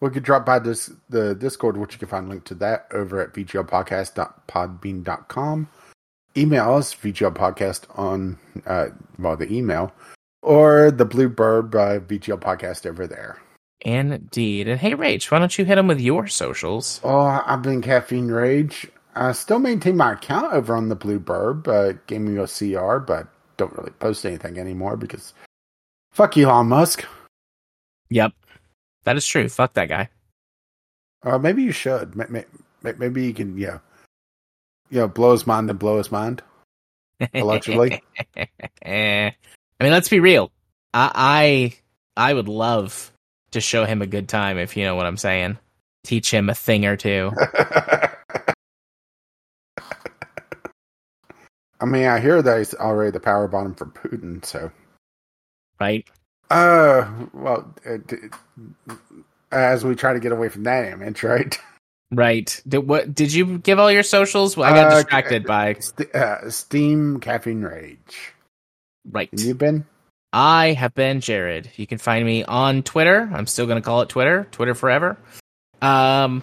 We 0.00 0.10
could 0.10 0.22
drop 0.22 0.46
by 0.46 0.60
this 0.60 0.90
the 1.08 1.34
Discord, 1.34 1.76
which 1.76 1.92
you 1.92 1.98
can 1.98 2.06
find 2.08 2.26
a 2.26 2.30
link 2.30 2.44
to 2.44 2.54
that 2.56 2.86
over 2.92 3.20
at 3.20 3.32
vglpodcast.podbean.com. 3.32 5.68
Email 6.36 6.74
us, 6.74 6.94
vglpodcast 6.94 7.98
on, 7.98 8.38
uh, 8.66 8.88
well, 9.18 9.36
the 9.36 9.52
email, 9.52 9.92
or 10.42 10.92
the 10.92 11.04
Blue 11.04 11.28
Bird 11.28 11.70
by 11.70 11.98
VGL 11.98 12.40
Podcast 12.40 12.86
over 12.86 13.08
there. 13.08 13.38
Indeed. 13.80 14.68
And 14.68 14.80
hey, 14.80 14.94
Rage, 14.94 15.30
why 15.30 15.38
don't 15.38 15.56
you 15.58 15.64
hit 15.64 15.76
them 15.76 15.86
with 15.86 16.00
your 16.00 16.26
socials? 16.26 17.00
Oh, 17.02 17.42
I've 17.44 17.62
been 17.62 17.82
Caffeine 17.82 18.28
Rage. 18.28 18.88
I 19.14 19.32
still 19.32 19.58
maintain 19.58 19.96
my 19.96 20.12
account 20.12 20.52
over 20.52 20.76
on 20.76 20.88
the 20.88 20.96
Blue 20.96 21.18
Bird, 21.18 21.66
uh, 21.66 21.94
Gaming 22.06 22.36
OCR, 22.36 23.04
but 23.04 23.28
don't 23.56 23.76
really 23.76 23.90
post 23.92 24.24
anything 24.24 24.58
anymore 24.58 24.96
because 24.96 25.34
fuck 26.12 26.36
Elon 26.36 26.68
Musk. 26.68 27.04
Yep. 28.10 28.32
That 29.04 29.16
is 29.16 29.26
true. 29.26 29.48
Fuck 29.48 29.74
that 29.74 29.88
guy. 29.88 30.08
Uh, 31.22 31.38
maybe 31.38 31.62
you 31.62 31.72
should. 31.72 32.14
May- 32.16 32.26
may- 32.28 32.44
may- 32.82 32.92
Maybe 32.92 33.24
you 33.24 33.34
can, 33.34 33.58
yeah, 33.58 33.78
know, 34.90 35.08
blow 35.08 35.32
his 35.32 35.46
mind 35.46 35.68
and 35.68 35.78
blow 35.78 35.98
his 35.98 36.12
mind. 36.12 36.42
Allegedly. 37.34 38.02
I 38.84 39.32
mean, 39.80 39.92
let's 39.92 40.08
be 40.08 40.20
real. 40.20 40.52
I, 40.94 41.74
I 42.16 42.30
I 42.30 42.32
would 42.34 42.48
love 42.48 43.12
to 43.52 43.60
show 43.60 43.84
him 43.84 44.02
a 44.02 44.06
good 44.06 44.28
time 44.28 44.58
if 44.58 44.76
you 44.76 44.84
know 44.84 44.94
what 44.94 45.06
I'm 45.06 45.16
saying. 45.16 45.58
Teach 46.04 46.32
him 46.32 46.48
a 46.48 46.54
thing 46.54 46.84
or 46.86 46.96
two. 46.96 47.32
I 51.80 51.84
mean, 51.84 52.06
I 52.06 52.18
hear 52.20 52.42
that 52.42 52.58
he's 52.58 52.74
already 52.74 53.10
the 53.12 53.20
power 53.20 53.46
bottom 53.46 53.74
for 53.74 53.86
Putin. 53.86 54.44
So, 54.44 54.70
Right? 55.80 56.08
Uh, 56.50 57.10
well, 57.32 57.74
uh, 57.86 57.98
as 59.52 59.84
we 59.84 59.94
try 59.94 60.12
to 60.12 60.20
get 60.20 60.32
away 60.32 60.48
from 60.48 60.64
that 60.64 60.92
image, 60.92 61.22
right? 61.22 61.58
Right. 62.10 62.62
Did 62.66 62.88
what? 62.88 63.14
Did 63.14 63.34
you 63.34 63.58
give 63.58 63.78
all 63.78 63.92
your 63.92 64.02
socials? 64.02 64.56
Well, 64.56 64.66
I 64.72 64.74
got 64.74 64.90
Uh, 64.90 64.94
distracted 65.02 65.44
by 65.44 65.74
St- 65.74 66.14
uh, 66.14 66.50
Steam 66.50 67.20
Caffeine 67.20 67.60
Rage. 67.60 68.32
right. 69.10 69.28
And 69.30 69.38
you've 69.42 69.58
been? 69.58 69.84
I 70.32 70.72
have 70.72 70.94
been 70.94 71.20
Jared. 71.20 71.70
You 71.76 71.86
can 71.86 71.98
find 71.98 72.24
me 72.24 72.44
on 72.44 72.82
Twitter. 72.82 73.28
I'm 73.30 73.46
still 73.46 73.66
going 73.66 73.76
to 73.76 73.84
call 73.84 74.00
it 74.00 74.08
Twitter. 74.08 74.48
Twitter 74.52 74.74
forever. 74.74 75.18
Um, 75.82 76.42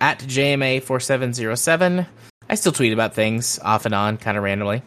at 0.00 0.20
JMA4707. 0.20 2.06
I 2.48 2.54
still 2.54 2.70
tweet 2.72 2.92
about 2.92 3.14
things 3.14 3.58
off 3.58 3.86
and 3.86 3.94
on, 3.96 4.18
kind 4.18 4.36
of 4.36 4.44
randomly. 4.44 4.82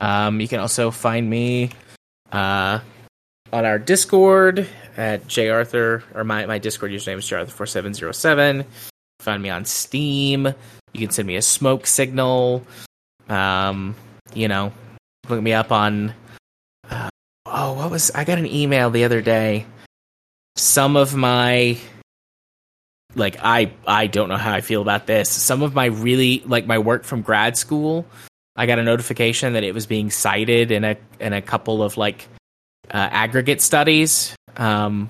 Um, 0.00 0.40
you 0.40 0.46
can 0.46 0.60
also 0.60 0.92
find 0.92 1.28
me 1.28 1.70
uh, 2.30 2.78
on 3.52 3.64
our 3.64 3.78
Discord 3.78 4.66
at 4.96 5.26
jarthur, 5.26 6.02
or 6.14 6.24
my, 6.24 6.46
my 6.46 6.58
Discord 6.58 6.92
username 6.92 7.18
is 7.18 7.24
jarthur4707. 7.24 8.64
Find 9.20 9.42
me 9.42 9.50
on 9.50 9.64
Steam. 9.64 10.46
You 10.92 11.00
can 11.00 11.10
send 11.10 11.28
me 11.28 11.36
a 11.36 11.42
smoke 11.42 11.86
signal. 11.86 12.64
Um, 13.28 13.94
you 14.34 14.48
know, 14.48 14.72
look 15.28 15.42
me 15.42 15.52
up 15.52 15.70
on 15.70 16.12
oh 17.46 17.72
what 17.72 17.90
was 17.90 18.10
i 18.14 18.24
got 18.24 18.38
an 18.38 18.46
email 18.46 18.90
the 18.90 19.04
other 19.04 19.20
day 19.20 19.66
some 20.56 20.96
of 20.96 21.14
my 21.14 21.78
like 23.14 23.36
i 23.42 23.72
i 23.86 24.06
don't 24.06 24.28
know 24.28 24.36
how 24.36 24.52
i 24.52 24.60
feel 24.60 24.82
about 24.82 25.06
this 25.06 25.28
some 25.28 25.62
of 25.62 25.74
my 25.74 25.86
really 25.86 26.42
like 26.46 26.66
my 26.66 26.78
work 26.78 27.04
from 27.04 27.22
grad 27.22 27.56
school 27.56 28.04
i 28.56 28.66
got 28.66 28.78
a 28.78 28.82
notification 28.82 29.54
that 29.54 29.64
it 29.64 29.74
was 29.74 29.86
being 29.86 30.10
cited 30.10 30.70
in 30.70 30.84
a 30.84 30.96
in 31.18 31.32
a 31.32 31.42
couple 31.42 31.82
of 31.82 31.96
like 31.96 32.28
uh, 32.88 33.08
aggregate 33.10 33.60
studies 33.60 34.34
um 34.56 35.08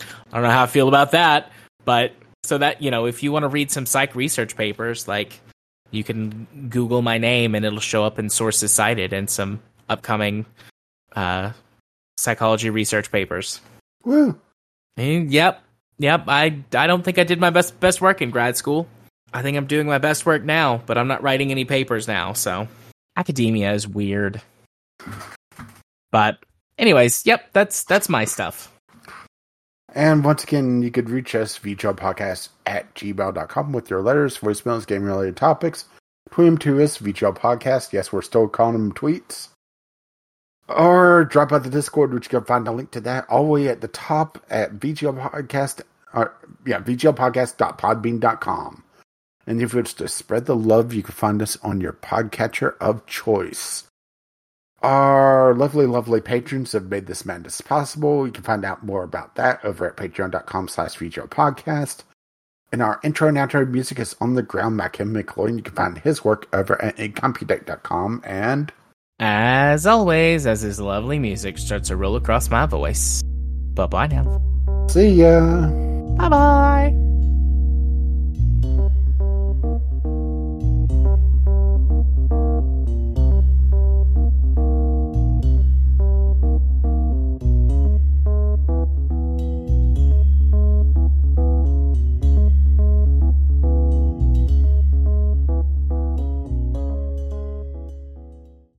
i 0.00 0.34
don't 0.34 0.42
know 0.42 0.50
how 0.50 0.64
i 0.64 0.66
feel 0.66 0.88
about 0.88 1.12
that 1.12 1.50
but 1.84 2.12
so 2.42 2.58
that 2.58 2.82
you 2.82 2.90
know 2.90 3.06
if 3.06 3.22
you 3.22 3.32
want 3.32 3.44
to 3.44 3.48
read 3.48 3.70
some 3.70 3.86
psych 3.86 4.14
research 4.14 4.56
papers 4.56 5.08
like 5.08 5.40
you 5.90 6.04
can 6.04 6.46
google 6.68 7.02
my 7.02 7.18
name 7.18 7.54
and 7.54 7.64
it'll 7.64 7.80
show 7.80 8.04
up 8.04 8.18
in 8.18 8.28
sources 8.28 8.72
cited 8.72 9.12
and 9.12 9.30
some 9.30 9.60
upcoming 9.88 10.44
uh 11.14 11.50
psychology 12.16 12.70
research 12.70 13.10
papers. 13.10 13.60
Woo. 14.04 14.38
And 14.96 15.30
yep, 15.30 15.62
yep. 15.98 16.24
I 16.28 16.62
I 16.74 16.86
don't 16.86 17.02
think 17.02 17.18
I 17.18 17.24
did 17.24 17.40
my 17.40 17.50
best 17.50 17.78
best 17.80 18.00
work 18.00 18.22
in 18.22 18.30
grad 18.30 18.56
school. 18.56 18.86
I 19.32 19.42
think 19.42 19.56
I'm 19.56 19.66
doing 19.66 19.86
my 19.86 19.98
best 19.98 20.26
work 20.26 20.44
now, 20.44 20.82
but 20.86 20.96
I'm 20.96 21.08
not 21.08 21.22
writing 21.22 21.50
any 21.50 21.64
papers 21.64 22.06
now. 22.06 22.34
So 22.34 22.68
academia 23.16 23.72
is 23.72 23.88
weird. 23.88 24.40
But 26.12 26.38
anyways, 26.78 27.26
yep. 27.26 27.52
That's 27.52 27.84
that's 27.84 28.08
my 28.08 28.24
stuff. 28.24 28.70
And 29.94 30.24
once 30.24 30.42
again, 30.42 30.82
you 30.82 30.90
could 30.90 31.08
reach 31.08 31.36
us, 31.36 31.58
vglpodcast 31.58 32.48
at 32.66 32.92
gmail.com 32.96 33.72
with 33.72 33.88
your 33.88 34.02
letters, 34.02 34.38
voicemails, 34.38 34.86
game 34.86 35.04
related 35.04 35.36
topics. 35.36 35.84
Tweet 36.30 36.46
them 36.46 36.58
to 36.58 36.82
us, 36.82 36.98
VGL 36.98 37.38
Podcast. 37.38 37.92
Yes, 37.92 38.12
we're 38.12 38.22
still 38.22 38.48
calling 38.48 38.74
them 38.74 38.92
tweets. 38.92 39.48
Or 40.68 41.26
drop 41.26 41.52
out 41.52 41.62
the 41.62 41.70
Discord, 41.70 42.12
which 42.12 42.26
you 42.26 42.30
can 42.30 42.44
find 42.44 42.66
a 42.66 42.72
link 42.72 42.90
to 42.92 43.00
that 43.02 43.28
all 43.28 43.44
the 43.44 43.50
way 43.50 43.68
at 43.68 43.82
the 43.82 43.88
top 43.88 44.44
at 44.50 44.74
VGL 44.74 45.30
Podcast. 45.30 45.82
Or, 46.12 46.34
yeah, 46.66 46.80
VGLPodcast.podbean.com. 46.80 48.82
And 49.46 49.60
if 49.60 49.74
it's 49.74 49.92
to 49.94 50.08
spread 50.08 50.46
the 50.46 50.56
love, 50.56 50.94
you 50.94 51.02
can 51.02 51.14
find 51.14 51.42
us 51.42 51.58
on 51.62 51.80
your 51.80 51.92
podcatcher 51.92 52.74
of 52.80 53.04
choice. 53.06 53.84
Our 54.84 55.54
lovely, 55.54 55.86
lovely 55.86 56.20
patrons 56.20 56.72
have 56.72 56.90
made 56.90 57.06
this 57.06 57.24
madness 57.24 57.62
possible. 57.62 58.26
You 58.26 58.32
can 58.32 58.44
find 58.44 58.66
out 58.66 58.84
more 58.84 59.02
about 59.02 59.34
that 59.36 59.64
over 59.64 59.86
at 59.86 59.96
patreon.com 59.96 60.68
slash 60.68 60.98
podcast. 60.98 62.02
And 62.70 62.82
our 62.82 63.00
intro 63.02 63.28
and 63.28 63.38
outro 63.38 63.66
music 63.66 63.98
is 63.98 64.14
On 64.20 64.34
the 64.34 64.42
Ground 64.42 64.76
by 64.76 64.88
Kevin 64.88 65.14
MacLeod. 65.14 65.56
You 65.56 65.62
can 65.62 65.74
find 65.74 65.96
his 65.96 66.22
work 66.22 66.48
over 66.52 66.80
at 66.82 66.98
incompetech.com. 66.98 68.24
And 68.24 68.74
as 69.18 69.86
always, 69.86 70.46
as 70.46 70.60
his 70.60 70.78
lovely 70.78 71.18
music 71.18 71.56
starts 71.56 71.88
to 71.88 71.96
roll 71.96 72.16
across 72.16 72.50
my 72.50 72.66
voice. 72.66 73.22
Bye 73.72 73.86
bye 73.86 74.08
now. 74.08 74.42
See 74.90 75.08
ya. 75.08 75.66
Bye 76.18 76.28
bye. 76.28 77.13